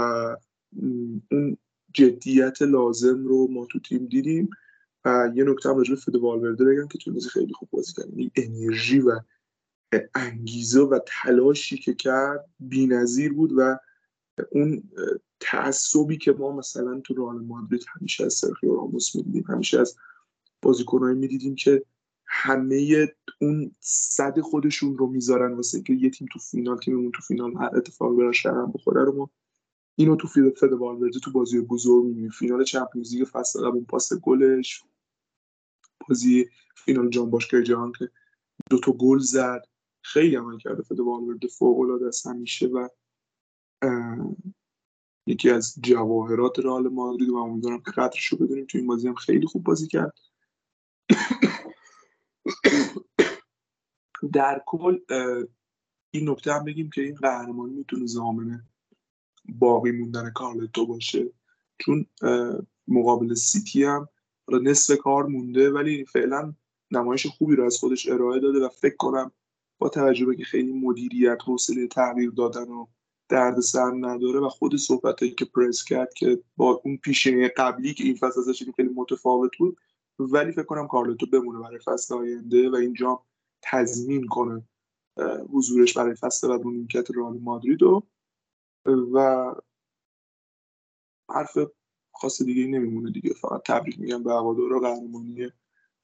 اون 1.31 1.57
جدیت 1.93 2.61
لازم 2.61 3.27
رو 3.27 3.47
ما 3.51 3.65
تو 3.65 3.79
تیم 3.79 4.05
دیدیم. 4.05 4.49
یه 5.35 5.43
نکته 5.43 5.69
هم 5.69 5.77
راجع 5.77 5.95
به 5.95 6.51
بگم 6.51 6.87
که 6.87 6.97
تو 6.97 7.13
بازی 7.13 7.29
خیلی 7.29 7.53
خوب 7.53 7.69
بازی 7.71 7.93
کرد 7.93 8.07
این 8.15 8.31
انرژی 8.35 8.99
و 8.99 9.19
انگیزه 10.15 10.81
و 10.81 10.99
تلاشی 11.05 11.77
که 11.77 11.93
کرد 11.93 12.45
بی‌نظیر 12.59 13.33
بود 13.33 13.53
و 13.57 13.77
اون 14.51 14.83
تعصبی 15.39 16.17
که 16.17 16.31
ما 16.31 16.51
مثلا 16.51 16.99
تو 16.99 17.13
رئال 17.13 17.45
مادرید 17.45 17.85
همیشه 17.87 18.25
از 18.25 18.33
سرخیو 18.33 18.75
راموس 18.75 19.15
می‌دیدیم 19.15 19.43
همیشه 19.47 19.79
از 19.79 19.95
بازیکنایی 20.61 21.17
می‌دیدیم 21.17 21.55
که 21.55 21.83
همه 22.25 23.07
اون 23.41 23.75
صد 23.79 24.39
خودشون 24.39 24.97
رو 24.97 25.07
می‌ذارن 25.07 25.53
واسه 25.53 25.81
که 25.81 25.93
یه 25.93 26.09
تیم 26.09 26.27
تو 26.33 26.39
فینال 26.39 26.77
تیممون 26.77 27.11
تو 27.11 27.21
فینال 27.21 27.53
هر 27.53 27.77
اتفاقی 27.77 28.17
براش 28.17 28.45
رقم 28.45 28.71
بخوره 28.71 29.03
رو 29.03 29.17
ما 29.17 29.29
اینو 29.95 30.15
تو 30.15 30.27
فیلم 30.27 30.49
فد 30.49 30.73
والورده 30.73 31.19
تو 31.19 31.31
بازی 31.31 31.61
بزرگ 31.61 32.05
می‌بینیم 32.05 32.29
فینال 32.29 32.63
چمپیونز 32.63 33.13
لیگ 33.13 33.27
فصل 33.27 33.61
قبل 33.61 33.83
پاس 33.83 34.13
گلش 34.13 34.83
بازی 36.09 36.49
فینال 36.75 37.09
جام 37.09 37.29
باشگاه 37.29 37.61
جهان 37.61 37.91
که 37.99 38.09
دو 38.69 38.79
تا 38.79 38.91
گل 38.91 39.17
زد. 39.17 39.61
خیلی 40.01 40.35
عمل 40.35 40.57
کرده 40.57 40.83
فد 40.83 40.99
والورده 40.99 41.47
فوق 41.47 41.79
العاده 41.79 42.07
است. 42.07 42.27
همیشه 42.27 42.67
و 42.67 42.87
یکی 45.27 45.49
از 45.49 45.75
جواهرات 45.83 46.59
رئال 46.59 46.87
مادرید 46.87 47.29
و 47.29 47.35
امیدوارم 47.35 47.81
که 47.81 47.91
قدرش 47.91 48.25
رو 48.25 48.37
بدونیم. 48.37 48.65
تو 48.65 48.77
این 48.77 48.87
بازی 48.87 49.07
هم 49.07 49.15
خیلی 49.15 49.47
خوب 49.47 49.63
بازی 49.63 49.87
کرد. 49.87 50.13
در 54.33 54.63
کل 54.65 54.99
این 56.11 56.29
نکته 56.29 56.53
هم 56.53 56.63
بگیم 56.63 56.89
که 56.89 57.01
این 57.01 57.15
قهرمانی 57.15 57.73
می‌تونه 57.73 58.05
زامنه 58.05 58.63
باقی 59.45 59.91
موندن 59.91 60.29
کارلتو 60.29 60.85
باشه. 60.85 61.33
چون 61.77 62.05
مقابل 62.87 63.33
سیتی 63.33 63.83
هم 63.83 64.09
نصف 64.49 64.97
کار 64.97 65.25
مونده 65.25 65.71
ولی 65.71 66.05
فعلا 66.05 66.53
نمایش 66.91 67.27
خوبی 67.27 67.55
رو 67.55 67.65
از 67.65 67.77
خودش 67.77 68.09
ارائه 68.09 68.39
داده 68.39 68.65
و 68.65 68.69
فکر 68.69 68.95
کنم 68.95 69.31
با 69.79 69.89
توجه 69.89 70.25
به 70.25 70.35
که 70.35 70.43
خیلی 70.43 70.71
مدیریت 70.73 71.37
حوصله 71.45 71.87
تغییر 71.87 72.29
دادن 72.29 72.67
و 72.67 72.85
درد 73.29 73.59
سر 73.59 73.91
نداره 73.99 74.39
و 74.39 74.49
خود 74.49 74.75
صحبت 74.75 75.35
که 75.37 75.45
پرس 75.45 75.83
کرد 75.83 76.13
که 76.13 76.43
با 76.57 76.81
اون 76.85 76.97
پیشینه 76.97 77.47
قبلی 77.47 77.93
که 77.93 78.03
این 78.03 78.15
فصل 78.15 78.39
ازش 78.39 78.63
خیلی 78.75 78.89
متفاوت 78.95 79.57
بود 79.57 79.77
ولی 80.19 80.51
فکر 80.51 80.63
کنم 80.63 80.87
کارلتو 80.87 81.25
بمونه 81.25 81.59
برای 81.59 81.79
فصل 81.79 82.15
آینده 82.15 82.69
و 82.69 82.75
اینجا 82.75 83.23
تضمین 83.61 84.27
کنه 84.27 84.67
حضورش 85.53 85.97
برای 85.97 86.15
فصل 86.15 86.47
بعد 86.47 86.61
اون 86.61 86.73
نیمکت 86.73 87.11
رئال 87.15 87.37
مادرید 87.37 87.83
و 87.83 88.03
و 88.85 89.55
حرف 91.29 91.57
خاص 92.21 92.41
دیگه 92.41 92.67
نمیمونه 92.67 93.11
دیگه. 93.11 93.33
فقط 93.33 93.61
تبریک 93.65 93.99
میگم 93.99 94.23
به 94.23 94.31
هوادارا 94.31 94.79
قهرمانی 94.79 95.47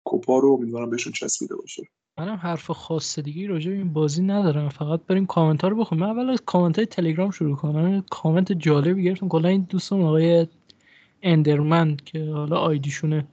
کوپا 0.03 0.39
رو. 0.39 0.49
امیدوارم 0.49 0.89
بهشون 0.89 1.13
چسبیده 1.13 1.55
باشه. 1.55 1.83
منم 2.17 2.35
حرف 2.35 2.71
خاص 2.71 3.19
دیگه 3.19 3.47
راجع 3.47 3.71
به 3.71 3.77
این 3.77 3.93
بازی 3.93 4.23
ندارم. 4.23 4.69
فقط 4.69 4.99
بریم 5.07 5.25
کامنت 5.25 5.61
ها 5.61 5.67
رو 5.67 5.75
بخونیم. 5.75 6.05
من 6.05 6.09
اول 6.09 6.37
کامنت 6.37 6.77
های 6.77 6.85
تلگرام 6.85 7.31
شروع 7.31 7.55
کنم. 7.55 8.03
کامنت 8.09 8.51
جالبی 8.51 9.03
گرفتم. 9.03 9.27
کلا 9.27 9.49
این 9.49 9.67
دوستم 9.69 10.01
آقای 10.01 10.47
اندرمن 11.21 11.97
که 12.05 12.25
حالا 12.25 12.57
آیدیشونه 12.57 13.27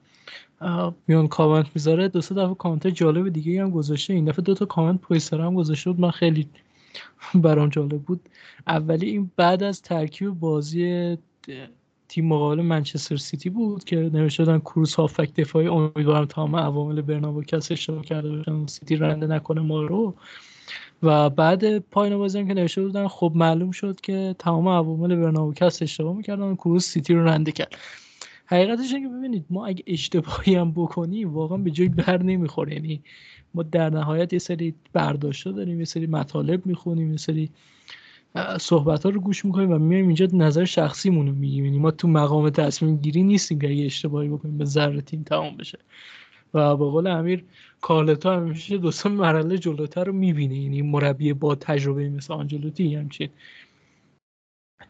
میان 1.07 1.29
کامنت 1.29 1.67
می‌ذاره. 1.75 2.09
دو 2.09 2.21
سه 2.21 2.35
دفعه 2.35 2.55
کامنت 2.55 2.87
جالب 2.87 3.29
دیگه 3.29 3.63
هم 3.63 3.71
گذاشته. 3.71 4.15
این 4.15 4.25
دفعه 4.25 4.43
دو 4.43 4.55
تا 4.55 4.65
کامنت 4.65 5.01
پشت 5.01 5.33
هم 5.33 5.55
گذاشته 5.55 5.91
بود. 5.91 6.01
من 6.01 6.11
خیلی 6.11 6.49
برام 7.35 7.69
جالب 7.69 8.03
بود. 8.03 8.29
اولی 8.67 9.11
این 9.11 9.31
بعد 9.37 9.63
از 9.63 9.83
ترکیب 9.83 10.31
بازی 10.31 11.19
تیم 12.11 12.27
مقابل 12.27 12.63
منچستر 12.63 13.17
سیتی 13.17 13.51
بود 13.51 13.85
که 13.85 13.97
نوشته 13.97 14.45
دادن 14.45 14.59
کروس 14.59 14.95
هافبک 14.95 15.35
دفاعی. 15.35 15.67
امیدوارم 15.67 16.25
تمام 16.25 16.57
عوامل 16.57 17.03
برنابو 17.03 17.43
کست 17.43 17.73
اشتباه 17.73 18.05
کرده 18.05 18.37
باشن. 18.37 18.67
سیتی 18.67 18.97
رنده 18.97 19.27
نکنه 19.27 19.61
ما 19.61 19.83
رو. 19.83 20.15
و 21.03 21.31
بعد 21.31 21.79
پایین 21.79 22.19
بازی 22.19 22.39
هم 22.39 22.49
که 22.49 22.55
نوشته 22.55 22.83
بودن 22.83 23.09
خب 23.09 23.33
معلوم 23.35 23.71
شد 23.71 24.01
که 24.01 24.35
تمام 24.39 24.69
عوامل 24.69 25.17
برنابو 25.17 25.53
کست 25.53 25.83
اشتباه 25.83 26.17
می‌کردن. 26.17 26.55
کروس 26.55 26.87
سیتی 26.87 27.15
رو 27.15 27.25
رنده 27.25 27.53
کرد. 27.53 27.77
حقیقتش 28.47 28.91
که 28.91 29.09
ببینید 29.19 29.45
ما 29.51 29.67
اگه 29.67 29.85
اشتباهی 29.87 30.55
هم 30.55 30.71
بکنیم 30.71 31.35
واقعا 31.35 31.59
به 31.59 31.71
جای 31.71 31.89
بر 31.89 32.23
نمی‌خوره. 32.23 32.75
یعنی 32.75 33.03
ما 33.55 33.63
در 33.63 33.91
نهایت 33.91 34.33
یه 34.33 34.39
سری 34.39 34.75
برداشته 34.93 35.53
داریم 35.53 35.79
یه 35.79 35.85
سری 35.85 36.07
مطالب 36.07 36.67
می‌خونیم 36.67 37.11
یه 37.11 37.17
سری 37.17 37.51
صحبت 38.61 39.05
ها 39.05 39.11
رو 39.11 39.21
گوش 39.21 39.45
می‌کنیم 39.45 39.71
و 39.73 39.79
میایم 39.79 40.07
اینجا 40.07 40.29
نظر 40.33 40.65
شخصیمون 40.65 41.27
رو 41.27 41.35
میگیم 41.35 41.65
یعنی 41.65 41.79
ما 41.79 41.91
تو 41.91 42.09
مقام 42.09 42.51
تصمیم 42.51 42.97
گیری 42.97 43.23
نیستیم 43.23 43.59
که 43.59 43.71
اگه 43.71 43.85
اشتباهی 43.85 44.29
بکنیم 44.29 44.59
به 44.59 44.65
ذره 44.65 45.01
تیم 45.01 45.23
تمام 45.23 45.57
بشه. 45.57 45.79
و 46.55 46.77
با 46.77 46.91
قول 46.91 47.07
امیر 47.07 47.45
کارلتا 47.81 48.37
همیشه 48.37 48.79
دو 48.79 48.91
سه 48.91 49.09
مرحله 49.09 49.59
جلوتر 49.59 50.05
رو 50.05 50.13
می‌بینه. 50.13 50.57
یعنی 50.57 50.83
مربی 50.83 51.33
با 51.33 51.55
تجربه 51.55 52.09
مثل 52.09 52.35
آنجلوتی 52.35 52.95
همچین 52.95 53.29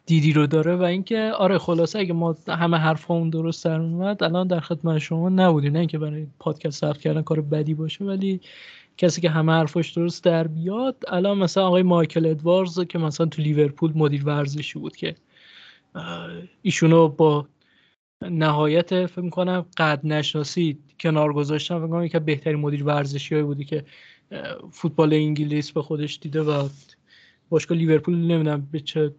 دیدی 0.07 0.33
رو 0.33 0.47
داره 0.47 0.77
و 0.77 0.83
اینکه 0.83 1.33
آره 1.39 1.59
خلاصه 1.59 1.99
اگه 1.99 2.13
ما 2.13 2.37
همه 2.49 2.77
حرف 2.77 3.11
اون 3.11 3.31
درست 3.31 3.65
در 3.65 3.81
اومد 3.81 4.23
الان 4.23 4.47
در 4.47 4.61
خدمت 4.61 4.99
شما 4.99 5.29
نبودیم. 5.29 5.73
نه 5.73 5.79
اینکه 5.79 5.99
برای 5.99 6.27
پادکست 6.39 6.81
ثبت 6.81 6.99
کردن 6.99 7.23
کار 7.23 7.41
بدی 7.41 7.75
باشه 7.75 8.05
ولی 8.05 8.41
کسی 9.01 9.21
که 9.21 9.31
همه 9.31 9.53
حرفش 9.53 9.91
درست 9.91 10.25
در 10.25 10.47
بیاد. 10.47 10.97
الان 11.09 11.39
مثلا 11.39 11.67
آقای 11.67 11.83
مایکل 11.83 12.27
ادوارز 12.27 12.81
که 12.81 12.99
مثلا 12.99 13.27
تو 13.27 13.43
لیورپول 13.43 13.93
مدیر 13.95 14.25
ورزشی 14.25 14.79
بود 14.79 14.97
که 14.97 15.15
ایشونو 16.63 17.09
با 17.09 17.47
نهایت 18.31 19.07
فکر 19.07 19.21
می‌کنم 19.21 19.67
قد 19.77 20.01
نشناسی 20.07 20.79
کنار 21.01 21.33
گذاشتم 21.33 21.79
فکر 21.79 21.85
می‌کنم 21.85 22.09
که 22.09 22.19
بهترین 22.19 22.61
مدیر 22.61 22.85
ورزشی 22.85 23.35
هایی 23.35 23.47
بودی 23.47 23.65
که 23.65 23.85
فوتبال 24.71 25.15
انگلیس 25.15 25.73
به 25.73 25.83
خودش 25.83 26.19
دیده 26.23 26.43
و 26.43 26.69
باشگاه 27.49 27.79
لیورپول 27.79 28.17
نمی‌دونم 28.17 28.69
به 28.73 28.81
چه 28.81 29.15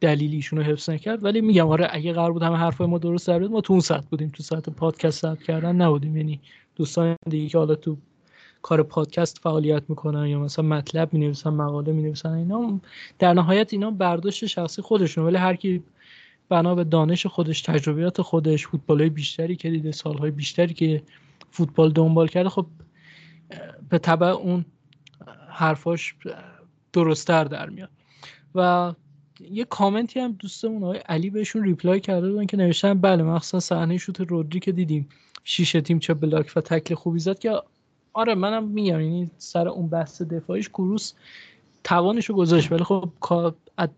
دلیلی 0.00 0.36
ایشونو 0.36 0.62
حفظ 0.62 0.90
نکرد. 0.90 1.24
ولی 1.24 1.40
میگم 1.40 1.68
آره 1.68 1.88
اگه 1.90 2.12
قرار 2.12 2.32
بود 2.32 2.42
همه 2.42 2.56
حرفای 2.56 2.86
ما 2.86 2.98
درست 2.98 3.28
در 3.28 3.38
ما 3.38 3.60
تو 3.60 3.72
اون 3.72 3.80
سطح 3.80 4.06
بودیم. 4.10 4.28
تو 4.28 4.42
سطح 4.42 4.72
پادکست 4.72 5.20
ثبت 5.20 5.42
کردن 5.42 5.76
نبودیم. 5.76 6.16
یعنی 6.16 6.40
دوستان 6.76 7.16
دیگه 7.30 7.48
که 7.48 7.58
حالا 7.58 7.74
تو 7.74 7.96
کار 8.62 8.82
پادکست 8.82 9.38
فعالیت 9.38 9.82
می‌کنن 9.88 10.26
یا 10.26 10.38
مثلا 10.38 10.64
مطلب 10.64 11.12
می‌نویسن 11.12 11.50
مقاله 11.50 11.92
می‌نویسن 11.92 12.32
اینا 12.32 12.80
در 13.18 13.34
نهایت 13.34 13.72
اینا 13.72 13.90
برداشت 13.90 14.46
شخصی 14.46 14.82
خودشون 14.82 15.24
ولی 15.24 15.36
هر 15.36 15.56
کی 15.56 15.82
بنا 16.48 16.74
به 16.74 16.84
دانش 16.84 17.26
خودش 17.26 17.62
تجربیات 17.62 18.22
خودش 18.22 18.66
فوتبال 18.66 19.08
بیشتری 19.08 19.56
که 19.56 19.70
دیده 19.70 19.92
سالهای 19.92 20.30
بیشتری 20.30 20.74
که 20.74 21.02
فوتبال 21.50 21.92
دنبال 21.92 22.28
کرده 22.28 22.48
خب 22.48 22.66
به 23.90 23.98
طبع 23.98 24.26
اون 24.26 24.64
حرفاش 25.48 26.14
درستتر 26.92 27.44
در 27.44 27.68
میاد. 27.70 27.90
و 28.54 28.92
یه 29.50 29.64
کامنتی 29.64 30.20
هم 30.20 30.32
دوستمون 30.32 30.84
آقای 30.84 30.98
علی 30.98 31.30
بهشون 31.30 31.62
reply 31.62 32.00
کرده 32.00 32.30
بودن 32.30 32.46
که 32.46 32.56
نوشتن 32.56 33.00
بله 33.00 33.22
مخصوصا 33.22 33.60
صحنه 33.60 33.98
شوت 33.98 34.20
رودری 34.20 34.60
که 34.60 34.72
دیدیم 34.72 35.08
شیشه 35.44 35.80
تیم 35.80 35.98
چه 35.98 36.14
block 36.14 36.52
و 36.56 36.60
تکل 36.60 36.94
خوبی 36.94 37.18
زد 37.18 37.38
که 37.38 37.52
آره 38.12 38.34
منم 38.34 38.68
میگم 38.68 39.00
یعنی 39.00 39.30
سر 39.38 39.68
اون 39.68 39.88
بحث 39.88 40.22
دفاعیش 40.22 40.68
کروس 40.68 41.12
توانش 41.84 42.26
رو 42.26 42.34
گذاشت 42.34 42.72
ولی 42.72 42.84
خب 42.84 43.10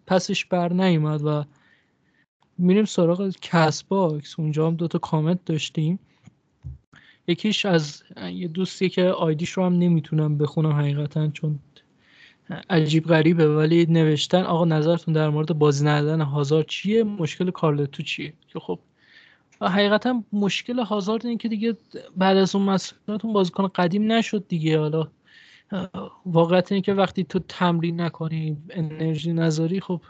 پسش 0.06 0.44
بر 0.44 0.72
نیومد 0.72 1.24
و 1.24 1.44
میریم 2.58 2.84
سراغ 2.84 3.30
Castbox 3.40 4.38
اونجا 4.38 4.66
هم 4.66 4.74
دوتا 4.74 4.98
کامنت 4.98 5.44
داشتیم. 5.44 5.98
یکیش 7.28 7.66
از 7.66 8.02
یه 8.32 8.48
دوستی 8.48 8.88
که 8.88 9.04
آیدیش 9.04 9.50
رو 9.50 9.64
هم 9.64 9.72
نمی‌تونم 9.72 10.38
بخونم 10.38 10.72
حقیقتا 10.72 11.28
چون 11.28 11.58
عجیب 12.70 13.04
غریبه 13.04 13.56
ولی 13.56 13.86
نوشتن 13.86 14.42
آقا 14.42 14.64
نظرتون 14.64 15.14
در 15.14 15.28
مورد 15.28 15.58
بازی 15.58 15.84
ندادن 15.84 16.20
هازار 16.20 16.62
چیه؟ 16.62 17.04
مشکل 17.04 17.50
کارلتو 17.50 18.02
چیه؟ 18.02 18.32
که 18.48 18.58
خب 18.58 18.78
حقیقتا 19.68 20.24
مشکل 20.32 20.78
هازارد 20.78 21.26
این 21.26 21.38
که 21.38 21.48
دیگه 21.48 21.76
بعد 22.16 22.36
از 22.36 22.54
اون 22.54 22.64
مسئولیتون 22.64 23.32
بازیکن 23.32 23.68
قدیم 23.68 24.12
نشد 24.12 24.48
دیگه. 24.48 24.78
حالا 24.78 25.08
واقعیت 26.26 26.72
اینه 26.72 26.82
که 26.82 26.94
وقتی 26.94 27.24
تو 27.24 27.38
تمرین 27.38 28.00
نکنی 28.00 28.56
انرژی 28.70 29.32
نذاری 29.32 29.80
خب 29.80 30.00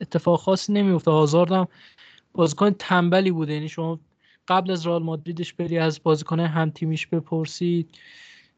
اتفاق 0.00 0.40
خاصی 0.40 0.72
نمیفته 0.72 1.10
هازارد 1.10 1.52
هم 1.52 1.68
بازیکن 2.32 2.70
تنبلی 2.70 3.30
بوده. 3.30 3.54
یعنی 3.54 3.68
شما 3.68 4.00
قبل 4.48 4.70
از 4.70 4.86
رئال 4.86 5.02
مادریدش 5.02 5.52
بری 5.52 5.78
از 5.78 6.02
بازیکن 6.02 6.40
هم 6.40 6.70
تیمیش 6.70 7.06
بپرسید. 7.06 7.98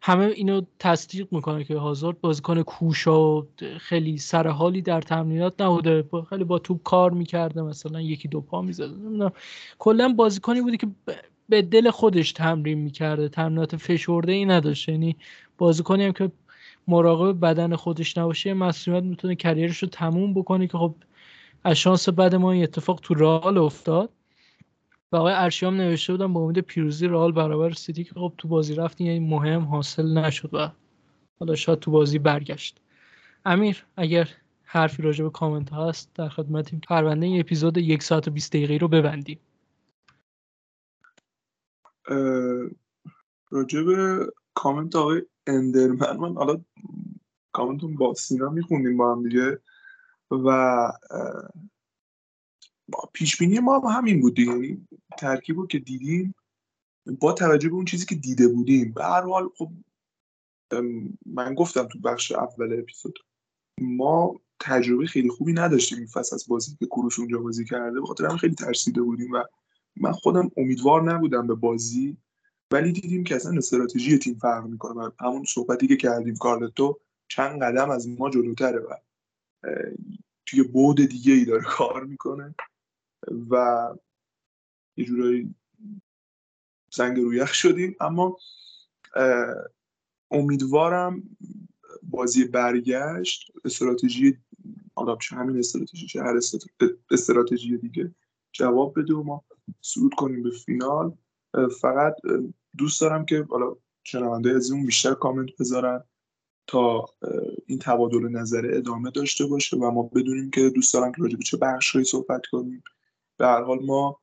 همه 0.01 0.25
اینو 0.25 0.63
تصدیق 0.79 1.29
می‌کنه 1.31 1.65
که 1.65 1.77
هازارد 1.77 2.21
بازیکن 2.21 2.63
کوشا 2.63 3.37
و 3.37 3.47
خیلی 3.79 4.19
سرحالی 4.19 4.83
در 4.83 5.01
تمرینات 5.01 5.61
نبوده. 5.61 6.05
خیلی 6.29 6.45
با 6.45 6.59
توپ 6.59 6.83
کار 6.83 7.11
می‌کرده 7.11 7.63
مثلا 7.63 8.01
یکی 8.01 8.29
دو 8.29 8.41
پا 8.41 8.63
می‌زده. 8.63 8.97
نمی‌دونم. 8.97 9.33
کلا 9.79 10.09
بازیکنی 10.09 10.61
بودی 10.61 10.77
که 10.77 10.87
به 11.49 11.63
دل 11.63 11.91
خودش 11.91 12.33
تمرین 12.33 12.79
می‌کرده. 12.79 13.29
تمرینات 13.29 13.77
فشرده 13.77 14.33
ای 14.33 14.45
نداشته. 14.45 14.93
یعنی 14.93 15.17
بازیکنی 15.59 16.05
هم 16.05 16.13
که 16.13 16.33
مراقب 16.89 17.41
بدن 17.41 17.77
خودش 17.77 18.19
نباشه 18.19 18.55
مسئولیت 18.55 19.05
می‌تونه 19.05 19.35
کریرش 19.35 19.79
رو 19.79 19.89
تموم 19.89 20.35
بکنه 20.35 20.67
که 20.67 20.79
خب 20.79 20.95
از 21.65 21.77
شانس 21.77 22.09
بعد 22.09 22.35
ما 22.35 22.53
این 22.53 22.63
اتفاق 22.63 23.01
تو 23.01 23.15
رئال 23.15 23.59
افتاد. 23.59 24.11
و 25.13 25.17
آقای 25.17 25.33
ارشیام 25.37 25.75
نوشته 25.75 26.13
بودم 26.13 26.33
با 26.33 26.41
امید 26.41 26.59
پیروزی 26.59 27.07
رئال 27.07 27.33
برابر 27.33 27.73
سیتی 27.73 28.05
که 28.05 28.15
خب 28.15 28.33
تو 28.39 28.49
بازی 28.49 28.75
رفت 28.75 29.01
یعنی 29.01 29.21
مهم 29.21 29.65
حاصل 29.65 30.19
نشد 30.19 30.55
و 30.55 30.71
حالا 31.41 31.55
شاید 31.55 31.79
تو 31.79 31.91
بازی 31.91 32.19
برگشت. 32.19 32.81
امیر 33.45 33.87
اگر 33.97 34.29
حرفی 34.63 35.03
راجع 35.03 35.25
به 35.25 35.31
کامنت 35.31 35.73
هست 35.73 36.11
در 36.15 36.29
خدمتیم. 36.29 36.81
پرونده 36.89 37.27
این 37.27 37.41
اپیزود 37.41 37.79
یک 37.79 38.03
ساعت 38.03 38.29
و 38.29 38.31
20 38.31 38.53
دقیقه 38.53 38.77
رو 38.77 38.89
ببندیم. 38.89 39.39
راجع 43.51 43.83
به 43.83 44.27
کامنت 44.55 44.97
آقای 44.97 45.23
اندرمن 45.47 46.17
من 46.17 46.35
حالا 46.35 46.61
کامنتون 47.53 47.97
با 47.97 48.15
سینا 48.15 48.49
میخوندیم 48.49 48.97
با 48.97 49.13
هم 49.13 49.23
دیگه 49.23 49.59
و 50.31 50.93
پیش 53.13 53.37
بینی 53.37 53.59
ما 53.59 53.79
هم 53.79 53.99
همین 53.99 54.21
بود 54.21 54.39
یعنی 54.39 54.89
ترکیب 55.19 55.59
رو 55.59 55.67
که 55.67 55.79
دیدیم 55.79 56.35
با 57.21 57.33
توجه 57.33 57.69
به 57.69 57.75
اون 57.75 57.85
چیزی 57.85 58.07
که 58.07 58.15
دیده 58.15 58.49
بودیم. 58.49 58.93
به 58.93 59.05
هر 59.05 59.23
حال 59.23 59.49
خب 59.57 59.71
من 61.27 61.55
گفتم 61.55 61.85
تو 61.85 61.99
بخش 61.99 62.33
اول 62.33 62.79
اپیزود 62.79 63.19
ما 63.81 64.41
تجربه 64.61 65.07
خیلی 65.07 65.29
خوبی 65.29 65.53
نداشتیم 65.53 65.99
این 65.99 66.07
فصل 66.07 66.35
از 66.35 66.45
بازی 66.49 66.77
که 66.79 66.87
کروش 66.87 67.19
اونجا 67.19 67.39
بازی 67.39 67.65
کرده. 67.65 68.01
بخاطر 68.01 68.27
هم 68.27 68.37
خیلی 68.37 68.55
ترسیده 68.55 69.03
بودیم 69.03 69.33
و 69.33 69.45
من 69.97 70.13
خودم 70.13 70.51
امیدوار 70.57 71.13
نبودم 71.13 71.47
به 71.47 71.55
بازی 71.55 72.17
ولی 72.73 72.93
دیدیم 72.93 73.25
که 73.25 73.35
اصلا 73.35 73.57
استراتژی 73.57 74.19
تیم 74.19 74.35
فرق 74.35 74.67
می‌کنه 74.67 74.93
و 74.93 75.11
همون 75.21 75.45
صحبتی 75.45 75.87
که 75.87 75.97
کردیم 75.97 76.37
کارلتو 76.37 77.01
چند 77.29 77.63
قدم 77.63 77.91
از 77.91 78.09
ما 78.09 78.31
جلوتره 78.31 78.79
و 78.79 78.95
توی 80.47 80.63
بود 80.63 81.01
دیگه 81.01 81.33
ای 81.33 81.45
داره 81.45 81.63
کار 81.63 82.05
می‌کنه. 82.05 82.55
و 83.51 83.89
یه 84.97 85.05
جورایی 85.05 85.55
زنگ 86.93 87.17
رو 87.17 87.35
یخ 87.35 87.55
شدیم. 87.55 87.97
اما 88.01 88.39
امیدوارم 90.31 91.37
بازی 92.03 92.45
برگشت. 92.45 93.53
استراتژی 93.65 94.39
حالا 94.95 95.17
چه 95.17 95.37
همین 95.37 95.59
استراتژی 95.59 96.07
چه 96.07 96.23
هر 96.23 96.41
استراتژی 97.11 97.79
دیگه 97.79 98.15
جواب 98.53 99.01
بده 99.01 99.15
و 99.15 99.23
ما 99.23 99.45
صعود 99.81 100.15
کنیم 100.15 100.43
به 100.43 100.51
فینال. 100.51 101.17
فقط 101.81 102.17
دوست 102.79 103.01
دارم 103.01 103.25
که 103.25 103.47
حالا 103.51 103.77
شنونده 104.05 104.51
از 104.51 104.71
اون 104.71 104.87
بیشتر 104.87 105.15
کامنت 105.15 105.57
بذارن 105.61 106.05
تا 106.67 107.07
این 107.67 107.79
تبادل 107.79 108.29
نظر 108.29 108.71
ادامه 108.75 109.11
داشته 109.11 109.47
باشه 109.47 109.77
و 109.77 109.91
ما 109.91 110.03
بدونیم 110.03 110.51
که 110.51 110.71
دوست 110.71 110.95
دارم 110.95 111.13
که 111.13 111.23
راجع 111.23 111.37
به 111.37 111.45
چه 111.45 111.57
بخشهایی 111.57 112.05
صحبت 112.05 112.47
کنیم. 112.47 112.83
به 113.39 113.47
هر 113.47 113.63
حال 113.63 113.87
ما 113.87 114.21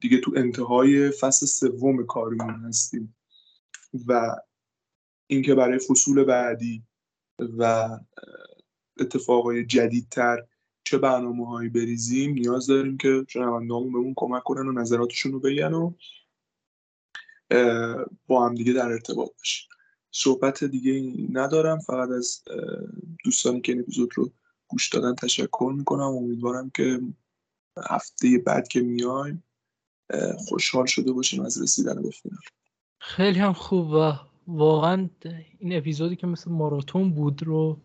دیگه 0.00 0.18
تو 0.18 0.32
انتهای 0.36 1.10
فصل 1.10 1.46
سوم 1.46 2.06
کارمون 2.06 2.54
هستیم 2.54 3.16
و 4.06 4.36
اینکه 5.26 5.54
برای 5.54 5.78
فصول 5.78 6.24
بعدی 6.24 6.82
و 7.58 7.88
اتفاقای 9.00 9.66
جدیدتر 9.66 10.46
چه 10.84 10.98
برنامه 10.98 11.48
هایی 11.48 11.68
بریزیم 11.68 12.32
نیاز 12.32 12.66
داریم 12.66 12.96
که 12.96 13.24
شنوندهامون 13.28 13.92
بهمون 13.92 14.14
کمک 14.16 14.42
کنن 14.42 14.68
و 14.68 14.72
نظراتشون 14.72 15.32
رو 15.32 15.40
بگن 15.40 15.72
و 15.72 15.94
با 18.26 18.46
هم 18.46 18.54
دیگه 18.54 18.72
در 18.72 18.92
ارتباط 18.92 19.30
باشیم. 19.38 19.68
صحبت 20.10 20.64
دیگه 20.64 21.12
ندارم 21.32 21.78
فقط 21.78 22.08
از 22.08 22.42
دوستانی 23.24 23.60
که 23.60 23.72
این 23.72 23.80
اپیزود 23.80 24.10
رو 24.14 24.32
گوش 24.68 24.88
دادن 24.88 25.14
تشکر 25.14 25.72
می‌کنم. 25.76 26.00
امیدوارم 26.00 26.70
که 26.70 27.00
هفته 27.90 28.38
بعد 28.46 28.68
که 28.68 28.80
میایم 28.80 29.44
خوشحال 30.48 30.86
شده 30.86 31.12
باشیم 31.12 31.42
از 31.42 31.62
رسیدن 31.62 32.02
به 32.02 32.10
فینال. 32.10 32.38
خیلی 32.98 33.38
هم 33.38 33.52
خوب 33.52 33.90
و 33.90 34.12
واقعا 34.46 35.08
این 35.58 35.76
اپیزودی 35.76 36.16
که 36.16 36.26
مثل 36.26 36.50
ماراتون 36.50 37.10
بود 37.10 37.42
رو 37.42 37.78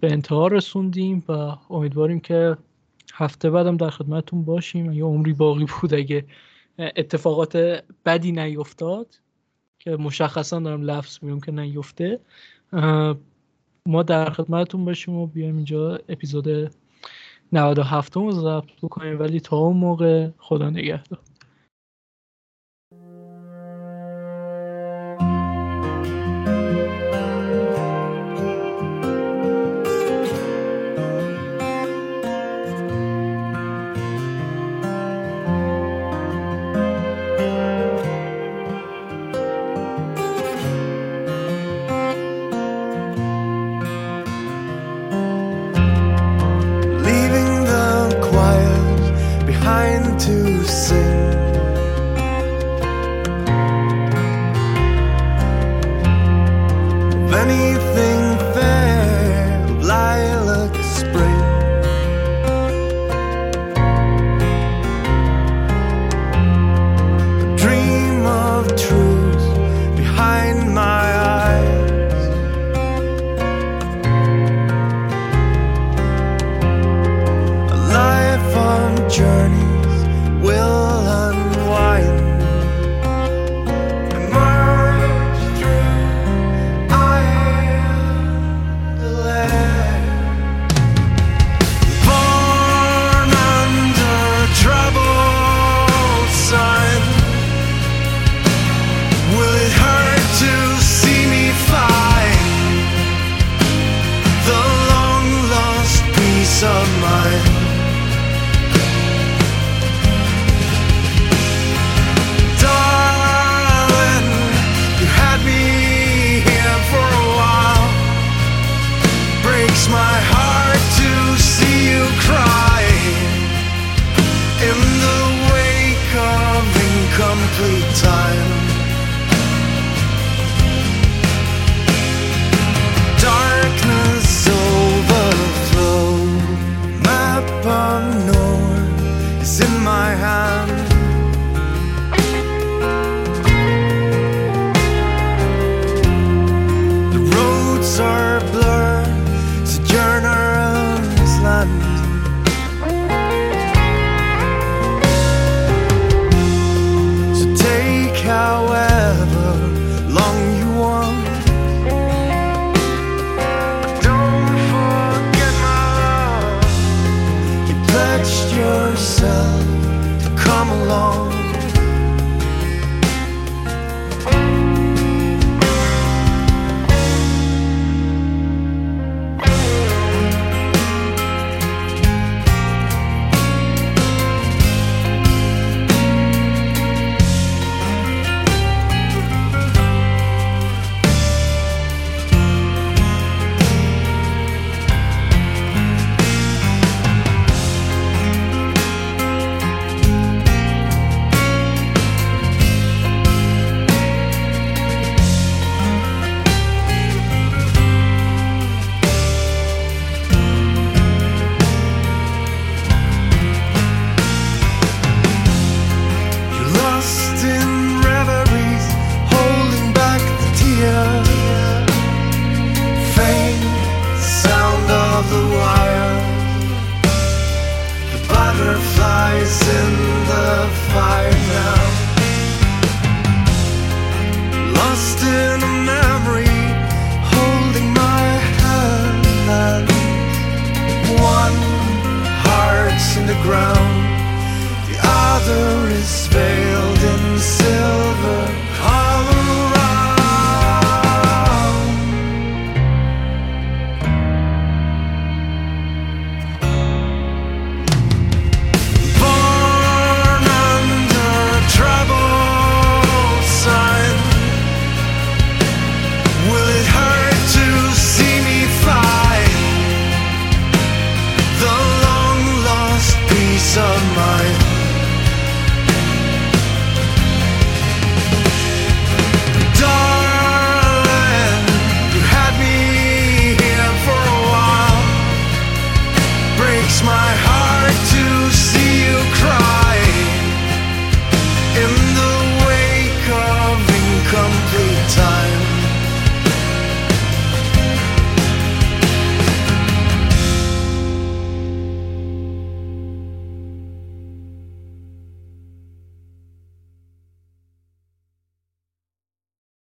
به 0.00 0.12
انتها 0.12 0.46
رسوندیم 0.46 1.24
و 1.28 1.32
امیدواریم 1.70 2.20
که 2.20 2.56
هفته 3.14 3.50
بعدم 3.50 3.76
در 3.76 3.90
خدمتتون 3.90 4.44
باشیم. 4.44 4.92
یا 4.92 5.06
عمری 5.06 5.32
باقی 5.32 5.66
بود 5.80 5.94
اگه 5.94 6.24
اتفاقات 6.78 7.56
بدی 8.04 8.32
نیفتاد 8.32 9.20
که 9.78 9.90
مشخصا 9.90 10.60
دارم 10.60 10.82
لفظ 10.82 11.18
میگم 11.22 11.40
که 11.40 11.52
نیفته. 11.52 12.20
ما 13.86 14.02
در 14.02 14.30
خدمتتون 14.30 14.84
باشیم 14.84 15.14
و 15.14 15.26
بیایم 15.26 15.56
اینجا 15.56 15.98
اپیزود 16.08 16.74
97 17.52 18.16
رو 18.16 18.32
ضبط 18.32 18.80
بکنیم 18.82 19.20
ولی 19.20 19.40
تا 19.40 19.56
اون 19.56 19.76
موقع 19.76 20.28
خدا 20.38 20.70
نگهدار. 20.70 21.18